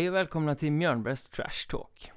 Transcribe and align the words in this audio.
Hej 0.00 0.08
och 0.08 0.14
välkomna 0.14 0.54
till 0.54 0.72
Mjörnbergs 0.72 1.28
Trash 1.28 1.68
Talk. 1.68 2.12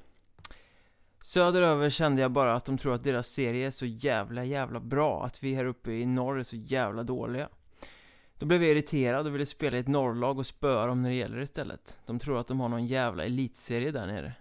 Söderöver 1.22 1.90
kände 1.90 2.22
jag 2.22 2.32
bara 2.32 2.54
att 2.54 2.66
de 2.66 2.78
tror 2.78 2.94
att 2.94 3.04
deras 3.04 3.28
serie 3.28 3.68
är 3.68 3.72
så 3.72 3.86
jävla 3.86 4.44
jävla 4.44 4.80
bra 4.80 5.26
Att 5.26 5.44
vi 5.44 5.56
här 5.56 5.66
uppe 5.66 5.92
i 5.92 6.06
norr 6.06 6.40
är 6.40 6.44
så 6.44 6.56
jävla 6.56 7.04
dåliga. 7.04 7.50
Då 8.38 8.46
blev 8.46 8.64
jag 8.64 8.72
irriterad 8.72 9.28
och 9.28 9.36
ville 9.36 9.46
spela 9.46 9.78
i 9.78 9.80
ett 9.80 9.88
norrlag 9.88 10.40
och 10.40 10.46
spöa 10.46 10.86
dem 10.86 11.02
när 11.02 11.10
det 11.10 11.16
gäller 11.16 11.40
istället. 11.40 12.00
De 12.06 12.20
tror 12.20 12.40
att 12.40 12.48
de 12.48 12.60
har 12.60 12.70
någon 12.70 12.86
jävla 12.86 13.26
elitserie 13.26 13.92
där 13.92 14.08
nere. 14.08 14.34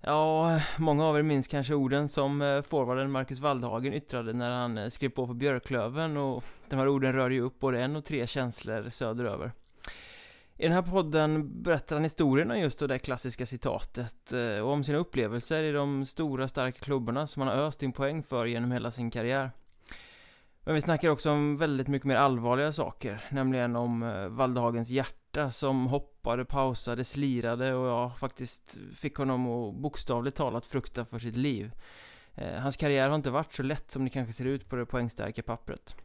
Ja, 0.00 0.60
många 0.78 1.04
av 1.04 1.18
er 1.18 1.22
minns 1.22 1.48
kanske 1.48 1.74
orden 1.74 2.08
som 2.08 2.42
eh, 2.42 2.62
forwarden 2.62 3.10
Marcus 3.10 3.40
Waldhagen 3.40 3.94
yttrade 3.94 4.32
när 4.32 4.50
han 4.50 4.78
eh, 4.78 4.88
skrev 4.88 5.08
på 5.08 5.26
för 5.26 5.34
Björklöven 5.34 6.16
och 6.16 6.44
de 6.68 6.76
här 6.76 6.88
orden 6.88 7.12
rör 7.12 7.30
ju 7.30 7.40
upp 7.40 7.58
både 7.58 7.82
en 7.82 7.96
och 7.96 8.04
tre 8.04 8.26
känslor 8.26 8.88
söderöver 8.88 9.52
i 10.60 10.62
den 10.62 10.72
här 10.72 10.82
podden 10.82 11.62
berättar 11.62 11.96
han 11.96 12.02
historien 12.02 12.50
om 12.50 12.58
just 12.58 12.78
det 12.78 12.86
där 12.86 12.98
klassiska 12.98 13.46
citatet 13.46 14.32
eh, 14.32 14.64
och 14.64 14.72
om 14.72 14.84
sina 14.84 14.98
upplevelser 14.98 15.62
i 15.62 15.72
de 15.72 16.06
stora 16.06 16.48
starka 16.48 16.78
klubbarna 16.78 17.26
som 17.26 17.42
han 17.42 17.56
har 17.56 17.64
öst 17.64 17.82
in 17.82 17.92
poäng 17.92 18.22
för 18.22 18.46
genom 18.46 18.72
hela 18.72 18.90
sin 18.90 19.10
karriär. 19.10 19.50
Men 20.64 20.74
vi 20.74 20.80
snackar 20.80 21.08
också 21.08 21.30
om 21.30 21.56
väldigt 21.56 21.88
mycket 21.88 22.06
mer 22.06 22.16
allvarliga 22.16 22.72
saker, 22.72 23.24
nämligen 23.30 23.76
om 23.76 24.02
eh, 24.02 24.28
Valdhagens 24.28 24.88
hjärta 24.88 25.50
som 25.50 25.86
hoppade, 25.86 26.44
pausade, 26.44 27.04
slirade 27.04 27.74
och 27.74 27.86
jag 27.86 28.18
faktiskt 28.18 28.78
fick 28.94 29.16
honom 29.16 29.46
att 29.46 29.74
bokstavligt 29.74 30.36
talat 30.36 30.66
frukta 30.66 31.04
för 31.04 31.18
sitt 31.18 31.36
liv. 31.36 31.70
Eh, 32.34 32.60
hans 32.60 32.76
karriär 32.76 33.08
har 33.08 33.16
inte 33.16 33.30
varit 33.30 33.54
så 33.54 33.62
lätt 33.62 33.90
som 33.90 34.04
det 34.04 34.10
kanske 34.10 34.32
ser 34.32 34.44
ut 34.44 34.68
på 34.68 34.76
det 34.76 34.86
poängstarka 34.86 35.42
pappret. 35.42 35.96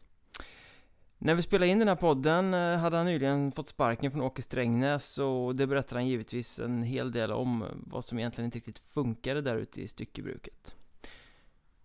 När 1.25 1.35
vi 1.35 1.41
spelade 1.41 1.71
in 1.71 1.79
den 1.79 1.88
här 1.88 1.95
podden 1.95 2.53
eh, 2.53 2.77
hade 2.77 2.97
han 2.97 3.05
nyligen 3.05 3.52
fått 3.52 3.67
sparken 3.67 4.11
från 4.11 4.21
Åke 4.21 4.41
Strängnäs 4.41 5.17
och 5.17 5.55
det 5.55 5.67
berättar 5.67 5.95
han 5.95 6.07
givetvis 6.07 6.59
en 6.59 6.83
hel 6.83 7.11
del 7.11 7.31
om 7.31 7.61
eh, 7.61 7.67
vad 7.73 8.05
som 8.05 8.19
egentligen 8.19 8.45
inte 8.45 8.57
riktigt 8.57 8.79
funkade 8.79 9.41
där 9.41 9.55
ute 9.55 9.81
i 9.81 9.88
styckebruket. 9.88 10.75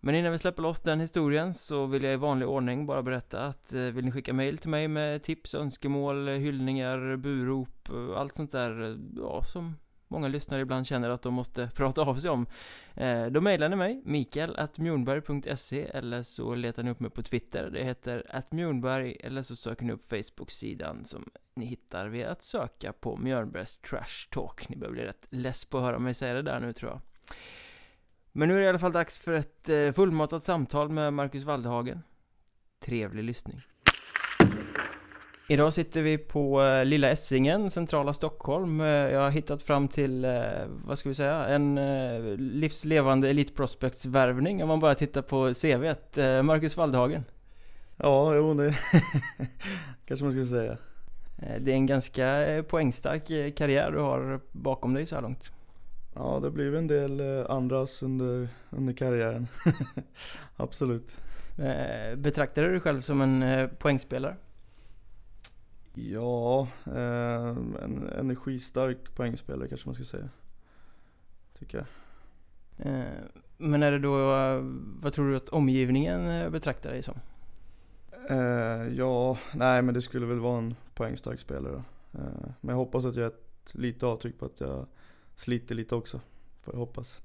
Men 0.01 0.15
innan 0.15 0.33
vi 0.33 0.39
släpper 0.39 0.63
loss 0.63 0.81
den 0.81 1.01
historien 1.01 1.55
så 1.55 1.87
vill 1.87 2.03
jag 2.03 2.13
i 2.13 2.17
vanlig 2.17 2.49
ordning 2.49 2.87
bara 2.87 3.03
berätta 3.03 3.47
att 3.47 3.73
eh, 3.73 3.81
vill 3.81 4.05
ni 4.05 4.13
skicka 4.13 4.33
mail 4.33 4.59
till 4.59 4.71
mig 4.71 4.89
med 4.89 5.23
tips, 5.23 5.55
önskemål, 5.55 6.29
hyllningar, 6.29 7.17
burop, 7.17 7.89
allt 8.17 8.35
sånt 8.35 8.53
där 8.53 8.99
ja, 9.17 9.43
som 9.45 9.75
många 10.09 10.29
lyssnare 10.29 10.61
ibland 10.61 10.87
känner 10.87 11.11
att 11.11 11.23
de 11.23 11.35
måste 11.35 11.71
prata 11.75 12.03
av 12.03 12.15
sig 12.15 12.31
om. 12.31 12.47
Eh, 12.95 13.27
Då 13.27 13.41
mejlar 13.41 13.69
ni 13.69 13.77
mig, 13.77 14.03
mikael.mjornberg.se 14.05 15.83
eller 15.85 16.23
så 16.23 16.55
letar 16.55 16.83
ni 16.83 16.91
upp 16.91 17.01
mig 17.01 17.11
på 17.11 17.23
Twitter. 17.23 17.71
Det 17.71 17.85
heter 17.85 18.27
atmjornberg 18.31 19.17
eller 19.21 19.43
så 19.43 19.57
söker 19.57 19.85
ni 19.85 19.93
upp 19.93 20.09
Facebook-sidan 20.09 21.05
som 21.05 21.31
ni 21.55 21.67
hittar 21.67 22.09
via 22.09 22.31
att 22.31 22.43
söka 22.43 22.93
på 22.93 23.17
Mjörnbergs 23.17 23.79
Trash 23.79 24.29
Talk. 24.31 24.69
Ni 24.69 24.77
börjar 24.77 24.93
bli 24.93 25.05
rätt 25.05 25.27
less 25.31 25.65
på 25.65 25.79
att 25.79 25.85
höra 25.85 25.99
mig 25.99 26.15
säga 26.15 26.35
det 26.35 26.43
där 26.43 26.61
nu 26.61 26.73
tror 26.73 26.91
jag. 26.93 27.01
Men 28.33 28.49
nu 28.49 28.55
är 28.55 28.59
det 28.59 28.65
i 28.65 28.69
alla 28.69 28.79
fall 28.79 28.93
dags 28.93 29.19
för 29.19 29.33
ett 29.33 29.69
eh, 29.69 29.93
fullmatat 29.93 30.43
samtal 30.45 30.89
med 30.89 31.13
Marcus 31.13 31.45
Waldhagen 31.45 32.03
Trevlig 32.81 33.25
lyssning. 33.25 33.63
Idag 35.51 35.73
sitter 35.73 36.03
vi 36.03 36.19
på 36.19 36.63
eh, 36.63 36.85
Lilla 36.85 37.11
Essingen, 37.11 37.71
centrala 37.71 38.13
Stockholm. 38.13 38.81
Eh, 38.81 38.87
jag 38.87 39.21
har 39.21 39.31
hittat 39.31 39.63
fram 39.63 39.89
till, 39.89 40.25
eh, 40.25 40.41
vad 40.85 40.99
ska 40.99 41.09
vi 41.09 41.15
säga, 41.15 41.47
en 41.47 41.75
livslevande 42.37 43.31
Elite 43.31 43.53
Prospects 43.53 44.07
värvning 44.07 44.63
om 44.63 44.69
man 44.69 44.81
bara 44.81 44.95
tittar 44.95 45.23
på 45.23 45.55
CVt. 45.55 46.17
Marcus 46.45 46.77
Waldhagen. 46.77 47.25
Ja, 47.97 48.35
jo 48.35 48.55
det 48.55 48.75
kanske 50.07 50.25
man 50.25 50.33
skulle 50.33 50.47
säga. 50.47 50.77
Det 51.37 51.73
är 51.73 51.77
en 51.77 51.87
ganska 51.87 52.47
poängstark 52.69 53.57
karriär 53.57 53.91
du 53.91 53.99
har 53.99 54.41
bakom 54.53 54.95
dig 54.95 55.07
så 55.07 55.15
här 55.15 55.23
långt. 55.23 55.53
Ja, 56.15 56.41
det 56.43 56.51
blir 56.51 56.75
en 56.75 56.87
del 56.87 57.21
andras 57.49 58.03
under, 58.03 58.49
under 58.71 58.93
karriären. 58.93 59.49
Absolut. 60.57 61.21
Betraktar 62.17 62.63
du 62.63 62.71
dig 62.71 62.81
själv 62.81 63.01
som 63.01 63.21
en 63.21 63.69
poängspelare? 63.79 64.37
Ja, 66.07 66.69
eh, 66.87 67.49
en 67.83 68.09
energistark 68.19 69.15
poängspelare 69.15 69.69
kanske 69.69 69.89
man 69.89 69.95
ska 69.95 70.05
säga. 70.05 70.29
Tycker 71.59 71.79
jag. 71.79 71.87
Eh, 72.87 73.05
men 73.57 73.83
är 73.83 73.93
det 73.93 73.99
då, 73.99 74.17
vad 75.01 75.13
tror 75.13 75.31
du 75.31 75.37
att 75.37 75.49
omgivningen 75.49 76.29
eh, 76.29 76.51
betraktar 76.51 76.91
dig 76.91 77.03
som? 77.03 77.15
Eh, 78.31 78.89
ja, 78.97 79.39
nej 79.55 79.83
men 79.83 79.95
det 79.95 80.03
skulle 80.03 80.27
väl 80.27 80.39
vara 80.39 80.59
en 80.59 80.75
poängstark 80.95 81.41
spelare. 81.41 81.83
Eh, 82.13 82.51
men 82.61 82.73
jag 82.73 82.77
hoppas 82.77 83.05
att 83.05 83.17
jag 83.17 83.25
är 83.25 83.31
ett 83.31 83.75
lite 83.75 84.07
avtryck 84.07 84.39
på 84.39 84.47
att 84.47 84.61
jag 84.61 84.87
sliter 85.37 85.75
lite 85.75 85.95
också. 85.95 86.21
Får 86.63 86.75
jag 86.75 86.79
hoppas. 86.79 87.23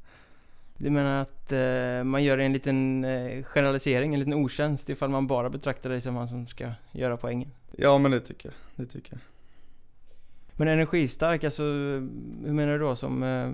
Du 0.83 0.89
menar 0.89 1.21
att 1.21 1.51
eh, 1.51 2.03
man 2.03 2.23
gör 2.23 2.37
en 2.37 2.53
liten 2.53 3.05
eh, 3.05 3.43
generalisering, 3.43 4.13
en 4.13 4.19
liten 4.19 4.33
otjänst 4.33 4.89
ifall 4.89 5.09
man 5.09 5.27
bara 5.27 5.49
betraktar 5.49 5.89
dig 5.89 6.01
som 6.01 6.15
han 6.15 6.27
som 6.27 6.47
ska 6.47 6.71
göra 6.91 7.17
poängen? 7.17 7.51
Ja 7.71 7.97
men 7.97 8.11
det 8.11 8.19
tycker 8.19 8.49
jag, 8.49 8.85
det 8.85 8.91
tycker 8.91 9.13
jag. 9.13 9.19
Men 10.57 10.67
energistark, 10.67 11.43
alltså 11.43 11.63
hur 11.63 12.53
menar 12.53 12.73
du 12.73 12.79
då? 12.79 12.95
Som 12.95 13.23
eh, 13.23 13.53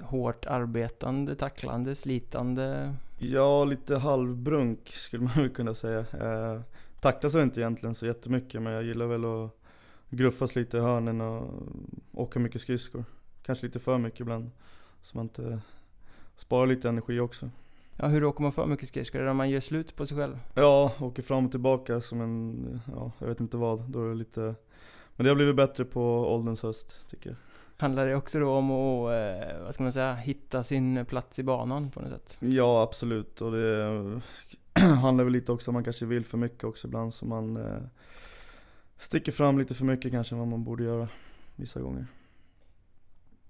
hårt 0.00 0.46
arbetande, 0.46 1.34
tacklande, 1.34 1.94
slitande? 1.94 2.94
Ja, 3.18 3.64
lite 3.64 3.96
halvbrunk 3.96 4.88
skulle 4.88 5.22
man 5.22 5.34
väl 5.36 5.50
kunna 5.50 5.74
säga. 5.74 6.00
Eh, 6.00 6.60
tacklas 7.00 7.34
väl 7.34 7.42
inte 7.42 7.60
egentligen 7.60 7.94
så 7.94 8.06
jättemycket 8.06 8.62
men 8.62 8.72
jag 8.72 8.82
gillar 8.82 9.06
väl 9.06 9.24
att 9.24 9.50
gruffas 10.10 10.56
lite 10.56 10.76
i 10.76 10.80
hörnen 10.80 11.20
och 11.20 11.62
åka 12.12 12.38
mycket 12.38 12.60
skridskor. 12.60 13.04
Kanske 13.42 13.66
lite 13.66 13.78
för 13.78 13.98
mycket 13.98 14.20
ibland. 14.20 14.50
Så 15.02 15.16
man 15.16 15.24
inte 15.24 15.60
sparar 16.36 16.66
lite 16.66 16.88
energi 16.88 17.20
också. 17.20 17.50
Ja, 17.96 18.06
hur 18.06 18.24
åker 18.24 18.42
man 18.42 18.52
för 18.52 18.66
mycket 18.66 18.88
skridskor? 18.88 19.20
Är 19.20 19.24
det 19.24 19.30
om 19.30 19.36
man 19.36 19.50
gör 19.50 19.60
slut 19.60 19.96
på 19.96 20.06
sig 20.06 20.16
själv? 20.16 20.38
Ja, 20.54 20.92
åker 21.00 21.22
fram 21.22 21.44
och 21.44 21.50
tillbaka 21.50 22.00
som 22.00 22.20
en, 22.20 22.80
ja, 22.94 23.12
jag 23.18 23.26
vet 23.26 23.40
inte 23.40 23.56
vad. 23.56 23.80
Då 23.80 24.04
är 24.04 24.08
det 24.08 24.14
lite, 24.14 24.54
men 25.16 25.24
det 25.24 25.30
har 25.30 25.36
blivit 25.36 25.56
bättre 25.56 25.84
på 25.84 26.02
ålderns 26.34 26.62
höst, 26.62 27.00
tycker 27.10 27.30
jag. 27.30 27.36
Handlar 27.76 28.06
det 28.06 28.16
också 28.16 28.40
då 28.40 28.50
om 28.50 28.70
att, 28.70 29.12
eh, 29.12 29.62
vad 29.64 29.74
ska 29.74 29.82
man 29.82 29.92
säga, 29.92 30.14
hitta 30.14 30.62
sin 30.62 31.06
plats 31.06 31.38
i 31.38 31.42
banan 31.42 31.90
på 31.90 32.00
något 32.00 32.10
sätt? 32.10 32.36
Ja, 32.40 32.82
absolut. 32.82 33.40
Och 33.40 33.52
det 33.52 34.20
handlar 34.80 35.24
väl 35.24 35.32
lite 35.32 35.52
också 35.52 35.70
om 35.70 35.74
att 35.74 35.76
man 35.76 35.84
kanske 35.84 36.06
vill 36.06 36.24
för 36.24 36.38
mycket 36.38 36.64
också 36.64 36.88
ibland. 36.88 37.14
Så 37.14 37.26
man 37.26 37.56
eh, 37.56 37.82
sticker 38.96 39.32
fram 39.32 39.58
lite 39.58 39.74
för 39.74 39.84
mycket 39.84 40.10
kanske 40.10 40.34
än 40.34 40.38
vad 40.38 40.48
man 40.48 40.64
borde 40.64 40.84
göra 40.84 41.08
vissa 41.56 41.80
gånger. 41.80 42.06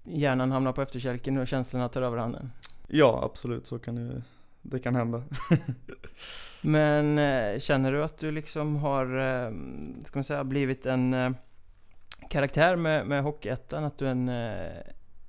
Hjärnan 0.03 0.51
hamnar 0.51 0.73
på 0.73 0.81
efterkälken 0.81 1.37
och 1.37 1.47
känslorna 1.47 1.89
tar 1.89 2.01
överhanden? 2.01 2.51
Ja, 2.87 3.19
absolut. 3.23 3.67
Så 3.67 3.79
kan 3.79 3.95
det 3.95 4.23
det 4.69 4.79
kan 4.79 4.95
hända. 4.95 5.23
Men 6.61 7.17
eh, 7.17 7.59
känner 7.59 7.91
du 7.91 8.03
att 8.03 8.17
du 8.17 8.31
liksom 8.31 8.75
har, 8.75 9.05
eh, 9.17 9.51
ska 10.03 10.17
man 10.17 10.23
säga, 10.23 10.43
blivit 10.43 10.85
en 10.85 11.13
eh, 11.13 11.31
karaktär 12.29 12.75
med, 12.75 13.07
med 13.07 13.23
Hockeyettan? 13.23 13.83
Att 13.83 13.97
du 13.97 14.07
är 14.07 14.11
en, 14.11 14.29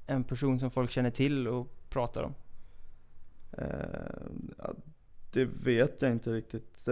en 0.07 0.25
person 0.25 0.61
som 0.61 0.71
folk 0.71 0.91
känner 0.91 1.11
till 1.11 1.49
och 1.49 1.89
pratar 1.89 2.23
om? 2.23 2.35
Ja, 4.59 4.75
det 5.33 5.45
vet 5.45 6.03
jag 6.03 6.13
inte 6.13 6.33
riktigt. 6.33 6.89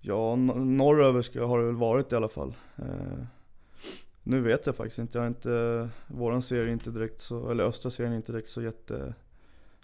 Ja, 0.00 0.36
norröver 0.36 1.46
har 1.46 1.58
det 1.58 1.64
väl 1.64 1.76
varit 1.76 2.12
i 2.12 2.16
alla 2.16 2.28
fall. 2.28 2.54
Nu 4.26 4.40
vet 4.40 4.66
jag 4.66 4.76
faktiskt 4.76 4.98
inte. 4.98 5.18
Jag 5.18 5.22
har 5.22 5.28
inte 5.28 5.88
våran 6.06 6.42
serie 6.42 6.68
är 6.68 6.72
inte 6.72 6.90
direkt 6.90 7.20
så, 7.20 7.50
eller 7.50 7.64
östra 7.64 7.90
serien 7.90 8.12
är 8.12 8.16
inte 8.16 8.32
direkt 8.32 8.48
så 8.48 8.62
jätte 8.62 9.14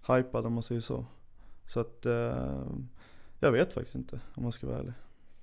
hypad 0.08 0.46
om 0.46 0.52
man 0.52 0.62
säger 0.62 0.80
så. 0.80 1.04
Så 1.66 1.80
att 1.80 2.06
eh, 2.06 2.62
jag 3.40 3.52
vet 3.52 3.72
faktiskt 3.72 3.94
inte 3.94 4.20
om 4.34 4.42
man 4.42 4.52
ska 4.52 4.66
vara 4.66 4.78
ärlig. 4.78 4.92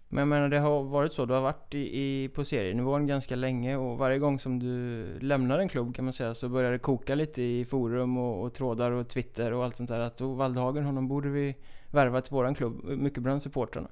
Men 0.09 0.19
jag 0.19 0.27
menar 0.27 0.49
det 0.49 0.59
har 0.59 0.83
varit 0.83 1.13
så, 1.13 1.25
du 1.25 1.33
har 1.33 1.41
varit 1.41 1.73
i, 1.73 1.99
i, 1.99 2.29
på 2.29 2.45
serienivån 2.45 3.07
ganska 3.07 3.35
länge 3.35 3.75
och 3.75 3.97
varje 3.97 4.19
gång 4.19 4.39
som 4.39 4.59
du 4.59 5.05
lämnar 5.19 5.59
en 5.59 5.69
klubb 5.69 5.95
kan 5.95 6.05
man 6.05 6.13
säga 6.13 6.33
så 6.33 6.49
börjar 6.49 6.71
det 6.71 6.79
koka 6.79 7.15
lite 7.15 7.41
i 7.41 7.65
forum 7.65 8.17
och, 8.17 8.43
och 8.43 8.53
trådar 8.53 8.91
och 8.91 9.07
Twitter 9.07 9.53
och 9.53 9.65
allt 9.65 9.75
sånt 9.75 9.89
där 9.89 9.99
att 9.99 10.21
oh, 10.21 10.35
Waldhagen, 10.35 10.83
honom 10.83 11.07
borde 11.07 11.29
vi 11.29 11.55
värva 11.91 12.21
till 12.21 12.31
våran 12.33 12.55
klubb. 12.55 12.83
Mycket 12.83 13.23
bland 13.23 13.41
supportrarna. 13.41 13.89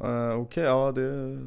Uh, 0.00 0.06
Okej, 0.06 0.36
okay, 0.36 0.64
ja 0.64 0.92
det, 0.92 1.38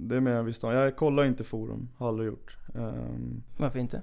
det 0.00 0.16
är 0.16 0.20
mer 0.20 0.36
än 0.36 0.44
visst 0.44 0.62
Jag 0.62 0.96
kollar 0.96 1.24
inte 1.24 1.44
forum, 1.44 1.88
har 1.96 2.08
aldrig 2.08 2.28
gjort. 2.28 2.56
Um, 2.74 3.42
Varför 3.56 3.78
inte? 3.78 4.02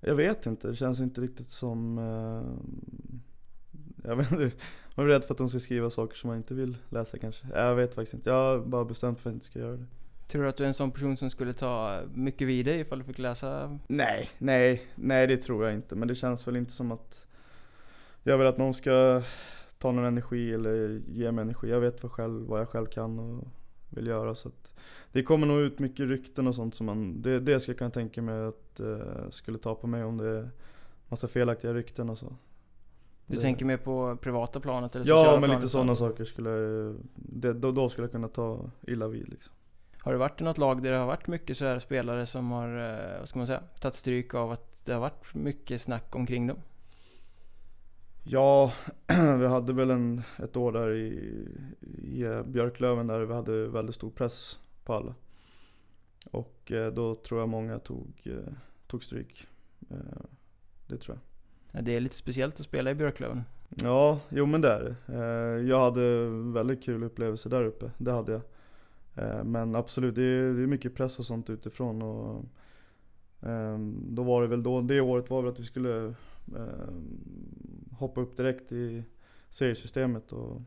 Jag 0.00 0.14
vet 0.14 0.46
inte, 0.46 0.68
det 0.68 0.76
känns 0.76 1.00
inte 1.00 1.20
riktigt 1.20 1.50
som... 1.50 1.98
Uh, 1.98 2.44
jag 4.04 4.16
vet 4.16 4.32
inte, 4.32 4.50
man 4.94 5.06
är 5.06 5.10
rädd 5.10 5.24
för 5.24 5.34
att 5.34 5.38
de 5.38 5.50
ska 5.50 5.58
skriva 5.58 5.90
saker 5.90 6.16
som 6.16 6.28
man 6.28 6.36
inte 6.36 6.54
vill 6.54 6.76
läsa 6.88 7.18
kanske. 7.18 7.46
Jag 7.54 7.74
vet 7.74 7.94
faktiskt 7.94 8.14
inte, 8.14 8.30
jag 8.30 8.36
har 8.36 8.58
bara 8.58 8.84
bestämt 8.84 9.20
för 9.20 9.30
att 9.30 9.32
jag 9.32 9.36
inte 9.36 9.46
ska 9.46 9.58
göra 9.58 9.76
det. 9.76 9.86
Tror 10.28 10.42
du 10.42 10.48
att 10.48 10.56
du 10.56 10.64
är 10.64 10.68
en 10.68 10.74
sån 10.74 10.90
person 10.90 11.16
som 11.16 11.30
skulle 11.30 11.54
ta 11.54 12.02
mycket 12.14 12.48
vid 12.48 12.66
dig 12.66 12.80
ifall 12.80 12.98
du 12.98 13.04
fick 13.04 13.18
läsa? 13.18 13.78
Nej, 13.88 14.28
nej, 14.38 14.82
nej 14.94 15.26
det 15.26 15.36
tror 15.36 15.64
jag 15.64 15.74
inte. 15.74 15.96
Men 15.96 16.08
det 16.08 16.14
känns 16.14 16.46
väl 16.46 16.56
inte 16.56 16.72
som 16.72 16.92
att 16.92 17.26
jag 18.22 18.38
vill 18.38 18.46
att 18.46 18.58
någon 18.58 18.74
ska 18.74 19.22
ta 19.78 19.92
någon 19.92 20.04
energi 20.04 20.54
eller 20.54 21.00
ge 21.08 21.32
mig 21.32 21.42
energi. 21.42 21.70
Jag 21.70 21.80
vet 21.80 22.02
vad, 22.02 22.12
själv, 22.12 22.46
vad 22.46 22.60
jag 22.60 22.68
själv 22.68 22.86
kan 22.86 23.18
och 23.18 23.48
vill 23.90 24.06
göra. 24.06 24.34
Så 24.34 24.48
att 24.48 24.74
det 25.12 25.22
kommer 25.22 25.46
nog 25.46 25.60
ut 25.60 25.78
mycket 25.78 26.08
rykten 26.08 26.46
och 26.46 26.54
sånt 26.54 26.74
som 26.74 26.86
man, 26.86 27.22
det, 27.22 27.40
det 27.40 27.60
ska 27.60 27.70
jag 27.70 27.78
kunna 27.78 27.90
tänka 27.90 28.22
mig 28.22 28.44
att 28.44 28.80
uh, 28.80 29.30
skulle 29.30 29.58
ta 29.58 29.74
på 29.74 29.86
mig 29.86 30.04
om 30.04 30.16
det 30.16 30.28
är 30.28 30.50
massa 31.08 31.28
felaktiga 31.28 31.74
rykten 31.74 32.10
och 32.10 32.18
så. 32.18 32.36
Du 33.26 33.36
det, 33.36 33.42
tänker 33.42 33.64
mer 33.64 33.76
på 33.76 34.16
privata 34.16 34.60
planet 34.60 34.96
eller 34.96 35.06
Ja, 35.06 35.14
sociala 35.14 35.40
men 35.40 35.48
planet 35.48 35.62
lite 35.62 35.72
sådana 35.72 35.94
saker 35.94 36.24
skulle, 36.24 36.50
det, 37.14 37.52
då, 37.52 37.72
då 37.72 37.88
skulle 37.88 38.04
jag 38.04 38.12
kunna 38.12 38.28
ta 38.28 38.70
illa 38.86 39.08
vid 39.08 39.28
liksom. 39.28 39.52
Har 39.98 40.12
du 40.12 40.18
varit 40.18 40.40
i 40.40 40.44
något 40.44 40.58
lag 40.58 40.82
där 40.82 40.92
det 40.92 40.98
har 40.98 41.06
varit 41.06 41.26
mycket 41.26 41.56
sådär 41.56 41.78
spelare 41.78 42.26
som 42.26 42.50
har, 42.50 42.68
eh, 42.68 43.18
vad 43.18 43.28
ska 43.28 43.38
man 43.38 43.46
säga, 43.46 43.62
tagit 43.80 43.94
stryk 43.94 44.34
av 44.34 44.52
att 44.52 44.84
det 44.84 44.92
har 44.92 45.00
varit 45.00 45.34
mycket 45.34 45.82
snack 45.82 46.14
omkring 46.14 46.46
dem? 46.46 46.56
Ja, 48.24 48.72
vi 49.38 49.46
hade 49.46 49.72
väl 49.72 49.90
en, 49.90 50.22
ett 50.38 50.56
år 50.56 50.72
där 50.72 50.90
i, 50.90 51.38
i 52.02 52.22
eh, 52.22 52.42
Björklöven 52.42 53.06
där 53.06 53.20
vi 53.20 53.34
hade 53.34 53.68
väldigt 53.68 53.94
stor 53.94 54.10
press 54.10 54.58
på 54.84 54.94
alla. 54.94 55.14
Och 56.30 56.72
eh, 56.72 56.92
då 56.92 57.14
tror 57.14 57.40
jag 57.40 57.48
många 57.48 57.78
tog, 57.78 58.28
tog 58.86 59.04
stryk. 59.04 59.46
Det 60.86 60.96
tror 60.96 61.16
jag. 61.16 61.20
Ja, 61.78 61.82
det 61.84 61.96
är 61.96 62.00
lite 62.00 62.16
speciellt 62.16 62.54
att 62.54 62.66
spela 62.66 62.90
i 62.90 62.94
Björklöven. 62.94 63.42
Ja, 63.68 64.20
jo 64.28 64.46
men 64.46 64.60
det 64.60 64.68
är 64.68 64.80
det. 64.80 65.62
Jag 65.62 65.80
hade 65.80 66.28
väldigt 66.52 66.84
kul 66.84 67.02
upplevelse 67.02 67.48
där 67.48 67.64
uppe, 67.64 67.90
det 67.98 68.12
hade 68.12 68.32
jag. 68.32 68.42
Eh, 69.14 69.44
men 69.44 69.76
absolut, 69.76 70.14
det 70.14 70.22
är, 70.22 70.54
det 70.54 70.62
är 70.62 70.66
mycket 70.66 70.94
press 70.94 71.18
och 71.18 71.26
sånt 71.26 71.50
utifrån. 71.50 72.02
Och, 72.02 72.44
ehm, 73.40 74.06
då 74.08 74.22
var 74.22 74.42
det 74.42 74.48
väl 74.48 74.62
då, 74.62 74.80
det 74.80 75.00
året 75.00 75.30
var 75.30 75.42
väl 75.42 75.52
att 75.52 75.60
vi 75.60 75.64
skulle 75.64 76.14
ehm, 76.56 77.24
hoppa 78.00 78.20
upp 78.20 78.36
direkt 78.36 78.72
i 78.72 79.04
seriesystemet. 79.48 80.32
Och 80.32 80.62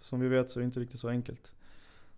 som 0.00 0.20
vi 0.20 0.28
vet 0.28 0.50
så 0.50 0.58
är 0.58 0.60
det 0.60 0.66
inte 0.66 0.80
riktigt 0.80 1.00
så 1.00 1.08
enkelt. 1.08 1.52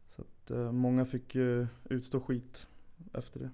Så 0.09 0.23
att 0.23 0.51
eh, 0.51 0.73
många 0.73 1.05
fick 1.05 1.35
ju 1.35 1.67
utstå 1.85 2.21
skit 2.21 2.67
efter 3.13 3.41
det. 3.41 3.51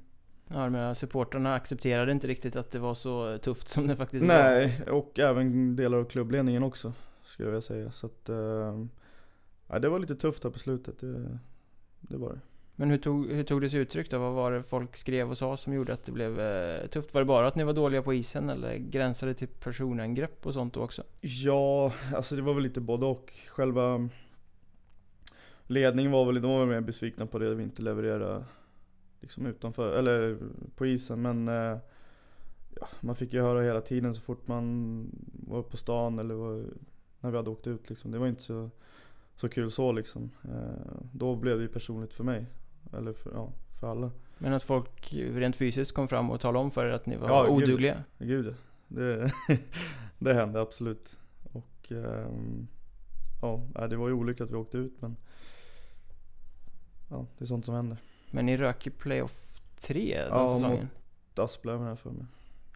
Ja, 0.49 0.70
men 0.70 0.94
supportrarna 0.94 1.55
accepterade 1.55 2.12
inte 2.12 2.26
riktigt 2.26 2.56
att 2.56 2.70
det 2.70 2.78
var 2.78 2.94
så 2.94 3.38
tufft 3.38 3.69
som 3.69 3.87
det 3.87 3.96
faktiskt 3.96 4.26
Nej, 4.26 4.66
var. 4.66 4.78
Nej, 4.78 4.90
och 4.90 5.19
även 5.19 5.76
delar 5.76 5.99
av 5.99 6.05
klubbledningen 6.05 6.62
också. 6.62 6.93
Skulle 7.25 7.50
jag 7.50 7.64
säga. 7.64 7.93
Så 7.93 8.06
att, 8.06 8.28
eh, 8.28 8.84
ja, 9.67 9.78
det 9.78 9.88
var 9.88 9.99
lite 9.99 10.17
tufft 10.17 10.43
där 10.43 10.50
på 10.50 10.58
slutet. 10.58 10.99
Det, 10.99 11.38
det 12.00 12.17
var 12.17 12.32
det. 12.32 12.40
Men 12.76 12.90
hur 12.90 12.98
tog, 12.98 13.30
hur 13.30 13.44
tog 13.44 13.60
det 13.60 13.70
sig 13.70 13.80
uttryck 13.80 14.10
då? 14.10 14.18
Vad 14.18 14.32
var 14.32 14.52
det 14.52 14.62
folk 14.62 14.96
skrev 14.96 15.30
och 15.30 15.38
sa 15.38 15.56
som 15.56 15.72
gjorde 15.72 15.92
att 15.92 16.04
det 16.04 16.12
blev 16.12 16.40
eh, 16.40 16.86
tufft? 16.86 17.14
Var 17.14 17.20
det 17.20 17.24
bara 17.24 17.46
att 17.46 17.56
ni 17.56 17.64
var 17.64 17.72
dåliga 17.72 18.02
på 18.02 18.14
isen 18.14 18.50
eller 18.50 18.76
gränsade 18.76 19.34
till 19.34 19.48
personangrepp 19.48 20.46
och 20.46 20.54
sånt 20.54 20.74
då 20.74 20.80
också? 20.80 21.02
Ja, 21.20 21.92
alltså 22.14 22.36
det 22.36 22.42
var 22.42 22.54
väl 22.54 22.62
lite 22.62 22.80
både 22.80 23.06
och. 23.06 23.32
Själva 23.48 24.08
ledningen 25.66 26.12
var 26.12 26.24
väl, 26.24 26.42
de 26.42 26.50
var 26.50 26.58
väl 26.58 26.68
mer 26.68 26.80
besvikna 26.80 27.26
på 27.26 27.38
det 27.38 27.54
vi 27.54 27.62
inte 27.62 27.82
levererade 27.82 28.44
liksom 29.20 29.46
utanför, 29.46 29.98
eller 29.98 30.38
på 30.76 30.86
isen. 30.86 31.22
Men 31.22 31.48
eh, 31.48 31.78
ja, 32.80 32.88
man 33.00 33.16
fick 33.16 33.32
ju 33.32 33.40
höra 33.40 33.62
hela 33.62 33.80
tiden 33.80 34.14
så 34.14 34.22
fort 34.22 34.46
man 34.46 35.06
var 35.46 35.62
på 35.62 35.76
stan 35.76 36.18
eller 36.18 36.34
var, 36.34 36.64
när 37.20 37.30
vi 37.30 37.36
hade 37.36 37.50
åkt 37.50 37.66
ut 37.66 37.90
liksom. 37.90 38.10
Det 38.10 38.18
var 38.18 38.26
inte 38.26 38.42
så 38.42 38.70
så 39.36 39.48
kul 39.48 39.70
så 39.70 39.92
liksom. 39.92 40.30
Eh, 40.44 41.02
då 41.12 41.36
blev 41.36 41.56
det 41.56 41.62
ju 41.62 41.68
personligt 41.68 42.14
för 42.14 42.24
mig. 42.24 42.46
Eller 42.92 43.12
för, 43.12 43.32
ja, 43.34 43.52
för 43.81 43.90
alla. 43.90 44.10
Men 44.38 44.52
att 44.52 44.62
folk 44.62 45.12
rent 45.12 45.56
fysiskt 45.56 45.92
kom 45.92 46.08
fram 46.08 46.31
och 46.31 46.40
talade 46.40 46.58
om 46.64 46.70
för 46.70 46.86
er 46.86 46.90
att 46.90 47.06
ni 47.06 47.16
var 47.16 47.28
ja, 47.28 47.48
odugliga? 47.48 48.04
Gud, 48.19 48.44
gud 48.44 48.54
det, 48.88 49.32
det 50.19 50.34
hände 50.34 50.60
absolut. 50.60 51.19
Och 51.52 51.90
um, 51.90 52.69
ja, 53.42 53.86
det 53.88 53.96
var 53.96 54.08
ju 54.08 54.14
olyckligt 54.14 54.48
att 54.48 54.52
vi 54.52 54.56
åkte 54.56 54.78
ut 54.78 55.00
men 55.00 55.16
ja, 57.10 57.26
det 57.38 57.44
är 57.44 57.46
sånt 57.46 57.64
som 57.64 57.75
händer. 57.75 57.98
Men 58.31 58.46
ni 58.46 58.56
rök 58.56 58.86
i 58.86 58.90
playoff 58.90 59.60
3 59.78 60.19
den 60.19 60.28
ja, 60.31 60.48
säsongen? 60.48 60.88
Ja, 61.34 61.44
Asplöven 61.44 61.86
här 61.86 61.96
för 61.96 62.10
mig. 62.10 62.26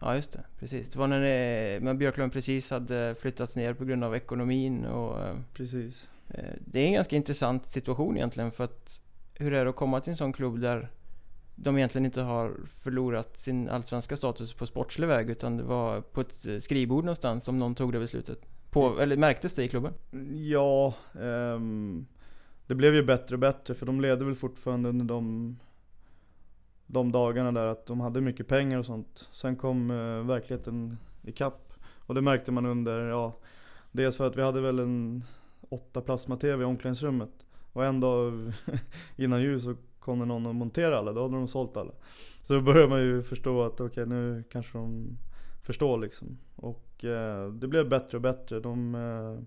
Ja 0.01 0.15
just 0.15 0.31
det, 0.31 0.43
precis. 0.59 0.89
Det 0.89 0.99
var 0.99 1.07
när 1.07 1.19
ni, 1.19 1.79
men 1.79 1.97
Björklund 1.97 2.33
precis 2.33 2.71
hade 2.71 3.15
flyttats 3.15 3.55
ner 3.55 3.73
på 3.73 3.85
grund 3.85 4.03
av 4.03 4.15
ekonomin 4.15 4.85
och... 4.85 5.21
Eh, 5.21 5.35
precis. 5.53 6.09
Eh, 6.29 6.53
det 6.59 6.79
är 6.79 6.85
en 6.85 6.93
ganska 6.93 7.15
intressant 7.15 7.65
situation 7.65 8.17
egentligen 8.17 8.51
för 8.51 8.63
att 8.63 9.01
hur 9.39 9.53
är 9.53 9.63
det 9.63 9.69
att 9.69 9.75
komma 9.75 10.01
till 10.01 10.11
en 10.11 10.17
sån 10.17 10.33
klubb 10.33 10.59
där 10.59 10.89
de 11.55 11.77
egentligen 11.77 12.05
inte 12.05 12.21
har 12.21 12.55
förlorat 12.65 13.37
sin 13.37 13.69
allsvenska 13.69 14.17
status 14.17 14.53
på 14.53 14.65
sportslig 14.65 15.07
väg 15.07 15.29
utan 15.29 15.57
det 15.57 15.63
var 15.63 16.01
på 16.01 16.21
ett 16.21 16.47
eh, 16.47 16.57
skrivbord 16.57 17.03
någonstans 17.03 17.45
som 17.45 17.59
någon 17.59 17.75
tog 17.75 17.93
det 17.93 17.99
beslutet? 17.99 18.45
På, 18.69 18.87
mm. 18.87 18.99
eller 18.99 19.17
märktes 19.17 19.55
det 19.55 19.63
i 19.63 19.67
klubben? 19.67 19.93
Ja, 20.31 20.93
um, 21.13 22.07
det 22.67 22.75
blev 22.75 22.95
ju 22.95 23.03
bättre 23.03 23.35
och 23.35 23.39
bättre 23.39 23.73
för 23.73 23.85
de 23.85 24.01
ledde 24.01 24.25
väl 24.25 24.35
fortfarande 24.35 24.89
under 24.89 25.05
de, 25.05 25.55
de 26.85 27.11
dagarna 27.11 27.51
där 27.51 27.65
att 27.65 27.85
de 27.85 27.99
hade 27.99 28.21
mycket 28.21 28.47
pengar 28.47 28.77
och 28.77 28.85
sånt. 28.85 29.29
Sen 29.31 29.55
kom 29.55 29.91
uh, 29.91 30.25
verkligheten 30.25 30.97
ikapp 31.23 31.73
och 31.83 32.15
det 32.15 32.21
märkte 32.21 32.51
man 32.51 32.65
under, 32.65 32.99
ja, 32.99 33.33
dels 33.91 34.17
för 34.17 34.27
att 34.27 34.35
vi 34.35 34.41
hade 34.41 34.61
väl 34.61 34.79
en 34.79 35.23
åtta 35.69 36.01
plasma-tv 36.01 36.63
i 36.63 36.65
omklädningsrummet. 36.65 37.45
Och 37.79 37.85
en 37.85 37.99
dag 37.99 38.53
innan 39.15 39.41
jul 39.41 39.61
så 39.61 39.75
kom 39.99 40.19
det 40.19 40.25
någon 40.25 40.45
och 40.45 40.55
monterade 40.55 40.97
alla, 40.97 41.13
då 41.13 41.21
hade 41.21 41.35
de 41.35 41.47
sålt 41.47 41.77
alla. 41.77 41.91
Så 42.43 42.53
då 42.53 42.61
börjar 42.61 42.87
man 42.87 43.01
ju 43.01 43.23
förstå 43.23 43.63
att 43.63 43.73
okej 43.73 43.85
okay, 43.85 44.05
nu 44.05 44.43
kanske 44.51 44.77
de 44.77 45.17
förstår 45.63 45.97
liksom. 45.97 46.37
Och 46.55 47.05
eh, 47.05 47.51
det 47.51 47.67
blev 47.67 47.89
bättre 47.89 48.17
och 48.17 48.21
bättre. 48.21 48.59
De, 48.59 48.95
eh, 48.95 49.37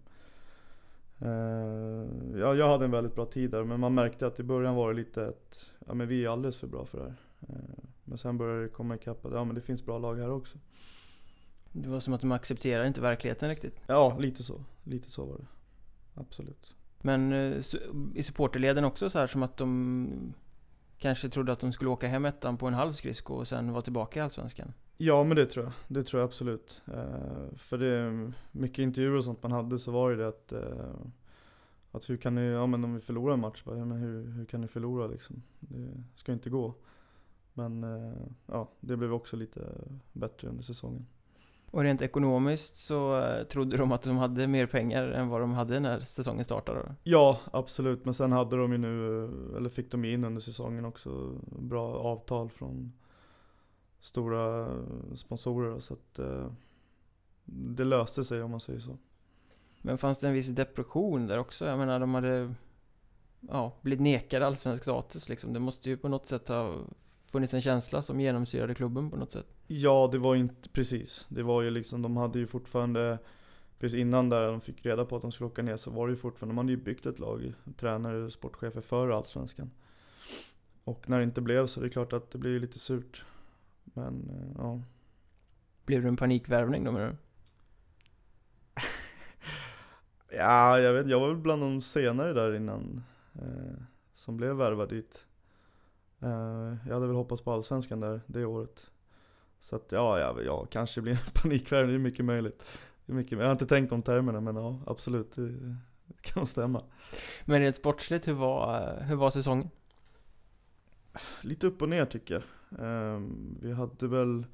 eh, 1.29 2.40
ja, 2.40 2.55
jag 2.55 2.69
hade 2.69 2.84
en 2.84 2.90
väldigt 2.90 3.14
bra 3.14 3.26
tid 3.26 3.50
där 3.50 3.64
men 3.64 3.81
man 3.81 3.94
märkte 3.94 4.26
att 4.26 4.40
i 4.40 4.43
början 4.43 4.75
var 4.75 4.88
det 4.88 4.96
lite 4.96 5.26
att 5.26 5.70
ja, 5.87 5.94
men 5.94 6.08
vi 6.08 6.25
är 6.25 6.28
alldeles 6.28 6.56
för 6.56 6.67
bra 6.67 6.87
för 6.87 6.99
det 6.99 7.05
här. 7.05 7.17
Eh, 7.40 7.85
men 8.05 8.19
sen 8.19 8.38
började 8.38 8.62
det 8.62 8.69
komma 8.69 8.94
ikapp 8.94 9.26
att 9.26 9.32
ja, 9.32 9.44
men 9.44 9.55
det 9.55 9.61
finns 9.61 9.87
bra 9.87 9.99
lag 9.99 10.16
här 10.16 10.30
också. 10.30 10.59
Det 11.73 11.88
var 11.88 12.00
som 12.00 12.14
att 12.14 12.21
de 12.21 12.33
accepterade 12.33 12.88
inte 12.88 13.00
verkligheten 13.00 13.49
riktigt? 13.49 13.83
Ja, 13.87 14.16
lite 14.18 14.42
så. 14.42 14.64
Lite 14.85 15.11
så 15.11 15.25
var 15.25 15.37
det 15.38 15.47
absolut. 16.14 16.75
Men 17.02 17.32
eh, 17.32 17.64
i 18.14 18.23
supporterleden 18.23 18.85
också 18.85 19.11
så 19.11 19.18
här 19.18 19.26
som 19.26 19.42
att 19.42 19.56
de 19.56 20.35
kanske 20.99 21.28
trodde 21.28 21.52
att 21.52 21.61
de 21.61 21.73
skulle 21.73 21.90
åka 21.90 22.09
hem 22.09 22.25
ettan 22.25 22.56
på 22.56 22.66
en 22.66 22.75
halv 22.75 22.92
skridsko 22.92 23.35
och 23.35 23.49
sen 23.49 23.73
vara 23.73 23.82
tillbaka 23.82 24.21
i 24.21 24.23
Allsvenskan? 24.23 24.73
Ja 24.97 25.25
men 25.25 25.37
det 25.37 25.47
tror 25.47 25.64
jag, 25.64 25.73
det 25.88 26.04
tror 26.04 26.21
jag 26.21 26.28
absolut. 26.28 26.82
Eh, 26.87 27.56
för 27.56 27.78
det, 27.78 28.32
mycket 28.50 28.78
intervjuer 28.78 29.16
och 29.16 29.25
sånt 29.25 29.42
man 29.42 29.52
hade 29.52 29.78
så 29.78 29.90
var 29.90 30.11
det 30.11 30.16
det 30.16 30.28
att 30.28 30.52
eh, 30.52 30.94
att 31.90 32.11
hur 32.11 32.16
kan 32.16 32.35
ni, 32.35 32.47
ja 32.47 32.66
men 32.66 32.85
om 32.85 32.94
vi 32.94 33.00
förlorar 33.00 33.35
en 33.35 33.40
match, 33.40 33.64
bara, 33.64 33.78
ja, 33.78 33.85
men 33.85 33.99
hur, 33.99 34.26
hur 34.30 34.44
kan 34.44 34.61
ni 34.61 34.68
förlora 34.68 35.06
liksom? 35.06 35.42
Det 35.61 36.02
ska 36.16 36.32
inte 36.32 36.50
gå. 36.50 36.75
Men 37.54 37.87
ja, 38.47 38.68
det 38.80 38.97
blev 38.97 39.12
också 39.12 39.37
lite 39.37 39.61
bättre 40.12 40.49
under 40.49 40.62
säsongen. 40.62 41.06
Och 41.73 41.83
rent 41.83 42.02
ekonomiskt 42.02 42.76
så 42.76 43.21
eh, 43.21 43.45
trodde 43.45 43.76
de 43.76 43.93
att 43.93 44.02
de 44.02 44.17
hade 44.17 44.47
mer 44.47 44.67
pengar 44.67 45.02
än 45.02 45.29
vad 45.29 45.41
de 45.41 45.52
hade 45.52 45.81
när 45.81 46.00
säsongen 46.00 46.45
startade? 46.45 46.95
Ja, 47.02 47.41
absolut. 47.52 48.05
Men 48.05 48.14
sen 48.14 48.33
hade 48.33 48.57
de 48.57 48.73
ju 48.73 48.79
nu, 48.79 49.25
eller 49.57 49.69
fick 49.69 49.91
de 49.91 50.05
in 50.05 50.25
under 50.25 50.41
säsongen 50.41 50.85
också, 50.85 51.41
bra 51.47 51.95
avtal 51.95 52.50
från 52.50 52.93
stora 54.00 54.69
sponsorer. 55.14 55.79
Så 55.79 55.95
att 55.95 56.19
eh, 56.19 56.52
det 57.45 57.85
löste 57.85 58.25
sig 58.25 58.43
om 58.43 58.50
man 58.50 58.61
säger 58.61 58.81
så. 58.81 58.99
Men 59.83 59.99
fanns 59.99 60.19
det 60.21 60.29
en 60.29 60.35
viss 60.35 60.49
depression 60.49 61.26
där 61.26 61.38
också? 61.38 61.67
Jag 61.67 61.79
menar, 61.79 62.00
de 62.00 62.14
hade 62.14 62.55
ja, 63.41 63.73
blivit 63.83 64.02
nekade 64.02 64.47
allsvensk 64.47 64.83
status 64.83 65.29
liksom. 65.29 65.52
Det 65.52 65.61
måste 65.61 65.91
ju 65.91 65.97
på 65.97 66.09
något 66.09 66.26
sätt 66.26 66.49
ha 66.49 66.75
funnits 67.33 67.55
en 67.55 67.62
känsla 67.62 68.03
som 68.03 68.21
genomsyrade 68.21 68.75
klubben 68.75 69.11
på 69.11 69.17
något 69.17 69.33
sätt? 69.33 69.47
Ja, 69.67 70.09
det 70.12 70.19
var 70.19 70.35
inte 70.35 70.69
precis. 70.69 71.27
Det 71.29 71.43
var 71.43 71.62
ju 71.62 71.71
liksom, 71.71 72.03
de 72.03 72.17
hade 72.17 72.39
ju 72.39 72.47
fortfarande 72.47 73.19
Precis 73.83 74.01
innan 74.01 74.29
där 74.29 74.47
de 74.47 74.61
fick 74.61 74.87
reda 74.87 75.05
på 75.05 75.17
att 75.17 75.23
de 75.23 75.33
skulle 75.33 75.47
åka 75.47 75.62
ner 75.62 75.77
så 75.77 75.91
var 75.91 76.07
det 76.07 76.11
ju 76.11 76.17
fortfarande, 76.17 76.53
de 76.53 76.59
hade 76.59 76.73
ju 76.73 76.77
byggt 76.77 77.07
ett 77.07 77.19
lag, 77.19 77.55
tränare 77.77 78.23
och 78.23 78.33
sportchefer 78.33 78.81
för 78.81 79.09
Allsvenskan. 79.09 79.71
Och 80.85 81.09
när 81.09 81.19
det 81.19 81.25
inte 81.25 81.41
blev 81.41 81.67
så 81.67 81.81
det 81.81 81.87
är 81.87 81.91
klart 81.91 82.12
att 82.12 82.31
det 82.31 82.39
blir 82.39 82.61
lite 82.61 82.79
surt. 82.79 83.25
Men 83.85 84.31
eh, 84.31 84.62
ja. 84.62 84.83
Blev 85.85 86.03
det 86.03 86.09
en 86.09 86.17
panikvärvning 86.17 86.85
då 86.85 86.93
menar 86.93 87.09
du? 87.09 87.17
ja, 90.37 90.79
jag 90.79 90.93
vet 90.93 91.09
jag 91.09 91.21
var 91.21 91.29
väl 91.29 91.37
bland 91.37 91.62
de 91.62 91.81
senare 91.81 92.33
där 92.33 92.55
innan 92.55 93.05
eh, 93.35 93.83
som 94.15 94.37
blev 94.37 94.57
värvad 94.57 94.89
dit. 94.89 95.27
Eh, 96.23 96.75
jag 96.87 96.95
hade 96.95 97.07
väl 97.07 97.17
hoppats 97.17 97.43
på 97.43 97.52
Allsvenskan 97.52 98.00
där 98.00 98.21
det 98.26 98.45
året. 98.45 98.91
Så 99.61 99.76
att 99.76 99.93
ja, 99.93 100.19
ja, 100.19 100.43
ja 100.43 100.67
kanske 100.71 101.00
blir 101.00 101.12
en 101.12 101.19
panikvärvning, 101.35 101.93
det 101.93 102.00
är 102.00 102.11
mycket 102.11 102.25
möjligt. 102.25 102.79
Det 103.07 103.12
är 103.12 103.17
mycket, 103.17 103.38
jag 103.38 103.47
har 103.47 103.52
inte 103.52 103.67
tänkt 103.67 103.91
de 103.91 104.02
termerna 104.02 104.41
men 104.41 104.57
ja, 104.57 104.81
absolut, 104.87 105.33
det, 105.33 105.49
det 106.07 106.21
kan 106.21 106.47
stämma. 106.47 106.85
Men 107.45 107.61
rent 107.61 107.76
sportsligt, 107.76 108.29
hur 108.29 108.33
var, 108.33 108.97
hur 109.00 109.17
var 109.17 109.31
säsongen? 109.31 109.71
Lite 111.41 111.67
upp 111.67 111.83
och 111.83 111.88
ner 111.88 112.05
tycker 112.05 112.35
jag. 112.35 112.43
Um, 112.81 113.59
vi 113.61 113.73
hade 113.73 114.09
väl 114.09 114.47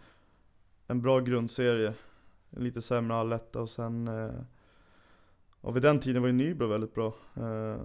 en 0.86 1.02
bra 1.02 1.20
grundserie, 1.20 1.94
en 2.50 2.64
lite 2.64 2.82
sämre 2.82 3.16
alletta 3.16 3.60
och 3.60 3.70
sen 3.70 4.08
och 5.60 5.76
vid 5.76 5.82
den 5.82 6.00
tiden 6.00 6.22
var 6.22 6.26
ju 6.26 6.32
Nybro 6.32 6.66
väldigt 6.66 6.94
bra. 6.94 7.14
Eh, 7.34 7.80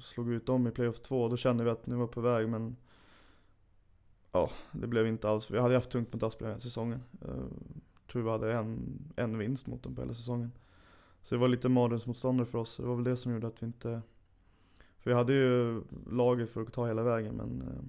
slog 0.00 0.32
ut 0.32 0.46
dem 0.46 0.66
i 0.66 0.70
playoff 0.70 1.00
2, 1.00 1.28
då 1.28 1.36
kände 1.36 1.64
vi 1.64 1.70
att 1.70 1.86
nu 1.86 1.94
var 1.94 2.06
på 2.06 2.20
väg 2.20 2.48
men 2.48 2.76
Ja, 4.34 4.50
det 4.72 4.86
blev 4.86 5.06
inte 5.06 5.28
alls. 5.28 5.50
Vi 5.50 5.58
hade 5.58 5.74
haft 5.74 5.90
tungt 5.90 6.12
mot 6.12 6.22
Asplöv 6.22 6.50
hela 6.50 6.60
säsongen. 6.60 7.02
Eh, 7.20 7.44
tror 8.12 8.22
vi 8.22 8.30
hade 8.30 8.52
en, 8.52 8.98
en 9.16 9.38
vinst 9.38 9.66
mot 9.66 9.82
dem 9.82 9.94
på 9.94 10.02
hela 10.02 10.14
säsongen. 10.14 10.52
Så 11.22 11.34
det 11.34 11.38
var 11.40 11.48
lite 11.48 11.68
mardrömsmotståndare 11.68 12.46
för 12.46 12.58
oss. 12.58 12.76
Det 12.76 12.82
var 12.82 12.94
väl 12.94 13.04
det 13.04 13.16
som 13.16 13.32
gjorde 13.32 13.46
att 13.46 13.62
vi 13.62 13.66
inte... 13.66 14.02
För 14.98 15.10
vi 15.10 15.16
hade 15.16 15.32
ju 15.32 15.82
laget 16.10 16.50
för 16.50 16.62
att 16.62 16.72
ta 16.72 16.86
hela 16.86 17.02
vägen 17.02 17.34
men... 17.34 17.62
Eh, 17.62 17.84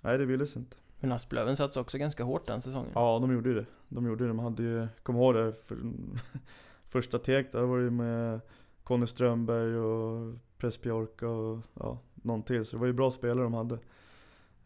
nej, 0.00 0.18
det 0.18 0.24
ville 0.24 0.46
sig 0.46 0.60
inte. 0.60 0.76
Men 1.00 1.12
Asplöven 1.12 1.56
satsade 1.56 1.82
också 1.82 1.98
ganska 1.98 2.24
hårt 2.24 2.46
den 2.46 2.62
säsongen. 2.62 2.92
Ja, 2.94 3.18
de 3.18 3.32
gjorde 3.32 3.48
ju 3.48 3.54
det. 3.54 3.66
De 3.88 4.06
gjorde 4.06 4.24
det. 4.24 4.28
De 4.28 4.38
hade 4.38 4.62
ju, 4.62 4.88
kom 5.02 5.16
ihåg 5.16 5.34
det, 5.34 5.52
för, 5.52 5.78
första 6.88 7.18
tek 7.18 7.52
där 7.52 7.62
var 7.62 7.78
det 7.78 7.90
med 7.90 8.40
Conny 8.84 9.06
Strömberg 9.06 9.76
och 9.76 10.34
Prespjorka 10.58 11.28
och 11.28 11.58
ja, 11.74 11.98
någon 12.14 12.42
till. 12.42 12.64
Så 12.64 12.76
det 12.76 12.80
var 12.80 12.86
ju 12.86 12.92
bra 12.92 13.10
spelare 13.10 13.44
de 13.44 13.54
hade. 13.54 13.78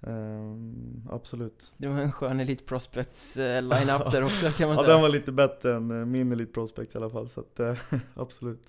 Um, 0.02 1.02
absolut. 1.11 1.73
Det 1.76 1.88
var 1.88 2.00
en 2.00 2.12
skön 2.12 2.40
Elite 2.40 2.64
Prospects 2.64 3.38
uh, 3.38 3.62
line-up 3.62 4.11
där 4.12 4.25
också 4.25 4.50
kan 4.50 4.69
man 4.69 4.76
säga. 4.76 4.88
Ja, 4.88 4.92
den 4.92 5.02
var 5.02 5.09
lite 5.09 5.33
bättre 5.33 5.75
än 5.75 5.90
uh, 5.90 6.07
min 6.07 6.33
Elite 6.33 6.52
Prospects 6.52 6.95
i 6.95 6.99
alla 6.99 7.11
fall, 7.11 7.28
så 7.28 7.40
att 7.40 7.61
uh, 7.61 7.75
absolut. 8.14 8.69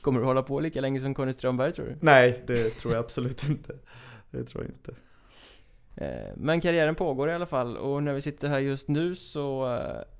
Kommer 0.00 0.20
du 0.20 0.26
hålla 0.26 0.42
på 0.42 0.60
lika 0.60 0.80
länge 0.80 1.00
som 1.00 1.14
Conny 1.14 1.32
Strömberg 1.32 1.72
tror 1.72 1.86
du? 1.86 1.96
Nej, 2.00 2.44
det 2.46 2.70
tror 2.70 2.94
jag 2.94 3.00
absolut 3.00 3.48
inte. 3.48 3.74
Det 4.30 4.44
tror 4.44 4.64
jag 4.64 4.70
inte. 4.70 4.94
Men 6.36 6.60
karriären 6.60 6.94
pågår 6.94 7.28
i 7.28 7.34
alla 7.34 7.46
fall 7.46 7.76
och 7.76 8.02
när 8.02 8.12
vi 8.12 8.20
sitter 8.20 8.48
här 8.48 8.58
just 8.58 8.88
nu 8.88 9.14
så 9.14 9.64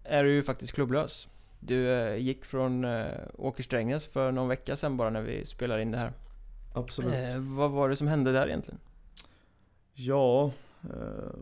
är 0.05 0.25
du 0.25 0.33
ju 0.33 0.43
faktiskt 0.43 0.73
klubblös. 0.73 1.29
Du 1.61 2.09
gick 2.17 2.45
från 2.45 2.87
Åkersträngnäs 3.35 4.07
för 4.07 4.33
någon 4.33 4.49
vecka 4.49 4.76
sedan 4.76 4.97
bara 4.97 5.11
när 5.11 5.23
vi 5.23 5.45
spelade 5.45 5.83
in 5.83 5.91
det 5.91 5.99
här. 5.99 6.12
Absolut. 6.75 7.14
Vad 7.38 7.71
var 7.71 7.88
det 7.88 7.97
som 7.97 8.07
hände 8.07 8.33
där 8.33 8.47
egentligen? 8.47 8.81
Ja, 9.94 10.52
eh, 10.82 11.34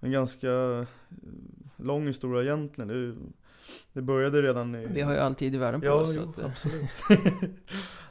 en 0.00 0.12
ganska 0.12 0.50
eh, 0.50 0.86
lång 1.76 2.06
historia 2.06 2.42
egentligen. 2.42 2.88
Det, 2.88 3.14
det 3.92 4.02
började 4.02 4.42
redan 4.42 4.74
i... 4.74 4.86
Vi 4.86 5.00
har 5.00 5.12
ju 5.12 5.18
all 5.18 5.34
tid 5.34 5.54
i 5.54 5.58
världen 5.58 5.80
på 5.80 5.86
ja, 5.86 5.92
oss. 5.92 6.16
Jo, 6.16 6.22
att, 6.22 6.38
absolut. 6.38 6.90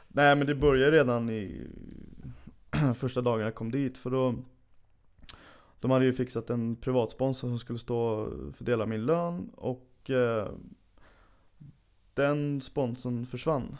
Nej 0.08 0.36
men 0.36 0.46
det 0.46 0.54
började 0.54 0.96
redan 0.96 1.30
i 1.30 1.66
första 2.94 3.20
dagarna 3.20 3.44
jag 3.44 3.54
kom 3.54 3.70
dit 3.70 3.98
för 3.98 4.10
då 4.10 4.34
De 5.80 5.90
hade 5.90 6.04
ju 6.04 6.12
fixat 6.12 6.50
en 6.50 6.76
privatsponsor 6.76 7.48
som 7.48 7.58
skulle 7.58 7.78
stå 7.78 7.98
och 7.98 8.56
fördela 8.56 8.86
min 8.86 9.06
lön 9.06 9.50
och 9.54 10.10
eh, 10.10 10.48
Den 12.14 12.60
sponsorn 12.60 13.26
försvann. 13.26 13.76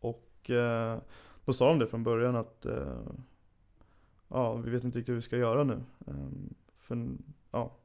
Och 0.00 0.50
eh, 0.50 0.98
då 1.44 1.52
sa 1.52 1.68
de 1.68 1.78
det 1.78 1.86
från 1.86 2.04
början 2.04 2.36
att 2.36 2.66
eh, 2.66 3.02
ja, 4.28 4.54
vi 4.54 4.70
vet 4.70 4.84
inte 4.84 4.98
riktigt 4.98 5.12
hur 5.12 5.16
vi 5.16 5.22
ska 5.22 5.36
göra 5.36 5.64
nu. 5.64 5.82
Eh, 6.06 6.14
för, 6.80 7.08
ja. 7.50 7.76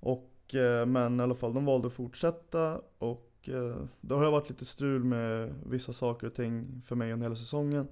Och, 0.00 0.54
eh, 0.54 0.86
men 0.86 1.20
i 1.20 1.22
alla 1.22 1.34
fall, 1.34 1.54
de 1.54 1.64
valde 1.64 1.86
att 1.86 1.92
fortsätta 1.92 2.80
och 2.98 3.48
eh, 3.48 3.76
det 4.00 4.14
har 4.14 4.30
varit 4.30 4.50
lite 4.50 4.64
strul 4.64 5.04
med 5.04 5.54
vissa 5.66 5.92
saker 5.92 6.26
och 6.26 6.34
ting 6.34 6.82
för 6.84 6.96
mig 6.96 7.12
under 7.12 7.24
hela 7.24 7.36
säsongen. 7.36 7.88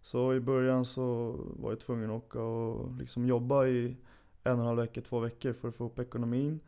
Så 0.00 0.34
i 0.34 0.40
början 0.40 0.84
så 0.84 1.36
var 1.56 1.70
jag 1.70 1.80
tvungen 1.80 2.10
att 2.10 2.16
åka 2.16 2.40
och 2.40 2.96
liksom 2.96 3.26
jobba 3.26 3.66
i 3.66 3.96
en 4.44 4.52
och 4.52 4.60
en 4.60 4.66
halv 4.66 4.78
vecka, 4.78 5.00
två 5.00 5.18
veckor 5.20 5.52
för 5.52 5.68
att 5.68 5.74
få 5.74 5.84
upp 5.84 5.98
ekonomin. 5.98 6.60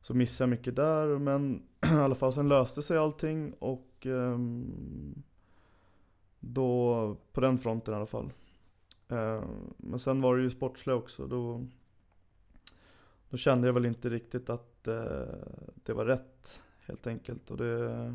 Så 0.00 0.14
missade 0.14 0.50
jag 0.50 0.58
mycket 0.58 0.76
där 0.76 1.18
men 1.18 1.62
i 1.86 1.88
alla 1.88 2.14
fall 2.14 2.32
sen 2.32 2.48
löste 2.48 2.82
sig 2.82 2.98
allting 2.98 3.52
och 3.58 4.06
um, 4.06 5.22
då, 6.44 7.16
på 7.32 7.40
den 7.40 7.58
fronten 7.58 7.94
i 7.94 7.96
alla 7.96 8.06
fall. 8.06 8.32
Eh, 9.08 9.44
men 9.76 9.98
sen 9.98 10.20
var 10.20 10.36
det 10.36 10.42
ju 10.42 10.50
sportsliga 10.50 10.96
också. 10.96 11.26
Då, 11.26 11.66
då 13.30 13.36
kände 13.36 13.68
jag 13.68 13.74
väl 13.74 13.86
inte 13.86 14.10
riktigt 14.10 14.50
att 14.50 14.88
eh, 14.88 15.24
det 15.74 15.92
var 15.92 16.04
rätt 16.04 16.62
helt 16.80 17.06
enkelt. 17.06 17.50
Och 17.50 17.56
det, 17.56 18.14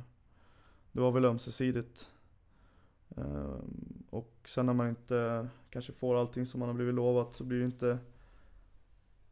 det 0.91 1.01
var 1.01 1.12
väl 1.12 1.25
ömsesidigt. 1.25 2.10
Eh, 3.17 3.55
och 4.10 4.34
sen 4.46 4.65
när 4.65 4.74
man 4.74 4.89
inte 4.89 5.48
kanske 5.69 5.93
får 5.93 6.19
allting 6.19 6.46
som 6.46 6.60
man 6.60 6.69
har 6.69 6.74
blivit 6.74 6.96
lovat 6.96 7.34
så 7.34 7.43
blir 7.43 7.60
det 7.60 7.65
inte 7.65 7.98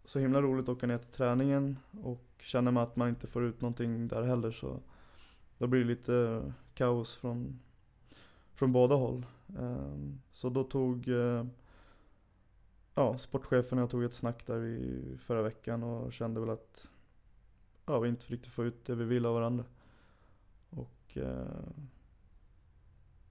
så 0.05 0.19
himla 0.19 0.41
roligt 0.41 0.63
att 0.63 0.75
åka 0.75 0.87
ner 0.87 0.97
till 0.97 1.11
träningen. 1.11 1.77
Och 2.03 2.25
känner 2.39 2.71
man 2.71 2.83
att 2.83 2.95
man 2.95 3.09
inte 3.09 3.27
får 3.27 3.43
ut 3.43 3.61
någonting 3.61 4.07
där 4.07 4.23
heller 4.23 4.51
så 4.51 4.79
då 5.57 5.67
blir 5.67 5.81
det 5.81 5.87
lite 5.87 6.53
kaos 6.73 7.15
från 7.15 7.59
från 8.55 8.71
båda 8.71 8.95
håll. 8.95 9.25
Ehm, 9.59 10.21
så 10.31 10.50
då 10.50 10.63
tog 10.63 11.07
eh, 11.07 11.45
ja, 12.95 13.17
sportchefen 13.17 13.77
och 13.77 13.81
jag 13.81 13.89
tog 13.89 14.03
ett 14.03 14.13
snack 14.13 14.45
där 14.45 14.65
i 14.65 15.17
förra 15.17 15.41
veckan 15.41 15.83
och 15.83 16.13
kände 16.13 16.39
väl 16.39 16.50
att 16.50 16.88
ja, 17.85 18.00
vi 18.00 18.09
inte 18.09 18.25
riktigt 18.25 18.51
får 18.51 18.65
ut 18.65 18.85
det 18.85 18.95
vi 18.95 19.05
vill 19.05 19.25
av 19.25 19.33
varandra. 19.33 19.65
Och 20.69 21.17
eh, 21.17 21.45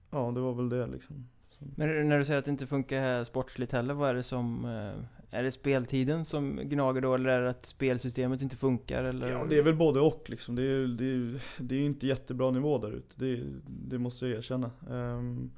ja, 0.09 0.31
det 0.31 0.39
var 0.39 0.53
väl 0.53 0.69
det 0.69 0.87
liksom. 0.87 1.29
Men 1.59 2.09
när 2.09 2.19
du 2.19 2.25
säger 2.25 2.39
att 2.39 2.45
det 2.45 2.51
inte 2.51 2.67
funkar 2.67 3.23
sportsligt 3.23 3.71
heller, 3.71 3.93
vad 3.93 4.09
är 4.09 4.13
det 4.13 4.23
som... 4.23 4.65
Eh, 4.65 5.24
är 5.35 5.43
det 5.43 5.51
speltiden 5.51 6.25
som 6.25 6.55
gnager 6.55 7.01
då, 7.01 7.13
eller 7.13 7.29
är 7.29 7.41
det 7.41 7.49
att 7.49 7.65
spelsystemet 7.65 8.41
inte 8.41 8.57
funkar? 8.57 9.03
Eller? 9.03 9.31
Ja, 9.31 9.45
det 9.49 9.57
är 9.57 9.61
väl 9.61 9.75
både 9.75 9.99
och 9.99 10.29
liksom. 10.29 10.55
Det 10.55 10.63
är, 10.63 10.87
det 10.87 11.05
är, 11.05 11.43
det 11.57 11.75
är 11.75 11.81
inte 11.81 12.07
jättebra 12.07 12.51
nivå 12.51 12.77
där 12.77 12.91
ute, 12.91 13.15
det, 13.15 13.43
det 13.67 13.97
måste 13.97 14.27
jag 14.27 14.37
erkänna. 14.37 14.71
Ehm, 14.89 15.51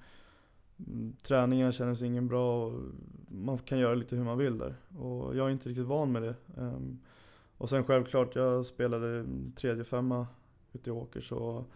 um, 0.78 1.16
träningen 1.22 1.72
känns 1.72 2.02
ingen 2.02 2.28
bra 2.28 2.66
och 2.66 2.82
man 3.28 3.58
kan 3.58 3.80
göra 3.80 3.96
lite 3.96 4.16
hur 4.16 4.24
man 4.24 4.38
vill 4.38 4.58
där. 4.58 4.76
Och 4.98 5.36
jag 5.36 5.48
är 5.48 5.52
inte 5.52 5.70
riktigt 5.70 5.86
van 5.86 6.12
med 6.12 6.22
det. 6.22 6.36
Um, 6.56 7.00
och 7.58 7.70
sen 7.70 7.84
självklart, 7.84 8.36
jag 8.36 8.66
spelade 8.66 9.26
tredje 9.56 9.84
femma 9.84 10.28
ute 10.74 10.90
i 10.90 10.94
Åkers 10.94 11.32
och 11.32 11.72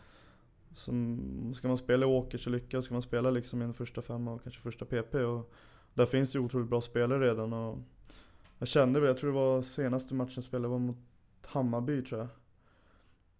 som, 0.75 1.53
ska 1.53 1.67
man 1.67 1.77
spela 1.77 2.05
i 2.05 2.09
Åkers 2.09 2.47
och 2.47 2.53
lyckas 2.53 2.85
ska 2.85 2.93
man 2.93 3.01
spela 3.01 3.31
liksom 3.31 3.61
i 3.61 3.65
en 3.65 3.73
första 3.73 4.01
femma 4.01 4.33
och 4.33 4.43
kanske 4.43 4.61
första 4.61 4.85
PP. 4.85 5.15
Och 5.15 5.53
där 5.93 6.05
finns 6.05 6.31
det 6.31 6.37
ju 6.37 6.45
otroligt 6.45 6.69
bra 6.69 6.81
spelare 6.81 7.19
redan. 7.19 7.53
Och 7.53 7.77
jag 8.57 8.67
kände 8.67 8.99
väl, 8.99 9.07
jag 9.07 9.17
tror 9.17 9.29
det 9.29 9.35
var 9.35 9.61
senaste 9.61 10.13
matchen 10.13 10.33
jag 10.35 10.43
spelade 10.43 10.67
var 10.67 10.79
mot 10.79 10.97
Hammarby 11.45 12.01
tror 12.01 12.19
jag. 12.19 12.27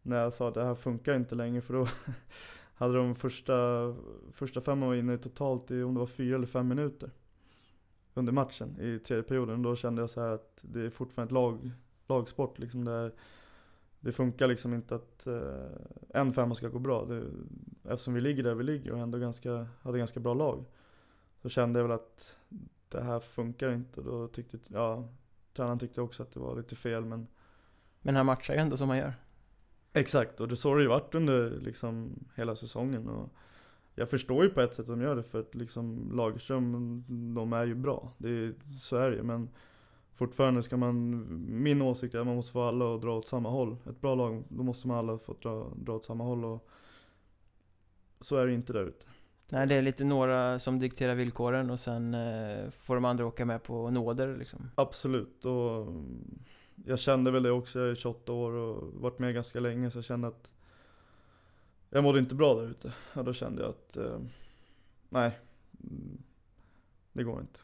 När 0.02 0.20
jag 0.20 0.34
sa 0.34 0.48
att 0.48 0.54
det 0.54 0.66
här 0.66 0.76
funkar 0.76 1.16
inte 1.16 1.36
längre 1.36 1.62
för 1.62 1.74
då 1.74 1.88
hade 2.76 2.94
de 2.94 3.16
första, 3.16 3.54
första 4.32 4.62
femman 4.62 4.90
var 4.90 4.96
inne 4.96 5.18
totalt 5.18 5.72
i 5.72 5.84
om 5.84 5.94
det 5.94 6.00
var 6.00 6.08
fyra 6.08 6.36
eller 6.36 6.48
fem 6.48 6.68
minuter. 6.68 7.12
Under 8.14 8.34
matchen 8.34 8.78
i 8.80 9.00
tredje 9.00 9.24
perioden. 9.24 9.62
Då 9.62 9.76
kände 9.76 10.02
jag 10.02 10.10
så 10.10 10.22
att 10.22 10.60
det 10.62 10.82
är 10.82 10.90
fortfarande 10.90 11.28
ett 11.28 11.34
lag, 11.34 11.72
lagsport 12.08 12.60
liksom. 12.60 12.86
Där 12.86 13.12
det 14.00 14.12
funkar 14.12 14.48
liksom 14.48 14.74
inte 14.74 14.96
att 14.96 15.28
eh, 15.28 15.66
en 16.10 16.34
femma 16.34 16.56
ska 16.56 16.68
gå 16.68 16.80
bra. 16.80 17.06
Det, 17.06 17.24
eftersom 17.84 18.14
vi 18.14 18.22
ligger 18.22 18.44
där 18.44 18.56
vi 18.56 18.64
ligger 18.64 18.92
och 18.92 19.00
ändå 19.00 19.18
ganska, 19.18 19.68
hade 19.82 19.98
ganska 19.98 20.20
bra 20.20 20.34
lag. 20.34 20.66
Så 21.42 21.50
kände 21.50 21.80
jag 21.80 21.88
väl 21.88 21.96
att 21.96 22.38
det 22.90 23.02
här 23.02 23.20
funkar 23.20 23.74
inte. 23.74 24.02
Då 24.02 24.28
tyckte, 24.28 24.58
ja, 24.68 25.08
tränaren 25.54 25.80
tyckte 25.80 26.02
också 26.02 26.24
att 26.24 26.32
det 26.32 26.40
var 26.40 26.56
lite 26.56 26.76
fel 26.76 27.06
men 27.06 27.28
Men 28.02 28.16
han 28.16 28.26
matchar 28.26 28.54
ju 28.54 28.60
ändå 28.60 28.78
som 28.78 28.90
han 28.90 28.98
gör. 28.98 29.14
Exakt, 29.94 30.42
och 30.42 30.48
det 30.48 30.56
så 30.56 30.70
har 30.70 30.76
det 30.76 30.82
ju 30.82 30.90
varit 30.90 31.16
under 31.16 31.50
liksom 31.50 32.20
hela 32.36 32.56
säsongen. 32.56 33.10
Och 33.10 33.30
jag 33.96 34.10
förstår 34.10 34.44
ju 34.44 34.50
på 34.50 34.62
ett 34.62 34.74
sätt 34.74 34.80
att 34.80 34.88
de 34.88 35.02
gör 35.02 35.16
det 35.16 35.24
för 35.24 35.40
att 35.40 35.56
liksom 35.56 36.12
Lagerström, 36.14 37.04
de 37.36 37.54
är 37.54 37.66
ju 37.66 37.76
bra. 37.76 38.14
Det 38.18 38.54
så 38.80 38.98
är 38.98 39.12
det 39.12 39.18
ju. 39.18 39.24
Men 39.24 39.50
fortfarande 40.16 40.64
ska 40.64 40.78
man, 40.78 41.26
min 41.62 41.82
åsikt 41.82 42.16
är 42.16 42.20
att 42.20 42.26
man 42.26 42.36
måste 42.36 42.52
få 42.52 42.64
alla 42.64 42.96
att 42.96 43.02
dra 43.02 43.18
åt 43.18 43.28
samma 43.28 43.50
håll. 43.50 43.78
Ett 43.90 44.02
bra 44.02 44.16
lag, 44.16 44.44
då 44.50 44.64
måste 44.64 44.88
man 44.88 44.98
alla 44.98 45.18
få 45.18 45.36
dra, 45.42 45.74
dra 45.76 45.96
åt 45.96 46.06
samma 46.06 46.24
håll. 46.24 46.46
Och 46.46 46.70
så 48.20 48.38
är 48.38 48.48
det 48.48 48.54
inte 48.54 48.74
där 48.74 48.86
ute. 48.86 49.06
Nej, 49.52 49.68
det 49.68 49.76
är 49.76 49.82
lite 49.82 50.04
några 50.04 50.60
som 50.60 50.80
dikterar 50.80 51.16
villkoren 51.16 51.70
och 51.70 51.80
sen 51.80 52.14
eh, 52.14 52.70
får 52.70 52.96
de 52.96 53.06
andra 53.06 53.26
åka 53.26 53.46
med 53.46 53.64
på 53.64 53.92
nåder 53.92 54.38
liksom. 54.38 54.72
Absolut, 54.76 55.46
och 55.46 55.88
jag 56.86 57.00
kände 57.00 57.32
väl 57.32 57.44
det 57.44 57.52
också. 57.52 57.80
Jag 57.80 57.90
är 57.90 57.96
28 57.96 58.34
år 58.34 58.52
och 58.52 58.94
varit 58.94 59.20
med 59.20 59.34
ganska 59.34 59.60
länge 59.60 59.92
så 59.92 59.98
jag 59.98 60.06
kände 60.06 60.28
att 60.28 60.52
jag 61.90 62.04
mådde 62.04 62.20
inte 62.20 62.36
bra 62.36 62.56
där 62.56 62.68
ute. 62.68 62.94
Och 63.14 63.24
då 63.24 63.34
kände 63.34 63.62
jag 63.62 63.70
att 63.70 63.98
eh, 63.98 64.20
nej, 65.10 65.40
det 67.14 67.24
går 67.24 67.42
inte. 67.42 67.60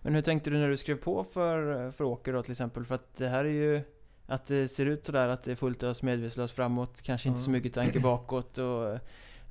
Men 0.00 0.14
hur 0.14 0.22
tänkte 0.22 0.50
du 0.50 0.58
när 0.58 0.68
du 0.68 0.76
skrev 0.76 0.96
på 0.96 1.24
för, 1.24 1.90
för 1.90 2.04
Åker 2.04 2.32
då 2.32 2.42
till 2.42 2.52
exempel? 2.52 2.84
För 2.84 2.94
att 2.94 3.16
det 3.16 3.28
här 3.28 3.44
är 3.44 3.48
ju 3.48 3.82
att 4.26 4.46
det 4.46 4.68
ser 4.68 4.86
ut 4.86 5.06
sådär 5.06 5.28
att 5.28 5.42
det 5.42 5.52
är 5.52 5.56
fullt 5.56 5.82
ös 5.82 6.02
medvetslöst 6.02 6.54
framåt, 6.54 7.02
kanske 7.02 7.28
inte 7.28 7.38
mm. 7.38 7.44
så 7.44 7.50
mycket 7.50 7.74
tanke 7.74 8.00
bakåt 8.00 8.58
och 8.58 8.98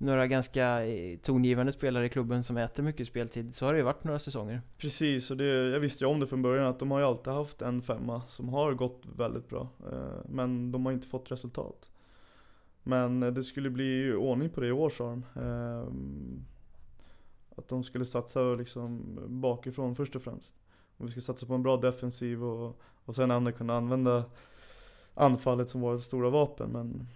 några 0.01 0.27
ganska 0.27 0.85
eh, 0.85 1.17
tongivande 1.17 1.71
spelare 1.71 2.05
i 2.05 2.09
klubben 2.09 2.43
som 2.43 2.57
äter 2.57 2.83
mycket 2.83 3.07
speltid. 3.07 3.55
Så 3.55 3.65
har 3.65 3.73
det 3.73 3.79
ju 3.79 3.83
varit 3.83 4.03
några 4.03 4.19
säsonger. 4.19 4.61
Precis, 4.77 5.31
och 5.31 5.37
det, 5.37 5.45
jag 5.45 5.79
visste 5.79 6.03
ju 6.03 6.09
om 6.09 6.19
det 6.19 6.27
från 6.27 6.41
början 6.41 6.67
att 6.67 6.79
de 6.79 6.91
har 6.91 6.99
ju 6.99 7.05
alltid 7.05 7.33
haft 7.33 7.61
en 7.61 7.81
femma 7.81 8.21
som 8.27 8.49
har 8.49 8.73
gått 8.73 9.03
väldigt 9.17 9.49
bra. 9.49 9.69
Eh, 9.91 10.29
men 10.29 10.71
de 10.71 10.85
har 10.85 10.93
inte 10.93 11.07
fått 11.07 11.31
resultat. 11.31 11.89
Men 12.83 13.23
eh, 13.23 13.31
det 13.31 13.43
skulle 13.43 13.69
bli 13.69 14.13
ordning 14.13 14.49
på 14.49 14.61
det 14.61 14.67
i 14.67 14.71
år 14.71 14.89
sa 14.89 15.09
de. 15.09 16.45
Att 17.55 17.67
de 17.67 17.83
skulle 17.83 18.05
satsa 18.05 18.41
liksom 18.41 19.19
bakifrån 19.27 19.95
först 19.95 20.15
och 20.15 20.21
främst. 20.21 20.53
Och 20.97 21.07
vi 21.07 21.11
ska 21.11 21.21
satsa 21.21 21.45
på 21.45 21.53
en 21.53 21.63
bra 21.63 21.77
defensiv 21.77 22.43
och, 22.43 22.81
och 23.05 23.15
sen 23.15 23.53
kunna 23.53 23.77
använda 23.77 24.23
anfallet 25.13 25.69
som 25.69 25.81
vårt 25.81 26.01
stora 26.01 26.29
vapen. 26.29 26.69
Men 26.69 27.07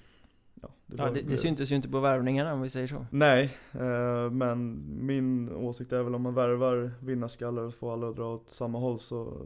det, 0.87 1.03
ja, 1.03 1.11
det, 1.11 1.21
det 1.21 1.37
syntes 1.37 1.71
ju 1.71 1.75
inte 1.75 1.89
på 1.89 1.99
värvningarna 1.99 2.53
om 2.53 2.61
vi 2.61 2.69
säger 2.69 2.87
så. 2.87 3.05
Nej, 3.09 3.57
eh, 3.71 4.31
men 4.31 4.85
min 5.05 5.51
åsikt 5.51 5.91
är 5.91 6.03
väl 6.03 6.15
om 6.15 6.21
man 6.21 6.33
värvar 6.33 6.91
vinnarskallar 6.99 7.63
och 7.63 7.73
får 7.73 7.93
alla 7.93 8.09
att 8.09 8.15
dra 8.15 8.33
åt 8.33 8.49
samma 8.49 8.79
håll 8.79 8.99
så 8.99 9.45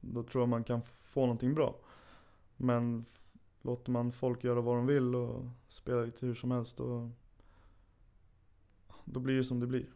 då 0.00 0.22
tror 0.22 0.42
jag 0.42 0.48
man 0.48 0.64
kan 0.64 0.80
få 1.02 1.20
någonting 1.20 1.54
bra. 1.54 1.74
Men 2.56 3.04
låter 3.62 3.90
man 3.90 4.12
folk 4.12 4.44
göra 4.44 4.60
vad 4.60 4.76
de 4.76 4.86
vill 4.86 5.14
och 5.14 5.44
spela 5.68 6.02
lite 6.02 6.26
hur 6.26 6.34
som 6.34 6.50
helst 6.50 6.76
då, 6.76 7.10
då 9.04 9.20
blir 9.20 9.36
det 9.36 9.44
som 9.44 9.60
det 9.60 9.66
blir. 9.66 9.86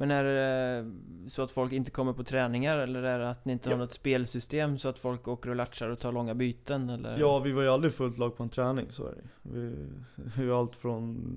Men 0.00 0.10
är 0.10 0.24
det 0.24 0.90
så 1.30 1.42
att 1.42 1.52
folk 1.52 1.72
inte 1.72 1.90
kommer 1.90 2.12
på 2.12 2.24
träningar 2.24 2.78
eller 2.78 3.02
är 3.02 3.18
det 3.18 3.30
att 3.30 3.44
ni 3.44 3.52
inte 3.52 3.68
ja. 3.68 3.74
har 3.74 3.80
något 3.80 3.92
spelsystem 3.92 4.78
så 4.78 4.88
att 4.88 4.98
folk 4.98 5.28
åker 5.28 5.50
och 5.50 5.56
latchar 5.56 5.88
och 5.88 5.98
tar 5.98 6.12
långa 6.12 6.34
byten 6.34 6.90
eller? 6.90 7.18
Ja, 7.18 7.38
vi 7.38 7.52
var 7.52 7.62
ju 7.62 7.68
aldrig 7.68 7.92
fullt 7.92 8.18
lag 8.18 8.36
på 8.36 8.42
en 8.42 8.48
träning, 8.48 8.86
så 8.90 9.06
är 9.06 9.14
det 9.14 9.22
Vi, 9.42 9.74
vi 10.36 10.48
är 10.48 10.60
allt 10.60 10.76
från 10.76 11.36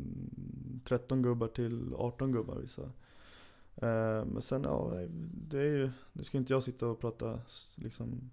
13 0.86 1.22
gubbar 1.22 1.48
till 1.48 1.94
18 1.98 2.32
gubbar 2.32 2.56
vissa. 2.56 2.82
Eh, 3.76 4.26
men 4.26 4.42
sen 4.42 4.64
ja, 4.64 4.92
det 5.50 5.60
är 5.60 5.64
ju, 5.64 5.92
det 6.14 6.24
ska 6.24 6.38
inte 6.38 6.54
jag 6.54 6.64
sitta 6.64 6.88
och 6.88 7.00
prata 7.00 7.40
liksom 7.76 8.32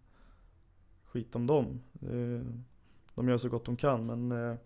skit 1.04 1.36
om 1.36 1.46
dem. 1.46 1.80
De 3.14 3.28
gör 3.28 3.38
så 3.38 3.48
gott 3.48 3.64
de 3.64 3.76
kan 3.76 4.06
men 4.06 4.32
eh, 4.32 4.56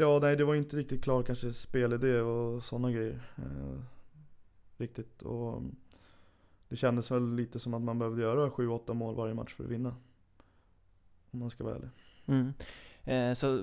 Ja, 0.00 0.18
nej 0.22 0.36
det 0.36 0.44
var 0.44 0.54
inte 0.54 0.76
riktigt 0.76 1.04
klar 1.04 1.22
kanske 1.22 1.52
spelidé 1.52 2.20
och 2.20 2.64
sådana 2.64 2.92
grejer. 2.92 3.32
Eh, 3.36 3.80
riktigt. 4.76 5.22
Och 5.22 5.62
det 6.68 6.76
kändes 6.76 7.10
väl 7.10 7.34
lite 7.34 7.58
som 7.58 7.74
att 7.74 7.82
man 7.82 7.98
behövde 7.98 8.22
göra 8.22 8.50
7-8 8.50 8.94
mål 8.94 9.14
varje 9.14 9.34
match 9.34 9.54
för 9.54 9.64
att 9.64 9.70
vinna. 9.70 9.96
Om 11.30 11.38
man 11.38 11.50
ska 11.50 11.64
vara 11.64 11.74
ärlig. 11.74 11.88
Mm. 12.26 12.52
Eh, 13.04 13.34
så 13.34 13.62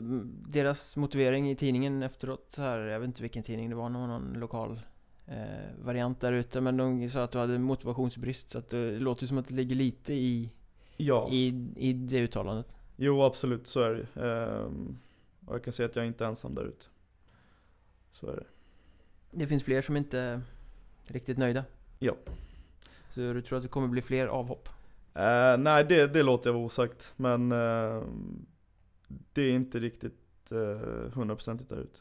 deras 0.50 0.98
motivering 0.98 1.52
i 1.52 1.56
tidningen 1.56 2.04
efteråt 2.04 2.46
så 2.50 2.62
här, 2.62 2.80
jag 2.80 3.00
vet 3.00 3.08
inte 3.08 3.22
vilken 3.22 3.44
tidning 3.44 3.70
det 3.70 3.76
var, 3.76 3.90
någon, 3.90 4.10
någon 4.10 4.34
lokal 4.34 4.80
eh, 5.26 5.84
variant 5.84 6.20
där 6.20 6.32
ute. 6.32 6.62
Men 6.62 6.78
de 6.78 7.10
sa 7.10 7.24
att 7.24 7.32
du 7.32 7.38
hade 7.38 7.60
motivationsbrist. 7.60 8.50
Så 8.50 8.58
att 8.58 8.70
det 8.70 9.00
låter 9.00 9.28
som 9.28 9.38
att 9.38 9.48
det 9.48 9.54
ligger 9.54 9.76
lite 9.76 10.14
i, 10.14 10.54
ja. 10.98 11.30
i, 11.32 11.72
i 11.76 11.94
det 11.94 12.20
uttalandet. 12.20 12.76
Jo 12.96 13.24
absolut, 13.24 13.68
så 13.68 13.82
är 13.82 14.08
det 14.14 14.28
eh, 14.28 14.70
och 15.46 15.56
jag 15.56 15.64
kan 15.64 15.74
säga 15.74 15.90
att 15.90 15.96
jag 15.96 16.04
är 16.04 16.08
inte 16.08 16.26
ensam 16.26 16.56
där 16.56 16.66
ute. 16.66 16.86
Så 18.12 18.28
är 18.28 18.36
det. 18.36 18.46
Det 19.32 19.48
finns 19.48 19.64
fler 19.64 19.82
som 19.82 19.98
inte 19.98 20.20
är 20.20 20.42
riktigt 21.08 21.38
nöjda? 21.38 21.64
Ja. 22.00 22.16
Så 23.10 23.20
du 23.20 23.42
tror 23.42 23.58
att 23.58 23.64
det 23.64 23.70
kommer 23.70 23.88
bli 23.88 24.02
fler 24.02 24.28
avhopp? 24.28 24.70
Uh, 25.16 25.58
nej, 25.58 25.86
det, 25.90 26.08
det 26.08 26.24
låter 26.24 26.50
jag 26.50 26.54
vara 26.54 26.66
osagt. 26.66 27.14
Men 27.16 27.52
uh, 27.52 28.04
det 29.08 29.42
är 29.42 29.52
inte 29.52 29.80
riktigt 29.80 30.52
eh, 30.52 31.12
hundraprocentigt 31.14 31.72
uh, 31.72 31.78
där 31.78 31.84
ute. 31.84 32.00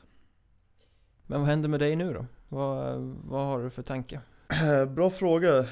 Men 1.27 1.41
vad 1.41 1.49
händer 1.49 1.69
med 1.69 1.81
dig 1.81 1.97
nu 1.97 2.13
då? 2.13 2.27
Vad, 2.49 3.01
vad 3.25 3.47
har 3.47 3.63
du 3.63 3.71
för 3.71 3.83
tanke? 3.83 4.21
Bra 4.89 5.11
fråga. 5.11 5.67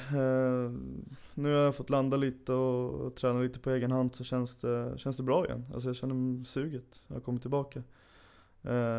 Nu 1.34 1.54
har 1.54 1.60
jag 1.60 1.76
fått 1.76 1.90
landa 1.90 2.16
lite 2.16 2.52
och 2.52 3.14
träna 3.14 3.40
lite 3.40 3.58
på 3.58 3.70
egen 3.70 3.92
hand 3.92 4.14
så 4.14 4.24
känns 4.24 4.60
det, 4.60 4.98
känns 4.98 5.16
det 5.16 5.22
bra 5.22 5.46
igen. 5.46 5.66
Alltså 5.72 5.88
jag 5.88 5.96
känner 5.96 6.44
suget. 6.44 7.02
Jag 7.06 7.16
har 7.16 7.20
kommit 7.20 7.42
tillbaka. 7.42 7.82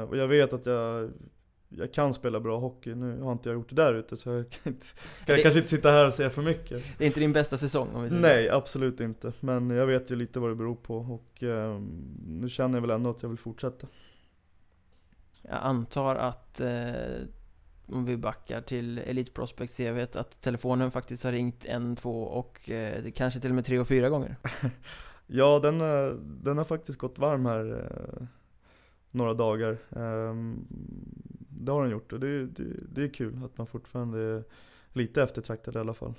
Och 0.10 0.18
jag 0.18 0.28
vet 0.28 0.54
att 0.54 0.66
jag, 0.66 1.12
jag 1.70 1.94
kan 1.94 2.14
spela 2.14 2.40
bra 2.40 2.60
hockey. 2.60 2.96
Nu 2.96 3.22
har 3.22 3.32
inte 3.32 3.50
jag 3.50 3.54
gjort 3.54 3.70
det 3.70 3.76
där 3.76 3.94
ute 3.94 4.18
så 4.18 4.30
jag 4.30 4.50
kan 4.50 4.74
inte, 4.74 4.86
ska 4.86 5.32
jag 5.32 5.40
det, 5.40 5.44
kanske 5.44 5.60
inte 5.60 5.70
sitta 5.70 5.92
här 5.92 6.08
och 6.08 6.14
säga 6.14 6.30
för 6.30 6.42
mycket. 6.42 6.84
Det 6.98 7.04
är 7.04 7.08
inte 7.08 7.20
din 7.20 7.34
bästa 7.34 7.58
säsong 7.58 7.90
om 7.94 8.04
vi 8.04 8.10
säger 8.10 8.22
Nej, 8.22 8.48
så. 8.48 8.54
absolut 8.54 9.00
inte. 9.00 9.34
Men 9.40 9.70
jag 9.70 9.88
vet 9.88 10.12
ju 10.12 10.16
lite 10.16 10.40
vad 10.40 10.52
det 10.52 10.56
beror 10.56 10.76
på 10.76 10.98
och 10.98 11.44
nu 12.28 12.50
känner 12.50 12.78
jag 12.78 12.82
väl 12.82 12.90
ändå 12.90 13.10
att 13.10 13.22
jag 13.22 13.30
vill 13.30 13.38
fortsätta. 13.38 13.88
Jag 15.42 15.60
antar 15.62 16.16
att 16.16 16.60
eh, 16.60 16.72
om 17.94 18.06
vi 18.06 18.18
backar 18.18 18.62
till 18.62 18.98
Elite 18.98 19.32
Prospect 19.32 19.78
CV 19.78 20.06
att 20.14 20.42
telefonen 20.42 20.92
faktiskt 20.92 21.24
har 21.24 21.32
ringt 21.32 21.66
en, 21.66 21.96
två 21.96 22.24
och 22.24 22.70
eh, 22.70 23.12
kanske 23.12 23.40
till 23.40 23.52
och 23.52 23.56
med 23.56 23.66
tre 23.66 23.80
och 23.80 23.88
fyra 23.88 24.10
gånger. 24.10 24.36
ja, 25.28 25.60
den, 25.60 25.80
den 26.44 26.58
har 26.58 26.66
faktiskt 26.66 27.00
gått 27.00 27.20
varm 27.20 27.46
här 27.46 27.90
eh, 28.20 28.28
några 29.12 29.34
dagar. 29.34 29.72
Eh, 29.72 30.36
det 31.50 31.72
har 31.72 31.82
den 31.82 31.92
gjort 31.92 32.14
och 32.14 32.20
det, 32.20 32.46
det, 32.46 32.64
det, 32.92 33.04
är 33.04 33.14
kul 33.14 33.44
att 33.46 33.58
man 33.58 33.68
fortfarande 33.68 34.20
är 34.20 34.44
lite 34.94 35.24
eftertraktad 35.24 35.76
i 35.76 35.80
alla 35.80 35.94
fall. 35.94 36.14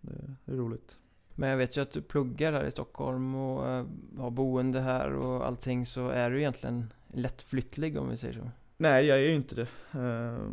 Det, 0.00 0.34
det 0.44 0.52
är 0.52 0.56
roligt. 0.56 0.98
Men 1.34 1.48
jag 1.48 1.56
vet 1.56 1.76
ju 1.76 1.80
att 1.80 1.90
du 1.90 2.02
pluggar 2.02 2.52
här 2.52 2.64
i 2.64 2.70
Stockholm 2.70 3.34
och 3.34 3.68
äh, 3.68 3.86
har 4.18 4.30
boende 4.30 4.80
här 4.80 5.12
och 5.12 5.46
allting 5.46 5.86
så 5.86 6.08
är 6.08 6.30
du 6.30 6.38
egentligen 6.38 6.92
lättflyttlig 7.06 7.98
om 7.98 8.08
vi 8.08 8.16
säger 8.16 8.34
så. 8.34 8.50
Nej, 8.76 9.06
jag 9.06 9.18
är 9.18 9.22
ju 9.22 9.34
inte 9.34 9.54
det. 9.54 9.98
Uh, 9.98 10.50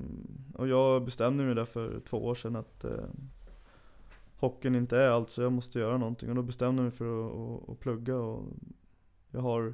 och 0.53 0.67
jag 0.67 1.05
bestämde 1.05 1.43
mig 1.43 1.55
där 1.55 1.65
för 1.65 1.99
två 1.99 2.25
år 2.25 2.35
sedan 2.35 2.55
att 2.55 2.85
uh, 2.85 2.91
hockeyn 4.35 4.75
inte 4.75 4.97
är 4.97 5.09
allt 5.09 5.29
så 5.29 5.41
jag 5.41 5.51
måste 5.51 5.79
göra 5.79 5.97
någonting. 5.97 6.29
Och 6.29 6.35
då 6.35 6.41
bestämde 6.41 6.81
jag 6.81 6.83
mig 6.83 6.97
för 6.97 7.27
att, 7.27 7.35
att, 7.35 7.69
att 7.69 7.79
plugga 7.79 8.15
och 8.15 8.43
jag 9.31 9.41
har 9.41 9.73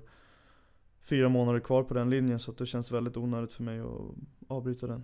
fyra 1.01 1.29
månader 1.29 1.59
kvar 1.59 1.83
på 1.83 1.93
den 1.93 2.09
linjen 2.09 2.39
så 2.39 2.51
det 2.51 2.65
känns 2.65 2.91
väldigt 2.91 3.17
onödigt 3.17 3.53
för 3.53 3.63
mig 3.63 3.79
att 3.79 4.01
avbryta 4.47 4.87
den. 4.87 5.03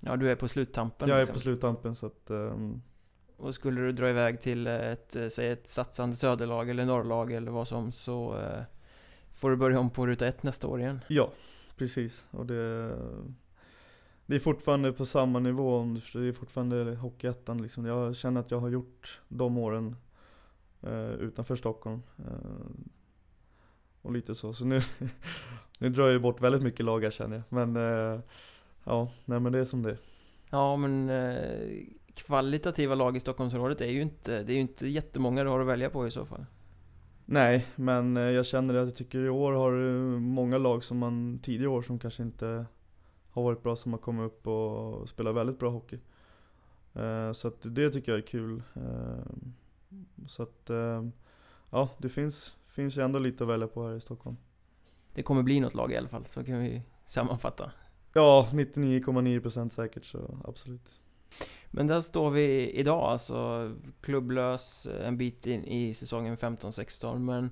Ja, 0.00 0.16
du 0.16 0.30
är 0.30 0.36
på 0.36 0.48
sluttampen. 0.48 1.08
Jag 1.08 1.16
är 1.16 1.20
liksom. 1.20 1.34
på 1.34 1.40
sluttampen 1.40 1.96
så 1.96 2.06
att 2.06 2.30
um, 2.30 2.82
och 3.36 3.54
skulle 3.54 3.80
du 3.80 3.92
dra 3.92 4.10
iväg 4.10 4.40
till 4.40 4.66
ett, 4.66 5.16
eh, 5.16 5.28
säg 5.28 5.48
ett 5.48 5.68
satsande 5.68 6.16
söderlag 6.16 6.70
eller 6.70 6.84
norrlag 6.84 7.32
eller 7.32 7.50
vad 7.50 7.68
som 7.68 7.92
så 7.92 8.38
eh, 8.38 8.62
Får 9.32 9.50
du 9.50 9.56
börja 9.56 9.78
om 9.78 9.90
på 9.90 10.06
ruta 10.06 10.26
ett 10.26 10.42
nästa 10.42 10.66
år 10.66 10.80
igen? 10.80 11.00
Ja, 11.08 11.30
precis. 11.76 12.28
Och 12.30 12.46
det, 12.46 12.96
det 14.26 14.36
är 14.36 14.40
fortfarande 14.40 14.92
på 14.92 15.04
samma 15.04 15.38
nivå, 15.38 15.96
det 16.12 16.28
är 16.28 16.32
fortfarande 16.32 16.94
Hockeyettan 16.94 17.62
liksom. 17.62 17.84
Jag 17.86 18.16
känner 18.16 18.40
att 18.40 18.50
jag 18.50 18.60
har 18.60 18.68
gjort 18.68 19.20
de 19.28 19.58
åren 19.58 19.96
eh, 20.82 21.10
utanför 21.10 21.56
Stockholm. 21.56 22.02
Eh, 22.18 22.84
och 24.02 24.12
lite 24.12 24.34
så. 24.34 24.54
Så 24.54 24.64
nu, 24.64 24.80
nu 25.78 25.88
drar 25.88 26.08
jag 26.08 26.22
bort 26.22 26.40
väldigt 26.40 26.62
mycket 26.62 26.84
lag 26.84 27.12
känner 27.12 27.36
jag. 27.36 27.44
Men 27.48 27.76
eh, 27.76 28.20
ja, 28.84 29.10
nej 29.24 29.40
men 29.40 29.52
det 29.52 29.58
är 29.58 29.64
som 29.64 29.82
det 29.82 29.90
är. 29.90 29.98
Ja 30.50 30.76
men 30.76 31.10
eh, 31.10 31.84
kvalitativa 32.14 32.94
lag 32.94 33.16
i 33.16 33.20
Stockholmsområdet 33.20 33.80
är 33.80 33.90
ju 33.90 34.02
inte, 34.02 34.42
det 34.42 34.52
är 34.52 34.54
ju 34.54 34.60
inte 34.60 34.88
jättemånga 34.88 35.44
du 35.44 35.50
har 35.50 35.60
att 35.60 35.66
välja 35.66 35.90
på 35.90 36.06
i 36.06 36.10
så 36.10 36.24
fall. 36.26 36.46
Nej, 37.26 37.66
men 37.76 38.16
eh, 38.16 38.22
jag 38.22 38.46
känner 38.46 38.74
att 38.74 38.86
jag 38.86 38.96
tycker 38.96 39.18
i 39.18 39.28
år 39.28 39.52
har 39.52 39.72
många 40.18 40.58
lag 40.58 40.84
som 40.84 40.98
man 40.98 41.38
tidigare 41.42 41.68
år 41.68 41.82
som 41.82 41.98
kanske 41.98 42.22
inte 42.22 42.66
har 43.30 43.42
varit 43.42 43.62
bra 43.62 43.76
som 43.76 43.92
har 43.92 43.98
kommit 43.98 44.26
upp 44.26 44.46
och 44.46 45.08
spelat 45.08 45.34
väldigt 45.34 45.58
bra 45.58 45.70
hockey. 45.70 45.98
Eh, 46.94 47.32
så 47.32 47.48
att 47.48 47.58
det 47.62 47.90
tycker 47.90 48.12
jag 48.12 48.18
är 48.18 48.26
kul. 48.26 48.62
Eh, 48.74 49.32
så 50.26 50.42
att 50.42 50.70
ja, 51.70 51.88
det 51.98 52.08
finns, 52.08 52.56
finns 52.66 52.96
ju 52.96 53.02
ändå 53.02 53.18
lite 53.18 53.44
att 53.44 53.50
välja 53.50 53.66
på 53.66 53.88
här 53.88 53.96
i 53.96 54.00
Stockholm. 54.00 54.36
Det 55.14 55.22
kommer 55.22 55.42
bli 55.42 55.60
något 55.60 55.74
lag 55.74 55.92
i 55.92 55.96
alla 55.96 56.08
fall, 56.08 56.26
så 56.28 56.44
kan 56.44 56.58
vi 56.58 56.82
sammanfatta. 57.06 57.72
Ja, 58.12 58.48
99,9% 58.52 59.68
säkert 59.68 60.04
så 60.04 60.38
absolut. 60.44 61.00
Men 61.70 61.86
där 61.86 62.00
står 62.00 62.30
vi 62.30 62.70
idag, 62.70 63.02
alltså 63.02 63.70
klubblös 64.00 64.88
en 65.04 65.16
bit 65.16 65.46
in 65.46 65.64
i 65.64 65.94
säsongen 65.94 66.36
15-16 66.36 67.18
men 67.18 67.50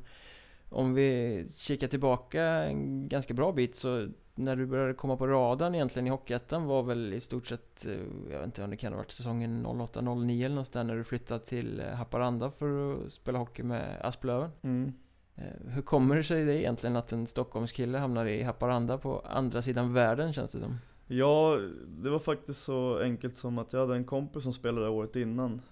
om 0.68 0.94
vi 0.94 1.46
kikar 1.56 1.88
tillbaka 1.88 2.42
en 2.44 3.08
ganska 3.08 3.34
bra 3.34 3.52
bit 3.52 3.76
så 3.76 4.08
när 4.34 4.56
du 4.56 4.66
började 4.66 4.94
komma 4.94 5.16
på 5.16 5.26
radarn 5.26 5.74
egentligen 5.74 6.06
i 6.06 6.10
Hockeyettan 6.10 6.64
var 6.64 6.82
väl 6.82 7.14
i 7.14 7.20
stort 7.20 7.46
sett, 7.46 7.86
eh, 7.86 7.92
jag 8.30 8.38
vet 8.38 8.46
inte 8.46 8.64
om 8.64 8.70
det 8.70 8.76
kan 8.76 8.92
ha 8.92 8.98
varit 8.98 9.10
säsongen 9.10 9.66
08-09 9.66 10.38
eller 10.38 10.48
någonstans 10.48 10.86
när 10.86 10.96
du 10.96 11.04
flyttade 11.04 11.44
till 11.44 11.80
eh, 11.80 11.86
Haparanda 11.86 12.50
för 12.50 12.92
att 12.92 13.12
spela 13.12 13.38
hockey 13.38 13.62
med 13.62 13.98
Asplöven. 14.02 14.50
Mm. 14.62 14.92
Eh, 15.36 15.44
hur 15.68 15.82
kommer 15.82 16.16
det 16.16 16.24
sig 16.24 16.44
det 16.44 16.60
egentligen 16.60 16.96
att 16.96 17.12
en 17.12 17.26
Stockholmskille 17.26 17.98
hamnar 17.98 18.26
i 18.26 18.42
Haparanda 18.42 18.98
på 18.98 19.20
andra 19.20 19.62
sidan 19.62 19.92
världen 19.92 20.32
känns 20.32 20.52
det 20.52 20.60
som? 20.60 20.78
Ja, 21.12 21.60
det 21.86 22.10
var 22.10 22.18
faktiskt 22.18 22.62
så 22.62 22.98
enkelt 22.98 23.36
som 23.36 23.58
att 23.58 23.72
jag 23.72 23.80
hade 23.80 23.94
en 23.94 24.04
kompis 24.04 24.42
som 24.42 24.52
spelade 24.52 24.88
året 24.88 25.16
innan. 25.16 25.62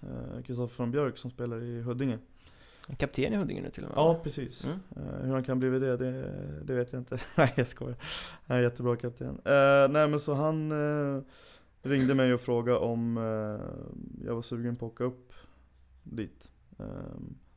Kristoffer 0.45 0.63
eh, 0.63 0.67
från 0.67 0.91
Björk 0.91 1.17
som 1.17 1.31
spelar 1.31 1.63
i 1.63 1.81
Huddinge. 1.81 2.19
En 2.87 2.95
kapten 2.95 3.33
i 3.33 3.35
Huddinge 3.35 3.61
nu 3.61 3.69
till 3.69 3.83
och 3.83 3.89
med? 3.89 3.97
Ja, 3.97 4.19
precis. 4.23 4.65
Mm. 4.65 4.79
Eh, 4.95 5.25
hur 5.25 5.33
han 5.33 5.43
kan 5.43 5.59
blivit 5.59 5.81
det, 5.81 5.97
det, 5.97 6.31
det 6.63 6.73
vet 6.73 6.93
jag 6.93 7.01
inte. 7.01 7.17
nej, 7.35 7.53
jag 7.55 7.67
skojar. 7.67 7.95
Han 8.47 8.57
är 8.57 8.61
jättebra 8.61 8.95
kapten. 8.95 9.29
Uh, 9.29 9.91
nej, 9.91 10.07
men 10.07 10.19
så 10.19 10.33
han 10.33 10.71
uh, 10.71 11.21
ringde 11.81 12.15
mig 12.15 12.33
och 12.33 12.41
frågade 12.41 12.77
om 12.77 13.17
uh, 13.17 13.61
jag 14.25 14.35
var 14.35 14.41
sugen 14.41 14.75
på 14.75 14.85
att 14.85 14.91
åka 14.91 15.03
upp 15.03 15.33
dit. 16.03 16.51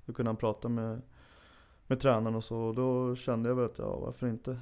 då 0.06 0.12
kunde 0.12 0.28
han 0.28 0.36
prata 0.36 0.68
med, 0.68 1.02
med 1.86 2.00
tränaren 2.00 2.34
och 2.34 2.44
så. 2.44 2.58
Och 2.58 2.74
då 2.74 3.16
kände 3.16 3.48
jag 3.48 3.56
väl 3.56 3.64
att, 3.64 3.78
ja 3.78 3.96
varför 3.96 4.28
inte? 4.28 4.58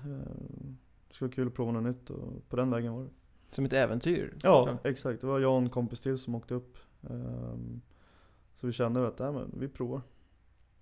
Det 1.12 1.16
skulle 1.16 1.28
vara 1.28 1.34
kul 1.34 1.48
att 1.48 1.54
prova 1.54 1.72
något 1.72 1.82
nytt 1.82 2.10
och 2.10 2.48
på 2.48 2.56
den 2.56 2.70
vägen 2.70 2.92
var 2.92 3.02
det. 3.02 3.10
Som 3.50 3.64
ett 3.64 3.72
äventyr? 3.72 4.34
Ja, 4.42 4.64
Fram- 4.66 4.78
exakt. 4.84 5.20
Det 5.20 5.26
var 5.26 5.40
jag 5.40 5.52
och 5.52 5.58
en 5.58 5.70
kompis 5.70 6.00
till 6.00 6.18
som 6.18 6.34
åkte 6.34 6.54
upp. 6.54 6.76
Ehm, 7.10 7.80
Så 8.56 8.66
vi 8.66 8.72
kände 8.72 9.06
att, 9.08 9.18
nej 9.18 9.32
men 9.32 9.54
vi 9.58 9.68
provar. 9.68 10.00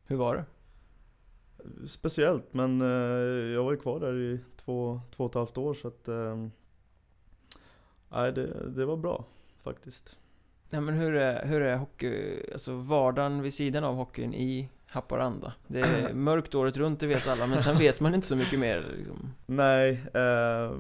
Hur 0.07 0.17
var 0.17 0.35
det? 0.37 0.45
Speciellt, 1.87 2.55
men 2.55 2.81
eh, 2.81 2.87
jag 3.55 3.65
var 3.65 3.71
ju 3.73 3.77
kvar 3.79 4.01
där 4.01 4.15
i 4.19 4.41
två, 4.57 5.01
två 5.17 5.25
och 5.25 5.31
ett 5.31 5.35
halvt 5.35 5.59
år 5.59 5.75
så 5.75 5.89
att 5.89 6.09
ehm, 6.09 6.51
Nej 8.13 8.33
det, 8.33 8.71
det 8.71 8.85
var 8.85 8.97
bra 8.97 9.25
faktiskt. 9.63 10.19
Ja, 10.71 10.81
men 10.81 10.95
hur 10.95 11.15
är, 11.17 11.47
hur 11.47 11.63
är 11.63 11.77
hockey, 11.77 12.43
alltså 12.53 12.77
vardagen 12.77 13.43
vid 13.43 13.55
sidan 13.55 13.85
av 13.85 13.95
hockeyn 13.95 14.35
i 14.35 14.69
Haparanda? 14.91 15.53
Det 15.67 15.81
är 15.81 16.15
mörkt 16.15 16.55
året 16.55 16.77
runt, 16.77 17.01
det 17.01 17.07
vet 17.07 17.29
alla, 17.29 17.47
men 17.47 17.61
sen 17.61 17.79
vet 17.79 18.01
man 18.01 18.15
inte 18.15 18.27
så 18.27 18.37
mycket 18.37 18.59
mer 18.59 18.95
liksom. 18.97 19.33
Nej, 19.47 19.91
eh, 19.91 20.73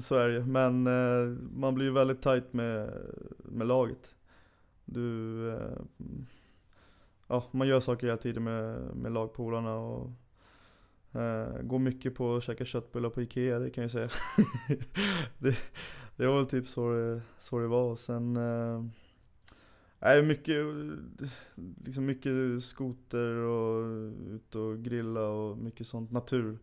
så 0.00 0.14
är 0.14 0.28
det 0.28 0.34
ju. 0.34 0.44
Men 0.44 0.86
eh, 0.86 1.38
man 1.52 1.74
blir 1.74 1.86
ju 1.86 1.92
väldigt 1.92 2.22
tight 2.22 2.52
med, 2.52 2.90
med 3.38 3.66
laget. 3.66 4.14
Du, 4.84 5.48
eh, 5.52 5.58
ja, 7.26 7.44
man 7.50 7.68
gör 7.68 7.80
saker 7.80 8.06
hela 8.06 8.16
tiden 8.16 8.44
med, 8.44 8.96
med 8.96 9.12
lagpolarna 9.12 9.74
och 9.76 10.10
eh, 11.20 11.62
går 11.62 11.78
mycket 11.78 12.14
på 12.14 12.36
att 12.36 12.44
käka 12.44 12.64
köttbullar 12.64 13.10
på 13.10 13.22
Ikea, 13.22 13.58
det 13.58 13.70
kan 13.70 13.82
jag 13.82 13.90
säga. 13.90 14.10
det, 15.38 15.56
det 16.16 16.26
var 16.26 16.36
väl 16.36 16.46
typ 16.46 16.66
så 16.66 16.92
det, 16.92 17.20
så 17.38 17.58
det 17.58 17.66
var. 17.66 17.90
Och 17.90 17.98
sen, 17.98 18.36
eh, 18.36 18.84
Nej, 20.04 20.22
mycket, 20.22 20.56
liksom 21.84 22.04
mycket 22.06 22.62
skoter 22.62 23.34
och 23.36 23.84
ut 24.30 24.54
och 24.54 24.82
grilla 24.82 25.28
och 25.28 25.58
mycket 25.58 25.86
sånt 25.86 26.10
natur. 26.10 26.58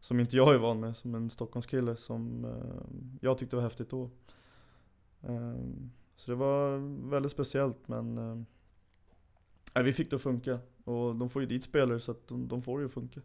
Som 0.00 0.20
inte 0.20 0.36
jag 0.36 0.54
är 0.54 0.58
van 0.58 0.80
med 0.80 0.96
som 0.96 1.14
en 1.14 1.30
Stockholmskille 1.30 1.96
som 1.96 2.44
eh, 2.44 2.98
jag 3.20 3.38
tyckte 3.38 3.56
var 3.56 3.62
häftigt 3.62 3.90
då. 3.90 4.10
Eh, 5.22 5.54
så 6.16 6.30
det 6.30 6.34
var 6.34 6.78
väldigt 7.10 7.32
speciellt 7.32 7.88
men 7.88 8.18
eh, 8.18 8.42
nej, 9.74 9.84
vi 9.84 9.92
fick 9.92 10.10
det 10.10 10.16
att 10.16 10.22
funka. 10.22 10.58
Och 10.84 11.16
de 11.16 11.28
får 11.30 11.42
ju 11.42 11.48
dit 11.48 11.64
spelare 11.64 12.00
så 12.00 12.10
att 12.10 12.28
de, 12.28 12.48
de 12.48 12.62
får 12.62 12.78
det 12.78 12.82
ju 12.82 12.86
att 12.86 12.92
funka. 12.92 13.20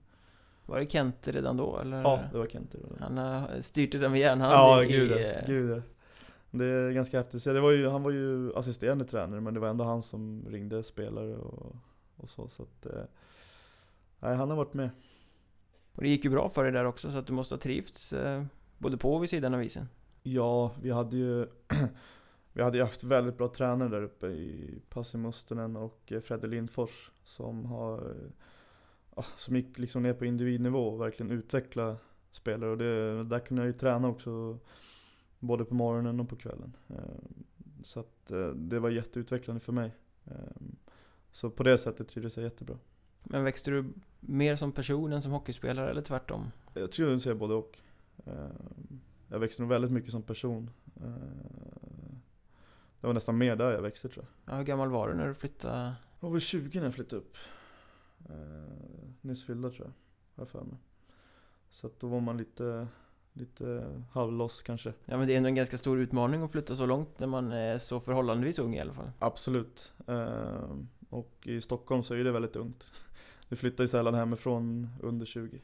Var 0.65 0.80
det 0.80 0.91
Kent 0.91 1.28
redan 1.28 1.58
då, 1.58 1.80
eller? 1.80 2.02
Ja, 2.02 2.20
det 2.32 2.38
var 2.38 2.48
Kent. 2.48 2.72
Det. 2.72 2.80
Han 3.00 3.17
har 3.17 3.62
styrt 3.62 3.91
det 3.91 3.98
där 3.98 4.10
med 4.10 4.20
järnhand 4.20 4.54
Ja, 4.54 4.84
i, 4.84 4.88
gud 4.88 5.12
i, 5.12 5.13
ja. 5.13 5.20
eh, 5.20 5.48
Gud 5.48 5.70
ja. 5.72 5.82
Det 6.58 6.65
är 6.65 6.91
ganska 6.91 7.17
häftigt. 7.17 7.41
Så 7.41 7.54
det 7.54 7.62
var 7.62 7.72
ju, 7.72 7.88
han 7.88 8.04
var 8.04 8.12
ju 8.12 8.56
assisterande 8.56 9.06
tränare 9.06 9.41
men 9.41 9.54
det 9.54 9.60
var 9.60 9.67
ändå 9.67 9.84
han 9.84 10.02
som 10.02 10.46
ringde 10.50 10.84
spelare 10.84 11.36
och, 11.36 11.76
och 12.15 12.30
så. 12.30 12.48
så 12.48 12.63
att, 12.63 12.86
eh, 12.86 13.04
nej, 14.20 14.36
han 14.36 14.50
har 14.50 14.58
varit 14.58 14.74
med. 14.74 14.89
Och 15.93 16.04
det 16.04 16.10
gick 16.10 16.26
ju 16.26 16.32
bra 16.32 16.50
för 16.50 16.63
dig 16.63 16.72
där 16.72 16.86
också, 16.86 17.12
så 17.12 17.17
att 17.17 17.28
du 17.28 17.34
måste 17.34 17.56
ha 17.56 17.60
trivts 17.60 18.13
eh, 18.13 18.43
både 18.78 18.98
på 18.98 19.13
och 19.13 19.24
vid 19.24 19.30
sidan 19.30 19.54
av 19.54 19.63
isen. 19.63 19.89
Ja, 20.24 20.72
vi 20.82 20.91
hade 20.91 21.17
ju 21.17 21.48
Vi 22.54 22.63
hade 22.63 22.78
ju 22.78 22.84
haft 22.84 23.04
väldigt 23.04 23.38
bra 23.38 23.48
tränare 23.48 23.89
där 23.89 24.02
uppe 24.02 24.28
i 24.28 24.82
Pasi 24.89 25.17
Mustonen 25.17 25.76
och 25.76 26.12
eh, 26.12 26.22
Fredde 26.22 26.48
Lindfors 26.48 27.12
som 27.24 27.65
har 27.65 28.15
ja, 29.15 29.26
Som 29.36 29.56
gick 29.56 29.80
liksom 29.80 30.04
ner 30.04 30.13
på 30.13 30.26
individnivå 30.26 30.88
och 30.88 31.02
verkligen 31.02 31.32
utveckla 31.32 31.98
spelare 32.32 32.70
och 32.70 32.78
det, 32.78 33.24
där 33.24 33.39
kunde 33.39 33.63
jag 33.63 33.67
ju 33.67 33.74
träna 33.74 34.08
också 34.08 34.60
Både 35.39 35.65
på 35.65 35.73
morgonen 35.76 36.19
och 36.19 36.30
på 36.30 36.36
kvällen 36.36 36.78
Eh, 36.89 36.95
Så 37.82 38.00
att 38.00 38.32
eh, 38.32 38.47
det 38.50 38.80
var 38.80 38.89
jätteutvecklande 38.89 39.60
för 39.60 39.73
mig 39.73 39.91
Eh, 40.26 40.34
Så 41.32 41.50
på 41.50 41.63
det 41.63 41.78
sättet 41.78 42.08
trivdes 42.08 42.36
jag 42.38 42.43
jättebra 42.43 42.78
Men 43.23 43.43
växte 43.43 43.71
du 43.71 43.93
mer 44.19 44.56
som 44.56 44.71
person 44.71 45.13
än 45.13 45.21
som 45.21 45.32
hockeyspelare, 45.32 45.89
eller 45.89 46.02
tvärtom? 46.02 46.52
Jag 46.73 46.91
tror 46.91 47.12
jag 47.12 47.21
säger 47.21 47.36
både 47.36 47.54
och 47.54 47.80
Jag 49.28 49.39
växte 49.39 49.62
nog 49.62 49.69
väldigt 49.69 49.91
mycket 49.91 50.12
som 50.12 50.23
person 50.23 50.69
Det 53.02 53.08
var 53.08 53.13
nästan 53.13 53.38
mer 53.38 53.56
där 53.56 53.71
jag 53.71 53.82
växte 53.82 54.10
tror 54.10 54.26
jag 54.45 54.54
Ja, 54.54 54.58
hur 54.58 54.65
gammal 54.65 54.89
var 54.89 55.10
du 55.10 55.13
när 55.15 55.28
du 55.28 55.34
flyttade? 55.34 55.95
Jag 56.19 56.28
var 56.28 56.30
väl 56.30 56.41
20 56.41 56.80
när 56.80 56.86
jag 56.86 56.93
flyttade 56.93 57.21
upp. 57.21 57.38
Nyss 59.21 59.45
fyllda 59.45 59.69
tror 59.69 59.82
jag, 59.88 59.93
har 60.36 60.41
jag 60.41 60.50
för 60.50 60.63
mig. 60.63 60.78
Så 61.69 61.88
att 61.88 62.00
då 62.00 62.08
var 62.08 62.19
man 62.19 62.38
lite, 62.38 62.88
lite 63.38 63.84
halvloss 64.12 64.62
kanske. 64.62 64.93
Ja 65.06 65.17
men 65.17 65.28
det 65.28 65.34
är 65.34 65.38
ändå 65.38 65.50
en 65.50 65.56
ganska 65.56 65.78
stor 65.78 66.00
utmaning 66.00 66.43
att 66.43 66.52
flytta 66.52 66.76
så 66.76 66.86
långt 66.86 67.19
när 67.19 67.28
man 67.28 67.52
är 67.52 67.78
så 67.78 68.00
förhållandevis 68.00 68.60
ung 68.60 68.76
i 68.76 68.80
alla 68.80 68.93
fall. 68.93 69.12
Absolut. 69.19 69.93
Eh, 70.08 70.69
och 71.10 71.34
i 71.43 71.62
Stockholm 71.62 72.04
så 72.04 72.13
är 72.13 72.23
det 72.23 72.32
väldigt 72.32 72.56
ungt. 72.56 72.91
Du 73.50 73.56
flyttar 73.56 73.84
ju 73.84 73.88
sällan 73.88 74.13
hemifrån 74.13 74.89
under 75.02 75.26
20. 75.26 75.62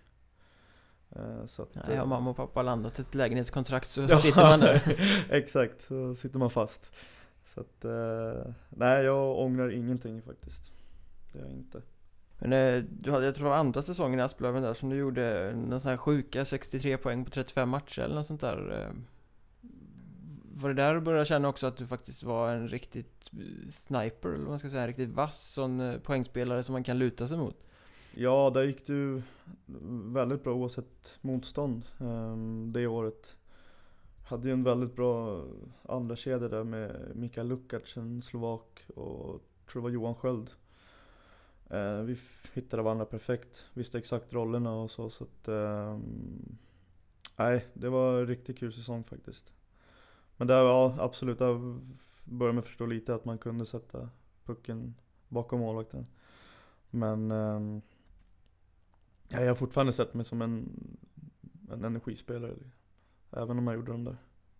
Eh, 1.09 1.45
så 1.45 1.61
att, 1.61 1.69
jag 1.89 1.97
har 1.97 2.05
mamma 2.05 2.29
och 2.29 2.35
pappa 2.35 2.61
landat 2.61 2.99
ett 2.99 3.15
lägenhetskontrakt 3.15 3.87
så 3.89 4.01
Ja, 4.09 4.17
sitter 4.17 4.41
man 4.41 4.59
där. 4.59 4.81
Exakt, 5.29 5.81
så 5.81 6.15
sitter 6.15 6.39
man 6.39 6.49
fast. 6.49 6.95
Så 7.45 7.59
att, 7.59 7.85
eh, 7.85 8.53
nej 8.69 9.03
jag 9.03 9.39
ångrar 9.39 9.69
ingenting 9.69 10.21
faktiskt. 10.21 10.71
Det 11.31 11.39
gör 11.39 11.45
jag 11.45 11.55
inte. 11.55 11.81
Men 12.43 12.53
eh, 12.53 12.83
du 12.89 13.11
hade, 13.11 13.25
jag 13.25 13.35
tror 13.35 13.45
det 13.45 13.49
var 13.49 13.57
andra 13.57 13.81
säsongen 13.81 14.19
i 14.19 14.21
Asplöven 14.21 14.63
där 14.63 14.73
som 14.73 14.89
du 14.89 14.95
gjorde 14.95 15.55
någon 15.55 15.79
sån 15.79 15.89
här 15.89 15.97
sjuka 15.97 16.45
63 16.45 16.97
poäng 16.97 17.25
på 17.25 17.31
35 17.31 17.69
matcher 17.69 18.01
eller 18.01 18.15
något 18.15 18.25
sånt 18.25 18.41
där. 18.41 18.81
Eh. 18.81 18.95
Var 20.53 20.69
det 20.69 20.75
där 20.75 20.93
du 20.93 21.01
började 21.01 21.25
känna 21.25 21.47
också 21.47 21.67
att 21.67 21.77
du 21.77 21.87
faktiskt 21.87 22.23
var 22.23 22.49
en 22.49 22.67
riktigt 22.67 23.29
eh, 23.33 23.69
sniper, 23.69 24.29
eller 24.29 24.39
vad 24.39 24.49
man 24.49 24.59
ska 24.59 24.69
säga, 24.69 24.81
en 24.81 24.87
riktigt 24.87 25.09
vass 25.09 25.51
sån 25.51 25.99
poängspelare 26.03 26.63
som 26.63 26.73
man 26.73 26.83
kan 26.83 26.97
luta 26.97 27.27
sig 27.27 27.37
mot? 27.37 27.63
Ja, 28.15 28.51
där 28.53 28.63
gick 28.63 28.87
du 28.87 29.21
väldigt 30.13 30.43
bra 30.43 30.53
oavsett 30.53 31.17
motstånd 31.21 31.85
ehm, 31.99 32.71
det 32.73 32.87
året. 32.87 33.35
Hade 34.25 34.47
ju 34.47 34.53
en 34.53 34.63
väldigt 34.63 34.95
bra 34.95 35.43
andra 35.83 36.15
kedja 36.15 36.47
där 36.47 36.63
med 36.63 37.11
Mikael 37.15 37.47
Lukacs, 37.47 37.97
en 37.97 38.21
slovak 38.21 38.85
och 38.95 39.41
tror 39.71 39.81
det 39.81 39.83
var 39.83 39.89
Johan 39.89 40.15
Sköld. 40.15 40.49
Eh, 41.73 42.01
vi 42.01 42.17
hittade 42.53 42.83
varandra 42.83 43.05
perfekt, 43.05 43.65
visste 43.73 43.97
exakt 43.97 44.33
rollerna 44.33 44.73
och 44.73 44.91
så. 44.91 45.09
så 45.09 45.23
att, 45.23 45.47
eh, 45.47 45.99
nej, 47.37 47.67
det 47.73 47.89
var 47.89 48.19
en 48.19 48.27
riktigt 48.27 48.57
kul 48.57 48.73
säsong 48.73 49.03
faktiskt. 49.03 49.53
Men 50.37 50.47
där, 50.47 50.61
ja 50.61 50.95
absolut, 50.99 51.39
där 51.39 51.79
började 52.25 52.53
man 52.53 52.63
förstå 52.63 52.85
lite 52.85 53.15
att 53.15 53.25
man 53.25 53.37
kunde 53.37 53.65
sätta 53.65 54.09
pucken 54.45 54.95
bakom 55.27 55.59
målvakten. 55.59 56.07
Men 56.89 57.31
eh, 57.31 57.81
jag 59.29 59.47
har 59.47 59.55
fortfarande 59.55 59.93
sett 59.93 60.13
mig 60.13 60.25
som 60.25 60.41
en, 60.41 60.69
en 61.71 61.83
energispelare. 61.83 62.53
Även 63.31 63.57
om 63.57 63.67
jag 63.67 63.75
gjorde 63.75 63.91
de 63.91 64.03
där 64.03 64.17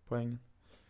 poängen. 0.07 0.39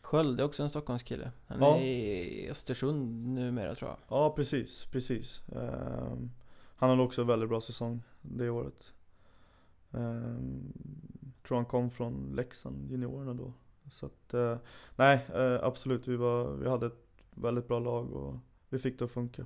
Sköld 0.04 0.40
är 0.40 0.44
också 0.44 0.64
en 0.64 0.70
Stockholmskille. 0.70 1.32
Han 1.48 1.60
Ja. 1.62 1.78
är 1.78 1.82
i 1.82 2.50
Östersund 2.50 3.28
numera 3.34 3.76
tror 3.76 3.90
jag. 3.92 3.98
Ja, 4.08 4.34
precis, 4.36 4.86
precis. 4.86 5.42
Ehm, 5.56 6.32
han 6.76 6.90
hade 6.90 7.02
också 7.02 7.22
en 7.22 7.28
väldigt 7.28 7.50
bra 7.50 7.62
säsong 7.62 8.04
det 8.22 8.50
året. 8.50 8.94
Ehm, 9.92 10.74
tror 11.48 11.58
han 11.58 11.66
kom 11.66 11.90
från 11.92 12.34
Leksand, 12.36 12.92
juniorerna 12.92 13.34
då. 13.34 13.54
Så 13.92 14.06
att, 14.06 14.34
eh, 14.34 14.58
nej 14.96 15.26
eh, 15.34 15.64
absolut, 15.64 16.08
vi, 16.08 16.16
var, 16.16 16.54
vi 16.54 16.70
hade 16.70 16.86
ett 16.86 17.06
väldigt 17.32 17.68
bra 17.68 17.80
lag 17.80 18.14
och 18.14 18.36
vi 18.70 18.80
fick 18.80 19.00
det 19.00 19.06
att 19.06 19.12
funka. 19.12 19.46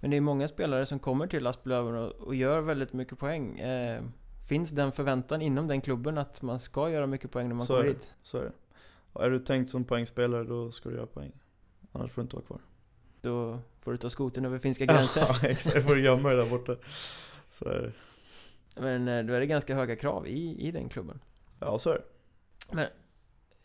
Men 0.00 0.10
det 0.10 0.16
är 0.16 0.20
många 0.20 0.48
spelare 0.48 0.86
som 0.86 0.98
kommer 0.98 1.26
till 1.26 1.46
Asplöven 1.46 1.94
och, 1.94 2.10
och 2.12 2.34
gör 2.34 2.60
väldigt 2.60 2.92
mycket 2.92 3.18
poäng. 3.18 3.58
Eh, 3.58 4.02
finns 4.48 4.70
den 4.70 4.92
förväntan 4.92 5.42
inom 5.42 5.68
den 5.68 5.80
klubben 5.80 6.18
att 6.18 6.42
man 6.42 6.58
ska 6.58 6.90
göra 6.90 7.06
mycket 7.06 7.30
poäng 7.30 7.48
när 7.48 7.54
man 7.54 7.66
Så 7.66 7.76
kommer 7.76 7.88
dit? 7.88 8.14
Så 8.22 8.38
är 8.38 8.42
det. 8.42 8.52
Är 9.20 9.30
du 9.30 9.38
tänkt 9.38 9.70
som 9.70 9.84
poängspelare 9.84 10.44
då 10.44 10.72
ska 10.72 10.88
du 10.88 10.94
göra 10.94 11.06
poäng. 11.06 11.32
Annars 11.92 12.10
får 12.10 12.22
du 12.22 12.24
inte 12.24 12.36
vara 12.36 12.46
kvar. 12.46 12.60
Då 13.20 13.58
får 13.80 13.92
du 13.92 13.98
ta 13.98 14.10
skoten 14.10 14.44
över 14.44 14.58
finska 14.58 14.84
gränsen. 14.86 15.24
Ja, 15.28 15.48
exakt. 15.48 15.74
Jag 15.74 15.84
får 15.84 15.98
gömma 15.98 16.28
dig 16.28 16.38
där 16.38 16.50
borta. 16.50 16.76
Så 17.50 17.64
är 17.64 17.82
det. 17.82 17.92
Men 18.80 19.08
eh, 19.08 19.24
då 19.24 19.34
är 19.34 19.40
det 19.40 19.46
ganska 19.46 19.74
höga 19.74 19.96
krav 19.96 20.26
i, 20.26 20.68
i 20.68 20.70
den 20.70 20.88
klubben. 20.88 21.20
Ja, 21.60 21.78
så 21.78 21.90
är 21.90 22.02
det. 22.72 22.90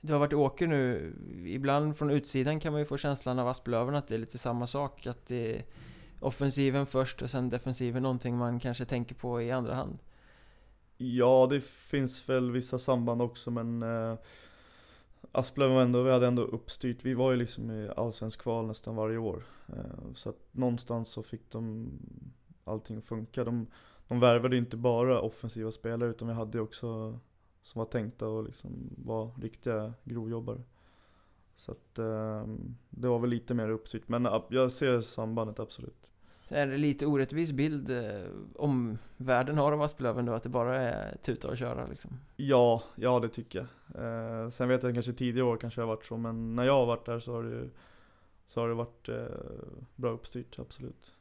Du 0.02 0.14
har 0.14 0.20
varit 0.20 0.34
i 0.34 0.36
Åker 0.36 0.68
nu. 0.68 1.14
Ibland 1.46 1.98
från 1.98 2.10
utsidan 2.10 2.60
kan 2.60 2.72
man 2.72 2.82
ju 2.82 2.86
få 2.86 2.98
känslan 2.98 3.40
av 3.40 3.48
Asplöven 3.48 3.96
att 3.96 4.08
det 4.08 4.16
är 4.16 4.20
lite 4.20 4.38
samma 4.38 4.68
sak. 4.68 5.08
Att 5.08 5.26
det 5.26 5.56
är 5.56 5.64
offensiven 6.20 6.86
först 6.86 7.22
och 7.22 7.30
sen 7.30 7.50
defensiven 7.50 8.04
någonting 8.04 8.38
man 8.38 8.60
kanske 8.60 8.86
tänker 8.86 9.16
på 9.16 9.42
i 9.42 9.52
andra 9.52 9.76
hand. 9.76 10.00
Ja, 10.98 11.48
det 11.50 11.64
finns 11.64 12.30
väl 12.30 12.52
vissa 12.52 12.80
samband 12.80 13.22
också 13.22 13.52
men 13.52 13.84
eh, 13.84 14.18
Asplöven 15.32 15.76
var 15.76 15.82
ändå, 15.82 16.04
vi 16.04 16.12
hade 16.12 16.28
ändå 16.28 16.42
uppstyrt, 16.42 17.06
vi 17.06 17.14
var 17.14 17.32
ju 17.32 17.38
liksom 17.38 17.72
i 17.72 17.90
allsvensk 17.98 18.42
kval 18.42 18.68
nästan 18.68 18.96
varje 18.96 19.18
år. 19.18 19.44
Eh, 19.68 20.14
så 20.16 20.30
att 20.30 20.40
någonstans 20.52 21.10
så 21.10 21.24
fick 21.24 21.52
de 21.52 21.90
allting 22.64 22.98
att 22.98 23.06
funka. 23.06 23.44
De, 23.44 23.68
de 24.08 24.20
värvade 24.20 24.56
ju 24.56 24.62
inte 24.62 24.78
bara 24.78 25.22
offensiva 25.22 25.72
spelare 25.72 26.10
utan 26.10 26.28
vi 26.28 26.34
hade 26.34 26.58
ju 26.58 26.64
också 26.64 27.20
som 27.62 27.80
var 27.80 27.86
tänkta 27.86 28.28
att 28.28 28.46
liksom 28.46 28.90
vara 28.98 29.32
riktiga 29.42 29.94
grovjobbare. 30.04 30.62
Så 31.56 31.72
att 31.72 32.00
ehm, 32.00 32.76
det 32.90 33.08
var 33.08 33.20
väl 33.20 33.30
lite 33.30 33.54
mer 33.54 33.70
uppstyrt 33.70 34.08
men 34.08 34.28
jag 34.50 34.72
ser 34.72 35.02
sambandet 35.02 35.60
absolut 35.60 36.09
är 36.50 36.68
det 36.68 36.78
lite 36.78 37.06
orättvis 37.06 37.52
bild 37.52 37.90
eh, 37.90 38.22
om 38.56 38.98
världen 39.18 39.58
har 39.58 39.72
av 39.72 39.82
Asplöven 39.82 40.26
då, 40.26 40.34
att 40.34 40.44
det 40.44 40.50
bara 40.50 40.82
är 40.82 41.18
tuta 41.18 41.48
och 41.48 41.58
köra 41.58 41.88
liksom? 41.88 42.12
Ja, 42.36 42.84
ja 42.96 43.20
det 43.20 43.30
tycker 43.30 43.60
jag. 43.60 44.04
Eh, 44.04 44.50
sen 44.50 44.68
vet 44.68 44.84
jag 44.84 44.94
kanske 44.94 45.14
tidigare 45.14 45.48
år 45.48 45.58
kanske 45.58 45.82
det 45.82 45.86
har 45.86 45.96
varit 45.96 46.06
så, 46.06 46.18
men 46.18 46.56
när 46.56 46.64
jag 46.64 46.74
har 46.74 46.86
varit 46.86 47.06
där 47.06 47.20
så 47.20 47.34
har 47.34 47.44
det 47.44 47.70
så 48.50 48.62
har 48.62 48.68
det 48.68 48.74
varit 48.74 49.10
eh, 49.10 49.26
bra 49.96 50.12
uppstyrt, 50.12 50.60
absolut. 50.60 51.12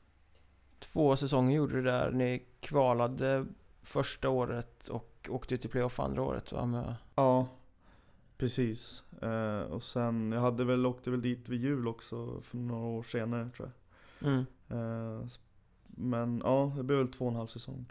Två 0.79 1.17
säsonger 1.17 1.57
gjorde 1.57 1.75
du 1.75 1.83
där, 1.83 2.11
ni 2.11 2.43
kvalade 2.61 3.47
första 3.83 4.29
året 4.29 4.89
och 4.89 5.29
åkte 5.31 5.55
ut 5.55 5.65
i 5.65 5.69
playoff 5.69 6.01
andra 6.01 6.23
året 6.23 6.53
va? 6.53 6.67
Med... 6.67 6.95
Ja, 7.15 7.49
precis. 8.37 9.05
Eh, 9.23 9.61
och 9.61 9.83
sen, 9.83 10.33
jag 10.33 10.41
hade 10.41 10.65
väl, 10.65 10.87
åkte 10.87 11.11
väl 11.11 11.23
dit 11.23 11.49
vid 11.49 11.61
jul 11.61 11.89
också 11.89 12.41
för 12.41 12.57
några 12.57 12.87
år 12.87 13.03
senare 13.03 13.51
tror 13.57 13.71
jag. 14.21 14.29
Mm. 14.29 14.47
Eh, 14.71 15.25
men 15.87 16.41
ja, 16.45 16.73
det 16.77 16.83
blev 16.83 16.99
väl 16.99 17.09
två 17.09 17.25
och 17.25 17.31
en 17.31 17.37
halv 17.37 17.47
säsong. 17.47 17.87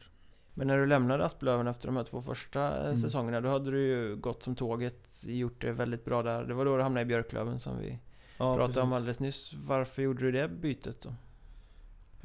Men 0.54 0.68
när 0.68 0.78
du 0.78 0.86
lämnade 0.86 1.26
Asplöven 1.26 1.68
efter 1.68 1.88
de 1.88 1.96
här 1.96 2.04
två 2.04 2.22
första 2.22 2.78
eh, 2.78 2.84
Mm. 2.86 2.96
säsongerna, 2.98 3.42
då 3.42 3.50
hade 3.50 3.72
du 3.72 3.88
ju 3.88 4.16
gått 4.16 4.44
som 4.44 4.56
tåget, 4.56 5.24
gjort 5.26 5.62
det 5.62 5.72
väldigt 5.72 6.06
bra 6.06 6.24
där. 6.24 6.46
Det 6.46 6.54
var 6.54 6.66
då 6.66 6.78
du 6.78 6.84
hamnade 6.84 7.02
i 7.02 7.06
Björklöven 7.06 7.60
som 7.60 7.78
vi. 7.78 8.00
Ja, 8.38 8.56
pratade 8.56 8.82
om 8.82 8.90
precis. 8.90 8.96
alldeles 8.96 9.20
nyss. 9.20 9.54
Varför 9.54 10.02
gjorde 10.02 10.20
du 10.24 10.32
det 10.32 10.48
bytet 10.48 11.02
då? 11.02 11.10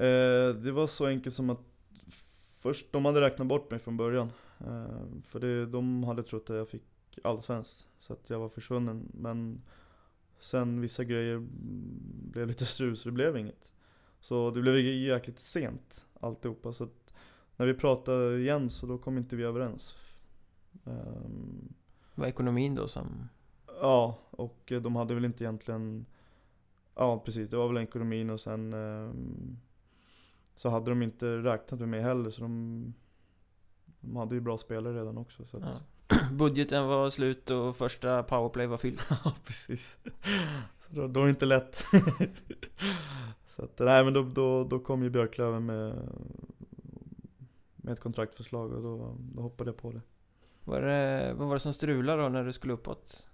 Eh, 0.05 0.55
det 0.55 0.73
var 0.73 0.87
så 0.87 1.07
enkelt 1.07 1.35
som 1.35 1.51
att 1.51 1.61
först, 2.63 2.93
de 2.93 3.05
hade 3.05 3.21
räknat 3.21 3.47
bort 3.49 3.71
mig 3.71 3.79
från 3.81 3.97
början. 3.97 4.31
Eh, 4.61 4.87
för 5.25 5.41
det, 5.41 5.67
de 5.67 6.05
hade 6.05 6.23
trott 6.23 6.51
att 6.51 6.57
jag 6.57 6.69
fick 6.69 6.83
allsvenskt. 7.25 7.89
Så 8.01 8.13
att 8.13 8.31
jag 8.31 8.39
var 8.39 8.49
försvunnen. 8.49 9.09
Men 9.15 9.63
sen 10.39 10.81
vissa 10.81 11.05
grejer 11.05 11.47
blev 12.33 12.47
lite 12.49 12.65
strul 12.65 12.97
så 12.97 13.09
det 13.09 13.13
blev 13.13 13.37
inget. 13.37 13.73
Så 14.23 14.51
det 14.51 14.61
blev 14.61 14.79
jäkligt 14.79 15.39
sent 15.39 16.07
alltihopa. 16.21 16.73
Så 16.73 16.85
att 16.85 17.15
när 17.57 17.67
vi 17.67 17.75
pratade 17.75 18.39
igen 18.39 18.71
så 18.71 18.87
då 18.87 18.99
kom 18.99 19.19
inte 19.19 19.37
vi 19.37 19.43
överens. 19.43 19.95
Ehm, 20.87 21.75
Var 22.15 22.27
ekonomin 22.27 22.75
då 22.75 22.89
som... 22.89 23.29
Ja, 23.81 24.19
och 24.31 24.73
de 24.83 24.97
hade 24.97 25.15
väl 25.15 25.25
inte 25.25 25.45
egentligen 25.45 26.07
Ja 26.95 27.19
precis, 27.19 27.51
det 27.51 27.57
var 27.57 27.69
väl 27.69 27.83
ekonomin 27.83 28.31
och 28.31 28.41
sen 28.41 28.73
ehm, 28.73 29.59
Så 30.57 30.69
hade 30.69 30.91
de 30.91 31.03
inte 31.03 31.27
räknat 31.27 31.81
med 31.81 31.89
mig 31.89 32.01
heller 32.03 32.31
så 32.31 32.43
de 32.43 32.95
De 34.01 34.17
hade 34.17 34.35
ju 34.35 34.41
bra 34.41 34.59
spelare 34.59 35.01
redan 35.01 35.19
också 35.19 35.45
så 35.47 35.57
att, 35.57 35.63
Ja. 35.63 35.81
Budgeten 36.33 36.87
var 36.87 37.11
slut 37.11 37.51
och 37.51 37.77
första 37.77 38.23
powerplay 38.23 38.67
var 38.67 38.77
fylld. 38.77 39.01
ja 39.25 39.35
precis 39.45 39.99
Så 40.79 40.93
då, 40.95 41.09
då 41.09 41.21
är 41.21 41.25
det 41.25 41.31
inte 41.31 41.47
lätt 41.47 41.85
Så 43.57 43.65
att, 43.65 43.79
nej 43.79 44.05
men 44.05 44.13
då, 44.15 44.23
då, 44.23 44.65
då 44.65 44.79
kom 44.79 45.03
ju 45.03 45.11
Björklöven 45.11 45.67
med 45.67 45.95
Med 47.77 47.93
ett 47.93 48.01
kontraktförslag 48.01 48.73
och 48.73 48.83
då, 48.83 49.17
då 49.35 49.43
hoppade 49.43 49.69
jag 49.71 49.77
på 49.77 49.93
det 49.93 50.01
Var 50.65 50.81
det, 50.81 51.35
vad 51.37 51.47
var 51.49 51.55
det 51.55 51.61
som 51.61 51.73
strulade 51.73 52.23
då 52.23 52.29
när 52.29 52.45
du 52.45 52.53
skulle 52.53 52.73
uppåt? 52.73 53.29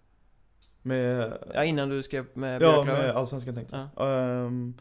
Med 0.83 1.39
Ja, 1.55 1.65
innan 1.65 1.89
du 1.89 2.03
skrev 2.03 2.27
med 2.35 2.55
Ja, 2.55 2.59
Björklöven? 2.59 3.03
med 3.07 3.17
Allsvenskan 3.17 3.55
tänkte 3.55 3.77
Ja. 3.97 4.05
jag. 4.05 4.47
Ehm, 4.47 4.75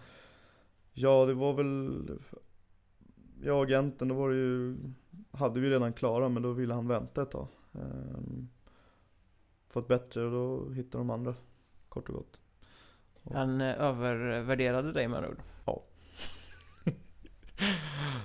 ja, 0.94 1.26
det 1.26 1.34
var 1.34 1.54
väl 1.54 2.10
Ja, 3.44 3.64
agenten, 3.64 4.08
då 4.08 4.16
var 4.16 4.30
det 4.30 4.36
ju 4.36 4.76
Hade 5.32 5.60
vi 5.60 5.70
redan 5.70 5.94
klara, 5.94 6.30
men 6.30 6.44
då 6.44 6.52
ville 6.52 6.74
han 6.74 6.88
vänta 6.88 7.22
ett 7.22 7.32
tag 7.32 7.48
um, 7.72 8.50
Fått 9.70 9.88
bättre 9.88 10.26
och 10.26 10.32
då 10.32 10.70
hittade 10.72 11.02
de 11.04 11.10
andra 11.10 11.36
Kort 11.90 12.10
och 12.10 12.16
gott 12.16 12.40
Han 13.34 13.62
eh, 13.62 13.82
övervärderade 13.82 14.92
dig 14.92 15.08
med 15.08 15.18
andra 15.18 15.30
ord? 15.30 15.42
Ja. 15.66 15.84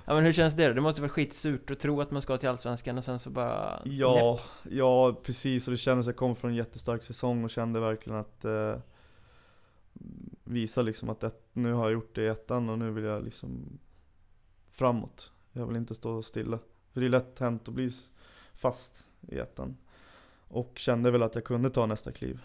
ja 0.07 0.15
men 0.15 0.25
hur 0.25 0.33
känns 0.33 0.55
det 0.55 0.69
då? 0.69 0.75
Det 0.75 0.81
måste 0.81 1.01
vara 1.01 1.09
skitsurt 1.09 1.71
att 1.71 1.81
tro 1.81 2.01
att 2.01 2.11
man 2.11 2.23
ska 2.23 2.37
till 2.37 2.49
Allsvenskan 2.49 2.99
och 2.99 3.05
sen 3.05 3.19
så 3.19 3.31
bara... 3.31 3.83
Ja, 3.85 4.41
ja 4.71 5.21
precis 5.23 5.69
och 5.69 5.73
det 5.73 5.79
kändes, 5.79 6.07
jag 6.07 6.17
kom 6.17 6.37
från 6.37 6.51
en 6.51 6.57
jättestark 6.57 7.03
säsong 7.03 7.45
och 7.45 7.51
kände 7.51 7.81
verkligen 7.81 8.19
att 8.19 8.45
eh, 8.45 8.77
Visa 10.45 10.83
liksom 10.83 11.09
att 11.09 11.25
ett, 11.25 11.45
nu 11.53 11.73
har 11.73 11.85
jag 11.85 11.93
gjort 11.93 12.15
det 12.15 12.23
i 12.23 12.27
ettan 12.27 12.69
och 12.69 12.79
nu 12.79 12.91
vill 12.91 13.05
jag 13.05 13.25
liksom 13.25 13.79
Framåt 14.71 15.33
Jag 15.53 15.67
vill 15.67 15.77
inte 15.77 15.95
stå 15.95 16.23
stilla 16.23 16.59
För 16.93 17.01
det 17.01 17.07
är 17.07 17.11
lätt 17.11 17.39
hänt 17.39 17.69
att 17.69 17.75
bli 17.75 17.91
fast 18.53 19.05
i 19.21 19.39
ettan 19.39 19.77
Och 20.49 20.73
kände 20.79 21.11
väl 21.11 21.23
att 21.23 21.35
jag 21.35 21.45
kunde 21.45 21.71
ta 21.71 21.87
nästa 21.87 22.13
kliv 22.13 22.41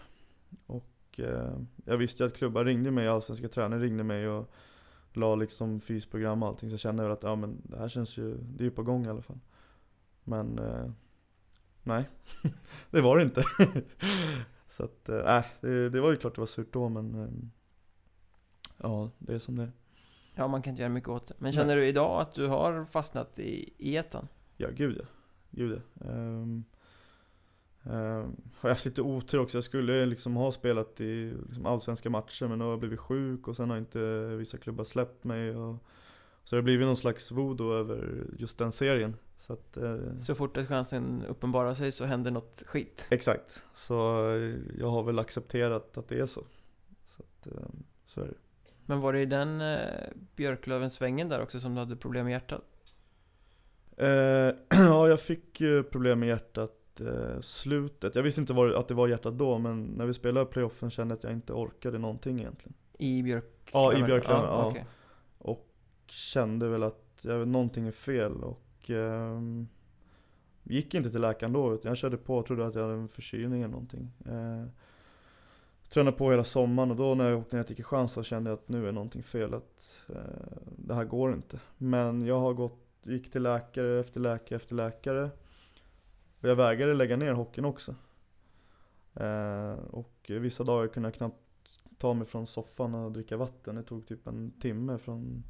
Och 0.66 0.97
eh, 1.20 1.58
jag 1.84 1.96
visste 1.96 2.22
ju 2.22 2.26
att 2.26 2.36
klubbar 2.36 2.64
ringde 2.64 2.90
mig, 2.90 3.08
allsvenska 3.08 3.48
tränare 3.48 3.80
ringde 3.80 4.04
mig 4.04 4.28
och 4.28 4.50
La 5.12 5.34
liksom 5.34 5.80
fysprogram 5.80 6.42
och 6.42 6.48
allting 6.48 6.70
så 6.70 6.72
jag 6.72 6.80
kände 6.80 7.02
väl 7.02 7.12
att 7.12 7.22
ja 7.22 7.36
men 7.36 7.62
det 7.64 7.78
här 7.78 7.88
känns 7.88 8.16
ju, 8.16 8.36
det 8.36 8.62
är 8.62 8.64
ju 8.64 8.70
på 8.70 8.82
gång 8.82 9.06
i 9.06 9.08
alla 9.08 9.22
fall 9.22 9.38
Men 10.24 10.58
eh, 10.58 10.90
Nej, 11.82 12.08
det 12.90 13.00
var 13.00 13.16
det 13.16 13.22
inte. 13.22 13.42
så 14.68 14.84
att, 14.84 15.08
äh, 15.08 15.44
det, 15.60 15.90
det 15.90 16.00
var 16.00 16.10
ju 16.10 16.16
klart 16.16 16.34
det 16.34 16.40
var 16.40 16.46
surt 16.46 16.72
då 16.72 16.88
men 16.88 17.14
eh, 17.14 17.28
Ja, 18.82 19.10
det 19.18 19.34
är 19.34 19.38
som 19.38 19.56
det 19.56 19.62
är. 19.62 19.72
Ja, 20.34 20.48
man 20.48 20.62
kan 20.62 20.70
inte 20.70 20.82
göra 20.82 20.92
mycket 20.92 21.08
åt 21.08 21.26
det. 21.26 21.34
Men 21.38 21.52
känner 21.52 21.76
du 21.76 21.86
idag 21.86 22.20
att 22.20 22.32
du 22.32 22.46
har 22.46 22.84
fastnat 22.84 23.38
i, 23.38 23.74
i 23.78 23.96
ettan? 23.96 24.28
Ja, 24.56 24.68
gud 24.70 24.96
ja. 25.00 25.04
Gud 25.50 25.82
ja. 25.94 26.06
Ehm, 26.10 26.64
har 27.94 28.68
jag 28.68 28.68
haft 28.68 28.84
lite 28.84 29.02
otur 29.02 29.40
också. 29.40 29.56
Jag 29.56 29.64
skulle 29.64 30.06
liksom 30.06 30.36
ha 30.36 30.52
spelat 30.52 31.00
i 31.00 31.32
liksom, 31.46 31.66
allsvenska 31.66 32.10
matcher 32.10 32.48
men 32.48 32.58
då 32.58 32.64
har 32.64 32.72
jag 32.72 32.78
blivit 32.80 33.00
sjuk 33.00 33.48
och 33.48 33.56
sen 33.56 33.70
har 33.70 33.78
inte 33.78 34.26
vissa 34.36 34.58
klubbar 34.58 34.84
släppt 34.84 35.24
mig. 35.24 35.56
Och, 35.56 35.76
så 36.44 36.56
det 36.56 36.60
har 36.60 36.64
blivit 36.64 36.86
någon 36.86 36.96
slags 36.96 37.32
voodoo 37.32 37.72
över 37.72 38.26
just 38.38 38.58
den 38.58 38.72
serien. 38.72 39.16
Så 39.38 39.52
att, 39.52 39.76
eh, 39.76 40.18
Så 40.20 40.34
fort 40.34 40.56
att 40.56 40.68
chansen 40.68 41.24
uppenbarar 41.28 41.74
sig 41.74 41.92
så 41.92 42.04
händer 42.04 42.30
något 42.30 42.62
skit. 42.66 43.08
Exakt. 43.10 43.64
Så 43.74 44.28
eh, 44.30 44.54
jag 44.78 44.88
har 44.88 45.02
väl 45.02 45.18
accepterat 45.18 45.98
att 45.98 46.08
det 46.08 46.18
är 46.20 46.26
så. 46.26 46.44
Så, 47.06 47.22
att, 47.22 47.46
eh, 47.46 47.68
så 48.06 48.20
är 48.20 48.24
det. 48.24 48.34
Men 48.86 49.00
var 49.00 49.12
det 49.12 49.20
i 49.20 49.26
den 49.26 49.60
eh, 49.60 49.78
Björklöven-svängen 50.36 51.28
där 51.28 51.42
också 51.42 51.60
som 51.60 51.74
du 51.74 51.80
hade 51.80 51.96
problem 51.96 52.24
med 52.24 52.32
hjärtat? 52.32 52.64
Eh, 53.96 54.08
ja, 54.78 55.08
jag 55.08 55.20
fick 55.20 55.62
problem 55.90 56.20
med 56.20 56.28
hjärtat 56.28 56.70
eh, 56.70 56.77
slutet. 57.40 58.14
Jag 58.14 58.22
visste 58.22 58.40
inte 58.40 58.52
vad, 58.52 58.74
att 58.74 58.88
det 58.88 58.94
var 58.94 59.08
hjärtat 59.08 59.38
då, 59.38 59.58
men 59.58 59.84
när 59.84 60.06
vi 60.06 60.14
spelade 60.14 60.46
playoffen 60.46 60.90
kände 60.90 61.12
jag 61.12 61.18
att 61.18 61.24
jag 61.24 61.32
inte 61.32 61.52
orkade 61.52 61.98
någonting 61.98 62.40
egentligen. 62.40 62.74
I 62.98 63.22
Björklöven? 63.22 63.52
Ja, 63.72 63.92
i 63.92 64.02
Björklöven, 64.02 64.44
ja. 64.44 64.66
okej. 64.66 64.84
Kände 66.10 66.68
väl 66.68 66.82
att 66.82 67.18
jag, 67.22 67.48
någonting 67.48 67.86
är 67.86 67.92
fel 67.92 68.32
och 68.44 68.90
eh, 68.90 69.40
gick 70.62 70.94
inte 70.94 71.10
till 71.10 71.20
läkaren 71.20 71.52
då, 71.52 71.74
utan 71.74 71.88
jag 71.88 71.98
körde 71.98 72.16
på 72.16 72.36
och 72.36 72.46
trodde 72.46 72.66
att 72.66 72.74
jag 72.74 72.82
hade 72.82 72.94
en 72.94 73.08
förkylning 73.08 73.62
eller 73.62 73.72
någonting. 73.72 74.10
Eh, 74.26 74.64
tränade 75.88 76.16
på 76.16 76.30
hela 76.30 76.44
sommaren 76.44 76.90
och 76.90 76.96
då 76.96 77.14
när 77.14 77.30
jag 77.30 77.38
åkte 77.38 77.56
ner 77.56 77.62
till 77.62 77.76
Kristianstad 77.76 78.22
kände 78.22 78.50
jag 78.50 78.58
att 78.58 78.68
nu 78.68 78.88
är 78.88 78.92
någonting 78.92 79.22
fel, 79.22 79.54
att 79.54 80.00
eh, 80.08 80.16
det 80.76 80.94
här 80.94 81.04
går 81.04 81.32
inte. 81.34 81.60
Men 81.78 82.26
jag 82.26 82.40
har 82.40 82.52
gått, 82.52 82.78
gick 83.02 83.32
till 83.32 83.42
läkare 83.42 84.00
efter 84.00 84.20
läkare 84.20 84.56
efter 84.56 84.74
läkare. 84.74 85.30
Och 86.40 86.48
jag 86.48 86.56
vägrade 86.56 86.94
lägga 86.94 87.16
ner 87.16 87.32
hockeyn 87.32 87.64
också. 87.64 87.94
Eh, 89.14 89.72
och 89.72 90.14
vissa 90.28 90.64
dagar 90.64 90.88
kunde 90.88 91.06
jag 91.06 91.14
knappt 91.14 91.36
ta 91.98 92.14
mig 92.14 92.26
från 92.26 92.46
soffan 92.46 92.94
och 92.94 93.12
dricka 93.12 93.36
vatten. 93.36 93.74
Det 93.74 93.82
tog 93.82 94.06
typ 94.06 94.26
en 94.26 94.50
timme 94.60 94.98
från 94.98 95.44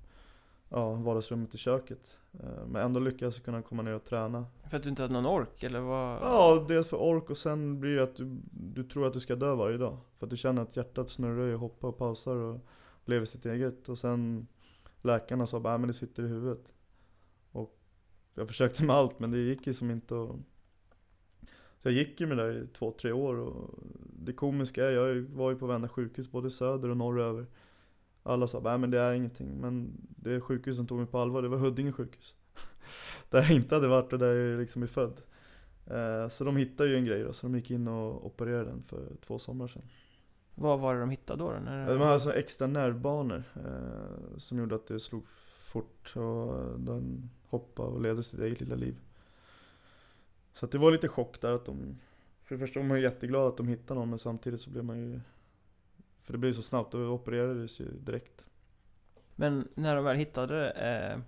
ja, 0.69 0.93
vardagsrummet 0.93 1.51
till 1.51 1.59
köket. 1.59 2.19
Eh, 2.33 2.67
men 2.67 2.83
ändå 2.83 3.01
lyckades 3.01 3.37
jag 3.37 3.45
kunna 3.45 3.63
komma 3.63 3.83
ner 3.83 3.93
och 3.93 4.05
träna. 4.05 4.47
För 4.71 4.77
att 4.77 4.83
du 4.83 4.89
inte 4.89 5.03
hade 5.03 5.15
någon 5.15 5.27
ork, 5.27 5.63
eller 5.63 5.81
vad? 5.81 6.23
Ja, 6.23 6.65
dels 6.69 6.89
för 6.89 6.97
ork 6.97 7.31
och 7.31 7.39
sen 7.39 7.81
blir 7.81 7.97
det 7.97 8.03
att 8.03 8.17
du, 8.17 8.41
du 8.51 8.85
tror 8.85 9.07
att 9.07 9.13
du 9.13 9.21
ska 9.21 9.37
dö 9.37 9.55
varje 9.55 9.77
dag. 9.79 9.99
För 10.19 10.27
att 10.27 10.31
du 10.31 10.37
känner 10.37 10.63
att 10.63 10.77
hjärtat 10.77 11.11
snurrar 11.11 11.55
och 11.55 11.61
hoppar 11.61 11.89
och 11.89 11.99
pausar 11.99 12.37
och 12.37 12.61
lever 13.05 13.27
sitt 13.27 13.47
eget. 13.47 13.89
Och 13.89 13.99
sen 13.99 14.47
läkarna 15.03 15.47
sa 15.47 15.61
bara, 15.61 15.73
"Nej, 15.73 15.79
men 15.79 15.89
det 15.89 15.95
sitter 15.95 16.23
i 16.23 16.27
huvudet. 16.27 16.73
Och 17.53 17.79
jag 18.35 18.49
försökte 18.49 18.85
med 18.85 18.97
allt 18.97 19.19
men 19.19 19.31
det 19.31 19.39
gick 19.39 19.67
ju 19.67 19.75
som 19.75 19.91
inte 19.91 20.23
att... 20.23 20.37
Så 21.83 21.89
jag 21.89 21.95
gick 21.95 22.21
ju 22.21 22.27
med 22.27 22.37
det 22.37 22.43
där 22.53 22.63
i 22.63 22.67
två, 22.67 22.93
tre 23.01 23.13
år 23.13 23.37
och 23.37 23.79
det 24.23 24.33
komiska 24.33 24.87
är, 24.87 24.91
jag 24.91 25.21
var 25.23 25.51
ju 25.51 25.57
på 25.57 25.67
varenda 25.67 25.89
sjukhus 25.89 26.31
både 26.31 26.51
söder 26.51 26.89
och 26.89 26.97
norröver. 26.97 27.47
Alla 28.23 28.47
sa 28.47 28.61
"Nej, 28.61 28.79
men 28.79 28.91
det 28.91 28.99
är 29.01 29.13
ingenting. 29.13 29.49
Men 29.61 29.93
det 30.17 30.41
sjukhus 30.41 30.77
som 30.77 30.87
tog 30.87 30.99
mig 30.99 31.07
på 31.07 31.19
allvar, 31.19 31.43
det 31.43 31.49
var 31.49 31.59
Huddinge 31.59 31.93
sjukhus. 31.93 32.35
där 33.31 33.43
jag 33.43 33.51
inte 33.51 33.75
hade 33.75 33.89
varit 33.89 34.13
och 34.13 34.19
där 34.19 34.35
jag 34.37 34.61
liksom 34.61 34.83
är 34.83 34.87
född. 34.87 35.21
Eh, 35.87 36.29
Så 36.29 36.45
de 36.45 36.57
hittade 36.57 36.89
ju 36.91 36.97
en 36.97 37.05
grej 37.05 37.23
då, 37.23 37.33
så 37.33 37.47
de 37.47 37.55
gick 37.57 37.71
in 37.71 37.89
och 37.89 38.27
opererade 38.27 38.65
den 38.71 38.83
för 38.83 39.17
två 39.27 39.39
somrar 39.39 39.67
sedan. 39.69 39.83
Vad 40.55 40.81
var 40.81 40.95
det 40.95 41.01
de 41.01 41.11
hittade 41.11 41.45
då? 41.45 41.51
då? 41.53 41.59
När... 41.61 41.87
De 41.89 41.99
hade 42.01 42.13
alltså 42.13 42.35
extra 42.35 42.67
nervbanor 42.67 43.43
eh, 43.57 44.39
som 44.39 44.59
gjorde 44.59 44.75
att 44.75 44.87
det 44.87 45.01
slog 45.01 45.27
fort 45.59 46.17
och 46.17 46.81
den 46.81 47.31
hoppade 47.47 47.89
och 47.89 48.01
levde 48.01 48.23
sitt 48.23 48.41
eget 48.41 48.61
lilla 48.61 48.75
liv. 48.77 48.97
Så 50.59 50.67
det 50.67 50.79
var 50.79 50.91
lite 50.91 51.09
chock 51.09 51.41
där 51.41 51.53
att 51.53 51.65
de, 51.65 51.99
för 52.45 52.55
det 52.55 52.59
första 52.59 52.81
var 52.81 52.87
man 52.87 52.97
ju 52.97 53.03
jätteglad 53.03 53.47
att 53.47 53.57
de 53.57 53.69
hittade 53.69 54.01
någon 54.01 54.11
men 54.11 54.19
samtidigt 54.19 54.61
så 54.61 54.71
blev 54.71 54.85
man 54.85 54.99
ju, 54.99 55.21
för 56.23 56.33
det 56.33 56.39
blev 56.39 56.53
så 56.53 56.63
snabbt 56.63 56.95
och 56.95 57.01
opererades 57.01 57.81
ju 57.81 57.85
direkt. 57.85 58.45
Men 59.35 59.69
när 59.75 59.97
de 59.97 60.05
väl 60.05 60.17
hittade 60.17 60.61
det, 60.61 60.71
eh, 60.71 61.21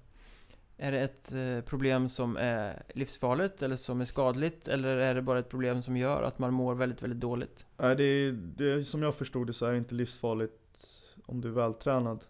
är 0.86 0.92
det 0.92 1.00
ett 1.00 1.32
eh, 1.32 1.60
problem 1.60 2.08
som 2.08 2.36
är 2.36 2.82
livsfarligt 2.94 3.62
eller 3.62 3.76
som 3.76 4.00
är 4.00 4.04
skadligt? 4.04 4.68
Eller 4.68 4.96
är 4.96 5.14
det 5.14 5.22
bara 5.22 5.38
ett 5.38 5.48
problem 5.48 5.82
som 5.82 5.96
gör 5.96 6.22
att 6.22 6.38
man 6.38 6.54
mår 6.54 6.74
väldigt, 6.74 7.02
väldigt 7.02 7.20
dåligt? 7.20 7.66
Nej, 7.76 7.96
det 7.96 8.04
är, 8.04 8.32
det 8.32 8.72
är, 8.72 8.82
som 8.82 9.02
jag 9.02 9.14
förstod 9.14 9.46
det 9.46 9.52
så 9.52 9.66
är 9.66 9.72
det 9.72 9.78
inte 9.78 9.94
livsfarligt 9.94 10.86
om 11.26 11.40
du 11.40 11.48
är 11.48 11.52
vältränad. 11.52 12.24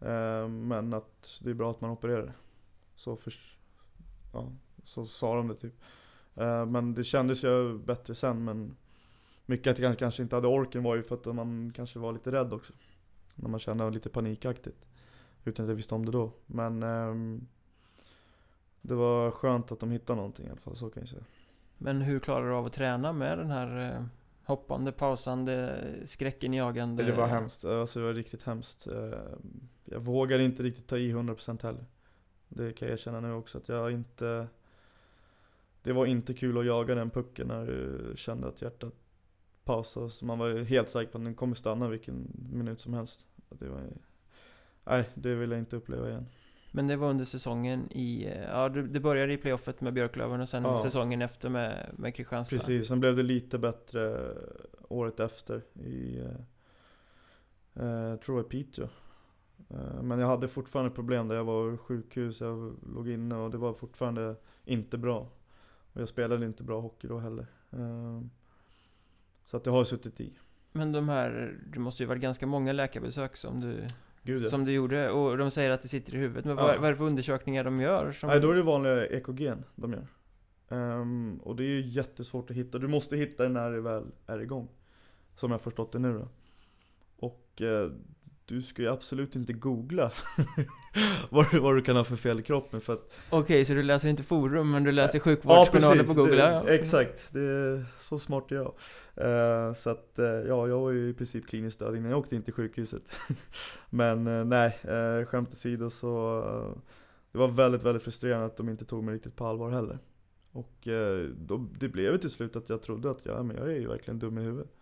Eh, 0.00 0.48
men 0.48 0.94
att 0.94 1.40
det 1.42 1.50
är 1.50 1.54
bra 1.54 1.70
att 1.70 1.80
man 1.80 1.90
opererar. 1.90 2.32
Så, 2.96 3.16
för, 3.16 3.34
ja, 4.32 4.52
så 4.88 5.06
sa 5.06 5.36
de 5.36 5.48
det 5.48 5.54
typ. 5.54 5.74
Eh, 6.34 6.66
men 6.66 6.94
det 6.94 7.04
kändes 7.04 7.44
ju 7.44 7.78
bättre 7.78 8.14
sen 8.14 8.44
men 8.44 8.76
mycket 9.46 9.70
att 9.70 9.78
jag 9.78 9.98
kanske 9.98 10.22
inte 10.22 10.36
hade 10.36 10.48
orken 10.48 10.82
var 10.82 10.96
ju 10.96 11.02
för 11.02 11.14
att 11.14 11.26
man 11.26 11.72
kanske 11.76 11.98
var 11.98 12.12
lite 12.12 12.32
rädd 12.32 12.52
också. 12.52 12.72
När 13.34 13.48
man 13.48 13.60
kände 13.60 13.90
lite 13.90 14.08
panikaktigt. 14.08 14.86
Utan 15.44 15.64
att 15.64 15.68
jag 15.68 15.76
visste 15.76 15.94
om 15.94 16.04
det 16.06 16.12
då. 16.12 16.32
Men 16.46 16.82
ehm, 16.82 17.46
det 18.80 18.94
var 18.94 19.30
skönt 19.30 19.72
att 19.72 19.80
de 19.80 19.90
hittade 19.90 20.16
någonting 20.16 20.46
i 20.46 20.50
alla 20.50 20.60
fall, 20.60 20.76
så 20.76 20.90
kan 20.90 21.00
jag 21.00 21.08
säga. 21.08 21.22
Men 21.78 22.00
hur 22.00 22.20
klarar 22.20 22.48
du 22.48 22.54
av 22.54 22.66
att 22.66 22.72
träna 22.72 23.12
med 23.12 23.38
den 23.38 23.50
här 23.50 23.94
eh, 23.96 24.04
hoppande, 24.44 24.92
pausande, 24.92 25.84
skräckenjagande? 26.04 27.02
Det 27.02 27.12
var 27.12 27.26
hemskt, 27.26 27.64
alltså 27.64 27.98
det 28.00 28.06
var 28.06 28.12
riktigt 28.12 28.42
hemskt. 28.42 28.86
Eh, 28.86 29.18
Jag 29.84 30.00
vågade 30.00 30.44
inte 30.44 30.62
riktigt 30.62 30.86
ta 30.86 30.96
i 30.98 31.12
100% 31.14 31.62
heller. 31.62 31.84
Det 32.48 32.72
kan 32.72 32.88
jag 32.88 32.92
erkänna 32.92 33.20
nu 33.20 33.32
också 33.32 33.58
att 33.58 33.68
jag 33.68 33.92
inte 33.92 34.46
Det 35.88 35.94
var 35.94 36.06
inte 36.06 36.34
kul 36.34 36.58
att 36.58 36.66
jaga 36.66 36.94
den 36.94 37.10
pucken 37.10 37.48
när 37.48 37.66
du 37.66 38.12
kände 38.16 38.48
att 38.48 38.62
hjärtat 38.62 38.94
pausade. 39.64 40.10
Så 40.10 40.24
man 40.26 40.38
var 40.38 40.58
helt 40.64 40.88
säker 40.88 41.12
på 41.12 41.18
att 41.18 41.24
den 41.24 41.34
kommer 41.34 41.54
stanna 41.54 41.88
vilken 41.88 42.30
minut 42.52 42.80
som 42.80 42.94
helst. 42.94 43.20
Det 43.48 43.68
var, 43.68 43.80
nej, 44.84 45.04
det 45.14 45.34
vill 45.34 45.50
jag 45.50 45.58
inte 45.58 45.76
uppleva 45.76 46.08
igen. 46.10 46.26
Men 46.72 46.86
det 46.86 46.96
var 46.96 47.10
under 47.10 47.24
säsongen 47.24 47.88
i, 47.92 48.26
eh, 48.26 48.42
ja 48.42 48.68
det 48.68 49.00
började 49.00 49.32
i 49.32 49.36
playoffet 49.36 49.80
med 49.80 49.92
Björklöven 49.94 50.40
och 50.40 50.48
sen 50.48 50.62
Ja. 50.62 50.76
säsongen 50.76 51.22
efter 51.22 51.48
med, 51.48 51.90
med 51.98 52.14
Kristianstad. 52.14 52.56
Precis, 52.56 52.88
sen 52.88 53.00
blev 53.00 53.16
det 53.16 53.22
lite 53.22 53.58
bättre 53.58 54.34
året 54.88 55.20
efter 55.20 55.62
i, 55.74 56.18
eh, 56.20 57.84
eh, 57.84 58.08
jag 58.08 58.20
tror 58.22 58.36
var 58.36 58.42
Piteå. 58.42 58.88
Eh, 59.70 60.02
Men 60.02 60.18
jag 60.18 60.26
hade 60.26 60.48
fortfarande 60.48 60.90
problem 60.90 61.28
där 61.28 61.36
jag 61.36 61.44
var 61.44 61.76
sjukhus, 61.76 62.40
jag 62.40 62.76
låg 62.94 63.08
inne 63.08 63.36
och 63.36 63.50
det 63.50 63.58
var 63.58 63.72
fortfarande 63.74 64.34
inte 64.64 64.98
bra. 64.98 65.28
Och 65.92 66.00
jag 66.00 66.08
spelade 66.08 66.46
inte 66.46 66.62
bra 66.62 66.80
hockey 66.80 67.08
då 67.08 67.18
heller. 67.18 67.46
Eh, 67.72 68.20
Så 69.44 69.56
att 69.56 69.64
det 69.64 69.70
har 69.70 69.84
suttit 69.84 70.20
i. 70.20 70.32
Men 70.72 70.92
de 70.92 71.08
här, 71.08 71.58
det 71.72 71.78
måste 71.78 72.02
ju 72.02 72.06
varit 72.06 72.22
ganska 72.22 72.46
många 72.46 72.72
läkarbesök 72.72 73.36
som 73.36 73.60
du, 73.60 73.86
Gud 74.22 74.42
ja. 74.42 74.48
som 74.48 74.64
du 74.64 74.72
gjorde 74.72 75.10
och 75.10 75.38
de 75.38 75.50
säger 75.50 75.70
att 75.70 75.82
det 75.82 75.88
sitter 75.88 76.14
i 76.14 76.18
huvudet. 76.18 76.44
Men 76.44 76.56
Ja. 76.56 76.62
vad, 76.66 76.76
vad 76.76 76.86
är 76.86 76.90
det 76.90 76.96
för 76.96 77.04
undersökningar 77.04 77.64
de 77.64 77.80
gör? 77.80 78.12
Som, 78.12 78.28
Nej, 78.28 78.40
då 78.40 78.50
är 78.50 78.54
det 78.54 78.62
vanliga 78.62 79.06
EKG'n 79.08 79.62
de 79.74 79.92
gör. 79.92 80.06
Ehm, 80.68 81.40
och 81.44 81.56
det 81.56 81.62
är 81.62 81.66
ju 81.66 81.80
jättesvårt 81.88 82.50
att 82.50 82.56
hitta. 82.56 82.78
Du 82.78 82.88
måste 82.88 83.16
hitta 83.16 83.42
det 83.42 83.48
när 83.48 83.70
det 83.70 83.80
väl 83.80 84.06
är 84.26 84.38
igång. 84.40 84.68
Som 85.34 85.50
jag 85.50 85.60
förstått 85.60 85.92
det 85.92 85.98
nu 85.98 86.12
då. 86.12 86.28
Och 87.16 87.62
eh, 87.62 87.90
du 88.48 88.62
ska 88.62 88.82
ju 88.82 88.88
absolut 88.88 89.36
inte 89.36 89.52
googla 89.52 90.12
vad, 91.30 91.50
du- 91.50 91.58
vad 91.58 91.76
du 91.76 91.82
kan 91.82 91.96
ha 91.96 92.04
för 92.04 92.16
fel 92.16 92.40
i 92.40 92.42
kroppen 92.42 92.80
för 92.80 92.92
att 92.92 93.22
Okej, 93.30 93.64
så 93.64 93.74
du 93.74 93.82
läser 93.82 94.08
inte 94.08 94.22
forum 94.22 94.70
men 94.70 94.84
du 94.84 94.92
läser 94.92 95.18
sjukvårdsjournaler 95.18 96.04
på 96.04 96.14
Google? 96.14 96.36
det, 96.36 96.42
ja, 96.42 96.62
ja. 96.66 96.68
Exakt, 96.68 97.32
det 97.32 97.40
är 97.40 97.84
så 97.98 98.18
smart 98.18 98.52
är 98.52 98.56
jag. 98.56 98.74
Eh, 99.16 99.74
så 99.74 99.90
att 99.90 100.18
eh, 100.18 100.26
ja, 100.26 100.68
jag 100.68 100.80
var 100.80 100.90
ju 100.90 101.08
i 101.08 101.14
princip 101.14 101.46
kliniskt 101.46 101.78
död 101.78 101.96
innan 101.96 102.10
jag 102.10 102.18
åkte 102.18 102.36
in 102.36 102.42
till 102.42 102.54
sjukhuset. 102.54 103.20
Men 103.90 104.26
eh, 104.26 104.44
nej, 104.44 104.78
uh, 104.84 105.24
skämt 105.26 105.52
åsido 105.52 105.90
så 105.90 106.42
det 107.32 107.38
var 107.38 107.48
väldigt, 107.48 107.82
väldigt 107.82 108.02
frustrerande 108.02 108.46
att 108.46 108.56
de 108.56 108.68
inte 108.68 108.84
tog 108.84 109.04
mig 109.04 109.14
riktigt 109.14 109.36
på 109.36 109.46
allvar 109.46 109.70
heller. 109.70 109.98
Och 110.52 110.88
då, 111.36 111.66
det 111.78 111.88
blev 111.88 112.16
till 112.16 112.30
slut 112.30 112.56
att 112.56 112.68
jag 112.68 112.82
trodde 112.82 113.10
att 113.10 113.20
ja, 113.22 113.42
men 113.42 113.56
jag 113.56 113.70
är 113.70 113.80
ju 113.80 113.88
verkligen 113.88 114.18
dum 114.18 114.38
i 114.38 114.40
huvudet. 114.40 114.77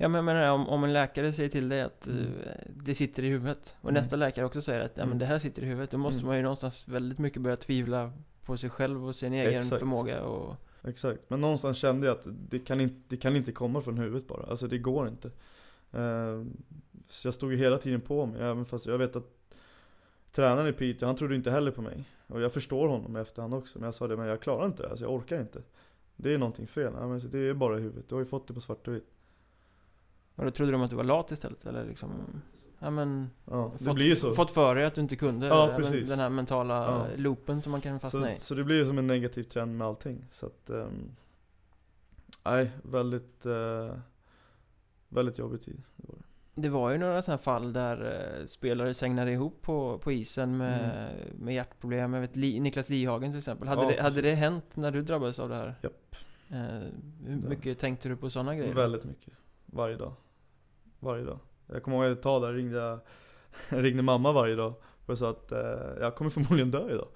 Ja 0.00 0.08
men 0.08 0.14
jag 0.14 0.24
menar 0.24 0.50
om, 0.52 0.68
om 0.68 0.84
en 0.84 0.92
läkare 0.92 1.32
säger 1.32 1.48
till 1.48 1.68
dig 1.68 1.82
att 1.82 2.06
Mm. 2.06 2.24
eh, 2.24 2.52
det 2.76 2.94
sitter 2.94 3.22
i 3.22 3.28
huvudet 3.28 3.74
och 3.80 3.90
Mm. 3.90 4.00
nästa 4.00 4.16
läkare 4.16 4.44
också 4.46 4.60
säger 4.60 4.80
att 4.80 4.92
ja, 4.94 5.00
men 5.02 5.08
Mm. 5.08 5.18
det 5.18 5.26
här 5.26 5.38
sitter 5.38 5.62
i 5.62 5.66
huvudet 5.66 5.90
då 5.90 5.98
måste 5.98 6.18
Mm. 6.18 6.26
man 6.26 6.36
ju 6.36 6.42
någonstans 6.42 6.88
väldigt 6.88 7.18
mycket 7.18 7.42
börja 7.42 7.56
tvivla 7.56 8.12
på 8.44 8.56
sig 8.56 8.70
själv 8.70 9.06
och 9.06 9.14
sin 9.14 9.32
egen 9.32 9.58
Exakt. 9.62 9.78
förmåga 9.78 10.22
och 10.22 10.56
Exakt, 10.82 11.20
men 11.28 11.40
någonstans 11.40 11.78
kände 11.78 12.06
jag 12.06 12.16
att 12.16 12.26
det 12.50 12.58
kan 12.58 12.80
inte, 12.80 13.00
det 13.08 13.16
kan 13.16 13.36
inte 13.36 13.52
komma 13.52 13.80
från 13.80 13.98
huvudet 13.98 14.26
bara. 14.28 14.46
Alltså 14.50 14.66
det 14.68 14.78
går 14.78 15.08
inte. 15.08 15.28
Eh, 15.92 16.44
så 17.08 17.26
jag 17.26 17.34
stod 17.34 17.52
ju 17.52 17.58
hela 17.58 17.78
tiden 17.78 18.00
på 18.00 18.26
mig, 18.26 18.40
även 18.42 18.64
fast 18.66 18.86
jag 18.86 18.98
vet 18.98 19.16
att 19.16 19.24
tränaren 20.32 20.66
i 20.68 20.72
Piteå, 20.72 21.06
han 21.06 21.16
trodde 21.16 21.34
inte 21.34 21.50
heller 21.50 21.70
på 21.70 21.82
mig. 21.82 22.04
Och 22.26 22.40
jag 22.40 22.52
förstår 22.52 22.88
honom 22.88 23.16
i 23.16 23.20
efterhand 23.20 23.54
också, 23.54 23.78
men 23.78 23.86
jag 23.86 23.94
sa 23.94 24.06
det, 24.06 24.16
men 24.16 24.26
jag 24.26 24.40
klarar 24.40 24.66
inte 24.66 24.82
det, 24.82 24.88
alltså 24.88 25.04
jag 25.04 25.12
orkar 25.14 25.40
inte. 25.40 25.62
Det 26.16 26.34
är 26.34 26.38
någonting 26.38 26.66
fel, 26.66 26.92
det 27.30 27.38
är 27.38 27.54
bara 27.54 27.78
i 27.78 27.80
huvudet, 27.80 28.08
du 28.08 28.14
har 28.14 28.22
ju 28.22 28.26
fått 28.26 28.48
det 28.48 28.54
på 28.54 28.60
svart 28.60 28.88
och 28.88 28.94
vitt. 28.94 29.10
Och 30.38 30.44
då 30.44 30.50
trodde 30.50 30.72
de 30.72 30.82
att 30.82 30.90
du 30.90 30.96
var 30.96 31.04
lat 31.04 31.30
istället 31.32 31.66
eller 31.66 31.84
liksom 31.84 32.10
Ja 32.78 32.90
men 32.90 33.30
Ja, 33.44 33.72
det 33.78 33.84
fått, 33.84 33.94
blir 33.94 34.06
ju 34.06 34.16
så. 34.16 34.32
fått 34.32 34.50
för 34.50 34.74
dig 34.74 34.84
att 34.84 34.94
du 34.94 35.00
inte 35.00 35.16
kunde 35.16 35.46
Ja, 35.46 35.72
precis. 35.76 36.08
Den 36.08 36.18
här 36.18 36.28
mentala 36.30 36.74
Ja. 36.84 37.06
loopen 37.16 37.60
som 37.62 37.72
man 37.72 37.80
kan 37.80 38.00
fastna 38.00 38.20
Så, 38.20 38.28
i 38.28 38.36
så 38.36 38.54
det 38.54 38.64
blir 38.64 38.76
ju 38.78 38.86
som 38.86 38.98
en 38.98 39.06
negativ 39.06 39.42
trend 39.42 39.78
med 39.78 39.86
allting. 39.86 40.24
Så 40.32 40.46
att, 40.46 40.70
ehm, 40.70 41.10
nej, 42.44 42.70
väldigt, 42.82 43.46
eh, 43.46 43.94
väldigt 45.08 45.38
jobbig 45.38 45.62
tid. 45.62 45.82
Det 45.96 46.04
var 46.08 46.14
det. 46.18 46.22
Det 46.62 46.68
var 46.68 46.90
ju 46.90 46.98
några 46.98 47.22
sådana 47.22 47.38
fall 47.38 47.72
där 47.72 48.20
eh, 48.40 48.46
spelare 48.46 48.94
segnade 48.94 49.32
ihop 49.32 49.62
på, 49.62 49.98
på 49.98 50.12
isen 50.12 50.56
med, 50.56 51.10
med 51.38 51.54
hjärtproblem. 51.54 52.14
Jag 52.14 52.20
vet 52.20 52.36
Li, 52.36 52.60
Niklas 52.60 52.88
Lihagen 52.88 53.30
till 53.30 53.38
exempel. 53.38 53.68
Hade, 53.68 53.80
Mm. 53.82 53.90
Ja, 53.90 53.96
det, 53.96 54.02
hade 54.02 54.20
det 54.22 54.34
hänt 54.34 54.76
när 54.76 54.90
du 54.90 55.02
drabbades 55.02 55.38
av 55.38 55.48
det 55.48 55.54
här? 55.54 55.74
Japp. 55.82 56.16
Eh, 56.50 56.56
hur 57.26 57.36
mycket 57.48 57.78
tänkte 57.78 58.08
du 58.08 58.16
på 58.16 58.30
sådana 58.30 58.54
grejer? 58.56 58.74
Väldigt 58.74 59.04
mycket. 59.04 59.32
Varje 59.66 59.96
dag. 59.96 60.12
Varje 61.00 61.24
dag. 61.24 61.38
Jag 61.66 61.82
kommer 61.82 61.96
ihåg 62.04 62.12
ett 62.12 62.22
tag 62.22 62.42
där 62.42 62.52
ringde 62.52 62.76
jag 62.78 63.00
ringde 63.68 64.02
mamma 64.02 64.32
varje 64.32 64.54
dag 64.54 64.74
och 65.06 65.18
sa 65.18 65.30
att 65.30 65.52
eh, 65.52 65.58
jag 66.00 66.14
kommer 66.14 66.30
förmodligen 66.30 66.70
dö 66.70 66.90
idag. 66.90 67.08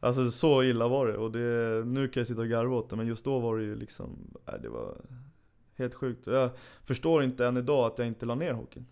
Alltså 0.00 0.30
så 0.30 0.62
illa 0.62 0.88
var 0.88 1.06
det 1.06 1.16
och 1.16 1.32
det, 1.32 1.84
nu 1.86 2.08
kan 2.08 2.20
jag 2.20 2.26
sitta 2.26 2.40
och 2.40 2.48
garva 2.48 2.76
åt 2.76 2.90
det 2.90 2.96
men 2.96 3.06
just 3.06 3.24
då 3.24 3.38
var 3.38 3.56
det 3.56 3.62
ju 3.64 3.76
liksom, 3.76 4.34
nej, 4.46 4.58
det 4.62 4.68
var 4.68 4.96
helt 5.74 5.94
sjukt. 5.94 6.26
Och 6.26 6.34
jag 6.34 6.50
förstår 6.84 7.22
inte 7.22 7.46
än 7.46 7.56
idag 7.56 7.86
att 7.86 7.98
jag 7.98 8.08
inte 8.08 8.26
la 8.26 8.34
ner 8.34 8.52
hockeyn. 8.52 8.86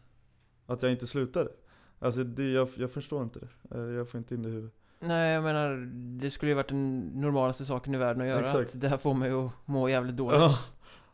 Att 0.67 0.83
jag 0.83 0.93
inte 0.93 1.07
slutade. 1.07 1.51
Alltså 1.99 2.25
det, 2.25 2.51
jag, 2.53 2.69
jag 2.77 2.91
förstår 2.91 3.23
inte 3.23 3.39
det. 3.39 3.79
Eh, 3.79 3.81
Jag 3.85 4.09
får 4.09 4.19
inte 4.19 4.35
in 4.35 4.43
det 4.43 4.49
i 4.49 4.53
huvudet. 4.53 4.75
Nej, 5.01 5.33
jag 5.35 5.43
menar, 5.45 5.77
det 6.21 6.31
skulle 6.31 6.51
ju 6.51 6.55
varit 6.57 6.69
den 6.69 7.01
normalaste 7.01 7.65
saken 7.65 7.95
i 7.95 7.99
världen 7.99 8.23
att 8.23 8.29
göra. 8.29 8.41
Exakt. 8.41 8.75
Att 8.75 8.81
det 8.81 8.89
här 8.89 8.97
får 8.97 9.15
mig 9.15 9.31
att 9.31 9.51
må 9.65 9.89
jävligt 9.89 10.17
dåligt. 10.17 10.41
Ja, 10.41 10.59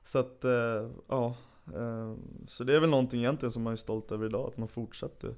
så 0.04 0.18
att, 0.18 0.44
eh, 0.44 0.90
ja. 1.09 1.35
Ehm, 1.66 2.46
så 2.46 2.64
det 2.64 2.77
är 2.77 2.81
väl 2.81 2.90
någonting 2.90 3.20
egentligen 3.20 3.53
som 3.53 3.62
man 3.62 3.73
är 3.73 3.77
stolt 3.77 4.12
över 4.12 4.27
idag, 4.27 4.49
att 4.49 4.57
man 4.57 4.68
fortsatte. 4.68 5.35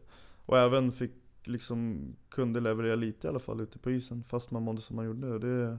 Och 0.46 0.58
även 0.58 0.92
fick 0.92 1.12
liksom, 1.44 2.06
kunde 2.28 2.60
leverera 2.60 2.94
lite 2.94 3.26
i 3.26 3.30
alla 3.30 3.38
fall 3.38 3.60
ute 3.60 3.78
på 3.78 3.90
isen, 3.90 4.24
fast 4.28 4.50
man 4.50 4.62
mådde 4.62 4.80
som 4.80 4.96
man 4.96 5.04
gjorde. 5.04 5.26
Och 5.26 5.40
det, 5.40 5.78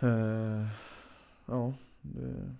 eh, 0.00 0.66
ja, 1.46 1.74
det, 2.00 2.54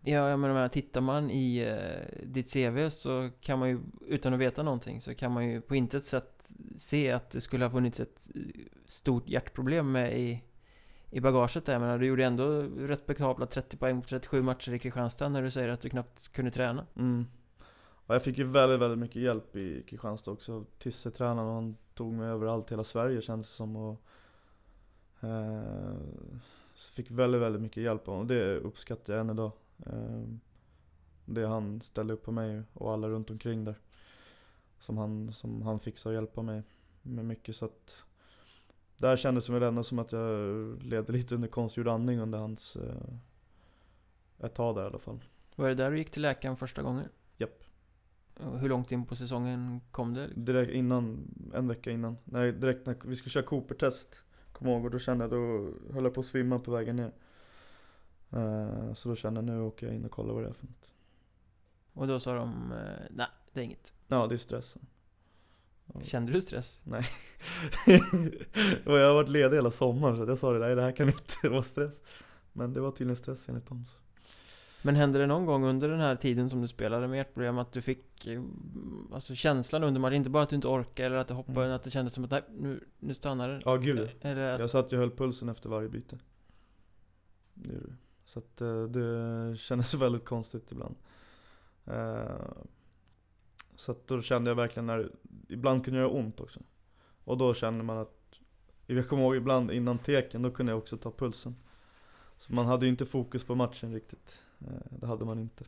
Ja, 0.00 0.28
jag 0.28 0.38
menar, 0.38 0.68
tittar 0.68 1.00
man 1.00 1.30
i 1.30 1.58
eh, 1.58 2.26
ditt 2.26 2.52
CV 2.52 2.90
så 2.90 3.30
kan 3.40 3.58
man 3.58 3.68
ju, 3.68 3.80
utan 4.06 4.34
att 4.34 4.40
veta 4.40 4.62
någonting, 4.62 5.00
så 5.00 5.14
kan 5.14 5.32
man 5.32 5.48
ju 5.48 5.60
på 5.60 5.76
intet 5.76 6.04
sätt 6.04 6.52
se 6.76 7.10
att 7.10 7.30
det 7.30 7.40
skulle 7.40 7.64
ha 7.64 7.70
funnits 7.70 8.00
ett 8.00 8.30
eh, 8.34 8.40
stort 8.84 9.28
hjärtproblem 9.28 9.92
med 9.92 10.18
i, 10.20 10.42
i 11.10 11.20
bagaget 11.20 11.64
där. 11.64 11.72
Jag 11.72 11.80
menar, 11.80 11.98
du 11.98 12.06
gjorde 12.06 12.24
ändå 12.24 12.62
respektabla 12.62 13.46
30 13.46 13.76
poäng 13.76 14.02
på 14.02 14.08
37 14.08 14.42
matcher 14.42 14.72
i 14.72 14.78
Kristianstad 14.78 15.28
när 15.28 15.42
du 15.42 15.50
säger 15.50 15.68
att 15.68 15.80
du 15.80 15.88
knappt 15.88 16.32
kunde 16.32 16.50
träna. 16.50 16.86
mm. 16.96 17.26
Och 18.06 18.14
jag 18.14 18.22
fick 18.22 18.38
ju 18.38 18.44
väldigt, 18.44 18.80
väldigt 18.80 18.98
mycket 18.98 19.22
hjälp 19.22 19.56
i 19.56 19.82
Kristianstad 19.82 20.30
också. 20.30 20.64
Tisse-tränaren, 20.78 21.54
han 21.54 21.76
tog 21.94 22.12
mig 22.12 22.28
överallt, 22.28 22.72
hela 22.72 22.84
Sverige 22.84 23.22
kändes 23.22 23.50
det 23.50 23.56
som. 23.56 23.76
Och, 23.76 24.02
eh, 25.20 25.94
fick 26.74 27.10
väldigt, 27.10 27.40
väldigt 27.40 27.62
mycket 27.62 27.82
hjälp 27.82 28.08
av 28.08 28.14
honom. 28.14 28.20
Och 28.20 28.26
det 28.26 28.56
uppskattar 28.56 29.12
jag 29.12 29.20
än 29.20 29.30
idag. 29.30 29.50
Eh, 29.86 30.22
det 31.24 31.46
han 31.46 31.80
ställde 31.80 32.14
upp 32.14 32.22
på 32.22 32.32
mig 32.32 32.62
och 32.72 32.92
alla 32.92 33.08
runt 33.08 33.30
omkring 33.30 33.64
där. 33.64 33.74
Som 34.78 34.98
han, 34.98 35.32
som 35.32 35.62
han 35.62 35.80
fixade 35.80 36.16
och 36.16 36.22
hjälpa 36.22 36.42
mig 36.42 36.62
med 37.02 37.24
mycket. 37.24 37.56
Så 37.56 37.64
att 37.64 38.04
där 38.98 39.16
kändes 39.16 39.46
det 39.46 39.52
väl 39.52 39.62
ändå 39.62 39.82
som 39.82 39.98
att 39.98 40.12
jag 40.12 40.82
levde 40.82 41.12
lite 41.12 41.34
under 41.34 41.48
konstgjord 41.48 41.88
andning 41.88 42.20
under 42.20 42.38
hans 42.38 42.76
eh, 42.76 44.46
ett 44.46 44.54
tag 44.54 44.76
där 44.76 44.82
i 44.82 44.86
alla 44.86 44.98
fall. 44.98 45.24
Var 45.56 45.68
det 45.68 45.74
där 45.74 45.90
du 45.90 45.98
gick 45.98 46.10
till 46.10 46.22
läkaren 46.22 46.56
första 46.56 46.82
gången? 46.82 47.08
Japp. 47.36 47.64
Hur 48.60 48.68
långt 48.68 48.92
in 48.92 49.06
på 49.06 49.16
säsongen 49.16 49.80
kom 49.90 50.14
det? 50.14 50.28
Direkt 50.34 50.72
innan, 50.72 51.34
en 51.54 51.68
vecka 51.68 51.90
innan. 51.90 52.16
Nej, 52.24 52.52
direkt 52.52 52.86
när 52.86 52.96
vi 53.04 53.16
skulle 53.16 53.30
köra 53.30 53.44
Cooper-test. 53.44 54.22
Kommer 54.52 54.72
ihåg 54.72 54.84
och 54.84 54.90
då 54.90 54.98
kände 54.98 55.24
jag, 55.24 55.30
då 55.30 55.70
höll 55.92 56.04
jag 56.04 56.14
på 56.14 56.20
att 56.20 56.26
svimma 56.26 56.58
på 56.58 56.70
vägen 56.70 56.96
ner. 56.96 57.12
Eh, 58.30 58.94
så 58.94 59.08
då 59.08 59.16
kände 59.16 59.38
jag, 59.38 59.44
nu 59.44 59.60
åker 59.60 59.86
jag 59.86 59.96
in 59.96 60.04
och 60.04 60.10
kollar 60.10 60.34
vad 60.34 60.42
det 60.42 60.48
är 60.48 60.52
för 60.52 60.66
något. 60.66 60.90
Och 61.92 62.06
då 62.06 62.20
sa 62.20 62.34
de, 62.34 62.72
eh, 62.72 63.06
nej, 63.10 63.26
det 63.52 63.60
är 63.60 63.64
inget. 63.64 63.92
Ja, 64.08 64.26
det 64.26 64.34
är 64.34 64.38
stressen. 64.38 64.86
Kände 66.02 66.32
du 66.32 66.40
stress? 66.40 66.80
och 68.86 68.98
jag 68.98 69.08
har 69.08 69.14
varit 69.14 69.28
ledig 69.28 69.56
hela 69.56 69.70
sommaren 69.70 70.16
så 70.16 70.22
jag 70.30 70.38
sa 70.38 70.52
det, 70.52 70.58
nej 70.58 70.74
det 70.74 70.82
här 70.82 70.92
kan 70.92 71.06
inte 71.08 71.48
vara 71.48 71.62
stress. 71.62 72.00
Men 72.52 72.72
det 72.72 72.80
var 72.80 72.90
tydligen 72.90 73.16
stress 73.16 73.48
enligt 73.48 73.66
dem. 73.66 73.86
Så. 73.86 73.96
Men 74.82 74.94
hände 74.94 75.18
det 75.18 75.26
någon 75.26 75.46
gång 75.46 75.64
under 75.64 75.88
den 75.88 76.00
här 76.00 76.16
tiden 76.16 76.50
som 76.50 76.60
du 76.62 76.68
spelade 76.68 77.08
med 77.08 77.16
hjärtproblem 77.16 77.58
att 77.58 77.72
du 77.72 77.82
fick 77.82 78.26
eh, 78.26 78.42
Alltså 79.12 79.34
känslan 79.34 79.84
under 79.84 80.00
matchen, 80.00 80.14
inte 80.16 80.30
bara 80.30 80.42
att 80.42 80.48
du 80.48 80.56
inte 80.56 80.68
orkade 80.68 81.06
eller 81.06 81.16
att 81.16 81.28
du 81.28 81.34
hoppade, 81.34 81.60
Mm. 81.64 81.76
att 81.76 81.82
det 81.82 81.90
kändes 81.90 82.14
som 82.14 82.24
att 82.24 82.30
nej, 82.30 82.42
nu, 82.50 82.84
nu 82.98 83.14
stannar 83.14 83.48
det? 83.48 83.60
Ja 83.64 83.76
gud 83.76 83.98
ja. 83.98 84.28
Eller 84.28 84.52
att, 84.52 84.60
Jag 84.60 84.70
satt 84.70 84.92
och 84.92 84.98
höll 84.98 85.10
pulsen 85.10 85.48
efter 85.48 85.68
varje 85.68 85.88
byte. 85.88 86.18
Det 87.54 87.68
gjorde 87.72 87.86
det. 87.86 87.96
Så 88.24 88.38
att 88.38 88.60
eh, 88.60 88.82
det 88.84 89.56
kändes 89.58 89.94
väldigt 89.94 90.24
konstigt 90.24 90.72
ibland. 90.72 90.94
Eh, 91.86 92.24
Så 93.76 93.92
att 93.92 94.06
då 94.06 94.22
kände 94.22 94.50
jag 94.50 94.56
verkligen 94.56 94.86
när, 94.86 95.10
ibland 95.48 95.84
kunde 95.84 96.00
det 96.00 96.02
göra 96.06 96.12
ont 96.12 96.40
också. 96.40 96.60
Och 97.24 97.38
då 97.38 97.54
kände 97.54 97.84
man 97.84 97.98
att, 97.98 98.38
jag 98.86 99.08
kommer 99.08 99.22
ihåg 99.22 99.36
ibland 99.36 99.70
innan 99.70 99.98
teken, 99.98 100.42
då 100.42 100.50
kunde 100.50 100.72
jag 100.72 100.78
också 100.78 100.96
ta 100.96 101.10
pulsen. 101.10 101.56
Så 102.36 102.52
man 102.52 102.66
hade 102.66 102.86
ju 102.86 102.90
inte 102.90 103.06
fokus 103.06 103.44
på 103.44 103.54
matchen 103.54 103.92
riktigt. 103.94 104.42
Eh, 104.60 104.66
Det 104.90 105.06
hade 105.06 105.26
man 105.26 105.38
inte. 105.38 105.64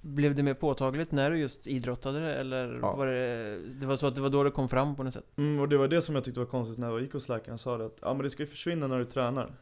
Blev 0.00 0.34
det 0.34 0.42
mer 0.42 0.54
påtagligt 0.54 1.12
när 1.12 1.30
du 1.30 1.38
just 1.38 1.66
idrottade 1.66 2.34
eller 2.34 2.78
Ja. 2.82 2.96
var 2.96 3.06
det 3.06 3.58
Det 3.80 3.86
var 3.86 3.96
så 3.96 4.06
att 4.06 4.14
det 4.14 4.20
var 4.22 4.30
då 4.30 4.44
det 4.44 4.50
kom 4.50 4.68
fram 4.68 4.96
på 4.96 5.02
något 5.02 5.14
sätt? 5.14 5.26
Mm, 5.36 5.60
och 5.60 5.68
det 5.68 5.76
var 5.76 5.88
det 5.88 6.02
som 6.02 6.14
jag 6.14 6.24
tyckte 6.24 6.40
var 6.40 6.46
konstigt 6.46 6.78
när 6.78 6.90
jag 6.90 7.00
gick 7.00 7.12
hos 7.12 7.28
läkaren. 7.28 7.50
Han 7.50 7.58
sa 7.58 7.78
det 7.78 7.86
att 7.86 7.98
ja, 8.02 8.14
men 8.14 8.22
det 8.22 8.30
ska 8.30 8.42
ju 8.42 8.46
försvinna 8.46 8.86
när 8.86 8.98
du 8.98 9.04
tränar. 9.04 9.56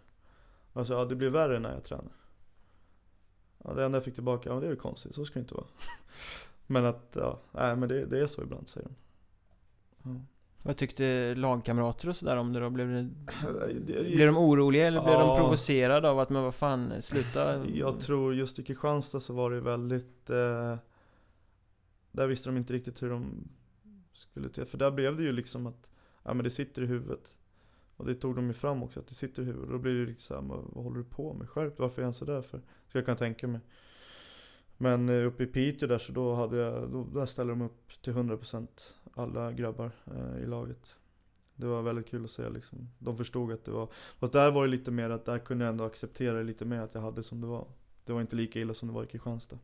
Sa 0.75 0.83
ja, 0.89 1.05
det 1.05 1.15
blir 1.17 1.31
värre 1.31 1.59
när 1.59 1.73
jag 1.73 1.85
tränar. 1.85 2.13
Ja, 3.65 3.75
det 3.75 3.85
enda 3.85 3.97
jag 3.97 4.05
fick 4.05 4.15
tillbaka, 4.15 4.49
ja 4.49 4.55
men 4.55 4.61
det 4.61 4.67
är 4.67 4.71
ju 4.71 4.77
konstigt, 4.77 5.15
så 5.15 5.25
ska 5.25 5.35
det 5.35 5.41
inte 5.41 5.55
vara. 5.55 5.67
men 6.67 6.85
att, 6.87 7.17
ja, 7.21 7.41
nej 7.53 7.77
men 7.77 7.89
det, 7.89 8.07
det 8.07 8.21
är 8.21 8.27
så 8.27 8.43
ibland 8.43 8.69
säger 8.69 8.87
de. 8.89 8.95
Vad 10.63 10.77
tyckte 10.77 11.35
lagkamrater 11.35 12.09
och 12.09 12.17
sådär 12.17 12.37
om 12.37 12.53
det 12.53 12.61
då? 12.61 12.71
Blev, 12.71 12.89
det, 12.89 13.11
blev 14.15 14.27
de 14.27 14.37
oroliga 14.37 14.87
eller 14.87 15.03
blev 15.03 15.19
de 15.19 15.39
provocerade 15.39 16.11
av 16.11 16.19
att 16.19 16.31
men 16.31 16.43
vad 16.43 16.55
fan, 16.55 17.03
sluta? 17.03 17.69
Jag 17.69 18.01
tror 18.01 18.35
just 18.35 18.59
i 18.59 18.63
Kristianstad 18.63 19.21
så 19.21 19.33
var 19.33 19.51
det 19.51 19.61
väldigt 19.61 20.31
eh, 20.31 20.77
Där 22.13 22.27
visste 22.27 22.49
de 22.49 22.57
inte 22.57 22.73
riktigt 22.73 23.03
hur 23.03 23.11
de 23.11 23.49
skulle 24.13 24.49
till 24.49 24.65
För 24.65 24.79
där 24.79 24.91
blev 24.91 25.17
det 25.17 25.23
ju 25.23 25.33
liksom 25.33 25.67
att 25.67 25.91
Ja 26.23 26.35
men 26.35 26.45
det 26.45 26.51
sitter 26.51 26.83
i 26.83 26.87
huvudet 26.87 27.35
Och 27.97 28.07
det 28.07 28.15
tog 28.15 28.37
de 28.37 28.47
ju 28.47 28.53
fram 28.53 28.83
också, 28.83 29.01
att 29.01 29.09
det 29.09 29.15
sitter 29.15 29.43
i 29.43 29.45
huvudet 29.45 29.71
Då 29.71 29.79
blir 29.79 29.93
det 29.93 29.99
ju 29.99 30.07
riktigt 30.07 30.25
såhär, 30.25 30.43
vad 30.43 30.85
håller 30.85 30.99
du 30.99 31.05
på 31.05 31.35
med? 31.35 31.51
Skärp 31.51 31.79
varför 31.79 32.03
är 32.03 32.05
han 32.05 32.15
sådär 32.15 32.43
för? 32.43 32.61
Ska 32.89 32.99
jag 32.99 33.05
kunna 33.05 33.17
tänka 33.17 33.49
mig 33.49 33.61
men 34.77 35.09
eh, 35.09 35.27
uppe 35.27 35.43
i 35.43 35.47
Piteå 35.47 35.89
där 35.89 35.99
så 35.99 36.13
då 36.13 36.35
hade 36.35 36.57
jag, 36.57 36.91
då, 36.91 37.05
där 37.05 37.27
ställde 37.27 37.53
de 37.53 37.63
upp 37.63 38.03
till 38.03 38.13
100% 38.13 38.67
Alla 39.15 39.53
grabbar 39.53 39.91
eh, 40.07 40.43
i 40.43 40.47
laget. 40.47 40.97
Det 41.57 41.67
var 41.67 41.83
väldigt 41.83 42.09
kul 42.09 42.25
att 42.25 42.31
se 42.31 42.49
liksom. 42.49 42.89
De 42.99 43.17
förstod 43.17 43.53
att 43.53 43.65
det 43.65 43.71
var 43.71 43.89
Fast 44.19 44.33
där 44.33 44.51
var 44.51 44.65
det 44.65 44.71
lite 44.71 44.91
mer 44.91 45.11
att 45.11 45.25
där 45.25 45.39
kunde 45.39 45.65
jag 45.65 45.73
ändå 45.73 45.85
acceptera 45.85 46.39
det 46.39 46.45
lite 46.45 46.65
mer 46.65 46.81
att 46.81 46.95
jag 46.95 47.03
hade 47.03 47.23
som 47.23 47.41
det 47.41 47.47
var. 47.47 47.67
Det 48.05 48.13
var 48.13 48.21
inte 48.21 48.37
lika 48.37 48.61
illa 48.61 48.75
som 48.75 48.89
det 48.89 48.95
var 48.95 49.05
i 49.05 49.07
Kristianstad. 49.07 49.59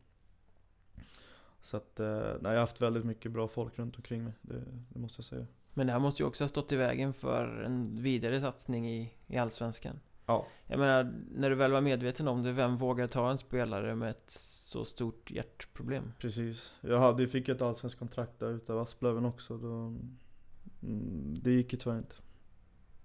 Så 1.62 1.76
att, 1.76 2.00
eh, 2.00 2.06
nej 2.16 2.38
jag 2.42 2.50
har 2.50 2.56
haft 2.56 2.80
väldigt 2.80 3.04
mycket 3.04 3.32
bra 3.32 3.48
folk 3.48 3.78
runt 3.78 3.96
omkring 3.96 4.24
mig 4.24 4.32
Det, 4.42 4.62
det 4.88 4.98
måste 4.98 5.18
jag 5.18 5.24
säga. 5.24 5.46
Men 5.74 5.86
det 5.86 5.92
här 5.92 6.00
måste 6.00 6.22
ju 6.22 6.26
också 6.26 6.44
ha 6.44 6.48
stått 6.48 6.72
i 6.72 6.76
vägen 6.76 7.12
för 7.12 7.62
en 7.62 8.02
vidare 8.02 8.40
satsning 8.40 8.90
i, 8.90 9.12
i 9.26 9.36
Allsvenskan. 9.36 10.00
Ja. 10.31 10.47
Jag 10.66 10.78
menar, 10.78 11.14
när 11.35 11.51
du 11.51 11.57
väl 11.57 11.72
var 11.72 11.81
medveten 11.81 12.28
om 12.28 12.43
det, 12.43 12.53
vem 12.53 12.76
vågar 12.76 13.07
ta 13.07 13.31
en 13.31 13.39
spelare 13.39 13.95
med 13.95 14.11
ett 14.11 14.31
så 14.31 14.85
stort 14.85 15.31
hjärtproblem? 15.31 16.12
Precis 16.18 16.72
Jag 16.81 16.99
hade, 16.99 17.28
fick 17.28 17.49
ett 17.49 17.62
allsvenskt 17.62 17.99
kontrakt 17.99 18.39
där 18.39 18.51
utav 18.51 18.78
Asplöven 18.78 19.24
också 19.24 19.57
då, 19.57 19.74
mm, 20.83 21.35
Det 21.35 21.51
gick 21.51 21.72
ju 21.72 21.78
tyvärr 21.78 21.99
inte 21.99 22.14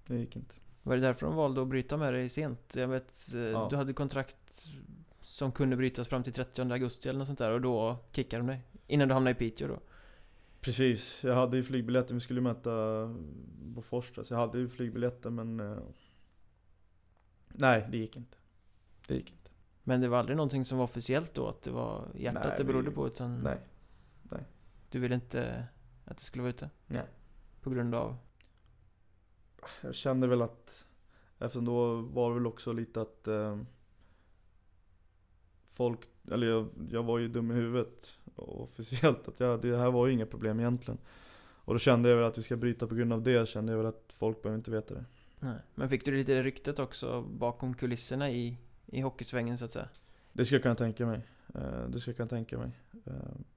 Det 0.08 0.16
gick 0.16 0.36
inte 0.36 0.56
Var 0.84 0.96
det 0.96 1.02
därför 1.02 1.26
de 1.26 1.36
valde 1.36 1.62
att 1.62 1.68
bryta 1.68 1.98
med 1.98 2.14
dig 2.14 2.30
sent? 2.30 2.76
Jag 2.76 2.88
vet, 2.88 3.34
eh, 3.34 3.40
Ja. 3.40 3.68
du 3.72 3.76
hade 3.76 3.94
kontrakt 3.94 4.68
som 5.22 5.52
kunde 5.52 5.76
brytas 5.76 6.08
fram 6.08 6.24
till 6.24 6.34
30 6.34 6.72
augusti 6.72 7.10
eller 7.10 7.20
något 7.20 7.28
sånt 7.28 7.40
där 7.40 7.52
och 7.52 7.62
då 7.62 7.98
kickade 8.12 8.42
de 8.44 8.48
dig. 8.48 8.62
Innan 8.88 9.08
du 9.08 9.14
hamnade 9.14 9.32
i 9.32 9.36
Piteå 9.36 9.68
då. 9.68 9.80
Precis, 10.62 11.20
jag 11.24 11.34
hade 11.36 11.58
ju 11.58 11.64
flygbiljetten, 11.64 12.18
vi 12.18 12.22
skulle 12.22 12.42
möta 12.42 12.72
Bofors 13.62 14.12
så 14.16 14.34
jag 14.34 14.38
hade 14.38 14.58
ju 14.58 14.70
flygbiljetten 14.70 15.36
men 15.36 15.60
eh, 15.60 15.78
Nej, 17.60 17.88
det 17.92 17.98
gick 17.98 18.16
inte 18.18 18.38
Det 19.08 19.16
gick 19.16 19.32
inte 19.32 19.50
Men 19.84 20.02
det 20.02 20.08
var 20.08 20.18
aldrig 20.20 20.38
någonting 20.38 20.66
som 20.66 20.78
var 20.78 20.86
officiellt 20.86 21.34
då, 21.34 21.48
att 21.48 21.62
det 21.62 21.72
var 21.72 22.08
hjärtat 22.16 22.44
Nej, 22.44 22.54
det 22.58 22.64
berodde 22.64 22.90
vi- 22.90 22.96
på 22.96 23.08
utan 23.08 23.42
Nej, 23.42 23.58
du 24.90 25.00
ville 25.00 25.16
inte 25.16 25.68
att 26.06 26.18
det 26.18 26.24
skulle 26.24 26.42
vara 26.42 26.50
ute? 26.50 26.70
Nej. 26.88 27.04
På 27.62 27.70
grund 27.70 27.96
av? 27.96 28.18
jag 29.82 29.96
kände 29.96 30.28
väl 30.28 30.42
att 30.42 30.86
Eftersom 31.40 31.66
då 31.66 31.96
var 31.96 32.30
det 32.30 32.34
väl 32.36 32.48
också 32.48 32.74
lite 32.74 33.02
att 33.02 33.28
eh, 33.28 33.60
Folk, 35.74 36.00
eller 36.32 36.48
jag, 36.48 36.70
jag 36.90 37.04
var 37.04 37.20
ju 37.20 37.28
dum 37.28 37.52
i 37.52 37.54
huvudet 37.54 38.18
officiellt 38.36 39.28
att 39.28 39.40
jag, 39.40 39.62
det 39.62 39.78
här 39.78 39.92
var 39.92 40.08
ju 40.08 40.14
inga 40.14 40.26
problem 40.26 40.60
egentligen 40.60 40.98
Och 41.38 41.74
då 41.74 41.80
kände 41.80 42.10
jag 42.10 42.18
väl 42.18 42.26
att 42.26 42.38
vi 42.38 42.42
ska 42.42 42.56
bryta 42.56 42.88
på 42.88 42.96
grund 42.96 43.14
av 43.14 43.24
det, 43.24 43.50
kände 43.50 43.72
jag 43.72 43.78
väl 43.78 43.88
att 43.88 44.14
folk 44.14 44.42
behöver 44.42 44.58
inte 44.58 44.72
veta 44.72 44.94
det 44.94 45.06
Nej. 45.40 45.58
Men 45.76 45.90
fick 45.90 46.06
du 46.06 46.12
lite 46.16 46.34
det 46.34 46.44
ryktet 46.44 46.80
också 46.80 47.22
bakom 47.22 47.74
kulisserna 47.74 48.30
i, 48.30 48.58
i 48.86 49.02
hockeysvängen 49.02 49.58
så 49.58 49.66
att 49.66 49.72
säga? 49.72 49.90
Det 50.34 50.46
ska 50.46 50.56
jag 50.56 50.62
kunna 50.64 50.76
tänka 50.76 51.06
mig, 51.06 51.22
eh, 51.56 51.88
det 51.90 52.00
ska 52.00 52.10
jag 52.10 52.18
kunna 52.18 52.30
tänka 52.30 52.58
mig 52.58 52.72
eh, 53.06 53.14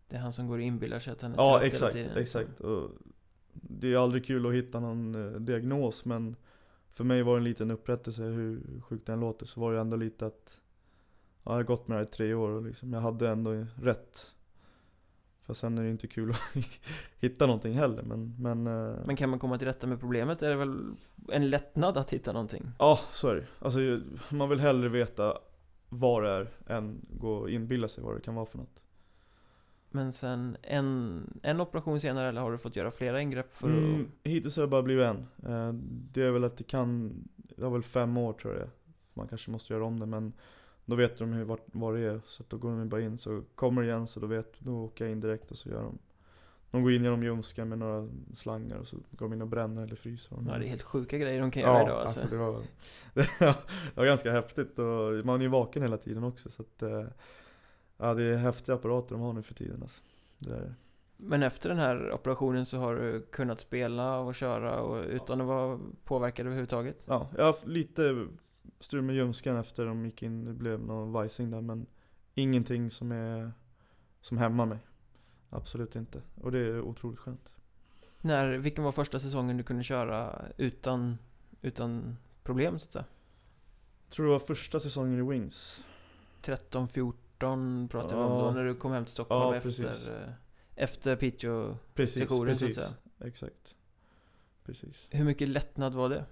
Det 0.09 0.17
är 0.17 0.21
han 0.21 0.33
som 0.33 0.47
går 0.49 0.55
och 0.57 0.63
inbillar 0.63 1.01
sig 1.01 1.13
att 1.13 1.23
han 1.23 1.33
är 1.33 1.37
Ja 1.37 1.51
trött 1.59 1.63
hela 1.63 1.67
exakt, 1.67 1.93
tiden. 1.93 2.17
exakt. 2.17 2.61
Och 2.61 2.91
det 3.53 3.93
är 3.93 3.97
aldrig 3.97 4.25
kul 4.27 4.47
att 4.47 4.55
hitta 4.55 4.81
någon 4.81 5.15
eh, 5.35 5.41
diagnos 5.41 6.05
men 6.05 6.37
för 6.91 7.05
mig 7.05 7.23
var 7.23 7.33
det 7.35 7.41
en 7.41 7.45
liten 7.45 7.71
upprättelse 7.71 8.23
hur 8.23 8.81
sjukt 8.81 9.07
den 9.07 9.21
låter 9.21 9.47
så 9.47 9.61
var 9.61 9.73
det 9.73 9.81
ändå 9.81 9.97
lite 9.97 10.27
att 10.27 10.61
Ja 11.45 11.53
jag 11.53 11.57
har 11.59 11.63
gått 11.63 11.89
med 11.89 11.97
det 11.97 11.99
här 12.01 12.07
i 12.09 12.11
tre 12.11 12.35
år 12.35 12.49
och 12.51 12.63
liksom, 12.63 12.93
jag 12.93 13.01
hade 13.01 13.29
ändå 13.29 13.67
rätt. 13.83 14.33
För 15.49 15.55
sen 15.55 15.79
är 15.79 15.83
det 15.83 15.91
inte 15.91 16.07
kul 16.07 16.31
att 16.31 16.41
hitta 17.21 17.47
någonting 17.47 17.75
heller 17.75 18.03
men, 18.03 18.35
men, 18.39 18.67
eh, 18.67 18.97
Men 19.07 19.17
kan 19.17 19.31
man 19.31 19.39
komma 19.39 19.59
till 19.59 19.67
rätta 19.67 19.87
med 19.87 20.01
problemet 20.01 20.43
är 20.43 20.49
det 20.51 20.57
väl 20.57 20.85
en 21.33 21.51
lättnad 21.51 21.97
att 21.97 22.11
hitta 22.13 22.33
någonting? 22.33 22.71
Ja 22.79 23.01
så 23.13 23.29
är 23.29 23.35
det. 23.35 23.45
Alltså 23.59 23.81
ju- 23.81 24.03
man 24.31 24.49
vill 24.49 24.61
hellre 24.61 24.89
veta 24.89 25.39
vad 25.89 26.23
det 26.23 26.31
är 26.31 26.49
än 26.67 27.01
gå 27.11 27.33
och 27.33 27.51
inbilla 27.51 27.89
sig 27.89 28.05
vad 28.05 28.17
det 28.17 28.21
kan 28.21 28.35
vara 28.35 28.47
för 28.47 28.59
något. 28.59 28.83
Men 29.91 30.13
sen 30.13 30.57
en, 30.63 31.23
en 31.43 31.61
operation 31.61 32.01
senare 32.01 32.29
eller 32.29 32.41
har 32.41 32.53
du 32.53 32.59
fått 32.59 32.77
göra 32.77 32.91
flera 32.91 33.21
ingrepp 33.21 33.53
för 33.53 33.67
Mm, 33.69 34.01
att... 34.01 34.31
hittills 34.31 34.57
har 34.57 34.63
det 34.63 34.67
bara 34.69 34.83
blivit 34.83 35.05
en. 35.07 35.27
Eh, 35.53 35.73
Det 36.13 36.23
är 36.23 36.31
väl 36.31 36.45
att 36.45 36.57
det 36.57 36.65
kan, 36.65 37.15
det 37.37 37.63
har 37.65 37.71
väl 37.71 37.83
fem 37.83 38.17
år 38.17 38.33
tror 38.33 38.55
jag. 38.57 38.69
Man 39.15 39.29
kanske 39.29 39.51
måste 39.51 39.73
göra 39.73 39.85
om 39.85 40.01
det 40.01 40.07
men 40.07 40.33
då 40.89 40.97
vet 40.97 41.19
de 41.19 41.33
hur, 41.33 41.45
vart, 41.45 41.65
vad 41.67 41.95
det 41.95 42.01
är. 42.01 42.21
Så 42.27 42.45
då 42.49 42.57
går 42.57 42.71
de 42.71 42.89
bara 42.89 43.01
in, 43.01 43.19
så 43.19 43.43
kommer 43.55 43.83
det 43.83 43.89
igen 43.89 44.07
så 44.07 44.21
då 44.21 44.27
vet, 44.27 44.61
då 44.61 44.85
åker 44.85 45.05
jag 45.05 45.13
in 45.13 45.21
direkt 45.21 45.51
och 45.51 45.57
så 45.57 45.69
gör 45.69 45.83
de 45.83 45.99
De 46.71 46.83
går 46.83 46.93
in 46.93 47.03
genom 47.03 47.23
ljumsken 47.23 47.69
med 47.69 47.79
några 47.79 48.09
slangar 48.35 48.77
och 48.77 48.87
så 48.87 48.97
går 48.97 49.27
de 49.27 49.33
in 49.33 49.43
och 49.43 49.49
bränner 49.49 49.83
eller 49.83 49.97
fryser 49.97 50.37
dem. 50.37 50.49
Ja, 50.53 50.59
det 50.59 50.65
är 50.65 50.69
helt 50.69 50.83
sjuka 50.83 51.19
grejer 51.19 51.41
de 51.41 51.51
kan 51.51 51.63
göra 51.63 51.79
Ja, 51.79 51.87
idag 51.87 52.01
alltså. 52.01 52.21
alltså 52.21 52.37
det 52.37 52.43
var, 52.43 52.63
det 53.15 53.95
var 53.95 54.05
ganska 54.05 54.33
häftigt 54.33 54.79
och 54.79 55.27
man 55.27 55.41
är 55.41 55.43
ju 55.43 55.49
vaken 55.49 55.83
hela 55.83 55.97
tiden 55.97 56.25
också 56.25 56.51
så 56.51 56.63
att 56.63 56.83
eh, 56.83 57.05
Ja 57.97 58.15
det 58.15 58.23
är 58.23 58.37
häftiga 58.37 58.75
apparater 58.75 59.15
de 59.15 59.21
har 59.21 59.33
nu 59.33 59.43
för 59.43 59.55
tiden 59.55 59.83
alltså. 59.83 60.03
det 60.39 60.75
Men 61.17 61.43
efter 61.43 61.69
den 61.69 61.79
här 61.79 62.13
operationen 62.13 62.67
så 62.67 62.79
har 62.79 62.97
du 62.97 63.21
kunnat 63.21 63.61
spela 63.61 64.19
och 64.19 64.35
köra 64.35 64.81
och 64.81 65.05
utan 65.09 65.41
att 65.41 65.47
vara 65.47 65.81
påverkad 66.05 66.47
överhuvudtaget? 66.47 67.03
Ja, 67.07 67.29
jag 67.37 67.45
har 67.45 67.53
haft 67.53 67.67
lite 67.67 68.27
strul 68.81 69.03
med 69.03 69.15
ljumsken 69.17 69.57
efter 69.57 69.87
de 69.87 70.05
gick 70.05 70.23
in, 70.23 70.45
det 70.45 70.53
blev 70.53 70.81
någon 70.81 71.13
vajsing 71.13 71.51
där 71.51 71.61
men 71.61 71.87
Ingenting 72.35 72.91
som 72.91 73.13
är 73.13 73.53
Som 74.21 74.39
hämmar 74.39 74.67
mig. 74.67 74.79
Absolut 75.51 75.97
inte, 75.97 76.23
och 76.43 76.53
det 76.53 76.59
är 76.59 76.81
otroligt 76.81 77.19
skönt. 77.19 77.53
När, 78.21 78.49
vilken 78.59 78.85
var 78.85 78.93
första 78.93 79.21
säsongen 79.21 79.57
du 79.57 79.63
kunde 79.63 79.83
köra 79.83 80.45
utan, 80.57 81.19
utan 81.63 82.17
problem 82.43 82.79
så 82.79 82.85
att 82.85 82.93
säga? 82.93 83.05
Tror 84.11 84.27
det 84.27 84.33
var 84.33 84.39
första 84.39 84.81
säsongen 84.81 85.19
i 85.19 85.31
Wings. 85.31 85.83
13, 86.43 86.89
14 86.89 87.89
pratade 87.89 88.15
vi 88.17 88.21
om 88.23 88.39
då 88.39 88.51
när 88.51 88.65
du 88.65 88.75
kom 88.75 88.93
hem 88.93 89.05
till 89.05 89.13
Stockholm 89.13 89.43
Ja, 89.43 89.57
efter, 89.57 89.71
precis. 89.71 90.07
eh, 90.09 90.29
efter 90.75 91.17
Piteå 91.17 91.77
Precis, 91.95 92.19
sessionen 92.19 92.57
så 92.57 92.67
att 92.67 92.75
säga. 92.75 92.89
exakt. 93.21 93.75
Precis. 94.65 95.09
Hur 95.11 95.25
mycket 95.25 95.49
lättnad 95.49 95.95
var 95.95 96.09
det? 96.09 96.25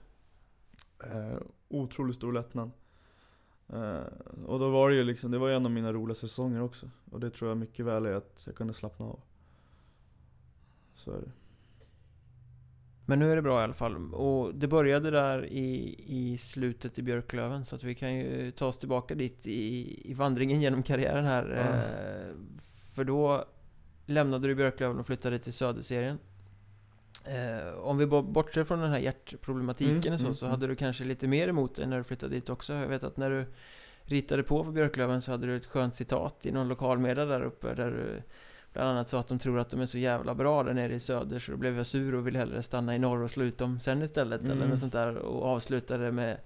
Eh, 1.04 1.38
Otroligt 1.68 2.16
stor 2.16 2.32
lättnad 2.32 2.70
eh, 3.68 4.00
Och 4.46 4.58
då 4.58 4.70
var 4.70 4.90
det 4.90 4.96
ju 4.96 5.04
liksom, 5.04 5.30
det 5.30 5.38
var 5.38 5.48
ju 5.48 5.54
en 5.54 5.66
av 5.66 5.72
mina 5.72 5.92
roliga 5.92 6.14
säsonger 6.14 6.62
också 6.62 6.90
Och 7.10 7.20
det 7.20 7.30
tror 7.30 7.50
jag 7.50 7.58
mycket 7.58 7.86
väl 7.86 8.06
är 8.06 8.12
att 8.12 8.42
jag 8.46 8.54
kunde 8.54 8.74
slappna 8.74 9.06
av 9.06 9.20
Så 10.94 11.12
är 11.12 11.20
det 11.20 11.30
Men 13.06 13.18
nu 13.18 13.32
är 13.32 13.36
det 13.36 13.42
bra 13.42 13.60
i 13.60 13.64
alla 13.64 13.74
fall. 13.74 14.14
Och 14.14 14.54
det 14.54 14.68
började 14.68 15.10
där 15.10 15.46
i, 15.46 15.96
i 16.06 16.38
slutet 16.38 16.98
i 16.98 17.02
Björklöven. 17.02 17.64
Så 17.64 17.76
att 17.76 17.82
vi 17.82 17.94
kan 17.94 18.14
ju 18.14 18.50
ta 18.50 18.66
oss 18.66 18.78
tillbaka 18.78 19.14
dit 19.14 19.46
i, 19.46 20.10
i 20.10 20.14
vandringen 20.14 20.60
genom 20.60 20.82
karriären 20.82 21.24
här. 21.24 21.48
Ja. 21.48 21.62
Eh, 21.62 22.36
för 22.94 23.04
då 23.04 23.44
lämnade 24.06 24.48
du 24.48 24.54
Björklöven 24.54 24.98
och 24.98 25.06
flyttade 25.06 25.38
till 25.38 25.52
Söderserien. 25.52 26.18
Eh, 27.28 27.74
om 27.78 27.98
vi 27.98 28.06
bo- 28.06 28.22
bortser 28.22 28.64
från 28.64 28.80
den 28.80 28.90
här 28.90 28.98
hjärtproblematiken 28.98 29.96
Mm, 29.98 30.12
och 30.14 30.20
så, 30.20 30.24
mm, 30.26 30.34
så 30.34 30.44
mm. 30.46 30.50
hade 30.50 30.66
du 30.66 30.76
kanske 30.76 31.04
lite 31.04 31.26
mer 31.26 31.48
emot 31.48 31.74
dig 31.74 31.86
när 31.86 31.98
du 31.98 32.04
flyttade 32.04 32.34
dit 32.34 32.50
också. 32.50 32.72
Jag 32.72 32.88
vet 32.88 33.04
att 33.04 33.16
när 33.16 33.30
du 33.30 33.44
ritade 34.02 34.42
på 34.42 34.64
för 34.64 34.72
Björklöven 34.72 35.22
så 35.22 35.30
hade 35.30 35.46
du 35.46 35.56
ett 35.56 35.66
skönt 35.66 35.94
citat 35.94 36.46
i 36.46 36.50
någon 36.52 36.68
lokalmedia 36.68 37.24
där 37.24 37.42
uppe 37.42 37.74
där 37.74 37.90
du 37.90 38.22
bland 38.72 38.88
annat 38.90 39.08
sa 39.08 39.20
att 39.20 39.28
de 39.28 39.38
tror 39.38 39.58
att 39.60 39.70
de 39.70 39.80
är 39.80 39.86
så 39.86 39.98
jävla 39.98 40.34
bra 40.34 40.62
där 40.62 40.74
nere 40.74 40.94
i 40.94 41.00
söder 41.00 41.38
så 41.38 41.50
då 41.52 41.56
blev 41.56 41.76
jag 41.76 41.86
sur 41.86 42.14
och 42.14 42.26
ville 42.26 42.38
hellre 42.38 42.62
stanna 42.62 42.94
i 42.96 42.98
norr 42.98 43.22
och 43.22 43.30
slå 43.30 43.44
ut 43.44 43.58
dem 43.58 43.80
sen 43.80 44.02
istället 44.02 44.40
eller 44.42 44.54
Mm. 44.54 44.68
något 44.68 44.78
sånt 44.78 44.92
där 44.92 45.16
och 45.16 45.44
avslutade 45.48 46.12
med 46.12 46.36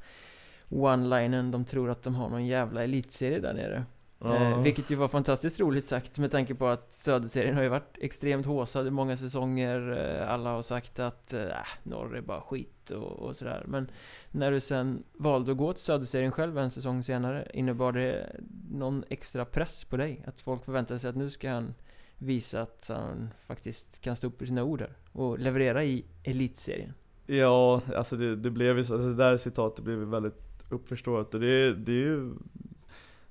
one-linen 0.68 1.51
de 1.51 1.64
tror 1.64 1.91
att 1.91 2.03
de 2.03 2.14
har 2.14 2.28
någon 2.28 2.47
jävla 2.47 2.85
elitserie 2.85 3.39
där 3.41 3.55
nere. 3.55 3.85
Eh, 4.24 4.62
vilket 4.62 4.90
ju 4.90 4.94
var 4.94 5.08
fantastiskt 5.08 5.60
roligt 5.60 5.86
sagt 5.86 6.18
med 6.18 6.30
tanke 6.30 6.54
på 6.54 6.66
att 6.66 6.92
Söderserien 6.92 7.54
har 7.54 7.62
ju 7.62 7.68
varit 7.68 7.98
extremt 7.98 8.46
håsad 8.46 8.86
i 8.86 8.90
många 8.90 9.16
säsonger. 9.16 9.98
Eh, 10.20 10.30
alla 10.30 10.50
har 10.50 10.62
sagt 10.62 10.98
att 10.98 11.32
eh, 11.32 11.48
norr 11.82 12.16
är 12.16 12.20
bara 12.20 12.40
skit 12.40 12.90
och, 12.90 13.12
och 13.12 13.36
sådär. 13.36 13.64
Men 13.66 13.90
när 14.30 14.50
du 14.50 14.60
sen 14.60 15.02
valde 15.12 15.52
att 15.52 15.58
gå 15.58 15.72
till 15.72 15.82
Söderserien 15.82 16.32
själv 16.32 16.58
en 16.58 16.70
säsong 16.70 17.02
senare, 17.02 17.48
innebar 17.54 17.92
det 17.92 18.36
någon 18.70 19.04
extra 19.08 19.44
press 19.44 19.84
på 19.84 19.96
dig? 19.96 20.24
Att 20.26 20.40
folk 20.40 20.64
förväntade 20.64 21.00
sig 21.00 21.10
att 21.10 21.16
nu 21.16 21.30
ska 21.30 21.50
han 21.50 21.74
visa 22.18 22.62
att 22.62 22.90
han 22.94 23.30
faktiskt 23.46 24.00
kan 24.00 24.16
stå 24.16 24.26
upp 24.26 24.38
för 24.38 24.46
sina 24.46 24.64
ord 24.64 24.78
där 24.78 24.92
och 25.12 25.38
leverera 25.38 25.84
i 25.84 26.04
elitserien? 26.24 26.92
Ja, 27.26 27.82
alltså 27.96 28.16
det, 28.16 28.36
det 28.36 28.50
blev 28.50 28.78
ju 28.78 28.84
så, 28.84 28.94
alltså 28.94 29.08
det 29.08 29.14
där 29.14 29.36
citatet 29.36 29.84
blev 29.84 29.98
ju 29.98 30.04
väldigt 30.04 30.42
uppförstorat 30.70 31.34
och 31.34 31.40
det, 31.40 31.74
det 31.74 31.92
är 31.92 31.96
ju 31.96 32.32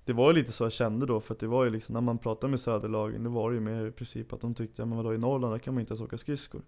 det 0.09 0.13
var 0.13 0.27
ju 0.27 0.33
lite 0.33 0.51
så 0.51 0.63
jag 0.63 0.71
kände 0.71 1.05
då 1.05 1.19
för 1.19 1.33
att 1.33 1.39
det 1.39 1.47
var 1.47 1.63
ju 1.63 1.69
liksom 1.69 1.93
när 1.93 2.01
man 2.01 2.17
pratade 2.17 2.51
med 2.51 2.59
söderlagen 2.59 3.23
Då 3.23 3.29
var 3.29 3.49
det 3.49 3.55
ju 3.55 3.61
mer 3.61 3.85
i 3.85 3.91
princip 3.91 4.33
att 4.33 4.41
de 4.41 4.55
tyckte, 4.55 4.81
ja 4.81 4.85
men 4.85 4.97
vadå 4.97 5.13
i 5.13 5.17
Norrland 5.17 5.53
där 5.53 5.59
kan 5.59 5.73
man 5.73 5.81
inte 5.81 5.91
ens 5.91 6.01
åka 6.01 6.17
skridskor. 6.17 6.61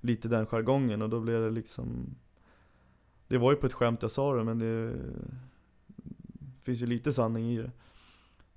Lite 0.00 0.28
den 0.28 0.46
jargongen 0.46 1.02
och 1.02 1.10
då 1.10 1.20
blev 1.20 1.42
det 1.42 1.50
liksom 1.50 2.14
Det 3.28 3.38
var 3.38 3.50
ju 3.50 3.56
på 3.56 3.66
ett 3.66 3.72
skämt 3.72 4.02
jag 4.02 4.10
sa 4.10 4.34
det 4.34 4.44
men 4.44 4.58
det 4.58 4.94
Finns 6.62 6.82
ju 6.82 6.86
lite 6.86 7.12
sanning 7.12 7.50
i 7.50 7.58
det. 7.58 7.70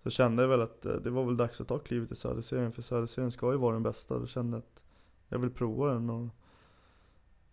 Så 0.03 0.09
kände 0.09 0.43
jag 0.43 0.49
väl 0.49 0.61
att 0.61 0.85
eh, 0.85 0.95
det 0.95 1.09
var 1.09 1.25
väl 1.25 1.37
dags 1.37 1.61
att 1.61 1.67
ta 1.67 1.79
klivet 1.79 2.11
i 2.11 2.15
Söderserien 2.15 2.71
för 2.71 2.81
Söderserien 2.81 3.31
ska 3.31 3.51
ju 3.51 3.57
vara 3.57 3.73
den 3.73 3.83
bästa 3.83 4.19
Då 4.19 4.27
kände 4.27 4.57
jag 4.57 4.63
att 4.63 4.83
jag 5.27 5.39
vill 5.39 5.51
prova 5.51 5.93
den 5.93 6.09
och 6.09 6.29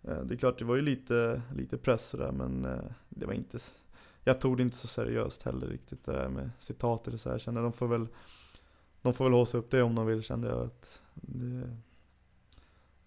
eh, 0.03 0.23
Det 0.25 0.35
är 0.35 0.39
klart, 0.39 0.59
det 0.59 0.65
var 0.65 0.77
ju 0.77 0.83
lite, 0.83 1.43
lite 1.55 1.79
press 1.79 2.13
där 2.19 2.33
men 2.33 2.65
eh, 2.65 2.91
det 3.09 3.27
var 3.27 3.33
inte 3.33 3.59
jag 4.29 4.41
tog 4.41 4.57
det 4.57 4.63
inte 4.63 4.77
så 4.77 4.87
seriöst 4.87 5.43
heller 5.43 5.67
riktigt 5.67 6.05
det 6.05 6.13
där 6.13 6.29
med 6.29 6.51
citatet 6.59 7.15
och 7.15 7.21
så 7.21 7.29
här. 7.29 7.35
Jag 7.35 7.41
kände 7.41 7.61
de 7.61 7.73
får 7.73 7.89
väl 7.89 8.07
De 9.03 9.15
får 9.15 9.25
väl 9.25 9.33
håsa 9.33 9.59
upp 9.59 9.71
det 9.71 9.83
om 9.83 9.95
de 9.95 10.07
vill 10.07 10.23
kände 10.23 10.49
jag 10.49 10.61
att 10.61 11.03
det, 11.15 11.71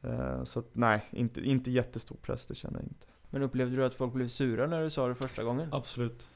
eh, 0.01 0.43
Så 0.43 0.59
att 0.59 0.69
nej, 0.74 1.05
inte, 1.11 1.41
inte 1.41 1.72
jättestor 1.72 2.15
press 2.22 2.45
det 2.45 2.55
kände 2.55 2.80
jag 2.80 2.86
inte 2.86 3.05
Men 3.30 3.41
upplevde 3.41 3.76
du 3.76 3.86
att 3.86 3.95
folk 3.95 4.13
blev 4.13 4.28
sura 4.28 4.67
när 4.67 4.84
du 4.84 4.89
sa 4.89 5.07
det 5.07 5.15
första 5.15 5.43
gången? 5.43 5.69
Absolut 5.72 6.30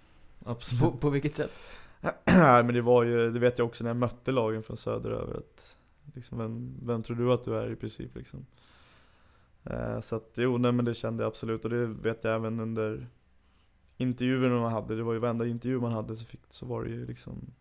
Absolut 0.46 0.82
På, 0.82 0.92
på 0.98 1.10
vilket 1.10 1.36
sätt? 1.36 1.54
Nej 2.26 2.64
men 2.64 2.76
det 2.76 2.82
var 2.82 3.04
ju, 3.04 3.32
det 3.32 3.40
vet 3.40 3.60
jag 3.60 3.68
också 3.68 3.84
när 3.84 3.90
jag 3.90 3.98
mötte 3.98 4.32
lagen 4.32 4.64
från 4.64 4.78
söderöver 4.78 5.38
att 5.38 5.78
liksom, 6.14 6.38
vem, 6.38 6.76
vem 6.84 7.04
tror 7.04 7.18
du 7.18 7.34
att 7.34 7.44
du 7.44 7.58
är 7.58 7.72
i 7.72 7.76
princip 7.76 8.16
liksom 8.16 8.46
eh, 9.64 10.00
Så 10.00 10.16
att 10.16 10.32
jo, 10.36 10.58
nej 10.58 10.72
men 10.72 10.86
det 10.86 10.94
kände 10.94 11.24
jag 11.24 11.28
absolut 11.28 11.66
och 11.66 11.72
det 11.72 11.86
vet 11.86 12.24
jag 12.24 12.36
även 12.36 12.60
under 12.60 13.08
intervjuerna 13.98 14.60
man 14.60 14.72
hade, 14.72 14.96
det 14.96 15.04
var 15.04 15.14
ju 15.14 15.20
varenda 15.20 15.48
intervju 15.48 15.80
man 15.80 15.92
hade 15.92 16.16
så, 16.16 16.26
fick, 16.26 16.42
så 16.50 16.66
var 16.66 16.84
det 16.84 16.90
ju 16.90 17.06
liksom 17.06 17.54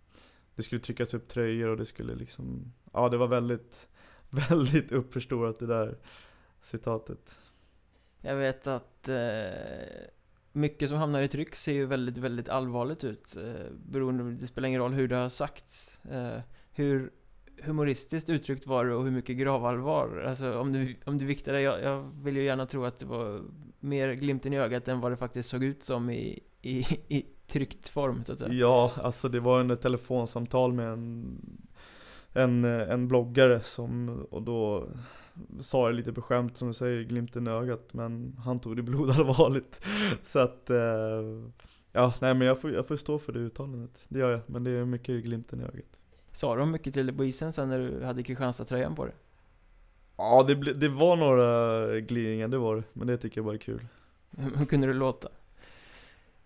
Det 0.55 0.63
skulle 0.63 0.81
tryckas 0.81 1.15
upp 1.15 1.29
tröjor 1.29 1.69
och 1.69 1.77
det 1.77 1.87
skulle 1.87 2.15
liksom, 2.15 2.73
ja 2.93 3.09
det 3.09 3.17
var 3.17 3.29
väldigt, 3.29 3.89
väldigt 4.31 4.93
uppförstorat 4.93 5.59
det 5.59 5.67
där 5.67 5.99
citatet 6.63 7.39
Jag 8.21 8.37
vet 8.37 8.67
att 8.67 9.09
eh, 9.09 10.05
mycket 10.53 10.89
som 10.89 10.99
hamnar 10.99 11.23
i 11.23 11.29
tryck 11.29 11.55
ser 11.55 11.73
ju 11.73 11.87
väldigt, 11.87 12.19
väldigt 12.19 12.49
allvarligt 12.49 13.05
ut. 13.05 13.37
Eh, 13.37 13.73
beroende, 13.87 14.41
det 14.41 14.47
spelar 14.47 14.69
ingen 14.69 14.81
roll 14.81 14.93
hur 14.93 15.09
det 15.09 15.17
har 15.17 15.29
sagts. 15.29 16.05
Eh, 16.05 16.41
hur 16.73 17.11
humoristiskt 17.63 18.31
uttryckt 18.31 18.67
var 18.67 18.85
det 18.85 18.95
och 18.95 19.05
hur 19.05 19.11
mycket 19.11 19.37
gravallvar? 19.37 20.25
Alltså 20.29 20.59
om 20.59 20.73
du, 20.73 20.97
om 21.05 21.19
du 21.19 21.25
viktade, 21.25 21.61
jag, 21.61 21.83
jag 21.83 22.11
vill 22.23 22.37
ju 22.37 22.45
gärna 22.45 22.67
tro 22.67 22.85
att 22.85 22.99
det 22.99 23.07
var 23.07 23.43
mer 23.85 24.13
glimten 24.13 24.53
i 24.53 24.59
ögat 24.59 24.89
än 24.89 25.01
vad 25.01 25.13
det 25.13 25.17
faktiskt 25.17 25.49
såg 25.49 25.65
ut 25.65 25.83
som 25.83 26.11
i, 26.11 26.43
i, 26.63 26.79
i 27.09 27.27
tryckt 27.47 27.89
form 27.89 28.25
så 28.25 28.33
att 28.33 28.39
säga. 28.39 28.53
Ja, 28.53 28.93
alltså 28.97 29.29
det 29.29 29.41
var 29.41 29.61
en 29.61 29.77
telefonsamtal 29.77 30.73
med 30.73 30.93
en, 30.93 31.39
en, 32.33 32.65
en 32.65 33.09
bloggare 33.09 33.61
som, 33.61 34.09
och 34.31 34.43
då 34.43 34.89
sa 35.61 35.89
det 35.89 35.95
lite 35.95 36.13
på 36.13 36.23
skämt 36.23 36.57
som 36.57 36.69
du 36.69 36.75
säger, 36.75 37.03
glimten 37.03 37.47
i 37.47 37.51
ögat, 37.51 37.93
men 37.93 38.37
han 38.45 38.61
tog 38.61 38.77
det 38.77 38.83
blodallvarligt. 38.83 39.87
Så 40.23 40.39
att, 40.39 40.71
eh, 40.71 40.77
ja, 41.93 42.15
nej 42.21 42.35
men 42.35 42.41
jag 42.41 42.61
får, 42.61 42.73
jag 42.73 42.89
får 42.89 42.97
stå 42.97 43.19
för 43.19 43.33
det 43.33 43.39
uttalandet, 43.39 44.01
det 44.09 44.19
gör 44.19 44.31
jag, 44.31 44.41
men 44.47 44.65
det 44.65 44.71
är 44.71 44.85
mycket 44.85 45.25
glimten 45.25 45.61
i 45.61 45.65
ögat. 45.65 46.01
Sa 46.33 46.57
de 46.57 46.71
mycket 46.71 46.95
till 46.95 47.07
dig 47.07 47.17
på 47.17 47.25
isen 47.25 47.53
sen 47.53 47.69
när 47.69 47.79
du 47.79 48.05
hade 48.05 48.23
Kristianstad-tröjan 48.23 48.95
på 48.95 49.05
dig? 49.05 49.15
Ja, 50.17 50.45
det, 50.49 50.57
ble, 50.57 50.73
det 50.73 50.89
var 50.89 51.17
några 51.17 52.01
glidningar, 52.01 52.49
det 52.49 52.59
var 52.59 52.77
det, 52.77 52.83
men 52.93 53.07
det 53.07 53.17
tycker 53.17 53.39
jag 53.39 53.45
bara 53.45 53.55
är 53.55 53.59
kul. 53.59 53.87
Hur 54.57 54.67
kunde 54.67 54.87
det 54.87 54.93
låta? 54.93 55.29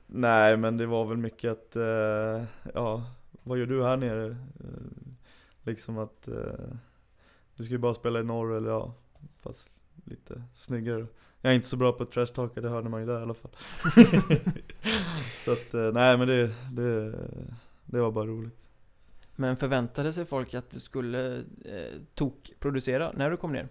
Nej 0.06 0.56
men 0.56 0.76
det 0.76 0.86
var 0.86 1.06
väl 1.06 1.16
mycket 1.16 1.52
att, 1.52 1.76
eh, 1.76 2.44
ja, 2.74 3.04
vad 3.42 3.58
gör 3.58 3.66
du 3.66 3.84
här 3.84 3.96
nere? 3.96 4.26
Eh, 4.26 5.16
liksom 5.62 5.98
att, 5.98 6.28
eh, 6.28 6.74
du 7.56 7.64
ska 7.64 7.72
ju 7.72 7.78
bara 7.78 7.94
spela 7.94 8.20
i 8.20 8.24
norr 8.24 8.56
eller 8.56 8.70
ja, 8.70 8.92
fast 9.42 9.70
lite 10.04 10.42
snyggare. 10.54 11.06
Jag 11.40 11.50
är 11.50 11.54
inte 11.56 11.68
så 11.68 11.76
bra 11.76 11.92
på 11.92 12.04
trash 12.04 12.26
talk, 12.26 12.54
det 12.54 12.68
hörde 12.68 12.88
man 12.88 13.00
ju 13.00 13.06
där 13.06 13.18
i 13.18 13.22
alla 13.22 13.34
fall. 13.34 13.50
så 15.44 15.52
att, 15.52 15.74
eh, 15.74 15.92
nej 15.92 16.18
men 16.18 16.28
det, 16.28 16.54
det, 16.72 17.14
det 17.84 18.00
var 18.00 18.10
bara 18.10 18.26
roligt. 18.26 18.67
Men 19.40 19.56
förväntade 19.56 20.12
sig 20.12 20.24
folk 20.24 20.54
att 20.54 20.70
du 20.70 20.80
skulle 20.80 21.36
eh, 21.64 22.00
tok-producera 22.14 23.12
när 23.16 23.30
du 23.30 23.36
kom 23.36 23.52
ner? 23.52 23.68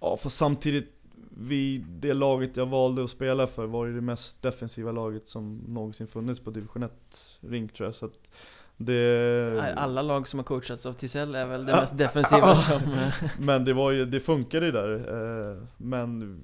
Ja 0.00 0.16
för 0.16 0.28
samtidigt, 0.28 0.92
vi, 1.36 1.84
det 1.88 2.14
laget 2.14 2.56
jag 2.56 2.66
valde 2.66 3.04
att 3.04 3.10
spela 3.10 3.46
för 3.46 3.66
var 3.66 3.86
ju 3.86 3.94
det 3.94 4.00
mest 4.00 4.42
defensiva 4.42 4.92
laget 4.92 5.28
som 5.28 5.56
någonsin 5.68 6.06
funnits 6.06 6.40
på 6.40 6.50
division 6.50 6.82
1 6.82 6.92
rink 7.40 7.72
tror 7.72 7.86
jag. 7.86 7.94
Så 7.94 8.06
att 8.06 8.30
det... 8.76 9.74
Alla 9.76 10.02
lag 10.02 10.28
som 10.28 10.38
har 10.38 10.44
coachats 10.44 10.86
av 10.86 10.92
Tisell 10.92 11.34
är 11.34 11.46
väl 11.46 11.66
det 11.66 11.72
mest 11.72 11.98
defensiva 11.98 12.54
som... 12.54 12.80
Men 13.38 13.64
det 13.64 13.72
var 13.74 13.90
ju, 13.90 14.04
det 14.04 14.20
funkade 14.20 14.66
ju 14.66 14.72
där. 14.72 14.94
eh, 15.52 15.62
Men 15.76 16.40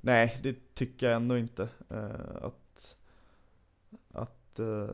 Nej, 0.00 0.40
det 0.42 0.74
tycker 0.74 1.06
jag 1.06 1.16
ändå 1.16 1.38
inte. 1.38 1.68
eh, 1.90 2.36
Att, 2.42 2.96
att 4.12 4.58
eh, 4.58 4.88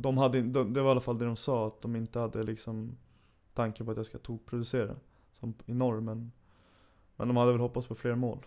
de 0.00 0.18
hade, 0.18 0.42
de, 0.42 0.72
det 0.72 0.80
var 0.82 0.88
i 0.88 0.90
alla 0.90 1.00
fall 1.00 1.18
det 1.18 1.24
de 1.24 1.36
sa, 1.36 1.66
att 1.66 1.82
de 1.82 1.96
inte 1.96 2.18
hade 2.18 2.42
liksom 2.42 2.96
tanken 3.54 3.86
på 3.86 3.92
att 3.92 3.96
jag 3.98 4.06
ska 4.06 4.18
tokproducera 4.18 4.94
som 5.32 5.54
i 5.66 5.74
norr. 5.74 6.00
Men, 6.00 6.32
men 7.16 7.28
de 7.28 7.36
hade 7.36 7.52
väl 7.52 7.60
hoppats 7.60 7.86
på 7.86 7.94
fler 7.94 8.14
mål. 8.14 8.46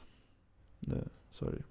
Det, 0.80 1.04
så 1.32 1.46
är 1.46 1.50
det 1.50 1.56
ju. 1.58 1.64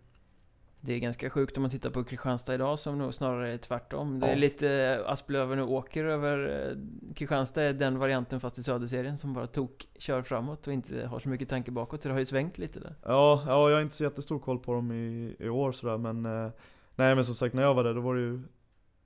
Det 0.82 0.92
är 0.94 0.98
ganska 0.98 1.30
sjukt 1.30 1.56
om 1.56 1.62
man 1.62 1.70
tittar 1.70 1.90
på 1.90 2.04
Kristianstad 2.04 2.54
idag 2.54 2.78
som 2.78 2.98
nog 2.98 3.14
snarare 3.14 3.52
är 3.52 3.58
tvärtom. 3.58 4.20
Det 4.20 4.26
är 4.26 4.30
Ja. 4.30 4.36
lite 4.36 4.70
eh, 5.04 5.12
Asplöven 5.12 5.58
och 5.58 5.72
Åker 5.72 6.04
över 6.04 6.68
eh, 6.70 7.14
Kristianstad 7.14 7.62
är 7.62 7.72
den 7.72 7.98
varianten 7.98 8.40
fast 8.40 8.58
i 8.58 8.62
Söderserien 8.62 9.18
som 9.18 9.32
bara 9.32 9.46
tok 9.46 9.88
kör 9.98 10.22
framåt 10.22 10.66
och 10.66 10.72
inte 10.72 11.06
har 11.06 11.18
så 11.18 11.28
mycket 11.28 11.48
tanke 11.48 11.70
bakåt. 11.70 12.02
Så 12.02 12.08
det 12.08 12.12
har 12.14 12.18
ju 12.18 12.26
svängt 12.26 12.58
lite 12.58 12.80
där. 12.80 12.94
Ja, 13.02 13.42
ja 13.46 13.70
jag 13.70 13.76
har 13.76 13.82
inte 13.82 13.94
så 13.94 14.04
jättestor 14.04 14.38
koll 14.38 14.58
på 14.58 14.72
dem 14.74 14.92
i, 14.92 15.36
i 15.38 15.48
år 15.48 15.72
sådär 15.72 15.98
men 15.98 16.26
eh, 16.26 16.50
Nej 16.96 17.14
men 17.14 17.24
som 17.24 17.34
sagt 17.34 17.54
när 17.54 17.62
jag 17.62 17.74
var 17.74 17.84
där 17.84 17.94
då 17.94 18.00
var 18.00 18.14
det 18.14 18.20
ju 18.20 18.42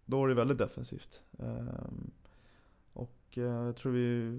Då 0.06 0.18
var 0.18 0.28
det 0.28 0.34
väldigt 0.34 0.58
defensivt 0.58 1.20
Ehm, 1.38 2.10
Och 2.92 3.38
eh, 3.38 3.42
jag 3.42 3.76
tror 3.76 3.92
vi 3.92 4.38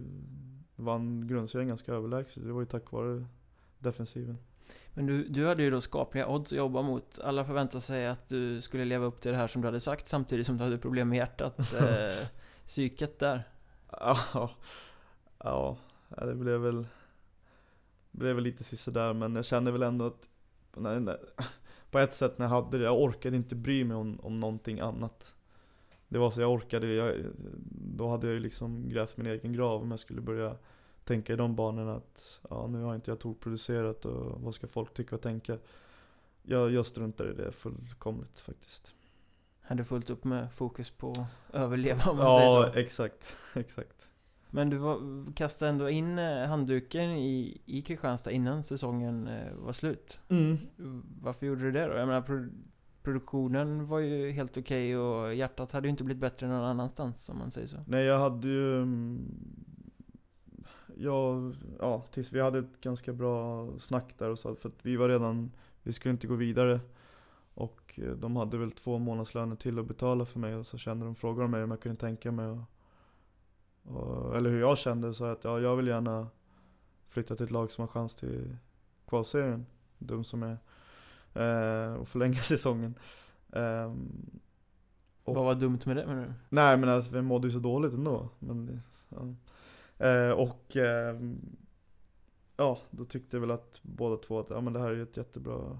vann 0.75 1.27
grundserien 1.27 1.67
ganska 1.67 1.93
överlägset 1.93 2.43
Det 2.43 2.51
var 2.51 2.61
ju 2.61 2.65
tack 2.65 2.91
vare 2.91 3.25
defensiven 3.79 4.37
Men 4.93 5.05
du, 5.05 5.27
du 5.27 5.47
hade 5.47 5.63
ju 5.63 5.69
då 5.71 5.81
skapliga 5.81 6.27
odds 6.27 6.51
att 6.51 6.57
jobba 6.57 6.81
mot. 6.81 7.19
Alla 7.19 7.45
förväntade 7.45 7.81
sig 7.81 8.07
att 8.07 8.29
du 8.29 8.61
skulle 8.61 8.85
leva 8.85 9.05
upp 9.05 9.21
till 9.21 9.31
det 9.31 9.37
här 9.37 9.47
som 9.47 9.61
du 9.61 9.67
hade 9.67 9.79
sagt 9.79 10.07
samtidigt 10.07 10.45
som 10.45 10.57
du 10.57 10.63
hade 10.63 10.77
problem 10.77 11.09
med 11.09 11.17
hjärtat. 11.17 11.73
Eh, 11.73 12.27
psyket 12.65 13.19
där. 13.19 13.43
Ja, 13.91 14.49
ja 15.37 15.77
det 16.09 16.35
blev 16.35 16.59
väl 16.59 16.87
Blev 18.11 18.35
väl 18.35 18.43
lite 18.43 18.63
sisådär 18.63 19.13
men 19.13 19.35
jag 19.35 19.45
kände 19.45 19.71
väl 19.71 19.83
ändå 19.83 20.05
att 20.05 20.29
På 21.91 21.99
ett 21.99 22.13
sätt 22.13 22.37
när 22.37 22.45
jag 22.45 22.49
hade 22.49 22.77
det, 22.77 22.83
jag 22.83 23.01
orkade 23.01 23.37
inte 23.37 23.55
bry 23.55 23.83
mig 23.83 23.97
om, 23.97 24.19
om 24.19 24.39
någonting 24.39 24.79
annat 24.79 25.34
Det 26.15 26.19
var 26.19 26.31
så 26.31 26.41
jag 26.41 26.51
orkade, 26.51 26.87
jag, 26.87 27.15
då 27.71 28.09
hade 28.09 28.27
jag 28.27 28.33
ju 28.33 28.39
liksom 28.39 28.89
grävt 28.89 29.17
min 29.17 29.27
egen 29.27 29.53
grav 29.53 29.81
om 29.81 29.91
jag 29.91 29.99
skulle 29.99 30.21
börja 30.21 30.55
Tänka 31.03 31.33
i 31.33 31.35
de 31.35 31.55
banorna 31.55 31.95
att 31.95 32.39
ja, 32.49 32.67
nu 32.67 32.81
har 32.81 32.95
inte 32.95 33.11
jag 33.11 33.19
tokproducerat 33.19 34.05
och 34.05 34.41
vad 34.41 34.55
ska 34.55 34.67
folk 34.67 34.93
tycka 34.93 35.15
och 35.15 35.21
tänka 35.21 35.57
Jag, 36.43 36.71
jag 36.71 36.85
struntar 36.85 37.31
i 37.31 37.33
det 37.33 37.51
fullkomligt 37.51 38.39
faktiskt 38.39 38.95
Hade 39.61 39.83
fullt 39.83 40.09
upp 40.09 40.23
med 40.23 40.53
fokus 40.53 40.89
på 40.89 41.11
att 41.11 41.55
överleva 41.55 42.11
om 42.11 42.17
man 42.17 42.39
säger 42.39 42.55
Ja 42.55 42.71
så. 42.73 42.79
exakt, 42.79 43.37
exakt 43.53 44.11
Men 44.49 44.69
du 44.69 44.77
var, 44.77 44.99
kastade 45.35 45.71
ändå 45.71 45.89
in 45.89 46.19
eh, 46.19 46.45
handduken 46.47 47.11
i, 47.11 47.61
i 47.65 47.81
Kristianstad 47.81 48.31
innan 48.31 48.63
säsongen 48.63 49.27
eh, 49.27 49.53
var 49.53 49.73
slut. 49.73 50.19
Mm. 50.29 50.57
Varför 51.21 51.45
gjorde 51.45 51.61
du 51.61 51.71
det 51.71 51.87
då? 51.87 51.93
Jag 51.93 52.07
menar, 52.07 52.49
produktionen 53.05 53.87
var 53.87 53.99
ju 53.99 54.31
helt 54.31 54.57
okej 54.57 54.97
och 54.97 55.35
hjärtat 55.35 55.71
hade 55.71 55.87
ju 55.87 55.89
inte 55.89 56.03
blivit 56.03 56.21
bättre 56.21 56.47
någon 56.47 56.63
annanstans 56.63 57.29
om 57.29 57.37
man 57.37 57.51
säger 57.51 57.67
så. 57.67 57.77
Nej 57.87 58.03
jag 58.03 58.19
hade 58.19 58.47
ju 58.47 58.81
mm, 58.81 59.19
Ja, 60.97 61.51
ja, 61.79 62.05
tills 62.11 62.33
vi 62.33 62.41
hade 62.41 62.59
ett 62.59 62.81
ganska 62.81 63.13
bra 63.13 63.67
snack 63.79 64.13
där 64.17 64.29
och 64.29 64.39
så, 64.39 64.55
för 64.55 64.69
att 64.69 64.85
vi 64.85 64.95
var 64.95 65.09
redan, 65.09 65.51
vi 65.83 65.93
skulle 65.93 66.11
inte 66.11 66.27
gå 66.27 66.35
vidare. 66.35 66.79
Och 67.53 67.99
eh, 68.03 68.11
de 68.11 68.35
hade 68.35 68.57
väl 68.57 68.71
två 68.71 68.99
månadslöner 68.99 69.55
till 69.55 69.79
att 69.79 69.85
betala 69.85 70.25
för 70.25 70.39
mig 70.39 70.55
och 70.55 70.67
så 70.67 70.77
kände 70.77 71.05
de, 71.05 71.15
frågade 71.15 71.43
de 71.43 71.51
mig 71.51 71.63
om 71.63 71.71
jag 71.71 71.81
kunde 71.81 71.97
tänka 71.97 72.31
mig 72.31 72.47
och, 72.47 72.61
och, 73.83 74.37
Eller 74.37 74.49
hur 74.49 74.59
jag 74.59 74.77
kände, 74.77 75.13
så 75.13 75.25
att 75.25 75.43
ja, 75.43 75.59
jag 75.59 75.75
vill 75.75 75.87
gärna 75.87 76.27
flytta 77.09 77.35
till 77.35 77.45
ett 77.45 77.51
lag 77.51 77.71
som 77.71 77.81
har 77.81 77.87
chans 77.87 78.15
till 78.15 78.57
kvalserien. 79.07 79.65
Dum 79.97 80.23
som 80.23 80.43
är. 80.43 80.57
Eh, 81.35 81.93
och 81.93 82.07
förlänga 82.07 82.39
säsongen. 82.39 82.95
Ehm, 83.53 84.11
Och- 85.23 85.35
Vad 85.35 85.45
var 85.45 85.55
dumt 85.55 85.79
med 85.85 85.95
det 85.97 86.05
menar 86.07 86.25
du? 86.25 86.33
Nej 86.49 86.77
men 86.77 86.89
alltså 86.89 87.11
vi 87.11 87.21
mådde 87.21 87.47
ju 87.47 87.51
så 87.51 87.59
dåligt 87.59 87.93
ändå. 87.93 88.29
Men, 88.39 88.81
ja. 89.09 89.35
eh, 90.07 90.29
och 90.31 90.75
ehm, 90.77 91.39
ja, 92.57 92.79
då 92.91 93.05
tyckte 93.05 93.35
jag 93.35 93.41
väl 93.41 93.51
att 93.51 93.79
båda 93.81 94.17
två 94.17 94.39
att 94.39 94.49
ja, 94.49 94.61
men 94.61 94.73
det 94.73 94.79
här 94.79 94.87
är 94.91 94.95
ju 94.95 95.03
ett 95.03 95.17
jättebra 95.17 95.79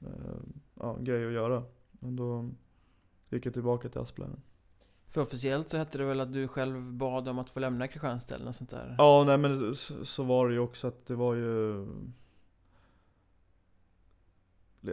eh, 0.00 0.40
ja, 0.74 0.96
grej 1.00 1.26
att 1.26 1.32
göra. 1.32 1.62
Och 2.00 2.12
då 2.12 2.50
gick 3.30 3.46
jag 3.46 3.52
tillbaka 3.54 3.88
till 3.88 4.00
Asplöven. 4.00 4.40
För 5.08 5.20
officiellt 5.20 5.68
så 5.68 5.76
hette 5.76 5.98
det 5.98 6.04
väl 6.04 6.20
att 6.20 6.32
du 6.32 6.48
själv 6.48 6.92
bad 6.92 7.28
om 7.28 7.38
att 7.38 7.50
få 7.50 7.60
lämna 7.60 7.88
Kristianstad 7.88 8.34
eller 8.34 8.44
något 8.44 8.56
sånt 8.56 8.70
där? 8.70 8.94
Ja, 8.98 9.24
nej 9.26 9.38
men 9.38 9.74
så, 9.76 10.04
så 10.04 10.22
var 10.22 10.48
det 10.48 10.54
ju 10.54 10.60
också 10.60 10.88
att 10.88 11.06
det 11.06 11.14
var 11.14 11.34
ju 11.34 11.86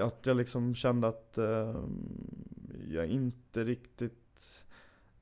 att 0.01 0.25
jag 0.25 0.37
liksom 0.37 0.75
kände 0.75 1.07
att 1.07 1.37
eh, 1.37 1.75
jag 2.89 3.07
inte 3.07 3.63
riktigt 3.63 4.65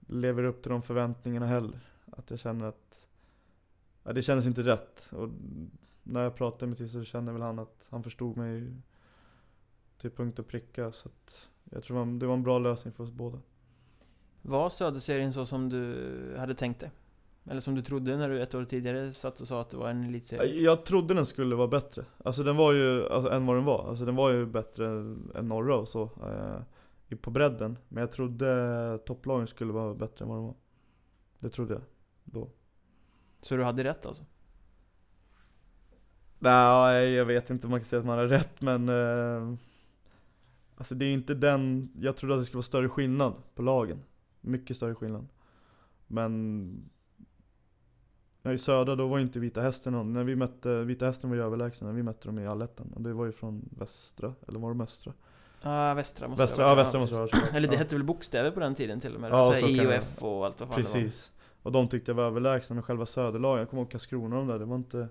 lever 0.08 0.44
upp 0.44 0.62
till 0.62 0.72
de 0.72 0.82
förväntningarna 0.82 1.46
heller. 1.48 1.80
Att 2.12 2.30
jag 2.30 2.40
känner 2.40 2.66
att 2.66 3.08
ja, 4.04 4.14
det 4.14 4.22
kändes 4.22 4.46
inte 4.46 4.62
rätt. 4.64 5.10
Och 5.12 5.30
när 6.04 6.22
jag 6.24 6.36
pratade 6.36 6.68
med 6.68 6.78
Tisse 6.78 6.92
så 7.00 7.04
kände 7.04 7.32
väl 7.32 7.42
han 7.42 7.60
att 7.60 7.88
han 7.90 8.04
förstod 8.04 8.38
mig 8.38 8.74
till 9.98 10.12
punkt 10.12 10.40
och 10.40 10.48
pricka. 10.48 10.92
Så 10.92 11.10
att 11.10 11.48
jag 11.64 11.84
tror 11.84 11.98
det 12.00 12.06
var- 12.06 12.20
det 12.20 12.26
var 12.26 12.34
en 12.34 12.44
bra 12.44 12.60
lösning 12.60 12.94
för 12.94 13.04
oss 13.04 13.12
båda. 13.12 13.40
Var 14.42 14.70
Söderserien 14.70 15.34
så 15.34 15.46
som 15.46 15.70
du 15.70 16.36
hade 16.38 16.56
tänkt 16.56 16.80
dig? 16.80 16.92
Eller 17.46 17.62
som 17.62 17.76
du 17.76 17.82
trodde 17.82 18.18
när 18.18 18.30
du 18.30 18.42
ett 18.42 18.56
år 18.56 18.66
tidigare 18.66 19.12
satt 19.12 19.42
och 19.42 19.48
sa 19.48 19.62
att 19.62 19.70
det 19.70 19.78
var 19.78 19.90
en 19.90 20.04
elitserie? 20.04 20.62
Jag 20.62 20.86
trodde 20.86 21.14
den 21.14 21.26
skulle 21.26 21.56
vara 21.56 21.68
bättre. 21.68 22.06
Alltså 22.24 22.44
den 22.44 22.56
var 22.56 22.72
ju, 22.72 23.08
alltså, 23.10 23.32
än 23.32 23.46
vad 23.46 23.58
den 23.58 23.66
var. 23.66 23.90
Alltså 23.90 24.06
den 24.06 24.16
var 24.16 24.32
ju 24.32 24.46
bättre 24.46 24.88
än 25.36 25.48
norra 25.48 25.76
och 25.76 25.88
så. 25.88 26.04
Eh, 26.04 27.16
på 27.16 27.32
bredden. 27.32 27.78
Men 27.90 28.02
jag 28.02 28.12
trodde 28.12 29.00
topplagen 29.06 29.48
skulle 29.48 29.74
vara 29.74 29.94
bättre 29.94 30.24
än 30.26 30.30
vad 30.30 30.38
de 30.38 30.46
var. 30.46 30.56
Det 31.40 31.50
trodde 31.50 31.74
jag. 31.74 31.84
Då. 32.24 32.50
Så 33.42 33.56
du 33.56 33.64
hade 33.64 33.84
rätt 33.84 34.06
alltså? 34.06 34.24
Nej, 36.40 37.14
jag 37.14 37.26
vet 37.26 37.50
inte 37.50 37.68
om 37.68 37.72
man 37.72 37.80
kan 37.80 37.86
säga 37.86 38.00
att 38.00 38.06
man 38.06 38.18
har 38.18 38.28
rätt 38.28 38.62
men 38.62 38.90
eh, 38.90 39.58
Alltså 40.76 40.96
det 40.96 41.06
är 41.06 41.14
inte 41.14 41.34
den, 41.34 41.92
jag 42.00 42.18
trodde 42.18 42.34
att 42.34 42.42
det 42.42 42.46
skulle 42.46 42.58
vara 42.58 42.64
större 42.64 42.90
skillnad 42.90 43.34
på 43.56 43.62
lagen. 43.62 44.04
Mycket 44.42 44.76
större 44.76 44.96
skillnad. 44.96 45.28
Men 46.08 46.90
Ja, 48.46 48.54
I 48.54 48.58
södra 48.58 48.96
då 48.96 49.08
var 49.08 49.20
inte 49.20 49.40
Vita 49.40 49.62
Hästen 49.62 49.94
någon. 49.94 50.14
När 50.14 50.24
vi 50.24 50.36
mötte, 50.36 50.84
Vita 50.84 51.06
Hästen 51.06 51.30
var 51.30 51.38
ju 51.38 51.44
överlägsna 51.44 51.88
när 51.88 51.94
vi 51.94 52.04
mötte 52.04 52.28
dem 52.28 52.40
i 52.40 52.48
allettan. 52.48 52.92
Och 52.96 53.02
det 53.02 53.14
var 53.14 53.26
ju 53.26 53.32
från 53.32 53.70
västra, 53.78 54.34
eller 54.48 54.60
var 54.60 54.74
det 54.74 54.84
östra? 54.84 55.14
Ja, 55.62 55.94
Västra 55.94 56.28
måste 56.28 56.44
Västra, 56.44 56.64
det 56.64 56.70
ja 56.70 56.76
vara. 56.76 56.84
västra 56.84 57.00
måste 57.00 57.16
det 57.16 57.20
vara. 57.20 57.48
Eller 57.54 57.68
det 57.68 57.74
ja. 57.74 57.80
hette 57.80 57.96
väl 57.96 58.04
bokstäver 58.04 58.52
på 58.52 58.60
den 58.60 58.76
tiden 58.76 59.00
till 59.00 59.16
och 59.16 59.22
med? 59.22 59.32
Ja, 59.32 59.46
Ja, 59.46 59.54
så 59.54 59.60
så 59.60 59.66
det 59.66 59.72
IOF 59.72 60.24
och 60.24 60.46
allt 60.46 60.60
vad 60.60 60.70
fan 60.70 60.76
Precis. 60.76 61.32
Och 61.62 61.72
de 61.72 61.88
tyckte 61.88 62.12
jag 62.12 62.16
var 62.16 62.24
överlägsna 62.24 62.76
med 62.76 62.86
själva 62.86 63.06
söderlagen. 63.06 63.60
Jag 63.60 63.70
kommer 63.70 63.84
ihåg 63.84 63.92
Karlskrona 63.92 64.36
och 64.40 64.42
de 64.46 64.48
där, 64.48 64.60
det 64.60 64.66
var 64.66 64.76
inte 64.76 65.08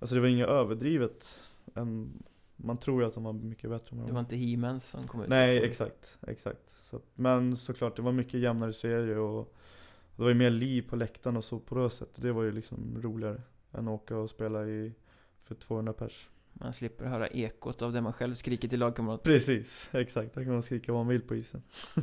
Alltså 0.00 0.14
det 0.14 0.20
var 0.20 0.28
inget 0.28 0.48
överdrivet. 0.48 1.40
En, 1.74 2.22
man 2.56 2.76
tror 2.78 3.02
ju 3.02 3.08
att 3.08 3.14
de 3.14 3.24
var 3.24 3.32
mycket 3.32 3.70
bättre 3.70 3.88
än 3.90 3.96
det 3.96 4.02
var. 4.02 4.06
Det 4.08 4.12
var 4.12 4.20
inte 4.20 4.36
He-Mans 4.36 4.90
som 4.90 5.02
kom 5.02 5.22
ut 5.22 5.28
Nej 5.28 5.54
liksom. 5.54 5.68
exakt, 5.86 6.18
exakt. 6.26 6.84
Så, 6.84 7.00
men 7.14 7.56
såklart 7.56 7.96
det 7.96 8.02
var 8.02 8.12
mycket 8.12 8.40
jämnare 8.40 8.72
serie 8.72 9.16
och 9.16 9.54
det 10.18 10.24
var 10.24 10.28
ju 10.28 10.34
mer 10.34 10.50
liv 10.50 10.82
på 10.82 10.96
läktaren 10.96 11.36
och 11.36 11.44
så 11.44 11.58
på 11.58 11.74
det 11.74 11.90
sättet. 11.90 12.22
Det 12.22 12.32
var 12.32 12.42
ju 12.42 12.52
liksom 12.52 13.02
roligare 13.02 13.42
än 13.72 13.88
att 13.88 13.94
åka 13.94 14.16
och 14.16 14.30
spela 14.30 14.66
i 14.66 14.92
för 15.44 15.54
200 15.54 15.92
pers. 15.92 16.28
Man 16.52 16.72
slipper 16.72 17.04
höra 17.04 17.28
ekot 17.28 17.82
av 17.82 17.92
det 17.92 18.00
man 18.00 18.12
själv 18.12 18.34
skriker 18.34 18.68
till 18.68 18.80
lagkamrat. 18.80 19.22
Precis, 19.22 19.90
exakt. 19.92 20.34
Där 20.34 20.44
kan 20.44 20.52
man 20.52 20.62
skrika 20.62 20.92
vad 20.92 21.04
man 21.04 21.08
vill 21.08 21.20
på 21.20 21.36
isen. 21.36 21.62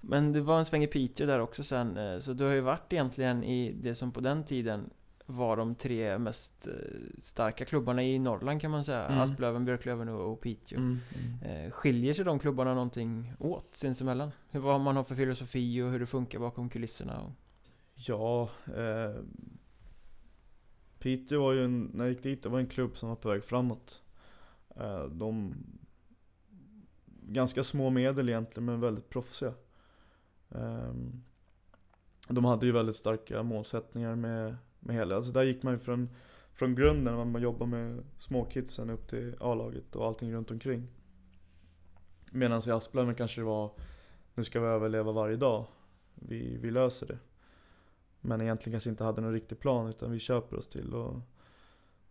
Men 0.00 0.32
det 0.32 0.40
var 0.40 0.58
en 0.58 0.64
sväng 0.64 0.82
i 0.82 0.86
Piteå 0.86 1.26
där 1.26 1.38
också 1.38 1.64
sen, 1.64 1.96
eh, 1.96 2.18
så 2.18 2.32
du 2.32 2.44
har 2.44 2.52
ju 2.52 2.60
varit 2.60 2.92
egentligen 2.92 3.44
i 3.44 3.72
det 3.72 3.94
som 3.94 4.12
på 4.12 4.20
den 4.20 4.44
tiden 4.44 4.90
var 5.26 5.56
de 5.56 5.74
tre 5.74 6.18
mest 6.18 6.66
eh, 6.66 6.72
starka 7.22 7.64
klubbarna 7.64 8.02
i 8.02 8.18
Norrland 8.18 8.60
kan 8.60 8.70
man 8.70 8.84
säga. 8.84 9.06
Mm. 9.06 9.20
Asplöven, 9.20 9.64
Björklöven 9.64 10.08
och 10.08 10.40
Piteå. 10.40 10.78
Mm. 10.78 10.98
Eh, 11.42 11.70
Skiljer 11.70 12.14
sig 12.14 12.24
de 12.24 12.38
klubbarna 12.38 12.74
någonting 12.74 13.32
åt 13.38 13.76
sinsemellan? 13.76 14.30
Hur, 14.50 14.60
vad 14.60 14.80
man 14.80 14.96
har 14.96 15.04
för 15.04 15.14
filosofi 15.14 15.82
och 15.82 15.90
hur 15.90 16.00
det 16.00 16.06
funkar 16.06 16.38
bakom 16.38 16.68
kulisserna? 16.68 17.20
Och... 17.20 17.32
Ja, 17.94 18.50
eh, 18.66 19.22
Piteå 20.98 21.40
var 21.40 21.52
ju 21.52 21.64
en, 21.64 21.90
när 21.94 22.04
jag 22.04 22.12
gick 22.12 22.22
dit, 22.22 22.42
det 22.42 22.48
var 22.48 22.58
en 22.58 22.66
klubb 22.66 22.96
som 22.96 23.08
var 23.08 23.16
på 23.16 23.28
väg 23.28 23.44
framåt. 23.44 24.02
Eh, 24.76 25.04
de, 25.04 25.54
ganska 27.26 27.62
små 27.62 27.90
medel 27.90 28.28
egentligen, 28.28 28.64
men 28.64 28.80
väldigt 28.80 29.08
proffsiga. 29.08 29.54
Eh, 30.50 30.94
de 32.28 32.44
hade 32.44 32.66
ju 32.66 32.72
väldigt 32.72 32.96
starka 32.96 33.42
målsättningar 33.42 34.14
med, 34.16 34.56
med 34.84 34.96
hela, 34.96 35.16
alltså 35.16 35.32
där 35.32 35.42
gick 35.42 35.62
man 35.62 35.72
ju 35.72 35.78
från, 35.78 36.08
från 36.52 36.74
grunden, 36.74 37.16
när 37.16 37.24
man 37.24 37.42
jobbar 37.42 37.66
med 37.66 38.02
småkidsen 38.18 38.90
upp 38.90 39.08
till 39.08 39.36
A-laget 39.40 39.96
och 39.96 40.06
allting 40.06 40.32
runt 40.34 40.50
omkring. 40.50 40.88
Medan 42.32 42.60
i 42.66 42.70
Asplöven 42.70 43.14
kanske 43.14 43.40
det 43.40 43.44
var, 43.44 43.70
nu 44.34 44.44
ska 44.44 44.60
vi 44.60 44.66
överleva 44.66 45.12
varje 45.12 45.36
dag. 45.36 45.66
Vi, 46.14 46.56
vi 46.56 46.70
löser 46.70 47.06
det. 47.06 47.18
Men 48.20 48.40
egentligen 48.40 48.74
kanske 48.74 48.90
inte 48.90 49.04
hade 49.04 49.20
någon 49.20 49.32
riktig 49.32 49.58
plan 49.58 49.88
utan 49.88 50.10
vi 50.12 50.18
köper 50.18 50.56
oss 50.56 50.68
till 50.68 50.94
och, 50.94 51.20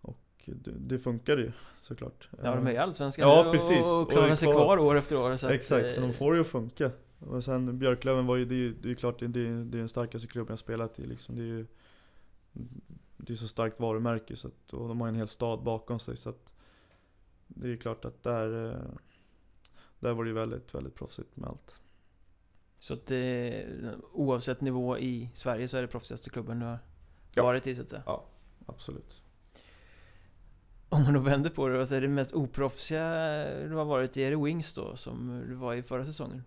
och 0.02 0.20
det, 0.46 0.72
det 0.72 1.00
funkar 1.00 1.38
ju 1.38 1.52
såklart. 1.82 2.30
Ja, 2.44 2.56
de 2.56 2.68
är 2.68 2.72
ju 2.72 2.78
allsvenskan 2.78 3.30
Ja, 3.30 3.50
precis. 3.52 3.82
och, 3.86 3.96
och 3.96 4.02
Och 4.02 4.12
klarar 4.12 4.30
är 4.30 4.36
sig 4.36 4.52
kvar. 4.52 4.66
kvar 4.66 4.78
år 4.78 4.96
efter 4.98 5.18
år. 5.20 5.36
Så 5.36 5.48
att, 5.48 5.54
Exakt, 5.54 5.94
så 5.94 6.00
eh, 6.02 6.08
de 6.08 6.14
får 6.14 6.32
det 6.32 6.38
ju 6.38 6.42
att 6.42 6.48
funka. 6.48 6.92
Och 7.20 7.44
sen 7.44 7.80
Björklöven 7.80 8.26
var 8.26 8.36
ju, 8.36 8.46
det 8.46 8.56
är 8.56 8.58
ju 8.58 8.74
det 8.74 8.88
är 8.88 8.90
ju 8.90 8.96
klart 8.96 9.20
det 9.20 9.26
är 9.26 9.30
det 9.30 9.78
är 9.78 9.80
den 9.80 9.90
starkaste 9.90 10.28
klubben 10.28 10.52
jag 10.52 10.60
spelat 10.60 11.00
i 11.00 11.06
liksom. 11.06 11.36
Det 11.36 11.42
är 11.42 11.46
ju 11.46 11.66
Det 13.18 13.34
är 13.34 13.38
så 13.38 13.48
starkt 13.48 13.80
varumärke 13.80 14.36
så 14.36 14.48
att, 14.48 14.74
och 14.74 14.88
de 14.88 15.02
har 15.02 15.08
en 15.08 15.16
hel 15.16 15.28
stad 15.28 15.64
bakom 15.64 16.00
sig 16.00 16.18
så 16.18 16.30
att 16.30 16.54
Det 17.48 17.72
är 17.72 17.78
klart 17.78 18.06
att 18.06 18.24
där 18.24 18.70
eh, 18.72 18.78
Där 20.00 20.14
var 20.14 20.26
det 20.26 20.34
väldigt, 20.34 20.76
väldigt 20.76 20.96
proffsigt 20.96 21.38
med 21.38 21.50
allt. 21.50 21.74
Så 22.80 22.94
att 22.94 23.06
det, 23.06 23.66
oavsett 24.14 24.62
nivå 24.62 24.98
i 24.98 25.30
Sverige 25.36 25.68
så 25.68 25.78
är 25.78 25.82
det 25.82 25.88
proffsigaste 25.88 26.30
klubben 26.30 26.60
du 26.60 26.66
har 26.66 26.80
Ja. 27.36 27.44
varit 27.44 27.68
i 27.68 27.76
så 27.76 27.82
att 27.82 27.90
säga. 27.90 28.04
Absolut. 28.66 29.22
Om 30.90 31.04
man 31.04 31.14
då 31.14 31.20
vänder 31.20 31.50
på 31.50 31.68
det 31.68 31.88
så 31.88 31.96
är 31.96 32.02
det 32.02 32.08
mest 32.08 32.34
oproffsiga 32.34 33.04
du 33.68 33.76
har 33.76 33.86
varit 33.86 34.18
i, 34.18 34.24
är 34.24 34.32
det 34.32 34.38
Wings 34.38 34.74
då, 34.74 34.96
som 34.96 35.44
du 35.48 35.54
var 35.56 35.74
i 35.74 35.84
förra 35.84 36.06
säsongen? 36.06 36.44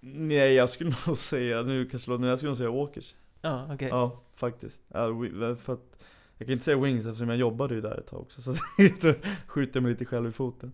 Nej 0.00 0.52
jag 0.54 0.70
skulle 0.70 0.92
nog 1.06 1.16
säga, 1.16 1.62
nu 1.62 1.88
kanske 1.88 2.10
men 2.10 2.22
jag 2.22 2.38
skulle 2.38 2.50
nog 2.50 2.56
säga 2.56 2.70
Åkers. 2.70 3.14
Ja, 3.40 3.68
okej. 3.74 3.88
Ja, 3.88 4.20
faktiskt. 4.34 4.80
Ja, 4.88 5.06
wi- 5.08 5.56
för 5.56 5.72
att, 5.72 6.06
jag 6.38 6.46
kan 6.46 6.52
inte 6.52 6.64
säga 6.64 6.76
Wings 6.78 7.06
eftersom 7.06 7.28
jag 7.28 7.38
jobbade 7.38 7.74
ju 7.74 7.80
där 7.80 7.98
ett 7.98 8.06
tag 8.06 8.20
också, 8.20 8.42
så 8.42 8.50
då 9.00 9.12
skjuter 9.46 9.76
jag 9.76 9.82
mig 9.82 9.92
lite 9.92 10.04
själv 10.04 10.28
i 10.28 10.32
foten. 10.32 10.72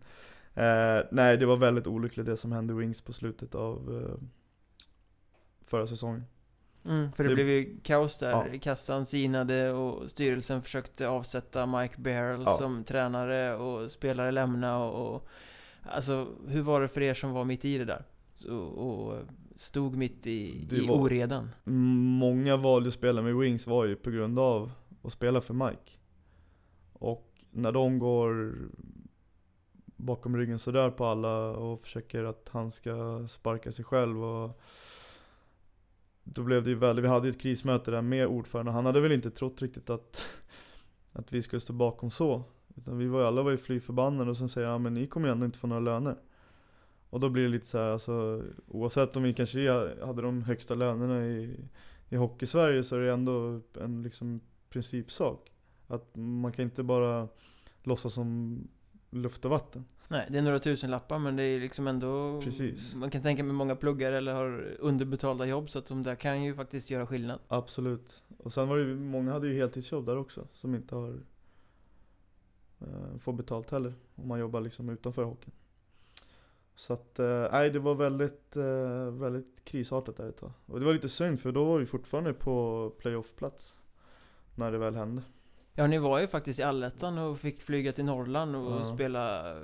Eh, 0.54 0.98
nej, 1.10 1.36
det 1.36 1.46
var 1.46 1.56
väldigt 1.56 1.86
olyckligt 1.86 2.26
det 2.26 2.36
som 2.36 2.52
hände 2.52 2.74
Wings 2.74 3.00
på 3.00 3.12
slutet 3.12 3.54
av 3.54 4.02
eh, 4.02 4.22
förra 5.66 5.86
säsongen. 5.86 6.24
Mm, 6.84 7.12
för 7.12 7.22
det, 7.24 7.28
Det- 7.28 7.34
blev 7.34 7.48
ju 7.48 7.80
kaos 7.82 8.18
där. 8.18 8.30
Ja. 8.30 8.58
Kassan 8.62 9.06
sinade 9.06 9.72
och 9.72 10.10
styrelsen 10.10 10.62
försökte 10.62 11.08
avsätta 11.08 11.66
Mike 11.66 11.94
Beryl 12.00 12.42
Ja. 12.46 12.52
som 12.56 12.84
tränare 12.84 13.54
och 13.56 13.90
spelare 13.90 14.30
lämna 14.30 14.78
och, 14.84 15.14
och... 15.14 15.28
Alltså, 15.82 16.28
hur 16.48 16.62
var 16.62 16.80
det 16.80 16.88
för 16.88 17.00
er 17.00 17.14
som 17.14 17.32
var 17.32 17.44
mitt 17.44 17.64
i 17.64 17.78
det 17.78 17.84
där? 17.84 18.04
Och, 18.48 18.78
och 19.08 19.14
stod 19.56 19.96
mitt 19.96 20.26
i, 20.26 20.66
i 20.70 20.86
var- 20.86 20.94
oredan? 20.96 21.50
Många 22.18 22.56
valde 22.56 22.88
att 22.88 22.94
spela 22.94 23.22
med 23.22 23.36
Wings 23.36 23.66
var 23.66 23.84
ju 23.84 23.96
på 23.96 24.10
grund 24.10 24.38
av 24.38 24.72
att 25.02 25.12
spela 25.12 25.40
för 25.40 25.54
Mike. 25.54 25.92
Och 26.92 27.32
när 27.50 27.72
de 27.72 27.98
går 27.98 28.54
bakom 29.96 30.36
ryggen 30.36 30.58
sådär 30.58 30.90
på 30.90 31.04
alla 31.04 31.50
och 31.50 31.82
försöker 31.82 32.24
att 32.24 32.48
han 32.52 32.70
ska 32.70 33.26
sparka 33.28 33.72
sig 33.72 33.84
själv 33.84 34.24
och 34.24 34.60
då 36.24 36.42
blev 36.42 36.64
det 36.64 36.70
ju 36.70 36.76
väldigt, 36.76 37.04
vi 37.04 37.08
hade 37.08 37.26
ju 37.26 37.30
ett 37.30 37.40
krismöte 37.40 37.90
där 37.90 38.02
med 38.02 38.26
ordföranden, 38.26 38.74
han 38.74 38.86
hade 38.86 39.00
väl 39.00 39.12
inte 39.12 39.30
trott 39.30 39.62
riktigt 39.62 39.90
att, 39.90 40.28
att 41.12 41.32
vi 41.32 41.42
skulle 41.42 41.60
stå 41.60 41.72
bakom 41.72 42.10
så. 42.10 42.42
Utan 42.76 42.98
vi 42.98 43.06
var 43.06 43.20
ju 43.20 43.26
alla 43.26 43.42
var 43.42 43.50
ju 43.50 43.56
fly 43.56 43.80
förbannade 43.80 44.30
och 44.30 44.36
sen 44.36 44.48
säger 44.48 44.68
han, 44.68 44.82
men 44.82 44.94
ni 44.94 45.06
kommer 45.06 45.28
ju 45.28 45.32
ändå 45.32 45.46
inte 45.46 45.58
få 45.58 45.66
några 45.66 45.80
löner. 45.80 46.16
Och 47.10 47.20
då 47.20 47.28
blir 47.28 47.42
det 47.42 47.48
lite 47.48 47.66
så 47.66 47.78
här, 47.78 47.90
alltså 47.90 48.42
oavsett 48.68 49.16
om 49.16 49.22
vi 49.22 49.34
kanske 49.34 49.70
hade 50.04 50.22
de 50.22 50.42
högsta 50.42 50.74
lönerna 50.74 51.26
i, 51.26 51.60
i 52.08 52.16
hockey-Sverige 52.16 52.84
så 52.84 52.96
är 52.96 53.00
det 53.00 53.12
ändå 53.12 53.60
en 53.80 54.02
liksom 54.02 54.40
principsak. 54.70 55.52
Att 55.86 56.16
man 56.16 56.52
kan 56.52 56.64
inte 56.64 56.82
bara 56.82 57.28
låtsas 57.82 58.14
som 58.14 58.58
luft 59.10 59.44
och 59.44 59.50
vatten. 59.50 59.84
Nej, 60.08 60.26
det 60.30 60.38
är 60.38 60.42
några 60.42 60.58
tusen 60.58 60.90
lappar 60.90 61.18
men 61.18 61.36
det 61.36 61.42
är 61.42 61.60
liksom 61.60 61.86
ändå 61.86 62.40
Precis. 62.44 62.94
Man 62.94 63.10
kan 63.10 63.22
tänka 63.22 63.42
med 63.42 63.54
många 63.54 63.76
pluggar 63.76 64.12
eller 64.12 64.34
har 64.34 64.76
underbetalda 64.78 65.46
jobb 65.46 65.70
så 65.70 65.78
att 65.78 65.86
de 65.86 66.02
där 66.02 66.14
kan 66.14 66.42
ju 66.42 66.54
faktiskt 66.54 66.90
göra 66.90 67.06
skillnad. 67.06 67.40
Absolut. 67.48 68.22
Och 68.38 68.52
sen 68.52 68.68
var 68.68 68.76
det 68.76 68.84
ju, 68.84 68.94
många 68.96 69.32
hade 69.32 69.48
ju 69.48 69.54
heltidsjobb 69.54 70.06
där 70.06 70.16
också 70.16 70.48
som 70.52 70.74
inte 70.74 70.94
har 70.94 71.20
eh, 72.80 73.18
får 73.18 73.32
betalt 73.32 73.70
heller. 73.70 73.94
Om 74.14 74.28
man 74.28 74.40
jobbar 74.40 74.60
liksom 74.60 74.88
utanför 74.88 75.24
hockeyn. 75.24 75.54
Så 76.76 76.92
att, 76.92 77.18
eh, 77.18 77.46
nej 77.52 77.70
det 77.70 77.78
var 77.78 77.94
väldigt, 77.94 78.56
eh, 78.56 79.10
väldigt 79.10 79.64
krisartat 79.64 80.16
där 80.16 80.28
ett 80.28 80.36
tag. 80.36 80.52
Och 80.66 80.80
det 80.80 80.86
var 80.86 80.92
lite 80.92 81.08
synd 81.08 81.40
för 81.40 81.52
då 81.52 81.64
var 81.64 81.78
vi 81.78 81.86
fortfarande 81.86 82.32
på 82.32 82.92
playoff-plats. 82.98 83.74
När 84.54 84.72
det 84.72 84.78
väl 84.78 84.94
hände. 84.94 85.22
Ja, 85.74 85.86
ni 85.86 85.98
var 85.98 86.20
ju 86.20 86.26
faktiskt 86.26 86.58
i 86.58 86.62
allettan 86.62 87.18
och 87.18 87.38
fick 87.38 87.62
flyga 87.62 87.92
till 87.92 88.04
Norrland 88.04 88.56
och 88.56 88.72
Ja. 88.72 88.84
spela 88.84 89.54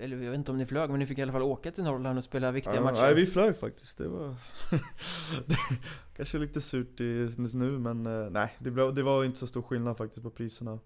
Eller 0.00 0.16
jag 0.22 0.30
vet 0.30 0.34
inte 0.38 0.52
om 0.52 0.58
ni 0.58 0.66
flög, 0.66 0.90
men 0.90 0.98
ni 0.98 1.06
fick 1.06 1.18
i 1.18 1.22
alla 1.22 1.32
fall 1.32 1.42
åka 1.42 1.70
till 1.70 1.84
Norrland 1.84 2.18
och 2.18 2.24
spela 2.24 2.50
viktiga 2.50 2.74
Ja, 2.74 2.80
matcher. 2.82 3.02
Nej 3.02 3.14
vi 3.14 3.26
flög 3.26 3.56
faktiskt, 3.56 3.98
det 3.98 4.08
var 4.08 4.28
det, 5.46 5.56
Kanske 6.16 6.38
lite 6.38 6.60
surt 6.60 7.00
i, 7.00 7.28
nu 7.52 7.78
men 7.78 8.06
eh, 8.06 8.30
nej 8.30 8.56
det, 8.58 8.70
blev, 8.70 8.94
det 8.94 9.02
var 9.02 9.24
inte 9.24 9.38
så 9.38 9.46
stor 9.46 9.62
skillnad 9.62 9.96
faktiskt 9.96 10.22
på 10.22 10.30
priserna 10.30 10.78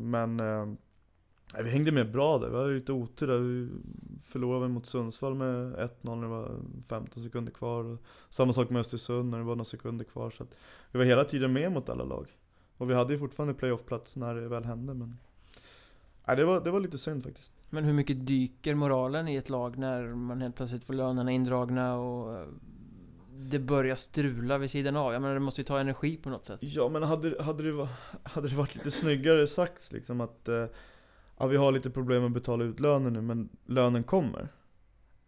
Men 0.00 0.40
nej, 1.54 1.62
vi 1.64 1.70
hängde 1.70 1.92
med 1.92 2.12
bra 2.12 2.38
där, 2.38 2.48
vi 2.48 2.56
hade 2.56 2.74
lite 2.74 2.92
otur 2.92 3.26
där. 3.26 3.38
Vi 3.38 3.68
förlorade 4.24 4.68
mot 4.68 4.86
Sundsvall 4.86 5.34
med 5.34 5.74
1-0 5.74 5.90
när 6.02 6.22
det 6.22 6.28
var 6.28 6.56
15 6.88 7.22
sekunder 7.22 7.52
kvar. 7.52 7.98
Samma 8.28 8.52
sak 8.52 8.70
med 8.70 8.80
Östersund 8.80 9.30
när 9.30 9.38
det 9.38 9.44
var 9.44 9.56
några 9.56 9.64
sekunder 9.64 10.04
kvar. 10.04 10.30
Så 10.30 10.46
Vi 10.92 10.98
var 10.98 11.06
hela 11.06 11.24
tiden 11.24 11.52
med 11.52 11.72
mot 11.72 11.90
alla 11.90 12.04
lag. 12.04 12.26
Och 12.76 12.90
vi 12.90 12.94
hade 12.94 13.12
ju 13.12 13.18
fortfarande 13.18 13.54
playoff-plats 13.54 14.16
när 14.16 14.34
det 14.34 14.48
väl 14.48 14.64
hände 14.64 14.94
men 14.94 15.16
Nej 16.26 16.36
det 16.36 16.44
var, 16.44 16.60
det 16.60 16.70
var 16.70 16.80
lite 16.80 16.98
synd 16.98 17.24
faktiskt. 17.24 17.52
Men 17.70 17.84
hur 17.84 17.92
mycket 17.92 18.26
dyker 18.26 18.74
moralen 18.74 19.28
i 19.28 19.36
ett 19.36 19.50
lag 19.50 19.78
när 19.78 20.14
man 20.14 20.40
helt 20.40 20.56
plötsligt 20.56 20.84
får 20.84 20.94
lönerna 20.94 21.32
indragna 21.32 21.96
och 21.96 22.38
eh, 22.38 22.46
det 23.32 23.58
börjar 23.58 23.94
strula 23.94 24.58
vid 24.58 24.70
sidan 24.70 24.96
av? 24.96 25.12
Jag 25.12 25.22
menar, 25.22 25.34
det 25.34 25.40
måste 25.40 25.60
ju 25.60 25.64
ta 25.64 25.80
energi 25.80 26.16
på 26.16 26.30
något 26.30 26.46
sätt. 26.46 26.58
Ja 26.62 26.88
men 26.88 27.02
hade, 27.02 27.42
hade, 27.42 27.62
det, 27.62 27.88
hade 28.22 28.48
det 28.48 28.56
varit 28.56 28.74
lite 28.74 28.90
snyggare 28.90 29.46
sagt 29.46 29.92
liksom 29.92 30.20
att 30.20 30.48
eh, 30.48 30.66
ja, 31.38 31.46
vi 31.46 31.56
har 31.56 31.72
lite 31.72 31.90
problem 31.90 32.22
med 32.22 32.26
att 32.28 32.34
betala 32.34 32.64
ut 32.64 32.80
lönen 32.80 33.12
nu 33.12 33.20
men 33.20 33.48
lönen 33.66 34.04
kommer. 34.04 34.48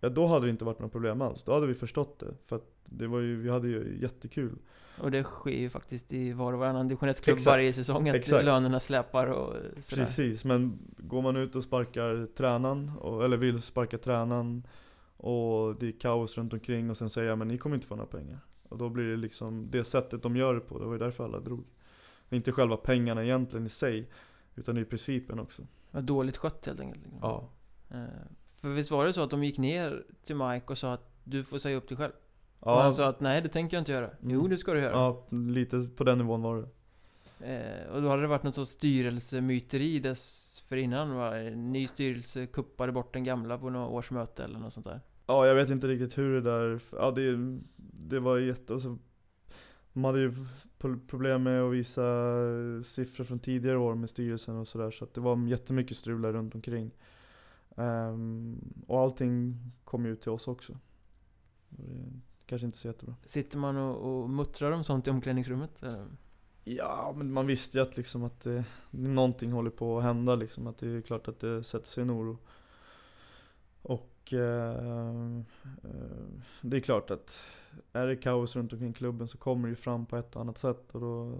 Ja 0.00 0.08
då 0.08 0.26
hade 0.26 0.46
det 0.46 0.50
inte 0.50 0.64
varit 0.64 0.80
något 0.80 0.92
problem 0.92 1.20
alls. 1.20 1.42
Då 1.42 1.54
hade 1.54 1.66
vi 1.66 1.74
förstått 1.74 2.18
det. 2.18 2.34
För 2.46 2.56
att 2.56 2.76
det 2.84 3.06
var 3.06 3.20
ju, 3.20 3.36
vi 3.42 3.50
hade 3.50 3.68
ju 3.68 3.98
jättekul. 4.00 4.58
Och 5.00 5.10
det 5.10 5.24
sker 5.24 5.50
ju 5.50 5.70
faktiskt 5.70 6.12
i 6.12 6.32
var 6.32 6.52
och 6.52 6.58
varannan 6.58 6.88
division 6.88 7.08
1-klubb 7.08 7.34
Exakt. 7.34 7.52
varje 7.52 7.72
säsong 7.72 8.08
att 8.08 8.16
Exakt. 8.16 8.44
lönerna 8.44 8.80
släpar 8.80 9.26
och 9.26 9.54
sådär. 9.80 10.02
Precis, 10.02 10.44
men 10.44 10.78
går 10.96 11.22
man 11.22 11.36
ut 11.36 11.56
och 11.56 11.62
sparkar 11.62 12.28
tränaren, 12.34 12.92
och, 13.00 13.24
eller 13.24 13.36
vill 13.36 13.62
sparka 13.62 13.98
tränaren 13.98 14.66
och 15.16 15.76
det 15.76 15.88
är 15.88 16.00
kaos 16.00 16.38
runt 16.38 16.52
omkring 16.52 16.90
och 16.90 16.96
sen 16.96 17.10
säger 17.10 17.28
jag 17.28 17.38
men 17.38 17.48
ni 17.48 17.58
kommer 17.58 17.76
inte 17.76 17.86
få 17.86 17.96
några 17.96 18.10
pengar. 18.10 18.38
Och 18.68 18.78
då 18.78 18.88
blir 18.88 19.04
det 19.04 19.16
liksom 19.16 19.70
det 19.70 19.84
sättet 19.84 20.22
de 20.22 20.36
gör 20.36 20.54
det 20.54 20.60
på, 20.60 20.78
det 20.78 20.84
var 20.84 20.92
ju 20.92 20.98
därför 20.98 21.24
alla 21.24 21.40
drog. 21.40 21.64
Inte 22.30 22.52
själva 22.52 22.76
pengarna 22.76 23.24
egentligen 23.24 23.66
i 23.66 23.68
sig, 23.68 24.10
utan 24.54 24.76
är 24.76 24.84
principen 24.84 25.38
också. 25.38 25.62
Var 25.96 26.02
dåligt 26.02 26.36
skött 26.36 26.66
helt 26.66 26.80
enkelt. 26.80 27.02
liksom. 27.04 27.18
Ja. 27.22 27.48
Eh, 27.90 27.98
För 28.60 28.68
visst 28.68 28.90
var 28.90 29.04
det 29.06 29.12
så 29.12 29.22
att 29.22 29.30
de 29.30 29.44
gick 29.44 29.58
ner 29.58 30.04
till 30.24 30.36
Mike 30.36 30.66
och 30.66 30.78
sa 30.78 30.92
att 30.92 31.10
du 31.24 31.44
får 31.44 31.58
säga 31.58 31.76
upp 31.76 31.88
dig 31.88 31.96
själv? 31.98 32.12
Och 32.60 32.70
Ja, 32.72 32.82
han 32.82 32.94
sa 32.94 33.08
att 33.08 33.20
nej 33.20 33.42
det 33.42 33.48
tänker 33.48 33.76
jag 33.76 33.80
inte 33.80 33.92
göra. 33.92 34.10
Jo 34.22 34.38
Mm. 34.40 34.50
det 34.50 34.58
ska 34.58 34.72
du 34.74 34.80
göra. 34.80 34.92
Ja, 34.92 35.26
lite 35.30 35.88
på 35.96 36.04
den 36.04 36.18
nivån 36.18 36.42
var 36.42 36.56
det. 36.56 36.68
Eh, 37.46 37.88
och 37.94 38.02
då 38.02 38.08
hade 38.08 38.22
det 38.22 38.28
varit 38.28 38.42
något 38.42 38.54
sorts 38.54 38.70
styrelsemyteri 38.70 39.98
dessförinnan 39.98 41.14
va? 41.16 41.38
En 41.38 41.72
Ny 41.72 41.86
styrelse 41.86 42.46
kuppade 42.46 42.92
bort 42.92 43.12
den 43.12 43.24
gamla 43.24 43.58
på 43.58 43.70
något 43.70 43.90
årsmöte 43.92 44.44
eller 44.44 44.58
något 44.58 44.72
sånt 44.72 44.86
där. 44.86 45.00
Ja, 45.26 45.46
jag 45.46 45.54
vet 45.54 45.70
inte 45.70 45.86
riktigt 45.88 46.18
hur 46.18 46.34
det 46.34 46.40
där, 46.40 46.80
ja 46.92 47.10
det, 47.10 47.58
det 48.08 48.20
var 48.20 48.38
jätte, 48.38 48.74
och 48.74 48.82
så, 48.82 48.98
de 49.96 50.04
hade 50.04 50.20
ju 50.20 50.34
pro- 50.78 51.00
problem 51.06 51.42
med 51.42 51.62
att 51.62 51.72
visa 51.72 52.02
siffror 52.84 53.24
från 53.24 53.38
tidigare 53.38 53.78
år 53.78 53.94
med 53.94 54.10
styrelsen 54.10 54.56
och 54.56 54.68
sådär 54.68 54.90
så 54.90 55.04
att 55.04 55.14
det 55.14 55.20
var 55.20 55.46
jättemycket 55.48 55.96
strul 55.96 56.22
där 56.22 56.32
runt 56.32 56.54
omkring. 56.54 56.90
Ehm, 57.76 58.58
och 58.86 59.00
allting 59.00 59.56
kom 59.84 60.06
ju 60.06 60.16
till 60.16 60.30
oss 60.30 60.48
också. 60.48 60.78
Kanske 62.46 62.66
inte 62.66 62.78
så 62.78 62.86
jättebra. 62.86 63.14
Sitter 63.24 63.58
man 63.58 63.76
och, 63.76 64.22
och 64.22 64.30
muttrar 64.30 64.70
om 64.70 64.84
sånt 64.84 65.06
i 65.06 65.10
omklädningsrummet? 65.10 65.82
Eh, 65.82 66.04
Ja, 66.64 67.14
men 67.16 67.32
man 67.32 67.46
visste 67.46 67.78
ju 67.78 67.82
att 67.84 67.96
liksom 67.96 68.24
att 68.24 68.40
det, 68.40 68.64
någonting 68.90 69.52
håller 69.52 69.70
på 69.70 69.98
att 69.98 70.04
hända 70.04 70.34
liksom. 70.34 70.66
Att 70.66 70.78
det 70.78 70.88
är 70.88 71.00
klart 71.00 71.28
att 71.28 71.40
det 71.40 71.64
sätter 71.64 71.88
sig 71.90 72.02
en 72.02 72.10
oro. 72.10 72.38
Och 73.82 74.32
eh, 74.32 74.76
eh, 74.76 75.40
det 76.62 76.76
är 76.76 76.80
klart 76.80 77.10
att 77.10 77.38
är 77.92 78.06
det 78.06 78.16
kaos 78.16 78.56
runt 78.56 78.72
omkring 78.72 78.92
klubben 78.92 79.28
så 79.28 79.38
kommer 79.38 79.68
det 79.68 79.70
ju 79.72 79.76
fram 79.76 80.06
på 80.06 80.16
ett 80.16 80.36
och 80.36 80.42
annat 80.42 80.58
sätt. 80.58 80.94
Och 80.94 81.00
då, 81.00 81.38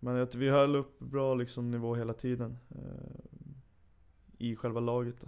men 0.00 0.22
att 0.22 0.34
vi 0.34 0.50
höll 0.50 0.76
upp 0.76 0.98
bra 0.98 1.34
liksom 1.34 1.70
nivå 1.70 1.94
hela 1.94 2.12
tiden. 2.14 2.58
Eh, 2.70 3.40
I 4.38 4.56
själva 4.56 4.80
laget 4.80 5.20
då. 5.20 5.26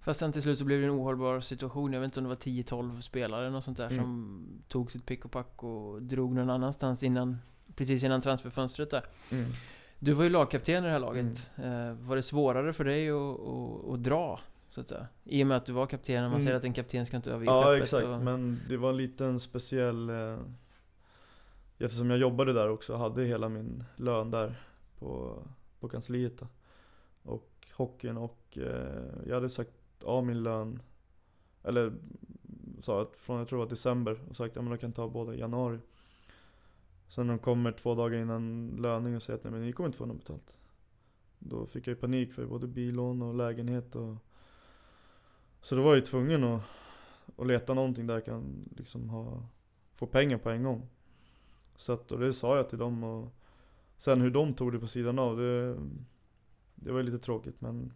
Fast 0.00 0.20
sen 0.20 0.32
till 0.32 0.42
slut 0.42 0.58
så 0.58 0.64
blev 0.64 0.80
det 0.80 0.86
en 0.86 0.92
ohållbar 0.92 1.40
situation. 1.40 1.92
Jag 1.92 2.00
vet 2.00 2.06
inte 2.08 2.20
om 2.20 2.24
det 2.24 2.28
var 2.28 2.36
10-12 2.36 3.00
spelare 3.00 3.40
eller 3.40 3.50
något 3.50 3.64
sånt 3.64 3.76
där 3.76 3.86
Mm. 3.90 3.98
som 3.98 4.46
tog 4.68 4.92
sitt 4.92 5.06
pick 5.06 5.24
och 5.24 5.30
pack 5.30 5.62
och 5.62 6.02
drog 6.02 6.34
någon 6.34 6.50
annanstans 6.50 7.02
innan 7.02 7.38
Precis 7.76 8.04
innan 8.04 8.20
transferfönstret 8.22 8.90
där. 8.90 9.04
Du 9.98 10.12
var 10.12 10.24
ju 10.24 10.30
lagkapten 10.30 10.84
i 10.84 10.86
det 10.86 10.92
här 10.92 10.98
laget. 10.98 11.50
Mm. 11.56 11.88
Eh, 11.88 11.94
var 11.94 12.16
det 12.16 12.22
svårare 12.22 12.72
för 12.72 12.84
dig 12.84 13.10
att, 13.10 13.40
att, 13.40 13.94
att 13.94 14.02
dra? 14.02 14.40
Så 14.70 14.80
att 14.80 14.88
säga? 14.88 15.06
I 15.24 15.42
och 15.42 15.46
med 15.46 15.56
att 15.56 15.66
du 15.66 15.72
var 15.72 15.86
kapten 15.86 16.24
och 16.24 16.30
man 16.30 16.32
Mm. 16.32 16.42
säger 16.44 16.56
att 16.56 16.64
en 16.64 16.72
kapten 16.72 17.06
ska 17.06 17.16
inte 17.16 17.32
överge 17.32 17.50
Ja 17.50 17.76
exakt, 17.76 18.04
och... 18.04 18.20
men 18.20 18.60
det 18.68 18.76
var 18.76 18.90
en 18.90 18.96
liten 18.96 19.40
speciell 19.40 20.10
eh, 20.10 20.38
Eftersom 21.78 22.10
jag 22.10 22.18
jobbade 22.18 22.52
där 22.52 22.68
också, 22.68 22.94
hade 22.96 23.24
hela 23.24 23.48
min 23.48 23.84
lön 23.96 24.30
där 24.30 24.62
på, 24.98 25.42
på 25.80 25.88
kansliet 25.88 26.38
då. 26.38 26.46
Och 27.22 27.66
hockeyn 27.72 28.16
och 28.16 28.58
eh, 28.58 29.02
jag 29.26 29.34
hade 29.34 29.48
sagt 29.50 29.72
av 30.04 30.26
min 30.26 30.42
lön 30.42 30.82
Eller 31.62 31.92
sa 32.80 33.02
att 33.02 33.16
från 33.16 33.38
jag 33.38 33.48
tror 33.48 33.58
det 33.58 33.64
var 33.64 33.70
december 33.70 34.20
och 34.28 34.36
sagt 34.36 34.50
att 34.50 34.56
ja, 34.56 34.62
men 34.62 34.70
jag 34.70 34.80
kan 34.80 34.92
ta 34.92 35.08
båda 35.08 35.34
i 35.34 35.38
januari 35.38 35.78
Sen 37.08 37.26
när 37.26 37.34
de 37.34 37.38
kommer 37.38 37.72
två 37.72 37.94
dagar 37.94 38.18
innan 38.18 38.68
löning 38.78 39.16
och 39.16 39.22
säger 39.22 39.38
att 39.38 39.44
nej 39.44 39.52
men 39.52 39.62
ni 39.62 39.72
kommer 39.72 39.88
inte 39.88 39.98
få 39.98 40.06
något 40.06 40.16
betalt 40.18 40.54
Då 41.38 41.66
fick 41.66 41.86
jag 41.86 41.92
ju 41.94 42.00
panik 42.00 42.32
för 42.32 42.46
både 42.46 42.66
billån 42.66 43.22
och 43.22 43.34
lägenhet 43.34 43.96
och 43.96 44.16
Så 45.60 45.74
då 45.74 45.82
var 45.82 45.90
jag 45.90 45.96
ju 45.96 46.04
tvungen 46.04 46.44
att 46.44 46.62
och 47.40 47.46
leta 47.46 47.74
någonting 47.74 48.06
där 48.06 48.14
jag 48.14 48.24
kan 48.24 48.68
liksom 48.76 49.08
ha, 49.08 49.42
få 49.94 50.06
pengar 50.06 50.38
på 50.38 50.50
en 50.50 50.62
gång. 50.62 50.88
Så 51.76 51.92
att, 51.92 52.12
och 52.12 52.20
det 52.20 52.32
sa 52.32 52.56
jag 52.56 52.68
till 52.68 52.78
dem 52.78 53.04
och 53.04 53.34
sen 53.96 54.20
hur 54.20 54.30
de 54.30 54.54
tog 54.54 54.72
det 54.72 54.78
på 54.78 54.86
sidan 54.86 55.18
av, 55.18 55.36
det, 55.36 55.76
det 56.74 56.92
var 56.92 57.02
lite 57.02 57.18
tråkigt 57.18 57.60
men 57.60 57.92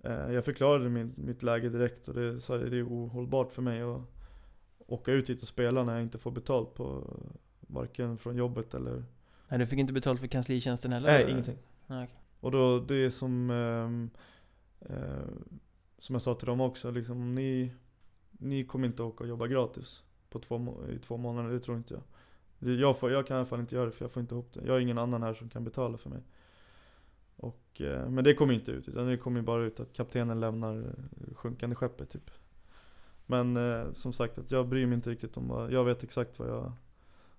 eh, 0.00 0.32
jag 0.32 0.44
förklarade 0.44 0.88
min, 0.88 1.14
mitt 1.16 1.42
läge 1.42 1.68
direkt 1.68 2.08
och 2.08 2.14
det 2.14 2.48
jag, 2.48 2.70
det 2.70 2.76
är 2.76 2.88
ohållbart 2.88 3.52
för 3.52 3.62
mig 3.62 3.82
att 3.82 4.00
åka 4.86 5.12
ut 5.12 5.30
hit 5.30 5.42
och 5.42 5.48
spela 5.48 5.82
när 5.82 5.92
jag 5.92 6.02
inte 6.02 6.18
får 6.18 6.30
betalt 6.30 6.74
på 6.74 7.16
varken 7.60 8.18
från 8.18 8.36
jobbet 8.36 8.74
eller 8.74 9.04
Nej, 9.48 9.58
du 9.58 9.66
fick 9.66 9.78
inte 9.78 9.92
betalt 9.92 10.20
för 10.20 10.26
kanslitjänsten 10.26 10.92
heller? 10.92 11.08
Nej, 11.08 11.22
eller? 11.22 11.32
ingenting. 11.32 11.58
Nej, 11.86 12.04
okej. 12.04 12.20
Och 12.40 12.50
då, 12.50 12.80
det 12.80 13.10
som 13.10 13.50
ehm, 13.50 14.10
eh, 14.80 15.28
som 15.98 16.14
jag 16.14 16.22
sa 16.22 16.34
till 16.34 16.46
dem 16.46 16.60
också, 16.60 16.90
liksom 16.90 17.34
ni 17.34 17.72
Ni 18.30 18.62
kommer 18.62 18.86
inte 18.86 19.02
åka 19.02 19.24
och 19.24 19.30
jobba 19.30 19.46
gratis 19.46 20.02
på 20.30 20.38
två, 20.38 20.76
I 20.88 20.98
två 20.98 21.16
månader, 21.16 21.50
det 21.50 21.60
tror 21.60 21.76
inte 21.76 21.94
jag. 21.94 22.02
Jag, 22.78 22.98
får, 22.98 23.10
jag 23.10 23.26
kan 23.26 23.36
i 23.36 23.38
alla 23.38 23.46
fall 23.46 23.60
inte 23.60 23.74
göra 23.74 23.86
det 23.86 23.92
för 23.92 24.04
jag 24.04 24.12
får 24.12 24.20
inte 24.20 24.34
ihop 24.34 24.52
det. 24.54 24.66
Jag 24.66 24.72
har 24.72 24.80
ingen 24.80 24.98
annan 24.98 25.22
här 25.22 25.34
som 25.34 25.48
kan 25.48 25.64
betala 25.64 25.98
för 25.98 26.10
mig. 26.10 26.22
Och, 27.36 27.80
eh, 27.80 28.08
Men 28.10 28.24
det 28.24 28.34
kommer 28.34 28.54
inte 28.54 28.70
ut, 28.70 28.88
utan 28.88 29.06
det 29.06 29.16
kommer 29.16 29.42
bara 29.42 29.64
ut 29.64 29.80
att 29.80 29.92
kaptenen 29.92 30.40
lämnar 30.40 30.94
sjunkande 31.34 31.76
skeppet 31.76 32.10
typ. 32.10 32.30
Men 33.26 33.56
eh, 33.56 33.92
som 33.92 34.12
sagt, 34.12 34.38
att 34.38 34.50
jag 34.50 34.68
bryr 34.68 34.86
mig 34.86 34.94
inte 34.94 35.10
riktigt 35.10 35.36
om 35.36 35.48
vad, 35.48 35.72
jag 35.72 35.84
vet 35.84 36.02
exakt 36.02 36.38
vad 36.38 36.48
jag 36.48 36.72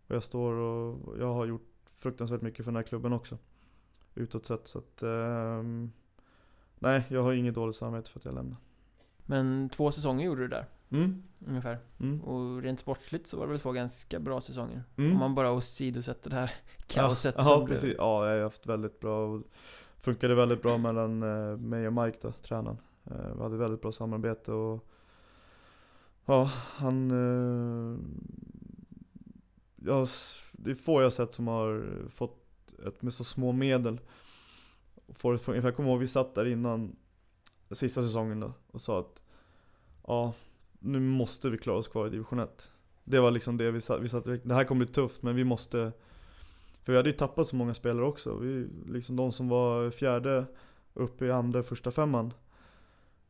Vad 0.07 0.15
jag 0.15 0.23
står 0.23 0.53
och 0.53 1.17
jag 1.19 1.33
har 1.33 1.45
gjort 1.45 1.73
fruktansvärt 1.97 2.41
mycket 2.41 2.65
för 2.65 2.71
den 2.71 2.75
här 2.75 2.83
klubben 2.83 3.13
också. 3.13 3.37
Utåt 4.15 4.45
sett. 4.45 4.67
Så 4.67 4.77
att, 4.79 5.03
eh, 5.03 5.63
nej, 6.79 7.03
jag 7.09 7.23
har 7.23 7.33
inget 7.33 7.55
dåligt 7.55 7.75
samvete 7.75 8.11
för 8.11 8.19
att 8.19 8.25
jag 8.25 8.35
lämnar. 8.35 8.57
Men 9.25 9.69
två 9.69 9.91
säsonger 9.91 10.25
gjorde 10.25 10.41
du 10.41 10.47
där. 10.47 10.65
Mm. 10.89 11.23
ungefär. 11.47 11.77
Mm. 11.99 12.21
Och 12.21 12.61
rent 12.61 12.79
sportsligt 12.79 13.27
så 13.27 13.37
var 13.37 13.45
det 13.45 13.51
väl 13.51 13.59
två 13.59 13.71
ganska 13.71 14.19
bra 14.19 14.41
säsonger. 14.41 14.83
Mm. 14.97 15.11
Om 15.11 15.17
man 15.17 15.35
bara 15.35 15.51
åsidosätter 15.51 16.29
det 16.29 16.35
här 16.35 16.51
kaoset 16.87 17.35
ja, 17.37 17.43
som 17.43 17.61
ja, 17.61 17.67
precis. 17.67 17.95
Ja, 17.97 18.29
jag 18.29 18.35
har 18.35 18.43
haft 18.43 18.65
väldigt 18.65 18.99
bra 18.99 19.25
och 19.25 19.43
funkade 19.99 20.35
väldigt 20.35 20.61
bra 20.61 20.77
mellan 20.77 21.23
eh, 21.23 21.57
mig 21.57 21.87
och 21.87 21.93
Mike 21.93 22.17
då, 22.21 22.31
tränaren. 22.31 22.77
Eh, 23.05 23.35
vi 23.35 23.43
hade 23.43 23.57
väldigt 23.57 23.81
bra 23.81 23.91
samarbete 23.91 24.51
och 24.51 24.87
ja, 26.25 26.51
han 26.53 27.11
eh, 27.11 27.99
ja, 29.75 30.05
det 30.51 30.71
är 30.71 30.75
få 30.75 31.01
jag 31.01 31.13
sett 31.13 31.33
som 31.33 31.47
har 31.47 31.85
fått 32.09 32.43
ett 32.87 33.01
med 33.01 33.13
så 33.13 33.23
små 33.23 33.51
medel. 33.51 33.99
Får 35.17 35.33
det 35.33 35.39
fun- 35.39 35.63
Jag 35.63 35.75
kommer 35.75 35.89
ihåg 35.89 35.99
vi 35.99 36.07
satt 36.07 36.35
där 36.35 36.45
innan 36.45 36.95
sista 37.71 38.01
säsongen 38.01 38.39
då 38.39 38.53
och 38.71 38.81
sa 38.81 38.99
att 38.99 39.21
ja, 40.07 40.33
nu 40.79 40.99
måste 40.99 41.49
vi 41.49 41.57
klara 41.57 41.77
oss 41.77 41.87
kvar 41.87 42.07
i 42.07 42.09
division 42.09 42.39
1. 42.39 42.71
Det 43.03 43.19
var 43.19 43.31
liksom 43.31 43.57
det 43.57 43.71
vi 43.71 43.81
satt, 43.81 44.01
vi 44.01 44.09
satt 44.09 44.25
det 44.25 44.53
här 44.53 44.63
kommer 44.63 44.85
bli 44.85 44.93
tufft 44.93 45.21
men 45.23 45.35
vi 45.35 45.43
måste 45.43 45.91
för 46.83 46.91
vi 46.91 46.97
hade 46.97 47.09
ju 47.09 47.15
tappat 47.15 47.47
så 47.47 47.55
många 47.55 47.73
spelare 47.73 48.05
också. 48.05 48.37
Vi, 48.37 48.67
liksom 48.87 49.15
de 49.15 49.31
som 49.31 49.49
var 49.49 49.91
fjärde 49.91 50.45
uppe 50.93 51.25
i 51.25 51.31
andra, 51.31 51.63
första 51.63 51.91
femman. 51.91 52.33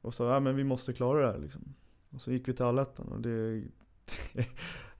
Och 0.02 0.14
sa, 0.14 0.34
ja 0.34 0.40
men 0.40 0.56
vi 0.56 0.64
måste 0.64 0.94
klara 0.94 1.22
det 1.22 1.32
här 1.32 1.40
liksom. 1.40 1.74
Och 2.10 2.22
så 2.22 2.32
gick 2.32 2.48
vi 2.48 2.54
till 2.54 2.66
allettan 2.66 3.08
och 3.08 3.22
det, 3.22 3.62
det 4.34 4.46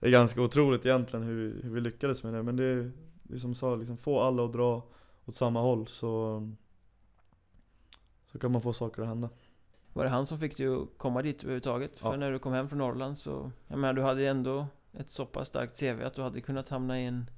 är 0.00 0.10
ganska 0.10 0.42
otroligt 0.42 0.86
egentligen 0.86 1.26
hur, 1.26 1.62
hur 1.62 1.70
vi 1.70 1.80
lyckades 1.80 2.22
med 2.22 2.34
det. 2.34 2.42
Men 2.42 2.56
det 2.56 2.64
är, 2.64 2.92
det 3.22 3.34
är 3.34 3.38
som 3.38 3.50
jag 3.50 3.56
sa, 3.56 3.76
liksom, 3.76 3.96
få 3.96 4.20
alla 4.20 4.44
att 4.44 4.52
dra 4.52 4.82
åt 5.24 5.34
samma 5.34 5.60
håll 5.60 5.86
så, 5.86 6.42
så 8.32 8.38
kan 8.38 8.52
man 8.52 8.62
få 8.62 8.72
saker 8.72 9.02
att 9.02 9.08
hända. 9.08 9.28
Var 9.92 10.04
det 10.04 10.10
han 10.10 10.26
som 10.26 10.38
fick 10.38 10.56
dig 10.56 10.66
att 10.66 10.88
komma 10.96 11.22
dit 11.22 11.42
överhuvudtaget? 11.42 12.00
För 12.00 12.10
Ja. 12.10 12.16
när 12.16 12.32
du 12.32 12.38
kom 12.38 12.52
hem 12.52 12.68
från 12.68 12.78
Norrland 12.78 13.18
så, 13.18 13.50
jag 13.68 13.78
menar 13.78 13.94
du 13.94 14.02
hade 14.02 14.20
ju 14.20 14.26
ändå 14.26 14.66
ett 14.92 15.10
så 15.10 15.26
pass 15.26 15.48
starkt 15.48 15.80
CV 15.80 16.02
att 16.04 16.14
du 16.14 16.22
hade 16.22 16.40
kunnat 16.40 16.68
hamna 16.68 17.00
i 17.00 17.04
en, 17.06 17.30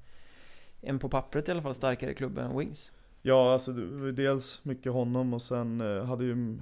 en 0.81 0.99
på 0.99 1.09
pappret 1.09 1.49
i 1.49 1.51
alla 1.53 1.63
fall 1.63 1.75
starkare 1.75 2.15
klubb 2.15 2.39
än 2.39 2.59
Wings. 2.59 2.93
Ja, 3.23 3.53
alltså 3.53 3.73
dels 4.13 4.65
mycket 4.65 4.93
honom 4.93 5.35
och 5.35 5.43
sen 5.43 5.81
eh, 5.81 6.05
hade 6.05 6.25
ju 6.25 6.59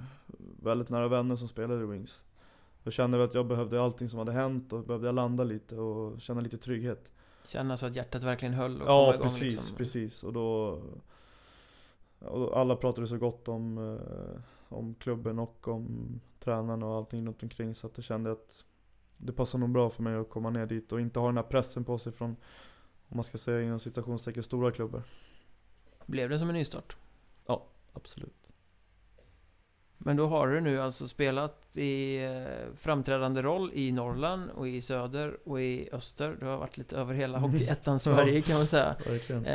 väldigt 0.63 0.89
nära 0.89 1.07
vänner 1.07 1.35
som 1.35 1.47
spelade 1.47 1.83
i 1.83 1.85
Wings. 1.85 2.21
Jag 2.83 2.93
kände 2.93 3.17
väl 3.17 3.27
att 3.27 3.33
jag 3.33 3.45
behövde 3.47 3.81
allting 3.83 4.09
som 4.09 4.19
hade 4.19 4.31
hänt 4.31 4.73
och 4.73 4.83
behövde 4.83 5.07
jag 5.07 5.15
landa 5.15 5.43
lite 5.43 5.75
och 5.75 6.21
känna 6.21 6.41
lite 6.41 6.57
trygghet. 6.57 7.11
Känna 7.47 7.77
så 7.77 7.85
att 7.85 7.95
hjärtat 7.95 8.23
verkligen 8.23 8.53
höll 8.53 8.81
och 8.81 8.87
Ja, 8.89 9.13
igång 9.13 9.23
precis, 9.23 9.41
liksom. 9.41 9.77
precis. 9.77 10.23
Och 10.23 10.33
då, 10.33 10.79
och 12.19 12.57
alla 12.57 12.75
pratade 12.75 13.07
så 13.07 13.17
gott 13.17 13.47
om, 13.47 13.77
eh, 13.77 14.41
om 14.69 14.95
klubben 14.95 15.39
och 15.39 15.67
om 15.67 16.19
tränaren 16.39 16.83
och 16.83 16.95
allting 16.95 17.27
runt 17.27 17.43
omkring 17.43 17.75
så 17.75 17.87
att 17.87 17.97
jag 17.97 18.03
kände 18.03 18.31
att 18.31 18.65
det 19.17 19.33
passar 19.33 19.59
nog 19.59 19.69
bra 19.69 19.89
för 19.89 20.03
mig 20.03 20.15
att 20.15 20.29
komma 20.29 20.49
ner 20.49 20.65
dit 20.65 20.91
och 20.91 21.01
inte 21.01 21.19
ha 21.19 21.27
den 21.27 21.37
här 21.37 21.43
pressen 21.43 21.83
på 21.83 21.97
sig 21.97 22.11
från, 22.11 22.29
om 23.07 23.17
man 23.17 23.23
ska 23.23 23.37
säga 23.37 23.61
inom 23.61 23.79
citationstecken, 23.79 24.43
stora 24.43 24.71
klubbar. 24.71 25.03
Blev 26.05 26.29
det 26.29 26.39
som 26.39 26.49
en 26.49 26.55
nystart? 26.55 26.95
Absolut. 27.93 28.49
Men 29.97 30.17
då 30.17 30.27
har 30.27 30.47
du 30.47 30.61
nu 30.61 30.81
alltså 30.81 31.07
spelat 31.07 31.77
i 31.77 32.23
eh, 32.23 32.75
framträdande 32.75 33.41
roll 33.41 33.71
i 33.73 33.91
Norrland 33.91 34.49
och 34.49 34.67
i 34.67 34.81
söder 34.81 35.37
och 35.45 35.61
i 35.61 35.89
öster. 35.91 36.37
Du 36.39 36.45
har 36.45 36.57
varit 36.57 36.77
lite 36.77 36.97
över 36.97 37.13
hela. 37.13 37.37
Hockeyettan 37.39 37.99
Sverige 37.99 38.41
kan 38.41 38.57
man 38.57 38.67
säga. 38.67 38.95
Verkligen. 39.05 39.45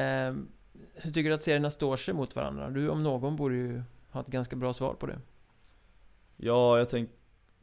Hur 0.95 1.13
tycker 1.13 1.31
du 1.31 1.35
att 1.35 1.43
serierna 1.43 1.71
står 1.71 1.97
sig 1.97 2.15
mot 2.15 2.37
varandra? 2.37 2.71
Du 2.71 2.89
om 2.89 3.03
någon 3.03 3.37
borde 3.37 3.55
ju 3.55 3.83
ha 4.11 4.21
ett 4.21 4.27
ganska 4.27 4.57
bra 4.57 4.75
svar 4.75 4.95
på 4.95 5.07
det. 5.07 5.19
Ja, 6.37 6.79
jag 6.79 6.89
tänk, 6.89 7.11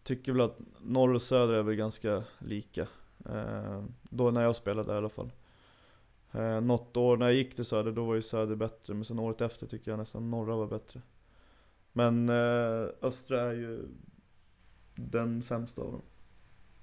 tycker 0.04 0.32
väl 0.32 0.42
att 0.42 0.60
norr 0.82 1.14
och 1.14 1.22
söder 1.22 1.54
är 1.54 1.64
väl 1.64 1.76
ganska 1.76 2.24
lika. 2.40 2.88
Eh, 3.30 3.84
då 4.02 4.32
när 4.32 4.42
jag 4.42 4.56
spelade 4.56 4.88
där 4.88 4.96
i 4.96 4.98
alla 4.98 5.10
fall. 5.10 5.32
Eh, 6.32 6.62
något 6.62 6.98
år 6.98 7.18
när 7.18 7.26
jag 7.26 7.36
gick 7.36 7.56
till 7.56 7.66
söder, 7.66 7.92
då 7.92 8.06
var 8.06 8.16
ju 8.16 8.22
söder 8.22 8.56
bättre. 8.56 8.94
Men 8.94 9.06
sen 9.06 9.20
året 9.20 9.42
efter 9.42 9.68
tycker 9.68 9.92
jag 9.92 9.98
nästan 9.98 10.32
norra 10.32 10.56
var 10.56 10.68
bättre. 10.68 11.02
Men 11.94 12.30
eh, 12.30 12.88
östra 13.02 13.42
är 13.42 13.54
ju 13.54 13.86
den 14.96 15.44
sämsta 15.44 15.82
av 15.82 15.92
dem. 15.92 16.02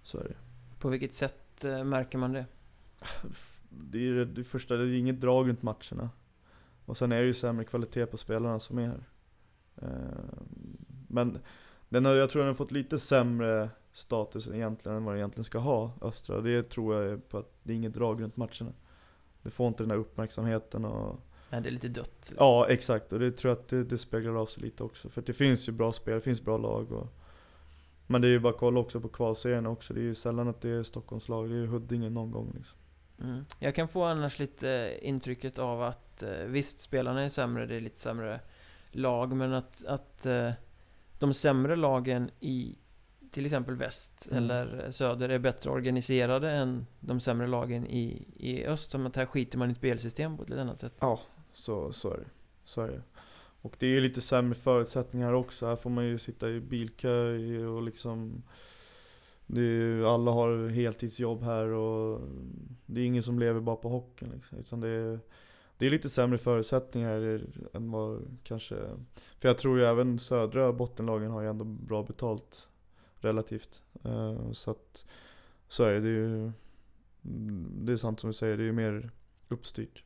Så 0.03 0.19
är 0.19 0.25
det. 0.25 0.37
På 0.79 0.89
vilket 0.89 1.15
sätt 1.15 1.65
eh, 1.65 1.85
märker 1.85 2.19
man 2.19 2.33
det? 2.33 2.47
Det 3.69 3.99
är 3.99 4.03
ju 4.03 4.25
det, 4.25 4.45
första, 4.45 4.77
det 4.77 4.85
är 4.85 4.95
inget 4.99 5.21
drag 5.21 5.49
runt 5.49 5.63
matcherna. 5.63 6.11
Och 6.85 6.97
sen 6.97 7.13
är 7.13 7.21
det 7.21 7.27
ju 7.27 7.35
sämre 7.35 7.65
kvalitet 7.65 8.07
på 8.07 8.17
spelarna 8.17 8.61
som 8.61 8.79
är 8.79 8.87
här. 8.87 9.09
Eh, 9.83 10.43
Men 11.09 11.39
den 11.89 12.05
har, 12.05 12.13
jag 12.13 12.31
tror 12.31 12.41
den 12.41 12.49
har 12.49 12.55
fått 12.55 12.73
lite 12.73 12.99
sämre 12.99 13.71
status 13.93 14.49
egentligen 14.49 14.97
än 14.97 15.05
vad 15.05 15.15
den 15.15 15.19
egentligen 15.19 15.45
ska 15.45 15.59
ha, 15.59 15.93
Östra. 16.03 16.41
Det 16.41 16.63
tror 16.63 16.95
jag 16.95 17.13
är 17.13 17.17
på 17.17 17.39
att 17.39 17.53
det 17.63 17.73
är 17.73 17.77
inget 17.77 17.95
drag 17.95 18.23
runt 18.23 18.37
matcherna. 18.37 18.73
Det 19.43 19.51
får 19.51 19.69
inte 19.69 19.83
den 19.83 19.91
här 19.91 19.99
uppmärksamheten 19.99 20.85
och 20.85 21.21
Nej, 21.51 21.61
det 21.61 21.69
är 21.69 21.71
lite 21.71 21.89
dött. 21.89 22.33
Ja, 22.37 22.67
exakt. 22.69 23.13
Och 23.13 23.19
det 23.19 23.33
tror 23.33 23.51
jag 23.51 23.59
att 23.59 23.69
det, 23.69 23.85
det 23.85 23.99
speglar 23.99 24.35
av 24.35 24.47
sig 24.47 24.63
lite 24.63 24.83
också. 24.83 25.09
För 25.09 25.23
det 25.23 25.33
finns 25.33 25.69
ju 25.69 25.73
bra 25.73 25.93
spel, 25.93 26.15
det 26.15 26.21
finns 26.21 26.45
bra 26.45 26.59
lag 26.59 26.93
och 26.93 27.07
Men 28.07 28.21
det 28.21 28.29
är 28.29 28.31
ju 28.31 28.41
bara 28.41 28.53
att 28.53 28.59
kolla 28.59 28.81
också 28.81 29.01
på 29.01 29.09
kvalserierna 29.09 29.71
också. 29.71 29.95
Det 29.95 30.01
är 30.01 30.05
ju 30.05 30.15
sällan 30.15 30.49
att 30.49 30.61
det 30.61 30.71
är 30.71 30.83
Stockholmslag, 30.83 31.51
det 31.51 31.57
är 31.57 31.67
Huddinge 31.67 32.11
någon 32.11 32.31
gång 32.31 32.53
liksom. 32.57 32.79
Mm. 33.21 33.45
Jag 33.59 33.75
kan 33.75 33.89
få 33.89 34.05
annars 34.05 34.39
lite 34.39 34.99
intrycket 35.03 35.59
av 35.59 35.83
att 35.83 36.23
eh, 36.23 36.31
visst, 36.31 36.81
spelarna 36.81 37.23
är 37.25 37.29
sämre, 37.29 37.67
det 37.67 37.75
är 37.75 37.81
lite 37.81 37.99
sämre 37.99 38.41
lag, 38.91 39.37
men 39.37 39.53
att, 39.53 39.85
att 39.85 40.27
eh, 40.27 40.51
de 41.19 41.35
sämre 41.35 41.77
lagen 41.77 42.31
i 42.41 42.79
till 43.31 43.45
exempel 43.47 43.75
väst 43.75 44.29
Mm. 44.31 44.45
eller 44.45 44.91
söder 44.91 45.29
är 45.29 45.39
bättre 45.39 45.71
organiserade 45.71 46.51
än 46.51 46.87
de 47.01 47.21
sämre 47.21 47.47
lagen 47.47 47.87
i, 47.87 48.27
i 48.37 48.65
öst. 48.67 48.91
Som 48.91 49.07
att 49.07 49.17
här 49.17 49.27
skiter 49.27 49.59
man 49.59 49.69
i 49.69 49.73
ett 49.73 49.79
spelsystem 49.79 50.37
på 50.37 50.43
ett 50.43 50.49
lite 50.51 50.63
annat 50.63 50.81
sätt. 50.81 50.93
Ja, 51.01 51.21
så, 51.53 51.93
så 51.93 52.13
är 52.13 52.19
det. 52.19 52.27
Så 52.65 52.83
är 52.83 52.89
det. 52.89 53.03
Och 53.63 53.77
det 53.79 53.87
är 53.87 54.01
lite 54.01 54.21
sämre 54.21 54.55
förutsättningar 54.55 55.33
också. 55.33 55.67
Här 55.67 55.77
får 55.77 55.91
man 55.91 56.05
ju 56.05 56.19
sitta 56.19 56.49
i 56.51 56.61
bilkö 56.61 57.37
i- 57.37 57.65
och 57.65 57.83
liksom 57.83 58.43
det 59.51 59.61
är, 59.61 59.65
ju- 59.65 60.07
Alla 60.07 60.31
har 60.31 60.69
heltidsjobb 60.69 61.43
här 61.43 61.67
och 61.67 62.21
det 62.87 63.01
är 63.01 63.05
ingen 63.05 63.23
som 63.23 63.39
lever 63.39 63.61
bara 63.61 63.77
på 63.77 63.89
hockeyn 63.89 64.31
liksom. 64.35 64.59
Utan 64.59 64.81
det 64.81 64.89
är, 64.89 65.21
det 65.77 65.87
är 65.87 65.91
lite 65.91 66.11
sämre 66.11 66.39
förutsättningar 66.39 67.43
än 67.73 67.91
vad 67.91 68.39
kanske 68.45 68.75
För 69.39 69.49
jag 69.49 69.59
tror 69.59 69.79
ju 69.79 69.85
även 69.85 70.19
södra 70.19 70.73
bottenlagen 70.73 71.31
har 71.31 71.41
ju 71.43 71.49
ändå 71.49 71.65
bra 71.65 72.03
betalt 72.03 72.69
Relativt 73.21 73.83
Eh, 74.05 74.53
Så 74.53 74.71
att 74.71 75.05
Så 75.69 75.85
är 75.85 76.01
det, 76.01 76.09
ju 76.09 76.53
Det 77.85 77.93
är 77.93 77.97
sant 77.97 78.21
som 78.21 78.31
du 78.31 78.35
säger, 78.35 78.57
det 78.57 78.63
är 78.63 78.67
ju 78.67 78.73
mer 78.73 79.11
uppstyrt 79.49 80.05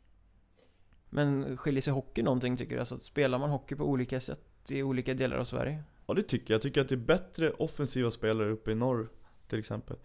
Men 1.11 1.57
skiljer 1.57 1.82
sig 1.82 1.93
hockey 1.93 2.22
någonting 2.22 2.57
tycker 2.57 2.74
du? 2.74 2.80
Alltså, 2.80 2.99
spelar 3.01 3.38
man 3.38 3.51
hockey 3.51 3.74
på 3.74 3.84
olika 3.84 4.20
sätt 4.20 4.70
i 4.70 4.82
olika 4.82 5.14
delar 5.14 5.36
av 5.36 5.45
Sverige? 5.45 5.82
Ja 6.07 6.14
det 6.14 6.22
tycker 6.22 6.55
jag. 6.55 6.57
Jag 6.57 6.62
tycker 6.62 6.80
att 6.80 6.88
det 6.88 6.95
är 6.95 6.97
bättre 6.97 7.51
offensiva 7.51 8.11
spelare 8.11 8.51
uppe 8.51 8.70
i 8.72 8.74
norr 8.74 9.09
till 9.53 9.59
exempel. 9.59 9.96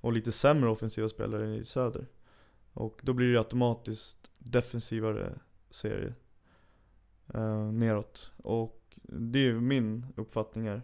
Och 0.00 0.12
lite 0.12 0.32
sämre 0.32 0.70
offensiva 0.70 1.08
spelare 1.08 1.56
i 1.56 1.64
söder. 1.64 2.06
Och 2.72 3.00
då 3.02 3.12
blir 3.12 3.32
det 3.32 3.38
automatiskt 3.38 4.30
defensivare 4.38 5.38
serier. 5.70 6.14
Eh, 7.34 7.72
neråt. 7.72 8.32
Och 8.36 8.84
det 9.02 9.38
är 9.38 9.44
ju 9.44 9.60
min 9.60 10.06
uppfattning 10.16 10.68
här. 10.68 10.82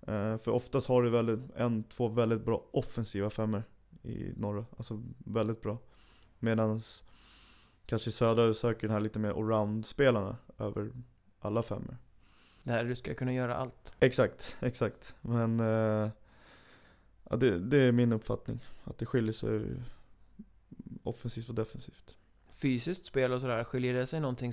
Eh, 0.00 0.38
för 0.38 0.48
oftast 0.48 0.88
har 0.88 1.02
du 1.02 1.10
väldigt, 1.10 1.40
en, 1.56 1.84
två 1.84 2.08
väldigt 2.08 2.44
bra 2.44 2.66
offensiva 2.70 3.30
femmor 3.30 3.62
i 4.02 4.32
norra. 4.36 4.64
Alltså 4.76 5.02
väldigt 5.18 5.62
bra. 5.62 5.78
Medans 6.38 7.02
kanske 7.86 8.10
i 8.10 8.12
södra 8.12 8.54
söker 8.54 8.86
den 8.86 8.94
här 8.94 9.00
lite 9.00 9.18
mer 9.18 9.30
allround-spelarna 9.30 10.36
över 10.58 10.92
alla 11.38 11.62
femmor. 11.62 11.96
Där 12.62 12.84
du 12.84 12.94
ska 12.94 13.14
kunna 13.14 13.32
göra 13.32 13.56
allt. 13.56 13.94
Exakt, 14.00 14.56
exakt. 14.60 15.14
Men 15.20 15.60
eh, 15.60 16.10
ja, 17.30 17.36
det, 17.36 17.58
det 17.58 17.78
är 17.78 17.92
min 17.92 18.12
uppfattning. 18.12 18.64
Att 18.84 18.98
det 18.98 19.06
skiljer 19.06 19.32
sig 19.32 19.60
offensivt 21.02 21.48
och 21.48 21.54
defensivt. 21.54 22.16
Fysiskt 22.50 23.06
spel 23.06 23.32
och 23.32 23.40
sådär, 23.40 23.64
skiljer 23.64 23.94
det 23.94 24.06
sig 24.06 24.20
någonting? 24.20 24.52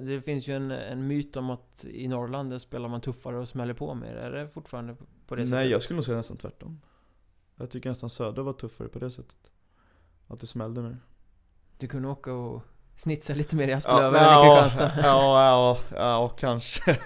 Det 0.00 0.22
finns 0.24 0.48
ju 0.48 0.56
en, 0.56 0.70
en 0.70 1.06
myt 1.06 1.36
om 1.36 1.50
att 1.50 1.84
i 1.84 2.08
Norrland 2.08 2.50
där 2.50 2.58
spelar 2.58 2.88
man 2.88 3.00
tuffare 3.00 3.38
och 3.38 3.48
smäller 3.48 3.74
på 3.74 3.94
mer. 3.94 4.14
Är 4.16 4.30
det 4.32 4.48
fortfarande 4.48 4.96
på 5.26 5.34
det 5.36 5.42
Nej, 5.42 5.48
sättet? 5.50 5.70
jag 5.70 5.82
skulle 5.82 5.96
nog 5.96 6.04
säga 6.04 6.16
nästan 6.16 6.36
tvärtom. 6.36 6.80
Jag 7.56 7.70
tycker 7.70 7.90
nästan 7.90 8.10
södra 8.10 8.42
var 8.42 8.52
tuffare 8.52 8.88
på 8.88 8.98
det 8.98 9.10
sättet. 9.10 9.50
Att 10.26 10.40
det 10.40 10.46
smällde 10.46 10.82
mer. 10.82 10.98
Du 11.78 11.86
kunde 11.88 12.08
åka 12.08 12.32
och 12.32 12.62
snitsa 12.96 13.34
lite 13.34 13.56
mer 13.56 13.68
i 13.68 13.70
Ja, 13.70 13.76
Asplöv 13.76 14.12
men- 14.12 14.22
eller 14.22 14.32
ja, 14.32 14.60
Kristianstad? 14.62 15.00
ja, 15.02 15.78
ja, 15.90 15.96
ja, 15.96 16.28
kanske. 16.28 16.98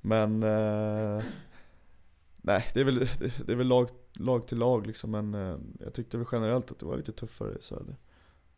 Men 0.00 0.42
eh, 0.42 1.22
Nej, 2.42 2.64
det 2.74 2.80
är 2.80 2.84
väl, 2.84 2.98
det, 2.98 3.46
det 3.46 3.52
är 3.52 3.56
väl 3.56 3.66
lag, 3.66 3.88
lag 4.14 4.46
till 4.46 4.58
lag 4.58 4.86
liksom. 4.86 5.10
Men 5.10 5.34
eh, 5.34 5.58
jag 5.80 5.94
tyckte 5.94 6.18
väl 6.18 6.26
generellt 6.32 6.70
att 6.70 6.78
det 6.78 6.86
var 6.86 6.96
lite 6.96 7.12
tuffare 7.12 7.58
i 7.58 7.62
söder. 7.62 7.96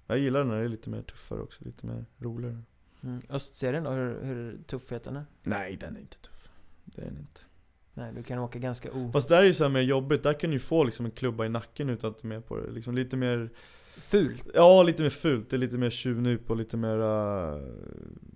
Jag 0.06 0.18
gillar 0.18 0.44
när 0.44 0.58
det 0.58 0.64
är 0.64 0.68
lite 0.68 0.90
mer 0.90 1.02
tuffare 1.02 1.40
också, 1.40 1.64
lite 1.64 1.86
mer 1.86 2.04
roligare. 2.18 2.62
Mm. 3.02 3.20
Östserien 3.28 3.84
då, 3.84 3.90
hur, 3.90 4.24
hur 4.24 4.58
tuffheten 4.66 5.16
är? 5.16 5.24
Nej, 5.42 5.76
den 5.76 5.96
är 5.96 6.00
inte 6.00 6.16
tuff. 6.16 6.48
Det 6.84 7.02
är 7.02 7.06
den 7.06 7.18
inte. 7.18 7.40
Nej, 7.94 8.12
du 8.14 8.22
kan 8.22 8.38
åka 8.38 8.58
ganska 8.58 8.92
o... 8.92 9.10
Fast 9.12 9.28
där 9.28 9.42
är 9.42 9.46
det 9.46 9.54
så 9.54 9.68
mer 9.68 9.80
jobbigt, 9.80 10.22
där 10.22 10.40
kan 10.40 10.50
du 10.50 10.56
ju 10.56 10.60
få 10.60 10.84
liksom 10.84 11.06
en 11.06 11.12
klubba 11.12 11.46
i 11.46 11.48
nacken 11.48 11.90
utan 11.90 12.10
att 12.10 12.22
du 12.22 12.28
är 12.28 12.34
med 12.34 12.46
på 12.46 12.56
det. 12.56 12.70
Liksom 12.70 12.94
lite 12.94 13.16
mer, 13.16 13.50
Fult! 13.96 14.48
ja 14.54 14.82
lite 14.82 15.02
mer 15.02 15.10
fult, 15.10 15.50
det 15.50 15.56
är 15.56 15.58
lite 15.58 15.78
mer 15.78 15.90
tjuvnyp 15.90 16.50
och 16.50 16.56
lite 16.56 16.76
mer 16.76 16.98
uh, 16.98 17.60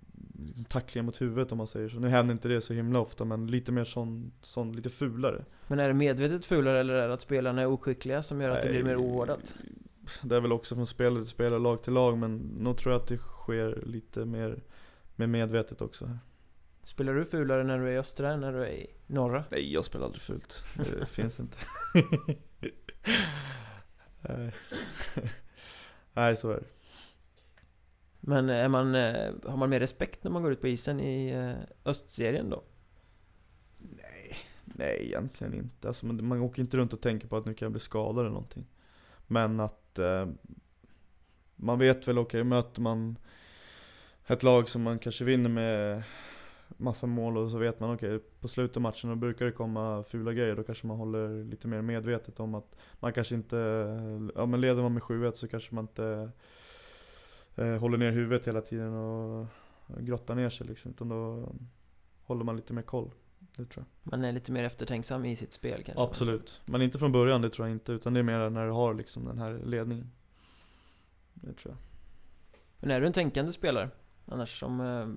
tacklingar 0.65 1.05
mot 1.05 1.21
huvudet 1.21 1.51
om 1.51 1.57
man 1.57 1.67
säger 1.67 1.89
så. 1.89 1.99
Nu 1.99 2.09
händer 2.09 2.33
inte 2.33 2.47
det 2.47 2.61
så 2.61 2.73
himla 2.73 2.99
ofta 2.99 3.25
men 3.25 3.47
lite 3.47 3.71
mer 3.71 3.83
sån, 3.83 4.31
sån 4.41 4.73
lite 4.73 4.89
fulare. 4.89 5.45
Men 5.67 5.79
är 5.79 5.87
det 5.87 5.93
medvetet 5.93 6.45
fulare 6.45 6.79
eller 6.79 6.93
är 6.93 7.07
det 7.07 7.13
att 7.13 7.21
spelarna 7.21 7.61
är 7.61 7.67
oskickliga 7.67 8.23
som 8.23 8.41
gör 8.41 8.49
att 8.49 8.61
det 8.61 8.69
blir 8.69 8.83
mer 8.83 8.95
Nej, 8.95 9.05
ovårdat? 9.05 9.55
Det 10.21 10.35
är 10.35 10.41
väl 10.41 10.51
också 10.51 10.75
från 10.75 10.87
spelare 10.87 11.23
till 11.23 11.29
spelare, 11.29 11.59
lag 11.59 11.83
till 11.83 11.93
lag 11.93 12.17
men 12.17 12.37
nog 12.37 12.77
tror 12.77 12.93
jag 12.93 13.01
att 13.01 13.07
det 13.07 13.17
sker 13.17 13.83
lite 13.85 14.25
mer, 14.25 14.63
mer 15.15 15.27
medvetet 15.27 15.81
också 15.81 16.05
här. 16.05 16.19
Spelar 16.83 17.13
du 17.13 17.25
fulare 17.25 17.63
när 17.63 17.79
du 17.79 17.87
är 17.87 17.91
i 17.91 17.97
östra 17.97 18.31
än 18.31 18.39
när 18.39 18.53
du 18.53 18.59
är 18.59 18.69
i 18.69 18.87
norra? 19.07 19.43
Nej 19.51 19.73
jag 19.73 19.85
spelar 19.85 20.05
aldrig 20.05 20.21
fult, 20.21 20.63
det 20.75 21.05
finns 21.09 21.39
inte. 21.39 21.57
Nej. 24.21 24.51
Nej 26.13 26.35
så 26.35 26.51
är 26.51 26.55
det. 26.55 26.80
Men 28.21 28.49
är 28.49 28.69
man, 28.69 28.95
eh, 28.95 29.33
har 29.45 29.57
man 29.57 29.69
mer 29.69 29.79
respekt 29.79 30.23
när 30.23 30.31
man 30.31 30.43
går 30.43 30.51
ut 30.51 30.61
på 30.61 30.67
isen 30.67 30.99
i 30.99 31.31
eh, 31.31 31.53
östserien 31.85 32.49
då? 32.49 32.63
Nej, 33.77 34.37
nej 34.65 35.05
egentligen 35.05 35.53
inte. 35.53 35.87
Alltså, 35.87 36.05
man, 36.05 36.27
man 36.27 36.41
åker 36.41 36.61
inte 36.61 36.77
runt 36.77 36.93
och 36.93 37.01
tänker 37.01 37.27
på 37.27 37.37
att 37.37 37.45
nu 37.45 37.53
kan 37.53 37.65
jag 37.65 37.71
bli 37.71 37.81
skadad 37.81 38.19
eller 38.19 38.29
någonting. 38.29 38.65
Men 39.27 39.59
att 39.59 39.99
eh, 39.99 40.27
man 41.55 41.79
vet 41.79 42.07
väl, 42.07 42.17
okej 42.17 42.43
möter 42.43 42.81
man 42.81 43.17
ett 44.27 44.43
lag 44.43 44.69
som 44.69 44.81
man 44.81 44.99
kanske 44.99 45.23
vinner 45.23 45.49
med 45.49 46.03
massa 46.77 47.07
mål 47.07 47.37
och 47.37 47.51
så 47.51 47.57
vet 47.57 47.79
man 47.79 47.93
okej 47.95 48.19
på 48.39 48.47
slutet 48.47 48.77
av 48.77 48.81
matchen 48.81 49.09
då 49.09 49.15
brukar 49.15 49.45
det 49.45 49.51
komma 49.51 50.03
fula 50.03 50.33
grejer. 50.33 50.55
Då 50.55 50.63
kanske 50.63 50.87
man 50.87 50.97
håller 50.97 51.43
lite 51.43 51.67
mer 51.67 51.81
medvetet 51.81 52.39
om 52.39 52.55
att 52.55 52.75
man 52.99 53.13
kanske 53.13 53.35
inte, 53.35 53.55
ja 54.35 54.45
men 54.45 54.61
leder 54.61 54.81
man 54.81 54.93
med 54.93 55.03
7-1 55.03 55.31
så 55.31 55.47
kanske 55.47 55.75
man 55.75 55.83
inte 55.83 56.31
eh, 57.55 57.75
håller 57.77 57.97
ner 57.97 58.11
huvudet 58.11 58.47
hela 58.47 58.61
tiden 58.61 58.93
och 58.93 59.47
grottar 59.99 60.35
ner 60.35 60.49
sig 60.49 60.67
liksom. 60.67 60.91
Utan 60.91 61.09
då 61.09 61.49
håller 62.23 62.43
man 62.43 62.55
lite 62.55 62.73
mer 62.73 62.81
koll. 62.81 63.11
Det 63.39 63.65
tror 63.65 63.85
jag. 64.03 64.11
Man 64.11 64.23
är 64.23 64.31
lite 64.31 64.51
mer 64.51 64.63
eftertänksam 64.63 65.25
i 65.25 65.35
sitt 65.35 65.53
spel 65.53 65.83
kanske? 65.83 66.03
Absolut. 66.03 66.61
Men 66.65 66.81
inte 66.81 66.99
från 66.99 67.11
början, 67.11 67.41
det 67.41 67.49
tror 67.49 67.67
jag 67.67 67.75
inte. 67.75 67.91
Utan 67.91 68.13
det 68.13 68.19
är 68.19 68.23
mer 68.23 68.49
när 68.49 68.65
du 68.65 68.71
har 68.71 68.93
liksom 68.93 69.25
den 69.25 69.37
här 69.37 69.59
ledningen. 69.65 70.11
Det 71.33 71.53
tror 71.53 71.73
jag. 71.75 71.77
Men 72.79 72.91
är 72.91 73.01
du 73.01 73.07
en 73.07 73.13
tänkande 73.13 73.51
spelare? 73.51 73.89
Annars 74.25 74.59
som 74.59 74.79
eh, 74.81 75.07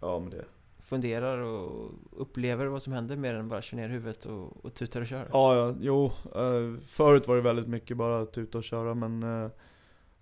Ja 0.00 0.18
men 0.20 0.30
det. 0.30 0.44
funderar 0.78 1.38
och 1.38 1.90
upplever 2.12 2.66
vad 2.66 2.82
som 2.82 2.92
händer 2.92 3.16
mer 3.16 3.34
än 3.34 3.48
bara 3.48 3.62
kör 3.62 3.76
ner 3.76 3.88
huvudet 3.88 4.24
och, 4.26 4.64
och 4.64 4.74
tutar 4.74 5.00
och 5.00 5.06
kör? 5.06 5.28
Ja, 5.32 5.56
ja, 5.56 5.74
jo. 5.80 6.04
Eh, 6.34 6.80
förut 6.86 7.28
var 7.28 7.36
det 7.36 7.42
väldigt 7.42 7.68
mycket 7.68 7.96
bara 7.96 8.26
tuta 8.26 8.58
och 8.58 8.64
köra 8.64 8.94
men 8.94 9.22
eh, 9.22 9.50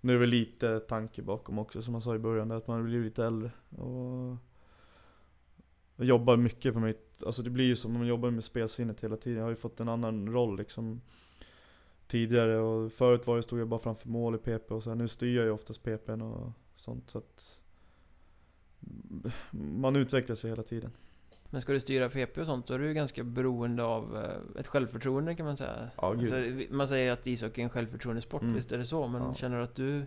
nu 0.03 0.16
är 0.16 0.20
det 0.20 0.26
lite 0.26 0.80
tanke 0.80 1.22
bakom 1.22 1.59
också 1.59 1.82
som 1.82 1.94
jag 1.94 2.03
sa 2.03 2.14
i 2.14 2.18
början. 2.18 2.50
Att 2.50 2.66
man 2.66 2.84
blir 2.84 3.05
lite 3.05 3.24
äldre. 3.24 3.50
Och 3.70 4.36
jag 5.96 6.07
jobbar 6.07 6.36
mycket 6.36 6.74
på 6.74 6.80
mitt, 6.80 7.22
alltså 7.26 7.42
det 7.42 7.50
blir 7.50 7.64
ju 7.64 7.76
som, 7.76 7.92
man 7.92 8.07
jobbar 8.07 8.30
med 8.30 8.44
spelsinnet 8.44 9.00
hela 9.00 9.16
tiden. 9.16 9.38
Jag 9.38 9.44
har 9.44 9.50
ju 9.50 9.57
fått 9.57 9.80
en 9.80 9.88
annan 9.88 10.32
roll 10.32 10.57
liksom 10.57 11.00
tidigare 12.07 12.59
och 12.59 12.92
förut 12.92 13.26
var 13.26 13.36
det, 13.36 13.42
stod 13.42 13.61
jag 13.61 13.68
bara 13.68 13.80
framför 13.80 14.09
mål 14.09 14.34
i 14.34 14.38
PP 14.38 14.70
och 14.74 14.82
så 14.82 14.90
här, 14.90 14.96
nu 14.96 15.09
styr 15.09 15.36
jag 15.36 15.44
ju 15.44 15.50
oftast 15.50 15.82
PPn 15.82 16.22
och 16.22 16.53
sånt 16.76 17.11
så 17.11 17.18
att 17.18 17.59
man 19.50 19.96
utvecklas 19.96 20.44
ju 20.44 20.48
hela 20.48 20.62
tiden. 20.62 20.90
Men 21.53 21.62
ska 21.62 21.72
du 21.72 21.80
styra 21.80 22.09
PP 22.09 22.38
och 22.40 22.46
sånt, 22.46 22.66
då 22.66 22.74
är 22.74 22.78
du 22.78 22.86
ju 22.86 22.94
ganska 22.94 23.24
beroende 23.24 23.82
av 23.84 24.16
eh, 24.16 24.61
ett 24.61 24.66
självförtroende 24.66 25.34
kan 25.34 25.46
man 25.46 25.57
säga. 25.57 25.90
Ja, 25.96 26.09
alltså, 26.09 26.34
man 26.70 26.88
säger 26.88 27.12
att 27.12 27.26
ishockey 27.26 27.61
är 27.61 27.64
en 27.64 27.70
självförtroendesport, 27.70 28.42
Mm. 28.42 28.55
visst 28.55 28.72
är 28.72 28.78
det 28.78 28.84
så? 28.84 29.07
Men 29.07 29.22
Ja. 29.22 29.34
känner 29.34 29.57
du 29.57 29.62
att 29.62 29.74
du 29.74 29.98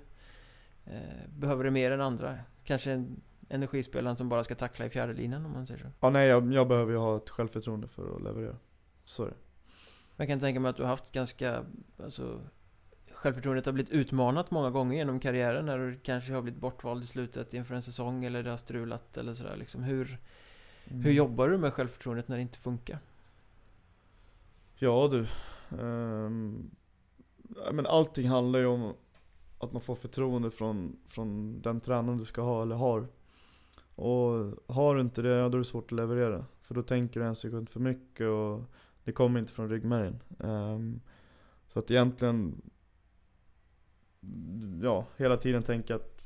eh, 0.85 0.99
behöver 1.37 1.63
det 1.63 1.71
mer 1.71 1.91
än 1.91 2.01
andra? 2.01 2.37
Kanske 2.63 2.91
en 2.91 3.21
energispelaren 3.49 4.15
som 4.15 4.29
bara 4.29 4.43
ska 4.43 4.55
tackla 4.55 4.85
i 4.85 4.89
fjärde 4.89 5.13
linjen 5.13 5.45
om 5.45 5.51
man 5.51 5.65
säger 5.65 5.79
så. 5.81 5.87
Ja 5.99 6.09
nej 6.09 6.27
jag, 6.27 6.53
jag 6.53 6.67
behöver 6.67 6.91
ju 6.91 6.97
ha 6.97 7.17
ett 7.17 7.29
självförtroende 7.29 7.87
för 7.87 8.15
att 8.15 8.23
leverera. 8.23 8.55
Så 9.05 9.23
är 9.23 9.27
det. 9.27 9.35
Jag 10.17 10.27
kan 10.27 10.39
tänka 10.39 10.59
mig 10.59 10.69
att 10.69 10.77
du 10.77 10.83
har 10.83 10.89
haft 10.89 11.11
ganska, 11.11 11.63
alltså 12.03 12.39
Självförtroendet 13.13 13.65
har 13.65 13.73
blivit 13.73 13.91
utmanat 13.91 14.51
många 14.51 14.69
gånger 14.69 14.97
genom 14.97 15.19
karriären 15.19 15.65
när 15.65 15.77
du 15.77 15.99
kanske 16.03 16.33
har 16.33 16.41
blivit 16.41 16.59
bortvald 16.61 17.03
i 17.03 17.07
slutet 17.07 17.53
inför 17.53 17.75
en 17.75 17.81
säsong 17.81 18.25
eller 18.25 18.43
det 18.43 18.49
har 18.49 18.57
strulat 18.57 19.17
eller 19.17 19.33
sådär 19.33 19.55
liksom. 19.57 19.83
Hur, 19.83 20.17
Mm. 20.87 21.03
hur 21.03 21.11
jobbar 21.11 21.49
du 21.49 21.57
med 21.57 21.73
självförtroendet 21.73 22.27
när 22.27 22.35
det 22.35 22.41
inte 22.41 22.57
funkar? 22.57 22.99
Ja 24.75 25.09
du. 25.11 25.27
men 27.71 27.85
allting 27.87 28.27
handlar 28.27 28.59
ju 28.59 28.65
om 28.65 28.93
att 29.59 29.71
man 29.71 29.81
får 29.81 29.95
förtroende 29.95 30.51
från, 30.51 30.97
från 31.07 31.61
den 31.61 31.81
tränaren 31.81 32.17
du 32.17 32.25
ska 32.25 32.41
ha 32.41 32.61
eller 32.61 32.75
har. 32.75 33.07
Och 33.95 34.53
har 34.75 34.95
du 34.95 35.01
inte 35.01 35.21
det, 35.21 35.29
ja, 35.29 35.49
då 35.49 35.57
är 35.57 35.59
det 35.59 35.65
svårt 35.65 35.91
att 35.91 35.97
leverera. 35.97 36.45
För 36.61 36.75
då 36.75 36.83
tänker 36.83 37.19
du 37.19 37.25
en 37.25 37.35
sekund 37.35 37.69
för 37.69 37.79
mycket 37.79 38.27
och 38.27 38.61
det 39.03 39.11
kommer 39.11 39.39
inte 39.39 39.53
från 39.53 39.69
ryggmärgen. 39.69 40.19
Ehm, 40.39 40.99
så 41.67 41.79
att 41.79 41.91
egentligen, 41.91 42.61
ja, 44.83 45.05
hela 45.17 45.37
tiden 45.37 45.63
tänka 45.63 45.95
att 45.95 46.21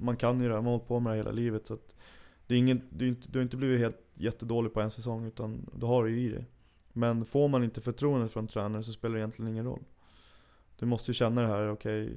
man 0.00 0.16
kan 0.16 0.40
ju 0.40 0.48
det 0.48 0.54
här, 0.54 0.62
man 0.62 0.64
har 0.64 0.72
hållit 0.72 0.88
på 0.88 1.00
med 1.00 1.12
det 1.12 1.16
hela 1.16 1.30
livet. 1.30 1.66
Så 1.66 1.74
att 1.74 1.94
det 2.50 2.56
är 2.56 2.58
ingen, 2.58 2.82
du, 2.90 3.04
är 3.04 3.08
inte, 3.08 3.28
du 3.28 3.38
har 3.38 3.42
inte 3.42 3.56
blivit 3.56 3.80
helt 3.80 4.02
jättedålig 4.14 4.72
på 4.72 4.80
en 4.80 4.90
säsong 4.90 5.26
utan 5.26 5.70
du 5.74 5.86
har 5.86 6.04
det 6.04 6.10
ju 6.10 6.20
i 6.20 6.28
dig. 6.28 6.46
Men 6.92 7.24
får 7.24 7.48
man 7.48 7.64
inte 7.64 7.80
förtroende 7.80 8.28
från 8.28 8.46
tränare 8.46 8.82
så 8.82 8.92
spelar 8.92 9.14
det 9.14 9.20
egentligen 9.20 9.52
ingen 9.52 9.64
roll. 9.64 9.84
Du 10.78 10.86
måste 10.86 11.10
ju 11.10 11.14
känna 11.14 11.40
det 11.40 11.46
här, 11.46 11.68
okej, 11.70 12.16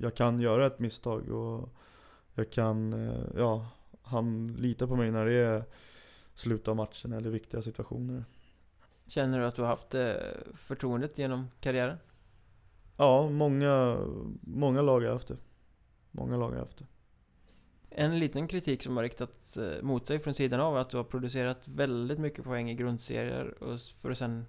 jag 0.00 0.14
kan 0.14 0.40
göra 0.40 0.66
ett 0.66 0.78
misstag 0.78 1.28
och 1.28 1.68
jag 2.34 2.50
kan, 2.50 2.92
eh, 2.92 3.22
ja, 3.36 3.68
han 4.02 4.56
litar 4.58 4.86
på 4.86 4.96
mig 4.96 5.10
när 5.10 5.26
det 5.26 5.34
är 5.34 5.64
slut 6.34 6.68
av 6.68 6.76
matchen 6.76 7.12
eller 7.12 7.30
viktiga 7.30 7.62
situationer. 7.62 8.24
Känner 9.06 9.40
du 9.40 9.46
att 9.46 9.54
du 9.54 9.62
har 9.62 9.68
haft 9.68 9.94
eh, 9.94 10.12
förtroendet 10.54 11.18
genom 11.18 11.50
karriären? 11.60 11.98
Ja, 12.96 13.28
många, 13.28 13.98
många 14.40 14.82
lag 14.82 15.00
har 15.00 15.12
haft 15.12 15.28
det. 15.28 15.36
Många 16.10 16.36
lag 16.36 16.50
har 16.50 16.58
haft 16.58 16.78
det. 16.78 16.86
En 17.96 18.18
liten 18.18 18.48
kritik 18.48 18.82
som 18.82 18.96
har 18.96 19.02
riktats 19.04 19.56
eh, 19.56 19.82
mot 19.82 20.06
dig 20.06 20.18
från 20.18 20.34
sidan 20.34 20.60
av 20.60 20.76
är 20.76 20.80
att 20.80 20.90
du 20.90 20.96
har 20.96 21.04
producerat 21.04 21.68
väldigt 21.68 22.18
mycket 22.18 22.44
poäng 22.44 22.70
i 22.70 22.74
grundserier 22.74 23.62
och 23.62 23.80
för 23.80 24.10
att 24.10 24.18
sen 24.18 24.46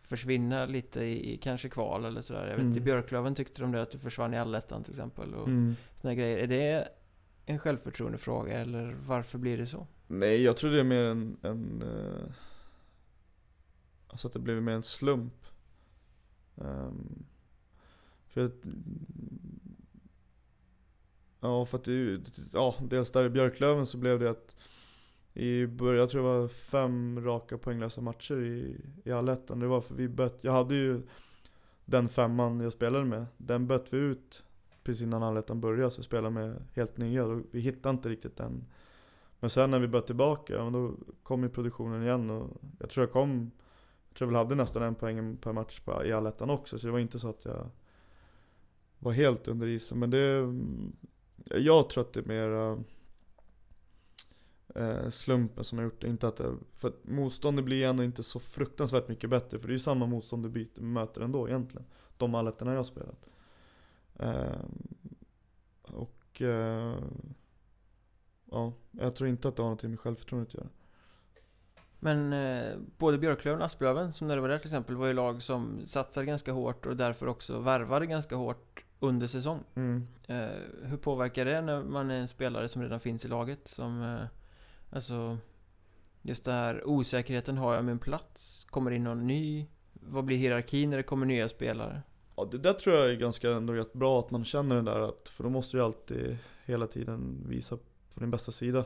försvinna 0.00 0.66
lite 0.66 1.04
i, 1.04 1.34
i 1.34 1.36
kanske 1.36 1.68
kval 1.68 2.04
eller 2.04 2.20
sådär. 2.20 2.46
Jag 2.46 2.56
vet 2.56 2.60
Mm. 2.64 2.76
i 2.76 2.80
Björklöven 2.80 3.34
tyckte 3.34 3.60
de 3.62 3.72
det 3.72 3.82
att 3.82 3.90
du 3.90 3.98
försvann 3.98 4.34
i 4.34 4.38
allettan 4.38 4.82
till 4.82 4.92
exempel 4.92 5.34
och 5.34 5.48
Mm. 5.48 5.76
såna 5.96 6.14
grejer. 6.14 6.38
Är 6.38 6.46
det 6.46 6.88
en 7.46 7.58
självförtroendefråga 7.58 8.58
eller 8.60 8.96
varför 9.06 9.38
blir 9.38 9.58
det 9.58 9.66
så? 9.66 9.86
Nej, 10.06 10.42
jag 10.42 10.56
tror 10.56 10.70
det 10.70 10.80
är 10.80 10.84
mer 10.84 11.02
en, 11.02 11.36
en 11.42 11.82
eh, 11.82 12.32
Alltså 14.08 14.26
att 14.26 14.32
det 14.32 14.38
blev 14.38 14.62
mer 14.62 14.72
en 14.72 14.82
slump. 14.82 15.46
Ehm, 16.60 17.24
för 18.28 18.44
att, 18.44 18.52
Ja, 21.44 21.66
för 21.66 21.78
att 21.78 21.84
det, 21.84 21.90
är 21.92 21.94
ju- 21.94 22.20
ja, 22.52 22.74
dels 22.82 23.10
där 23.10 23.24
i 23.24 23.28
Björklöven 23.30 23.86
så 23.86 23.98
blev 23.98 24.20
det 24.20 24.30
att 24.30 24.56
i 25.34 25.66
början, 25.66 26.00
jag 26.00 26.08
tror 26.08 26.22
det 26.22 26.28
var 26.40 26.48
fem 26.48 27.24
raka 27.24 27.58
poänglösa 27.58 28.00
matcher 28.00 28.40
i, 28.42 28.76
i 29.04 29.12
allettan. 29.12 29.60
Det 29.60 29.66
var 29.66 29.80
för 29.80 29.94
vi 29.94 30.08
bött, 30.08 30.38
jag 30.40 30.52
hade 30.52 30.74
ju 30.74 31.02
den 31.84 32.08
femman 32.08 32.60
jag 32.60 32.72
spelade 32.72 33.04
med, 33.04 33.26
den 33.36 33.66
böt 33.66 33.92
vi 33.92 33.98
ut 33.98 34.42
precis 34.84 35.02
innan 35.02 35.22
allettan 35.22 35.60
började, 35.60 35.90
så 35.90 35.98
jag 35.98 36.04
spelade 36.04 36.30
med 36.34 36.62
helt 36.74 36.96
nya. 36.96 37.24
Då- 37.26 37.42
Vi 37.50 37.60
hittade 37.60 37.90
inte 37.90 38.08
riktigt 38.08 38.36
den 38.36 38.64
men 39.40 39.50
sen 39.50 39.70
när 39.70 39.78
vi 39.78 39.88
började 39.88 40.06
tillbaka, 40.06 40.54
ja, 40.54 40.64
men 40.64 40.72
då 40.72 40.94
kom 41.22 41.42
ju 41.42 41.48
produktionen 41.48 42.02
igen 42.02 42.30
och 42.30 42.50
jag 42.78 42.90
tror 42.90 43.04
jag 43.06 43.12
kom 43.12 43.50
Jag 44.08 44.16
tror 44.18 44.26
jag 44.28 44.32
väl 44.32 44.44
hade 44.44 44.54
nästan 44.54 44.82
en 44.82 44.94
poäng 44.94 45.36
per 45.36 45.52
match 45.52 45.80
på, 45.80 46.04
i 46.04 46.12
allettan 46.12 46.50
också, 46.50 46.78
så 46.78 46.86
det 46.86 46.92
var 46.92 46.98
inte 46.98 47.18
så 47.18 47.28
att 47.28 47.44
jag 47.44 47.66
var 48.98 49.12
helt 49.12 49.48
under 49.48 49.66
isen. 49.66 49.98
Men 49.98 50.10
det, 50.10 50.42
jag 51.44 51.90
tror 51.90 52.04
att 52.04 52.12
det 52.12 52.20
är 52.20 52.24
mer 52.24 52.84
eh, 54.74 55.10
slumpen 55.10 55.64
som 55.64 55.78
har 55.78 55.84
gjort 55.84 56.00
det. 56.00 56.08
Inte 56.08 56.28
att 56.28 56.36
det, 56.36 56.56
för 56.76 56.88
att 56.88 57.04
motståndet 57.04 57.64
blir 57.64 57.86
ändå 57.86 58.04
inte 58.04 58.22
så 58.22 58.40
fruktansvärt 58.40 59.08
mycket 59.08 59.30
bättre. 59.30 59.58
För 59.58 59.68
det 59.68 59.70
är 59.70 59.76
ju 59.76 59.78
samma 59.78 60.06
motstånd 60.06 60.42
du 60.42 60.48
byter, 60.48 60.80
möter 60.80 61.20
ändå 61.20 61.48
egentligen. 61.48 61.86
De 62.16 62.34
allettorna 62.34 62.70
jag 62.70 62.78
har 62.78 62.84
spelat. 62.84 63.26
Eh, 64.18 64.64
och 65.82 66.42
eh, 66.42 66.98
ja, 68.50 68.72
jag 68.90 69.16
tror 69.16 69.28
inte 69.28 69.48
att 69.48 69.56
det 69.56 69.62
har 69.62 69.68
någonting 69.68 69.90
med 69.90 70.00
självförtroendet 70.00 70.48
att 70.48 70.54
göra. 70.54 70.68
Men 72.00 72.32
eh, 72.32 72.76
både 72.98 73.18
Björklöven 73.18 73.60
och 73.60 73.66
Asplöven, 73.66 74.12
som 74.12 74.28
när 74.28 74.34
det 74.36 74.42
var 74.42 74.48
där 74.48 74.58
till 74.58 74.68
exempel, 74.68 74.96
var 74.96 75.06
ju 75.06 75.12
lag 75.12 75.42
som 75.42 75.86
satsade 75.86 76.26
ganska 76.26 76.52
hårt 76.52 76.86
och 76.86 76.96
därför 76.96 77.26
också 77.26 77.58
värvade 77.58 78.06
ganska 78.06 78.36
hårt 78.36 78.84
under 79.08 79.26
säsong. 79.26 79.60
Mm. 79.74 80.06
Eh, 80.28 80.48
hur 80.82 80.96
påverkar 80.96 81.44
det 81.44 81.60
när 81.60 81.82
man 81.82 82.10
är 82.10 82.14
en 82.20 82.28
spelare 82.28 82.68
som 82.68 82.82
redan 82.82 83.00
finns 83.00 83.24
i 83.24 83.28
laget? 83.28 83.68
Som, 83.68 84.02
eh, 84.02 84.26
alltså, 84.90 85.38
Just 86.26 86.44
det 86.44 86.52
här 86.52 86.88
osäkerheten, 86.88 87.58
har 87.58 87.74
jag 87.74 87.84
min 87.84 87.98
plats? 87.98 88.66
Kommer 88.70 88.90
det 88.90 88.96
in 88.96 89.04
någon 89.04 89.26
ny? 89.26 89.66
Vad 89.92 90.24
blir 90.24 90.36
hierarkin 90.36 90.90
när 90.90 90.96
det 90.96 91.02
kommer 91.02 91.26
nya 91.26 91.48
spelare? 91.48 92.02
Ja 92.36 92.48
det 92.50 92.58
där 92.58 92.72
tror 92.72 92.96
jag 92.96 93.10
är 93.10 93.14
ganska 93.16 93.50
ändå 93.50 93.72
rätt 93.72 93.92
bra 93.92 94.20
att 94.20 94.30
man 94.30 94.44
känner 94.44 94.76
det 94.76 94.82
där 94.82 95.00
att, 95.00 95.28
för 95.28 95.44
då 95.44 95.50
måste 95.50 95.76
du 95.76 95.80
ju 95.80 95.84
alltid 95.84 96.36
hela 96.64 96.86
tiden 96.86 97.44
visa 97.48 97.76
på 98.14 98.20
din 98.20 98.30
bästa 98.30 98.52
sida. 98.52 98.84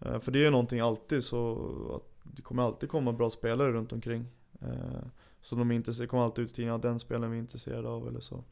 Eh, 0.00 0.20
För 0.20 0.32
det 0.32 0.38
är 0.38 0.44
ju 0.44 0.50
någonting 0.50 0.80
alltid 0.80 1.24
så 1.24 1.56
att 1.96 2.32
det 2.36 2.42
kommer 2.42 2.62
alltid 2.62 2.88
komma 2.88 3.12
bra 3.12 3.30
spelare 3.30 3.72
runt 3.72 3.92
omkring. 3.92 4.26
Eh, 4.60 5.04
Så 5.40 5.56
de 5.56 5.70
är 5.70 5.74
inte, 5.74 5.90
det 5.92 6.06
kommer 6.06 6.24
alltid 6.24 6.44
ut 6.44 6.50
i 6.50 6.54
tidningen, 6.54 6.72
ja, 6.82 6.88
den 6.88 7.00
spelaren 7.00 7.30
vi 7.30 7.36
är 7.36 7.40
intresserade 7.40 7.88
av 7.88 8.08
eller 8.08 8.20
så. 8.20 8.44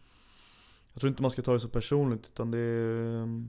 Jag 0.92 1.00
tror 1.00 1.08
inte 1.08 1.22
man 1.22 1.30
ska 1.30 1.42
ta 1.42 1.52
det 1.52 1.60
så 1.60 1.68
personligt 1.68 2.26
utan 2.26 2.50
det 2.50 2.58
är 2.58 3.48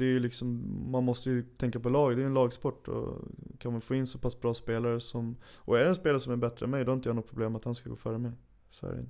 det 0.00 0.06
är 0.06 0.20
liksom, 0.20 0.64
man 0.90 1.04
måste 1.04 1.30
ju 1.30 1.42
tänka 1.42 1.80
på 1.80 1.88
lag, 1.88 2.16
det 2.16 2.22
är 2.22 2.26
en 2.26 2.34
lagsport 2.34 2.88
och 2.88 3.18
kan 3.58 3.72
man 3.72 3.80
få 3.80 3.94
in 3.94 4.06
så 4.06 4.18
pass 4.18 4.40
bra 4.40 4.54
spelare 4.54 5.00
som, 5.00 5.36
och 5.44 5.78
är 5.78 5.82
det 5.82 5.88
en 5.88 5.94
spelare 5.94 6.20
som 6.20 6.32
är 6.32 6.36
bättre 6.36 6.64
än 6.64 6.70
mig, 6.70 6.84
då 6.84 6.90
har 6.90 6.96
inte 6.96 7.08
jag 7.08 7.16
något 7.16 7.26
problem 7.26 7.56
att 7.56 7.64
han 7.64 7.74
ska 7.74 7.90
gå 7.90 7.96
före 7.96 8.18
mig. 8.18 8.32
Så 8.70 8.86
är 8.86 8.92
det. 8.92 9.06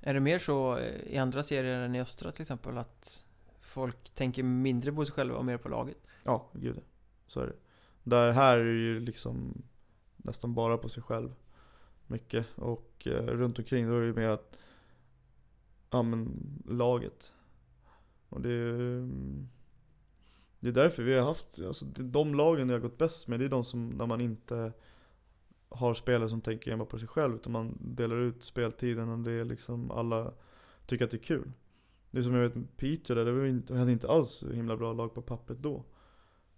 Är 0.00 0.14
det 0.14 0.20
mer 0.20 0.38
så 0.38 0.78
i 1.06 1.18
andra 1.18 1.42
serier 1.42 1.80
än 1.80 1.94
i 1.94 2.00
Östra 2.00 2.32
till 2.32 2.42
exempel? 2.42 2.78
Att 2.78 3.24
folk 3.60 4.14
tänker 4.14 4.42
mindre 4.42 4.92
på 4.92 5.04
sig 5.04 5.14
själva 5.14 5.36
och 5.36 5.44
mer 5.44 5.58
på 5.58 5.68
laget? 5.68 5.96
Ja, 6.22 6.50
gud. 6.52 6.80
Så 7.26 7.40
är 7.40 7.46
det. 7.46 7.56
Där 8.02 8.32
här 8.32 8.56
är 8.56 8.64
det 8.64 8.80
ju 8.80 9.00
liksom 9.00 9.62
nästan 10.16 10.54
bara 10.54 10.78
på 10.78 10.88
sig 10.88 11.02
själv. 11.02 11.34
Mycket. 12.12 12.46
Och 12.54 13.06
eh, 13.06 13.26
runt 13.26 13.58
omkring 13.58 13.88
då 13.88 13.96
är 13.96 14.06
det 14.06 14.12
mer 14.12 14.28
att, 14.28 14.58
ja 15.90 16.02
men 16.02 16.28
laget. 16.68 17.32
Och 18.28 18.40
det 18.40 18.52
är, 18.52 19.08
det 20.60 20.68
är 20.68 20.72
därför 20.72 21.02
vi 21.02 21.18
har 21.18 21.26
haft, 21.26 21.60
alltså 21.66 21.84
de 21.84 22.34
lagen 22.34 22.68
jag 22.68 22.76
har 22.76 22.88
gått 22.88 22.98
bäst 22.98 23.28
med, 23.28 23.40
det 23.40 23.44
är 23.44 23.48
de 23.48 23.64
som, 23.64 23.98
där 23.98 24.06
man 24.06 24.20
inte 24.20 24.72
har 25.68 25.94
spelare 25.94 26.28
som 26.28 26.40
tänker 26.40 26.72
enbart 26.72 26.88
på 26.88 26.98
sig 26.98 27.08
själv. 27.08 27.34
Utan 27.34 27.52
man 27.52 27.78
delar 27.80 28.16
ut 28.16 28.44
speltiden 28.44 29.08
och 29.08 29.18
det 29.18 29.32
är 29.32 29.44
liksom 29.44 29.90
alla 29.90 30.32
tycker 30.86 31.04
att 31.04 31.10
det 31.10 31.16
är 31.16 31.22
kul. 31.22 31.52
Det 32.10 32.18
är 32.18 32.22
som 32.22 32.34
jag 32.34 32.48
vet 32.48 32.76
Peter 32.76 33.14
där, 33.14 33.24
det 33.24 33.32
var 33.32 33.44
inte, 33.44 33.74
hade 33.74 33.92
inte 33.92 34.08
alls 34.08 34.30
så 34.30 34.50
himla 34.50 34.76
bra 34.76 34.92
lag 34.92 35.14
på 35.14 35.22
pappret 35.22 35.58
då. 35.58 35.84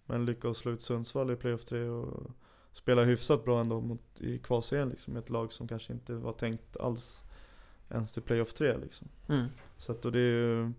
Men 0.05 0.25
lyckades 0.25 0.57
slå 0.57 0.71
ut 0.71 0.81
Sundsvall 0.81 1.31
i 1.31 1.35
playoff 1.35 1.65
3 1.65 1.83
och 1.83 2.31
spela 2.75 3.03
hyfsat 3.03 3.45
bra 3.45 3.61
ändå 3.61 3.81
mot, 3.81 4.01
i 4.21 4.39
kvalserien 4.39 4.89
liksom. 4.89 5.17
Ett 5.17 5.29
lag 5.29 5.53
som 5.53 5.67
kanske 5.67 5.93
inte 5.93 6.13
var 6.13 6.33
tänkt 6.33 6.77
alls 6.77 7.21
ens 7.89 8.13
till 8.13 8.23
playoff 8.23 8.53
3 8.53 8.77
liksom. 8.77 9.07
Mm. 9.27 9.45
Så 9.77 9.91
att 9.91 10.05
och 10.05 10.11
det 10.11 10.19
är 10.19 10.31
ju, 10.31 10.71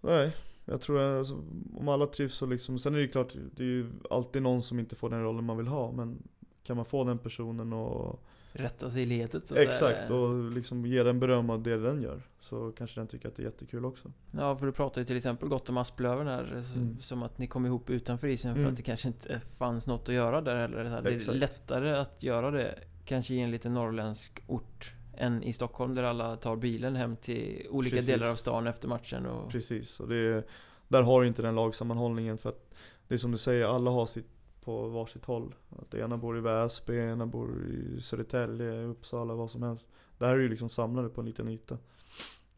nej. 0.00 0.36
Jag 0.64 0.80
tror 0.80 1.00
alltså, 1.00 1.34
om 1.76 1.88
alla 1.88 2.06
trivs 2.06 2.34
så 2.34 2.46
liksom, 2.46 2.78
sen 2.78 2.94
är 2.94 2.98
det 2.98 3.02
ju 3.02 3.08
klart, 3.08 3.34
det 3.56 3.62
är 3.62 3.68
ju 3.68 3.90
alltid 4.10 4.42
någon 4.42 4.62
som 4.62 4.78
inte 4.78 4.96
får 4.96 5.10
den 5.10 5.22
rollen 5.22 5.44
man 5.44 5.56
vill 5.56 5.66
ha. 5.66 5.92
Men 5.92 6.22
kan 6.62 6.76
man 6.76 6.84
få 6.84 7.04
den 7.04 7.18
personen 7.18 7.72
och 7.72 8.20
Rätta 8.56 8.90
sig 8.90 9.02
i 9.02 9.06
ledet 9.06 9.46
så 9.46 9.54
Exakt, 9.56 10.10
och 10.10 10.50
liksom 10.50 10.86
ge 10.86 11.02
den 11.02 11.20
beröm 11.20 11.50
av 11.50 11.62
det 11.62 11.76
den 11.76 12.02
gör. 12.02 12.22
Så 12.40 12.72
kanske 12.72 13.00
den 13.00 13.06
tycker 13.06 13.28
att 13.28 13.36
det 13.36 13.42
är 13.42 13.44
jättekul 13.44 13.84
också. 13.84 14.12
Ja, 14.30 14.56
för 14.56 14.66
du 14.66 14.72
pratar 14.72 15.00
ju 15.00 15.04
till 15.04 15.16
exempel 15.16 15.48
gott 15.48 15.68
om 15.68 15.76
Asplöven 15.76 16.26
här, 16.26 16.62
Mm. 16.76 17.00
som 17.00 17.22
att 17.22 17.38
ni 17.38 17.46
kom 17.46 17.66
ihop 17.66 17.90
utanför 17.90 18.28
isen 18.28 18.54
för 18.54 18.60
Mm. 18.60 18.70
att 18.72 18.76
det 18.76 18.82
kanske 18.82 19.08
inte 19.08 19.40
fanns 19.58 19.86
något 19.86 20.08
att 20.08 20.14
göra 20.14 20.40
där 20.40 20.56
heller. 20.56 20.84
Det 20.84 21.10
är 21.10 21.16
Exakt. 21.16 21.36
lättare 21.38 21.90
att 21.96 22.22
göra 22.22 22.50
det 22.50 22.74
kanske 23.04 23.34
i 23.34 23.40
en 23.40 23.50
liten 23.50 23.74
norrländsk 23.74 24.42
ort 24.46 24.92
än 25.16 25.42
i 25.42 25.52
Stockholm 25.52 25.94
där 25.94 26.02
alla 26.02 26.36
tar 26.36 26.56
bilen 26.56 26.96
hem 26.96 27.16
till 27.16 27.66
olika 27.70 27.96
Precis. 27.96 28.06
delar 28.06 28.30
av 28.30 28.34
stan 28.34 28.66
efter 28.66 28.88
matchen 28.88 29.26
och... 29.26 29.50
Precis, 29.50 30.00
och 30.00 30.08
det 30.08 30.16
är, 30.16 30.44
där 30.88 31.02
har 31.02 31.20
du 31.22 31.26
inte 31.28 31.42
den 31.42 31.54
lagsammanhållningen 31.54 32.38
för 32.38 32.48
att 32.48 32.74
det 33.08 33.14
är 33.14 33.18
som 33.18 33.30
du 33.30 33.38
säger, 33.38 33.66
alla 33.66 33.90
har 33.90 34.06
sitt 34.06 34.33
på 34.64 34.88
varsitt 34.88 35.24
håll. 35.24 35.54
Att 35.78 35.94
ena 35.94 36.16
bor 36.16 36.38
i 36.38 36.40
Väsby, 36.40 36.96
ena 36.98 37.26
bor 37.26 37.66
i 37.66 38.00
Södertälje, 38.00 38.82
Uppsala, 38.84 39.34
vad 39.34 39.50
som 39.50 39.62
helst. 39.62 39.86
Där 40.18 40.28
är 40.28 40.38
ju 40.38 40.48
liksom 40.48 40.68
samlade 40.68 41.08
på 41.08 41.20
en 41.20 41.26
liten 41.26 41.48
yta. 41.48 41.78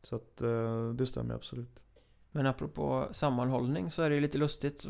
Så 0.02 0.16
att 0.16 0.40
eh, 0.40 0.90
det 0.90 1.06
stämmer 1.06 1.34
absolut. 1.34 1.80
Men 2.30 2.46
apropå 2.46 3.08
sammanhållning 3.10 3.90
så 3.90 4.02
är 4.02 4.08
det 4.08 4.14
ju 4.14 4.20
lite 4.20 4.38
lustigt. 4.38 4.86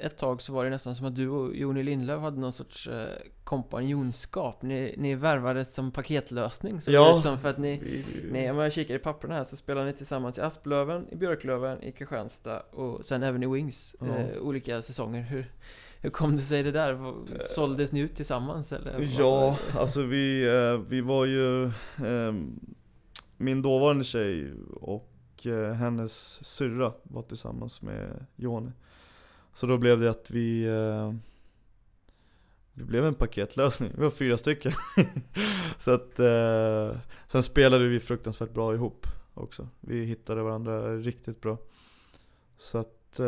Ett 0.00 0.18
tag 0.18 0.40
så 0.42 0.52
var 0.52 0.64
det 0.64 0.70
nästan 0.70 0.96
som 0.96 1.06
att 1.06 1.14
du 1.16 1.28
och 1.28 1.56
Joni 1.56 1.82
Lindlöf 1.82 2.20
hade 2.20 2.40
någon 2.40 2.52
sorts 2.52 2.88
eh, 2.88 3.08
kompanjonskap. 3.44 4.62
Ni, 4.62 4.94
ni 4.98 5.14
värvades 5.14 5.74
som 5.74 5.90
paketlösning. 5.90 6.80
Så 6.80 6.90
Ja. 6.90 7.12
det 7.12 7.18
är 7.18 7.20
som 7.20 7.38
för 7.38 7.48
att 7.48 7.58
ni... 7.58 8.02
Nej, 8.30 8.50
om 8.50 8.58
jag 8.58 8.72
kikar 8.72 8.94
i 8.94 8.98
papperna 8.98 9.34
här 9.34 9.44
så 9.44 9.56
spelar 9.56 9.84
ni 9.84 9.92
tillsammans 9.92 10.38
i 10.38 10.40
Asplöven, 10.40 11.06
i 11.10 11.16
Björklöven, 11.16 11.82
i 11.82 11.92
Kristianstad 11.92 12.60
och 12.60 13.04
sen 13.04 13.22
även 13.22 13.42
i 13.42 13.46
Wings. 13.46 13.96
Ja. 14.00 14.06
Eh, 14.06 14.38
olika 14.42 14.82
säsonger. 14.82 15.22
Hur, 15.22 15.52
hur 16.04 16.10
kom 16.10 16.36
det 16.36 16.42
sig 16.42 16.62
det 16.62 16.72
där? 16.72 16.92
Vad- 16.92 17.42
Såldes 17.42 17.92
ni 17.92 18.00
ut 18.00 18.14
tillsammans 18.16 18.72
eller? 18.72 19.00
Ja, 19.18 19.58
alltså 19.78 20.02
vi, 20.02 20.46
eh, 20.46 20.78
vi 20.88 21.00
var 21.00 21.24
ju 21.24 21.64
eh, 22.06 22.32
Min 23.36 23.62
dåvarande 23.62 24.04
tjej 24.04 24.52
och 24.80 25.46
eh, 25.46 25.72
hennes 25.72 26.44
syrra 26.46 26.92
var 27.02 27.22
tillsammans 27.22 27.82
med 27.82 28.26
Joni 28.36 28.70
Så 29.52 29.66
då 29.66 29.78
blev 29.78 30.00
det 30.00 30.10
att 30.10 30.30
vi 30.30 30.64
eh, 30.64 31.14
Vi 32.72 32.84
blev 32.84 33.04
en 33.06 33.14
paketlösning, 33.14 33.90
vi 33.96 34.02
var 34.02 34.10
fyra 34.10 34.38
stycken. 34.38 34.72
Så 35.78 35.90
att 35.94 36.18
eh, 36.20 36.98
Sen 37.26 37.42
spelade 37.42 37.88
vi 37.88 38.00
fruktansvärt 38.00 38.50
bra 38.54 38.74
ihop 38.74 39.06
också. 39.34 39.68
Vi 39.80 40.04
hittade 40.04 40.42
varandra 40.42 40.96
riktigt 40.96 41.40
bra. 41.40 41.58
Så 42.56 42.78
att 42.78 43.03
eh, 43.20 43.26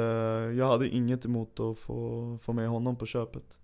jag 0.58 0.66
hade 0.66 0.88
inget 0.88 1.24
emot 1.24 1.60
att 1.60 1.78
få, 1.78 2.38
få 2.42 2.52
med 2.52 2.68
honom 2.68 2.96
på 2.96 3.06
köpet 3.06 3.56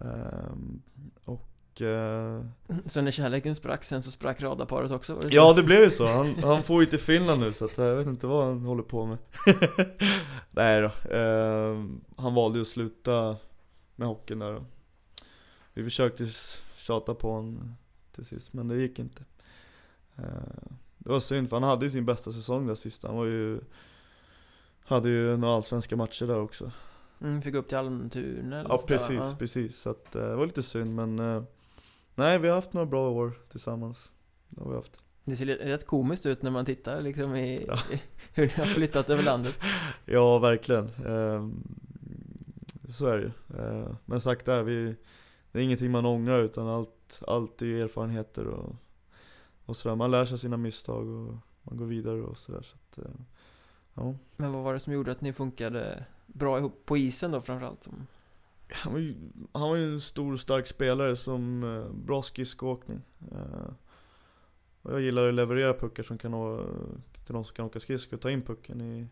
Ehm, 0.00 0.82
och 1.24 1.82
eh, 1.82 2.42
Så 2.86 3.00
när 3.00 3.10
kärleken 3.10 3.54
sprack 3.54 3.84
sen 3.84 4.02
så 4.02 4.10
sprack 4.10 4.42
radarparet 4.42 4.90
också? 4.90 5.14
Var 5.14 5.22
det 5.22 5.28
så? 5.28 5.36
Ja 5.36 5.52
det 5.52 5.62
blev 5.62 5.80
ju 5.80 5.90
så, 5.90 6.06
han, 6.06 6.34
han 6.34 6.62
får 6.62 6.80
ju 6.82 6.86
till 6.86 6.98
Finland 6.98 7.40
nu 7.40 7.52
så 7.52 7.64
att 7.64 7.78
jag 7.78 7.96
vet 7.96 8.06
inte 8.06 8.26
vad 8.26 8.46
han 8.46 8.60
håller 8.64 8.82
på 8.82 9.06
med 9.06 9.18
Nej 10.50 10.80
då, 10.82 11.14
Ehm, 11.16 12.00
han 12.16 12.34
valde 12.34 12.58
ju 12.58 12.62
att 12.62 12.68
sluta 12.68 13.36
med 13.96 14.08
hockeyn 14.08 14.38
där 14.38 14.52
då. 14.52 14.64
Vi 15.74 15.84
försökte 15.84 16.26
tjata 16.76 17.14
på 17.14 17.32
honom 17.32 17.74
till 18.12 18.26
sist 18.26 18.52
men 18.52 18.68
det 18.68 18.76
gick 18.76 18.98
inte 18.98 19.24
Ehm, 20.16 20.76
Det 20.98 21.10
var 21.10 21.20
synd 21.20 21.48
för 21.48 21.56
han 21.56 21.68
hade 21.68 21.84
ju 21.86 21.90
sin 21.90 22.04
bästa 22.06 22.30
säsong 22.30 22.66
där 22.66 22.74
sista, 22.74 23.08
han 23.08 23.16
var 23.16 23.24
ju 23.26 23.60
Hade 24.88 25.08
ju 25.08 25.36
några 25.36 25.54
allsvenska 25.54 25.96
matcher 25.96 26.26
där 26.26 26.40
också 26.40 26.70
Mm, 27.20 27.42
fick 27.42 27.54
upp 27.54 27.68
till 27.68 27.76
Almtuna 27.78 28.60
eller 28.60 28.70
Ja 28.70 28.78
precis, 28.86 29.10
ja. 29.16 29.34
precis. 29.38 29.80
Så 29.80 29.90
att, 29.90 30.14
eh, 30.16 30.22
det 30.22 30.36
var 30.36 30.46
lite 30.46 30.62
synd 30.62 30.94
men 30.94 31.18
eh, 31.18 31.42
Nej 32.14 32.38
vi 32.38 32.48
har 32.48 32.54
haft 32.54 32.72
några 32.72 32.86
bra 32.86 33.10
år 33.10 33.32
tillsammans. 33.50 34.10
Det 34.48 34.62
har 34.62 34.70
vi 34.70 34.76
haft. 34.76 35.04
Det 35.24 35.36
ser 35.36 35.46
rätt 35.46 35.86
komiskt 35.86 36.26
ut 36.26 36.42
när 36.42 36.50
man 36.50 36.64
tittar 36.64 37.00
liksom 37.02 37.36
i, 37.36 37.64
Ja. 37.68 37.78
i 37.92 38.02
hur 38.34 38.46
ni 38.46 38.52
har 38.52 38.64
flyttat 38.66 39.10
över 39.10 39.22
landet. 39.22 39.54
Ja 40.04 40.38
verkligen. 40.38 40.88
Ehm, 41.06 41.62
så 42.88 43.06
är 43.06 43.16
det 43.16 43.22
ju. 43.22 43.58
Eh, 43.62 43.88
men 44.04 44.20
sagt 44.20 44.46
där, 44.46 44.62
vi, 44.62 44.94
det 45.52 45.58
är 45.58 45.62
ingenting 45.62 45.90
man 45.90 46.06
ångrar 46.06 46.40
utan 46.42 46.66
allt, 46.66 47.20
allt 47.26 47.62
är 47.62 47.66
ju 47.66 47.82
erfarenheter 47.82 48.46
och, 48.46 48.76
och 49.64 49.76
sådär. 49.76 49.96
Man 49.96 50.10
lär 50.10 50.24
sig 50.24 50.38
sina 50.38 50.56
misstag 50.56 51.08
och 51.08 51.34
man 51.62 51.76
går 51.76 51.86
vidare 51.86 52.22
och 52.22 52.38
sådär. 52.38 52.62
Så 52.62 52.76
att, 52.76 53.06
ja. 53.98 54.14
Men 54.36 54.52
vad 54.52 54.64
var 54.64 54.74
det 54.74 54.80
som 54.80 54.92
gjorde 54.92 55.12
att 55.12 55.20
ni 55.20 55.32
funkade 55.32 56.04
bra 56.26 56.58
ihop 56.58 56.82
på 56.84 56.96
isen 56.96 57.30
då 57.30 57.40
framförallt? 57.40 57.88
Han 58.72 58.92
var, 58.92 59.00
ju, 59.00 59.14
han 59.52 59.68
var 59.68 59.76
ju 59.76 59.92
en 59.92 60.00
stor 60.00 60.32
och 60.32 60.40
stark 60.40 60.66
spelare 60.66 61.16
som 61.16 61.64
eh, 61.64 61.92
bra 61.92 62.22
skridskoåkning. 62.22 63.00
Eh, 63.32 63.72
och 64.82 64.92
jag 64.92 65.00
gillar 65.00 65.28
att 65.28 65.34
leverera 65.34 65.74
puckar 65.74 66.02
som 66.02 66.18
kan 66.18 66.30
nå, 66.30 66.64
till 67.24 67.34
de 67.34 67.44
som 67.44 67.54
kan 67.54 67.66
åka 67.66 67.80
skridskor 67.80 68.16
och 68.16 68.22
ta 68.22 68.30
in 68.30 68.42
pucken 68.42 68.80
i 68.80 69.06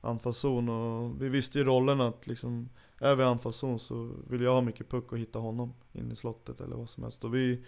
anfallszon. 0.00 0.68
Och 0.68 1.22
vi 1.22 1.28
visste 1.28 1.58
ju 1.58 1.64
rollen 1.64 2.00
att 2.00 2.26
liksom, 2.26 2.68
är 2.98 3.14
vi 3.14 3.22
i 3.22 3.26
anfallszon 3.26 3.78
så 3.78 4.10
vill 4.28 4.42
jag 4.42 4.54
ha 4.54 4.60
mycket 4.60 4.90
puck 4.90 5.12
och 5.12 5.18
hitta 5.18 5.38
honom 5.38 5.74
in 5.92 6.12
i 6.12 6.16
slottet 6.16 6.60
eller 6.60 6.76
vad 6.76 6.90
som 6.90 7.02
helst. 7.02 7.24
Och 7.24 7.34
vi, 7.34 7.64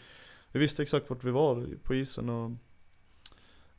vi 0.53 0.59
visste 0.61 0.83
exakt 0.83 1.11
vart 1.11 1.25
vi 1.25 1.31
var 1.31 1.67
på 1.83 1.95
isen 1.95 2.29
och 2.29 2.51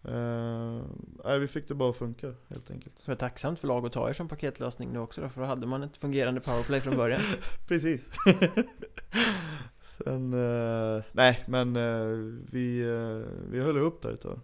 eh, 0.04 0.82
nej, 1.26 1.40
vi 1.40 1.48
fick 1.48 1.68
det 1.68 1.76
bara 1.76 1.90
att 1.90 1.98
funka 1.98 2.34
helt 2.48 2.72
enkelt. 2.72 3.02
Jag 3.06 3.12
är 3.12 3.18
tacksamt 3.18 3.60
för 3.60 3.68
lag 3.68 3.86
att 3.86 3.92
ta 3.92 4.10
er 4.10 4.14
som 4.14 4.28
paketlösning 4.28 4.94
nu 4.94 5.00
också 5.00 5.22
då, 5.22 5.30
för 5.30 5.42
då 5.42 5.48
hade 5.48 5.68
man 5.68 5.84
ett 5.84 5.98
fungerande 5.98 6.42
powerplay 6.42 6.82
från 6.82 6.98
början. 6.98 7.22
Precis. 7.68 8.10
Sen, 10.04 10.34
eh, 10.34 11.04
nej 11.12 11.44
men 11.48 11.76
eh, 11.76 12.08
vi, 12.52 12.82
eh, 12.82 13.32
vi 13.52 13.60
höll 13.60 13.78
ihop 13.78 14.02
där 14.02 14.14
ett 14.14 14.22
tag. 14.22 14.40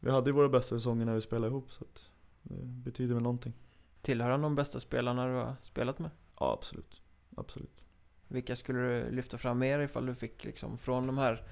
Vi 0.00 0.10
hade 0.10 0.30
ju 0.30 0.34
våra 0.34 0.48
bästa 0.48 0.74
säsonger 0.74 1.04
när 1.04 1.14
vi 1.14 1.20
spelade 1.20 1.46
ihop 1.46 1.72
så 1.72 1.84
att 1.84 2.10
det 2.42 2.64
betyder 2.64 3.14
väl 3.14 3.22
någonting. 3.22 3.52
Tillhör 4.02 4.30
han 4.30 4.42
de 4.42 4.54
bästa 4.54 4.80
spelarna 4.80 5.26
du 5.26 5.32
har 5.32 5.56
spelat 5.62 5.98
med? 5.98 6.10
Ja 6.40 6.52
absolut, 6.52 7.02
absolut. 7.36 7.84
Vilka 8.28 8.56
skulle 8.56 8.78
du 8.78 9.10
lyfta 9.10 9.38
fram 9.38 9.58
mer 9.58 9.78
ifall 9.78 10.06
du 10.06 10.14
fick 10.14 10.44
liksom 10.44 10.78
från 10.78 11.06
de 11.06 11.18
här 11.18 11.42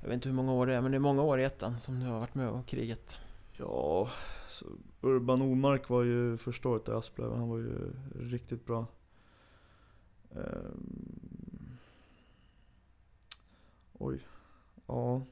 jag 0.00 0.08
vet 0.08 0.14
inte 0.14 0.28
hur 0.28 0.36
många 0.36 0.52
år 0.52 0.66
det 0.66 0.74
är, 0.74 0.80
men 0.80 0.90
det 0.90 0.96
är 0.96 1.00
många 1.00 1.22
år 1.22 1.40
i 1.40 1.44
ettan 1.44 1.80
som 1.80 2.00
du 2.00 2.06
har 2.06 2.20
varit 2.20 2.34
med 2.34 2.48
och 2.48 2.66
kriget. 2.66 3.16
Ja, 3.52 4.10
så 4.48 4.66
Urban 5.00 5.42
Omark 5.42 5.88
var 5.88 6.02
ju 6.02 6.36
första 6.36 6.68
året 6.68 6.88
i 6.88 6.90
Asplöv, 6.90 7.36
han 7.36 7.48
var 7.48 7.58
ju 7.58 7.92
riktigt 8.14 8.66
bra. 8.66 8.86
Um, 10.30 11.78
Oj, 13.92 14.26
ja. 14.86 15.22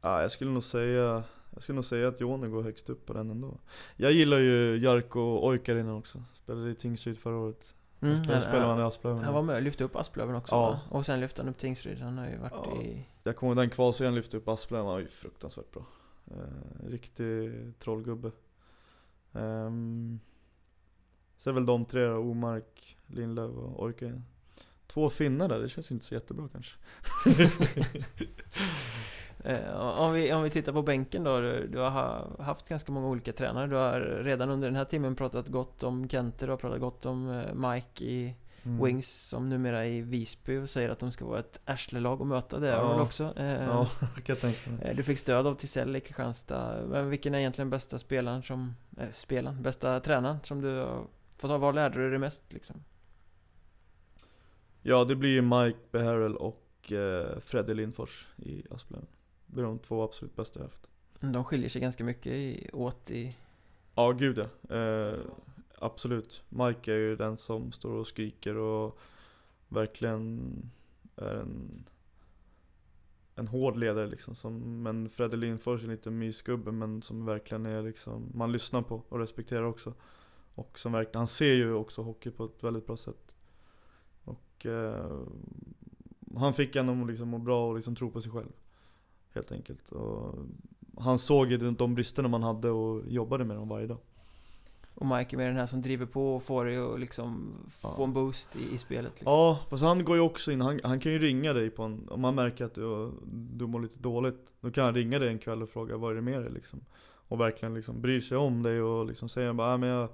Ja, 0.00 0.22
jag 0.22 0.30
skulle 0.30 0.50
nog 0.50 0.62
säga 0.62 1.24
jag 1.54 1.62
skulle 1.62 1.74
nog 1.74 1.84
säga 1.84 2.08
att 2.08 2.20
Joni 2.20 2.48
går 2.48 2.62
högst 2.62 2.90
upp 2.90 3.06
på 3.06 3.12
den 3.12 3.30
ändå. 3.30 3.58
Jag 3.96 4.12
gillar 4.12 4.38
ju 4.38 4.78
Jarko 4.78 5.20
Oikarinen 5.20 5.92
också. 5.92 6.24
Spelade 6.34 6.70
i 6.70 6.74
Tingsryd 6.74 7.18
förra 7.18 7.36
året. 7.36 7.73
Mm, 8.04 8.24
Spelade, 8.24 8.42
spelade 8.42 8.66
han 8.70 8.78
i 8.78 8.82
Asplöven. 8.82 9.24
Han 9.24 9.34
var 9.34 9.42
med 9.42 9.56
och 9.56 9.62
lyfte 9.62 9.84
upp 9.84 9.96
Asplöven 9.96 10.34
också 10.36 10.54
Ja. 10.54 10.70
va? 10.70 10.80
Och 10.98 11.06
sen 11.06 11.20
lyfte 11.20 11.42
han 11.42 11.48
upp 11.48 11.58
Tingsryd, 11.58 12.00
han 12.00 12.18
har 12.18 12.26
ju 12.26 12.36
varit 12.36 12.52
Ja. 12.52 12.82
i... 12.82 13.06
Jag 13.22 13.36
kommer 13.36 13.50
ihåg 13.52 13.56
den 13.56 13.70
kvalserien 13.70 14.14
lyfte 14.14 14.36
upp 14.36 14.48
Asplöven, 14.48 14.86
han 14.86 14.94
var 14.94 15.00
ju 15.00 15.08
fruktansvärt 15.08 15.70
bra. 15.72 15.84
Eh, 16.30 16.88
riktig 16.88 17.52
trollgubbe. 17.78 18.30
Um, 19.32 20.20
så 21.38 21.50
är 21.50 21.54
väl 21.54 21.66
de 21.66 21.84
tre 21.84 22.04
då, 22.06 22.16
Omark, 22.16 22.96
Lindlöf 23.06 23.50
och 23.56 23.82
Oikarinen. 23.82 24.24
Två 24.86 25.10
finnar 25.10 25.48
där, 25.48 25.58
det 25.60 25.68
känns 25.68 25.90
inte 25.92 26.04
så 26.04 26.14
jättebra 26.14 26.48
kanske. 26.52 26.76
Eh, 29.44 29.98
om, 30.00 30.12
vi, 30.12 30.32
om 30.32 30.42
vi 30.42 30.50
tittar 30.50 30.72
på 30.72 30.82
bänken 30.82 31.24
då, 31.24 31.40
du, 31.40 31.66
du 31.66 31.78
har 31.78 31.90
ha- 31.90 32.42
haft 32.44 32.68
ganska 32.68 32.92
många 32.92 33.06
olika 33.08 33.32
tränare. 33.32 33.66
Du 33.66 33.76
har 33.76 34.00
redan 34.00 34.50
under 34.50 34.68
den 34.68 34.76
här 34.76 34.84
timmen 34.84 35.16
pratat 35.16 35.48
gott 35.48 35.82
om 35.82 36.08
Kenter, 36.08 36.46
du 36.46 36.52
har 36.52 36.56
pratat 36.58 36.80
gott 36.80 37.06
om 37.06 37.30
eh, 37.30 37.54
Mike 37.54 38.04
i 38.04 38.34
Mm. 38.66 38.84
Wings, 38.84 39.28
som 39.28 39.48
numera 39.48 39.86
är 39.86 39.90
i 39.90 40.00
Visby 40.00 40.58
och 40.58 40.68
säger 40.70 40.88
att 40.88 40.98
de 40.98 41.10
ska 41.12 41.24
vara 41.26 41.38
ett 41.40 41.60
arslelag 41.64 42.20
att 42.22 42.26
möta. 42.26 42.58
Det 42.58 42.68
Ja. 42.68 42.88
väl 42.92 43.00
också? 43.00 43.32
Eh, 43.36 43.64
Ja, 43.64 43.88
kan 44.24 44.36
tänka 44.36 44.70
mig. 44.70 44.94
Du 44.94 45.02
fick 45.02 45.18
stöd 45.18 45.46
av 45.46 45.54
Tisell 45.54 45.96
i 45.96 46.00
Kristianstad. 46.00 46.86
Men 46.86 47.10
vilken 47.10 47.34
är 47.34 47.38
egentligen 47.38 47.70
bästa 47.70 47.98
spelaren 47.98 48.42
som... 48.42 48.74
Eh, 48.98 49.10
spelaren? 49.12 49.62
Bästa 49.62 50.00
tränaren 50.00 50.36
som 50.42 50.60
du 50.60 50.76
har 50.76 51.06
fått 51.38 51.50
ha? 51.50 51.58
Vad 51.58 51.74
lärde 51.74 51.98
du 51.98 52.10
dig 52.10 52.18
mest 52.18 52.42
liksom? 52.52 52.76
Ja, 54.82 55.04
det 55.04 55.16
blir 55.16 55.42
Mike 55.42 55.78
Beharrell 55.90 56.36
och 56.36 56.92
eh, 56.92 57.38
Freddy 57.40 57.74
Lindfors 57.74 58.26
i 58.36 58.62
Asplöven. 58.70 59.06
Det 59.54 59.60
är 59.60 59.64
de 59.64 59.78
två 59.78 60.02
absolut 60.02 60.36
bästa 60.36 60.60
jag 60.60 60.64
haft. 60.64 60.86
De 61.20 61.44
skiljer 61.44 61.68
sig 61.68 61.80
ganska 61.80 62.04
mycket 62.04 62.32
i, 62.32 62.70
åt 62.72 63.10
i... 63.10 63.36
Ja, 63.94 64.12
gud 64.12 64.38
ja. 64.38 64.76
Eh, 64.76 65.18
absolut. 65.78 66.42
Mike 66.48 66.92
är 66.92 66.96
ju 66.96 67.16
den 67.16 67.36
som 67.36 67.72
står 67.72 67.92
och 67.92 68.06
skriker 68.06 68.56
och 68.56 68.98
verkligen 69.68 70.52
är 71.16 71.34
en, 71.34 71.84
en 73.34 73.48
hård 73.48 73.76
ledare 73.76 74.06
liksom. 74.06 74.34
Som, 74.34 74.82
men 74.82 75.10
Freddy 75.10 75.36
Lindfors 75.36 75.80
är 75.80 75.84
en 75.84 75.90
liten 75.90 76.18
mysgubbe 76.18 76.72
men 76.72 77.02
som 77.02 77.26
verkligen 77.26 77.66
är 77.66 77.82
liksom, 77.82 78.32
man 78.34 78.52
lyssnar 78.52 78.82
på 78.82 79.02
och 79.08 79.18
respekterar 79.18 79.62
också. 79.62 79.94
Och 80.54 80.78
som 80.78 80.92
verkligen, 80.92 81.18
han 81.18 81.26
ser 81.26 81.54
ju 81.54 81.72
också 81.72 82.02
hockey 82.02 82.30
på 82.30 82.44
ett 82.44 82.64
väldigt 82.64 82.86
bra 82.86 82.96
sätt. 82.96 83.34
Och 84.24 84.66
eh, 84.66 85.20
han 86.36 86.54
fick 86.54 86.76
en 86.76 87.02
att 87.02 87.08
liksom 87.08 87.28
må 87.28 87.38
bra 87.38 87.68
och 87.68 87.74
liksom 87.74 87.94
tro 87.94 88.10
på 88.10 88.20
sig 88.20 88.32
själv. 88.32 88.52
Helt 89.34 89.52
enkelt. 89.52 89.92
Och 89.92 90.34
han 90.98 91.18
såg 91.18 91.60
de- 91.60 91.94
bristerna 91.94 92.28
man 92.28 92.42
hade 92.42 92.70
och 92.70 93.02
jobbade 93.08 93.44
med 93.44 93.56
dem 93.56 93.68
varje 93.68 93.86
dag. 93.86 93.98
Och 94.94 95.06
Mike 95.06 95.36
är 95.36 95.38
med 95.38 95.46
den 95.46 95.56
här 95.56 95.66
som 95.66 95.82
driver 95.82 96.06
på 96.06 96.34
och 96.36 96.42
får 96.42 96.64
dig 96.64 96.76
att 96.78 97.00
liksom 97.00 97.52
Ja. 97.82 97.94
få 97.96 98.04
en 98.04 98.12
boost 98.12 98.56
i, 98.56 98.74
i 98.74 98.78
spelet 98.78 99.12
liksom. 99.12 99.32
Ja, 99.32 99.58
fast 99.70 99.84
han 99.84 100.04
går 100.04 100.16
ju 100.16 100.22
också 100.22 100.52
in, 100.52 100.60
han, 100.60 100.80
han 100.84 101.00
kan 101.00 101.12
ju 101.12 101.18
ringa 101.18 101.52
dig 101.52 101.70
på 101.70 101.82
en, 101.82 102.08
om 102.08 102.24
han 102.24 102.34
märker 102.34 102.64
att 102.64 102.74
du, 102.74 103.10
du 103.32 103.66
mår 103.66 103.80
lite 103.80 103.98
dåligt 103.98 104.52
Då 104.60 104.70
kan 104.70 104.84
han 104.84 104.94
ringa 104.94 105.18
dig 105.18 105.28
en 105.28 105.38
kväll 105.38 105.62
och 105.62 105.68
fråga 105.68 105.96
vad 105.96 106.10
är 106.12 106.14
det 106.14 106.22
med 106.22 106.42
dig 106.42 106.50
liksom 106.52 106.80
Och 107.28 107.40
verkligen 107.40 107.74
liksom 107.74 108.00
bryr 108.00 108.20
sig 108.20 108.36
om 108.38 108.62
dig 108.62 108.82
och 108.82 109.06
liksom 109.06 109.28
säger 109.28 109.52
bara 109.52 109.74
ah, 109.74 109.76
men 109.76 109.88
jag 109.88 110.08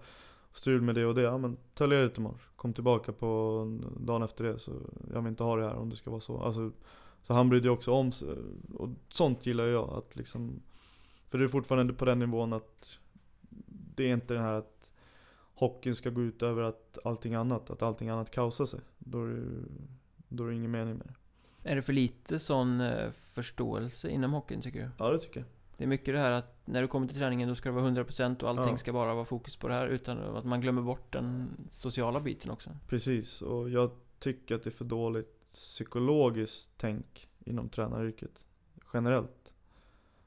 strul 0.53 0.83
med 0.83 0.95
det 0.95 1.07
och 1.07 1.15
det, 1.15 1.23
ja 1.23 1.39
men 1.39 1.57
ta 1.75 1.87
ledigt 1.87 2.19
imorgon 2.19 2.39
Kom 2.57 2.73
tillbaka 2.73 3.13
på 3.13 3.79
dagen 4.01 4.23
efter 4.23 4.45
det 4.45 4.59
så 4.59 4.73
jag 5.15 5.21
vill 5.23 5.31
inte 5.31 5.45
ha 5.45 5.57
det 5.57 5.65
här 5.65 5.75
om 5.77 5.91
det 5.91 5.97
ska 5.97 6.11
vara 6.11 6.21
så 6.21 6.41
alltså, 6.43 6.71
Så 7.23 7.35
han 7.35 7.49
brydde 7.49 7.67
ju 7.69 7.73
också 7.73 7.93
om 7.93 8.13
sig 8.13 8.29
och 8.75 8.89
sånt 9.09 9.47
gillar 9.47 9.67
jag 9.67 9.91
att 9.91 10.17
liksom 10.17 10.63
För 11.29 11.39
det 11.39 11.45
är 11.45 11.49
fortfarande 11.49 11.93
på 11.93 12.05
den 12.05 12.19
nivån 12.19 12.53
att 12.53 12.99
Det 13.95 14.05
är 14.05 14.13
inte 14.15 14.35
den 14.35 14.43
här 14.43 14.53
att 14.53 14.91
hockeyn 15.55 15.95
ska 15.95 16.11
gå 16.11 16.23
ut 16.23 16.43
över 16.43 16.63
att 16.63 16.99
allting 17.05 17.35
annat, 17.35 17.71
att 17.71 17.83
allting 17.83 18.09
annat 18.09 18.31
kaosar 18.31 18.65
sig. 18.65 18.81
Då 18.99 19.25
är 19.25 19.29
det, 19.29 19.43
då 20.29 20.45
är 20.45 20.49
det 20.49 20.55
ingen 20.55 20.71
mening 20.71 20.97
med 20.97 21.07
det. 21.07 21.15
Är 21.71 21.77
det 21.77 21.83
för 21.83 21.93
lite 21.93 22.39
sån 22.39 22.81
eh, 22.81 23.11
förståelse 23.11 24.09
inom 24.09 24.33
hockeyn 24.33 24.61
tycker 24.61 24.81
du? 24.81 24.89
Ja 24.99 25.11
det 25.11 25.19
tycker 25.19 25.41
jag. 25.41 25.49
Det 25.77 25.85
är 25.85 25.89
mycket 25.89 26.15
det 26.15 26.21
här 26.21 26.31
att 26.31 26.61
när 26.65 26.83
du 26.83 26.89
kommer 26.89 27.07
till 27.07 27.17
träningen 27.17 27.49
då 27.49 27.55
ska 27.55 27.69
det 27.69 27.75
vara 27.75 27.91
100% 27.91 28.43
och 28.43 28.49
allting 28.49 28.71
Ja. 28.71 28.77
ska 28.77 28.93
bara 28.93 29.15
vara 29.15 29.25
fokus 29.25 29.57
på 29.57 29.69
det 29.69 29.75
här 29.75 29.87
utan 29.87 30.19
att 30.19 30.45
man 30.45 30.61
glömmer 30.61 30.83
bort 30.83 31.13
den 31.13 31.49
sociala 31.71 32.21
biten 32.21 32.51
också. 32.51 32.71
Precis, 32.87 33.43
och 33.43 33.71
jag 33.71 33.91
tycker 34.19 34.55
att 34.55 34.63
det 34.63 34.71
är 34.71 34.73
för 34.73 34.85
dåligt 34.85 35.40
psykologiskt 35.51 36.71
tänk 36.77 37.29
inom 37.45 37.69
tränaryrket. 37.69 38.45
Generellt. 38.93 39.53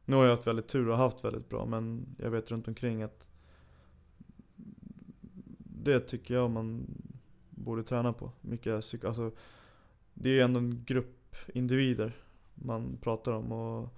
Nu 0.06 0.16
har 0.16 0.24
jag 0.24 0.32
haft 0.32 0.48
väldigt 0.48 0.68
tur 0.68 0.90
och 0.90 0.98
haft 0.98 1.24
väldigt 1.24 1.50
bra, 1.50 1.66
men 1.66 2.16
jag 2.20 2.32
vet 2.32 2.52
runt 2.52 2.68
omkring 2.68 3.02
att 3.02 3.28
det 5.58 6.00
tycker 6.00 6.34
jag 6.34 6.52
man 6.52 6.86
borde 7.50 7.84
träna 7.84 8.14
på. 8.14 8.32
Mycket 8.42 8.74
psyk- 8.74 9.08
alltså, 9.08 9.32
det 10.14 10.30
är 10.30 10.34
ju 10.34 10.42
ändå 10.42 10.60
en 10.60 10.84
grupp 10.86 11.36
individer 11.48 12.18
man 12.54 12.98
pratar 13.02 13.32
om 13.32 13.52
och 13.52 13.90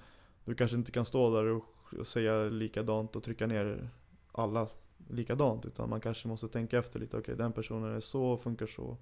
du 0.45 0.55
kanske 0.55 0.77
inte 0.77 0.91
kan 0.91 1.05
stå 1.05 1.35
där 1.35 1.45
och 1.45 2.07
säga 2.07 2.43
likadant 2.43 3.15
och 3.15 3.23
trycka 3.23 3.47
ner 3.47 3.89
alla 4.31 4.67
likadant. 5.07 5.65
Utan 5.65 5.89
man 5.89 6.01
kanske 6.01 6.27
måste 6.27 6.47
tänka 6.47 6.77
efter 6.77 6.99
lite. 6.99 7.17
Okej, 7.17 7.35
den 7.35 7.53
personen 7.53 7.95
är 7.95 7.99
så, 7.99 8.23
och 8.23 8.41
funkar 8.41 8.65
så. 8.65 8.97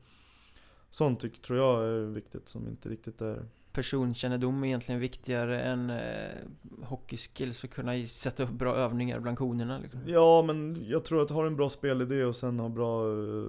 Sånt 0.93 1.19
tycker, 1.19 1.41
tror 1.41 1.59
jag 1.59 1.83
är 1.83 2.05
viktigt 2.05 2.49
som 2.49 2.67
inte 2.67 2.89
riktigt 2.89 3.21
är... 3.21 3.45
Personkännedom 3.71 4.63
är 4.63 4.67
egentligen 4.67 5.01
viktigare 5.01 5.61
än 5.61 5.89
eh, 5.89 6.37
hockeyskills 6.83 7.63
och 7.63 7.69
kunna 7.69 8.05
sätta 8.05 8.43
upp 8.43 8.49
bra 8.49 8.75
övningar 8.75 9.19
bland 9.19 9.37
konerna 9.37 9.79
liksom. 9.79 9.99
Ja, 10.05 10.43
men 10.47 10.85
jag 10.87 11.05
tror 11.05 11.21
att 11.21 11.29
har 11.29 11.45
en 11.45 11.55
bra 11.55 11.69
spelidé 11.69 12.23
och 12.23 12.35
sen 12.35 12.59
har 12.59 12.69
bra 12.69 13.07
eh, 13.11 13.47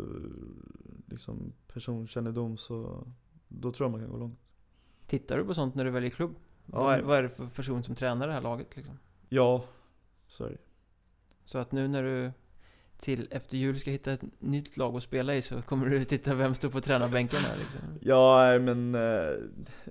liksom, 1.07 1.53
personkännedom 1.73 2.57
så 2.57 3.07
då 3.49 3.73
tror 3.73 3.85
jag 3.85 3.91
man 3.91 4.01
kan 4.01 4.11
gå 4.11 4.17
långt. 4.17 4.41
Tittar 5.07 5.39
du 5.39 5.45
på 5.45 5.55
sånt 5.55 5.75
när 5.75 5.85
du 5.85 5.91
väljer 5.91 6.11
klubb? 6.11 6.35
Ja, 6.67 6.83
vad, 6.85 6.95
är, 6.95 7.03
vad 7.03 7.19
är 7.19 7.23
det 7.23 7.29
för 7.29 7.47
person 7.47 7.83
som 7.83 7.95
tränar 7.95 8.27
det 8.27 8.33
här 8.33 8.43
laget 8.43 8.77
liksom? 8.77 8.99
Ja, 9.29 9.65
så 10.27 10.45
är 10.45 10.51
det. 10.51 10.59
Så 11.45 11.59
att 11.59 11.73
nu 11.73 11.89
när 11.89 12.03
du 12.03 12.33
till 12.99 13.29
efter 13.31 13.57
jul 13.57 13.81
ska 13.81 13.91
hitta 13.91 14.13
ett 14.13 14.23
nytt 14.39 14.77
lag 14.77 14.97
att 14.97 15.03
spela 15.03 15.35
i 15.35 15.43
så 15.43 15.63
kommer 15.63 15.87
du 15.87 16.05
titta 16.05 16.35
vem 16.35 16.55
står 16.55 16.69
på 16.71 16.81
tränarbänken 16.81 17.41
här 17.41 17.57
liksom. 17.57 17.81
Ja, 18.01 18.59
men 18.59 18.95
eh, 18.95 19.01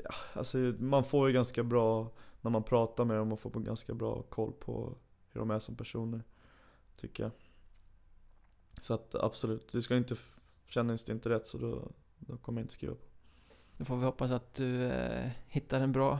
ja, 0.03 0.13
alltså, 0.33 0.57
man 0.79 1.03
får 1.03 1.27
ju 1.27 1.33
ganska 1.33 1.63
bra, 1.63 2.11
när 2.41 2.51
man 2.51 2.63
pratar 2.63 3.05
med 3.05 3.17
dem, 3.17 3.27
man 3.27 3.37
får 3.37 3.49
ganska 3.49 3.93
bra 3.93 4.21
koll 4.21 4.51
på 4.59 4.95
hur 5.31 5.39
de 5.39 5.51
är 5.51 5.59
som 5.59 5.75
personer. 5.75 6.23
Tycker 6.95 7.23
jag. 7.23 7.31
Så 8.81 8.93
att 8.93 9.15
absolut, 9.15 9.71
det 9.71 9.81
ska 9.81 9.97
inte, 9.97 10.15
känns 10.67 11.03
det 11.03 11.11
inte 11.11 11.29
rätt 11.29 11.47
så 11.47 11.57
då, 11.57 11.91
då 12.19 12.37
kommer 12.37 12.61
jag 12.61 12.63
inte 12.63 12.73
skriva 12.73 12.93
på. 12.95 13.01
Då 13.77 13.85
får 13.85 13.97
vi 13.97 14.05
hoppas 14.05 14.31
att 14.31 14.53
du 14.53 14.83
eh, 14.83 15.29
hittar 15.47 15.79
en 15.81 15.91
bra 15.91 16.19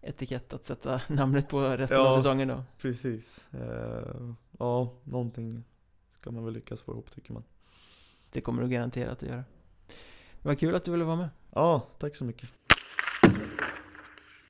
etikett 0.00 0.52
att 0.54 0.64
sätta 0.64 1.00
namnet 1.08 1.48
på 1.48 1.60
resten 1.60 2.00
av 2.00 2.06
Ja. 2.06 2.16
säsongen 2.16 2.48
då. 2.48 2.64
Precis. 2.78 3.48
Eh, 3.52 4.32
ja, 4.58 4.92
någonting 5.04 5.64
ska 6.22 6.30
man 6.30 6.44
väl 6.44 6.54
lyckas 6.54 6.80
få 6.80 6.92
ihop 6.92 7.10
tycker 7.10 7.32
man. 7.32 7.44
Det 8.30 8.40
kommer 8.40 8.62
du 8.62 8.68
garanterat 8.68 9.22
att 9.22 9.28
göra. 9.28 9.44
Det 10.42 10.48
var 10.48 10.54
kul 10.54 10.74
att 10.74 10.84
du 10.84 10.90
ville 10.90 11.04
vara 11.04 11.16
med. 11.16 11.28
Ja, 11.50 11.88
tack 11.98 12.16
så 12.16 12.24
mycket. 12.24 12.48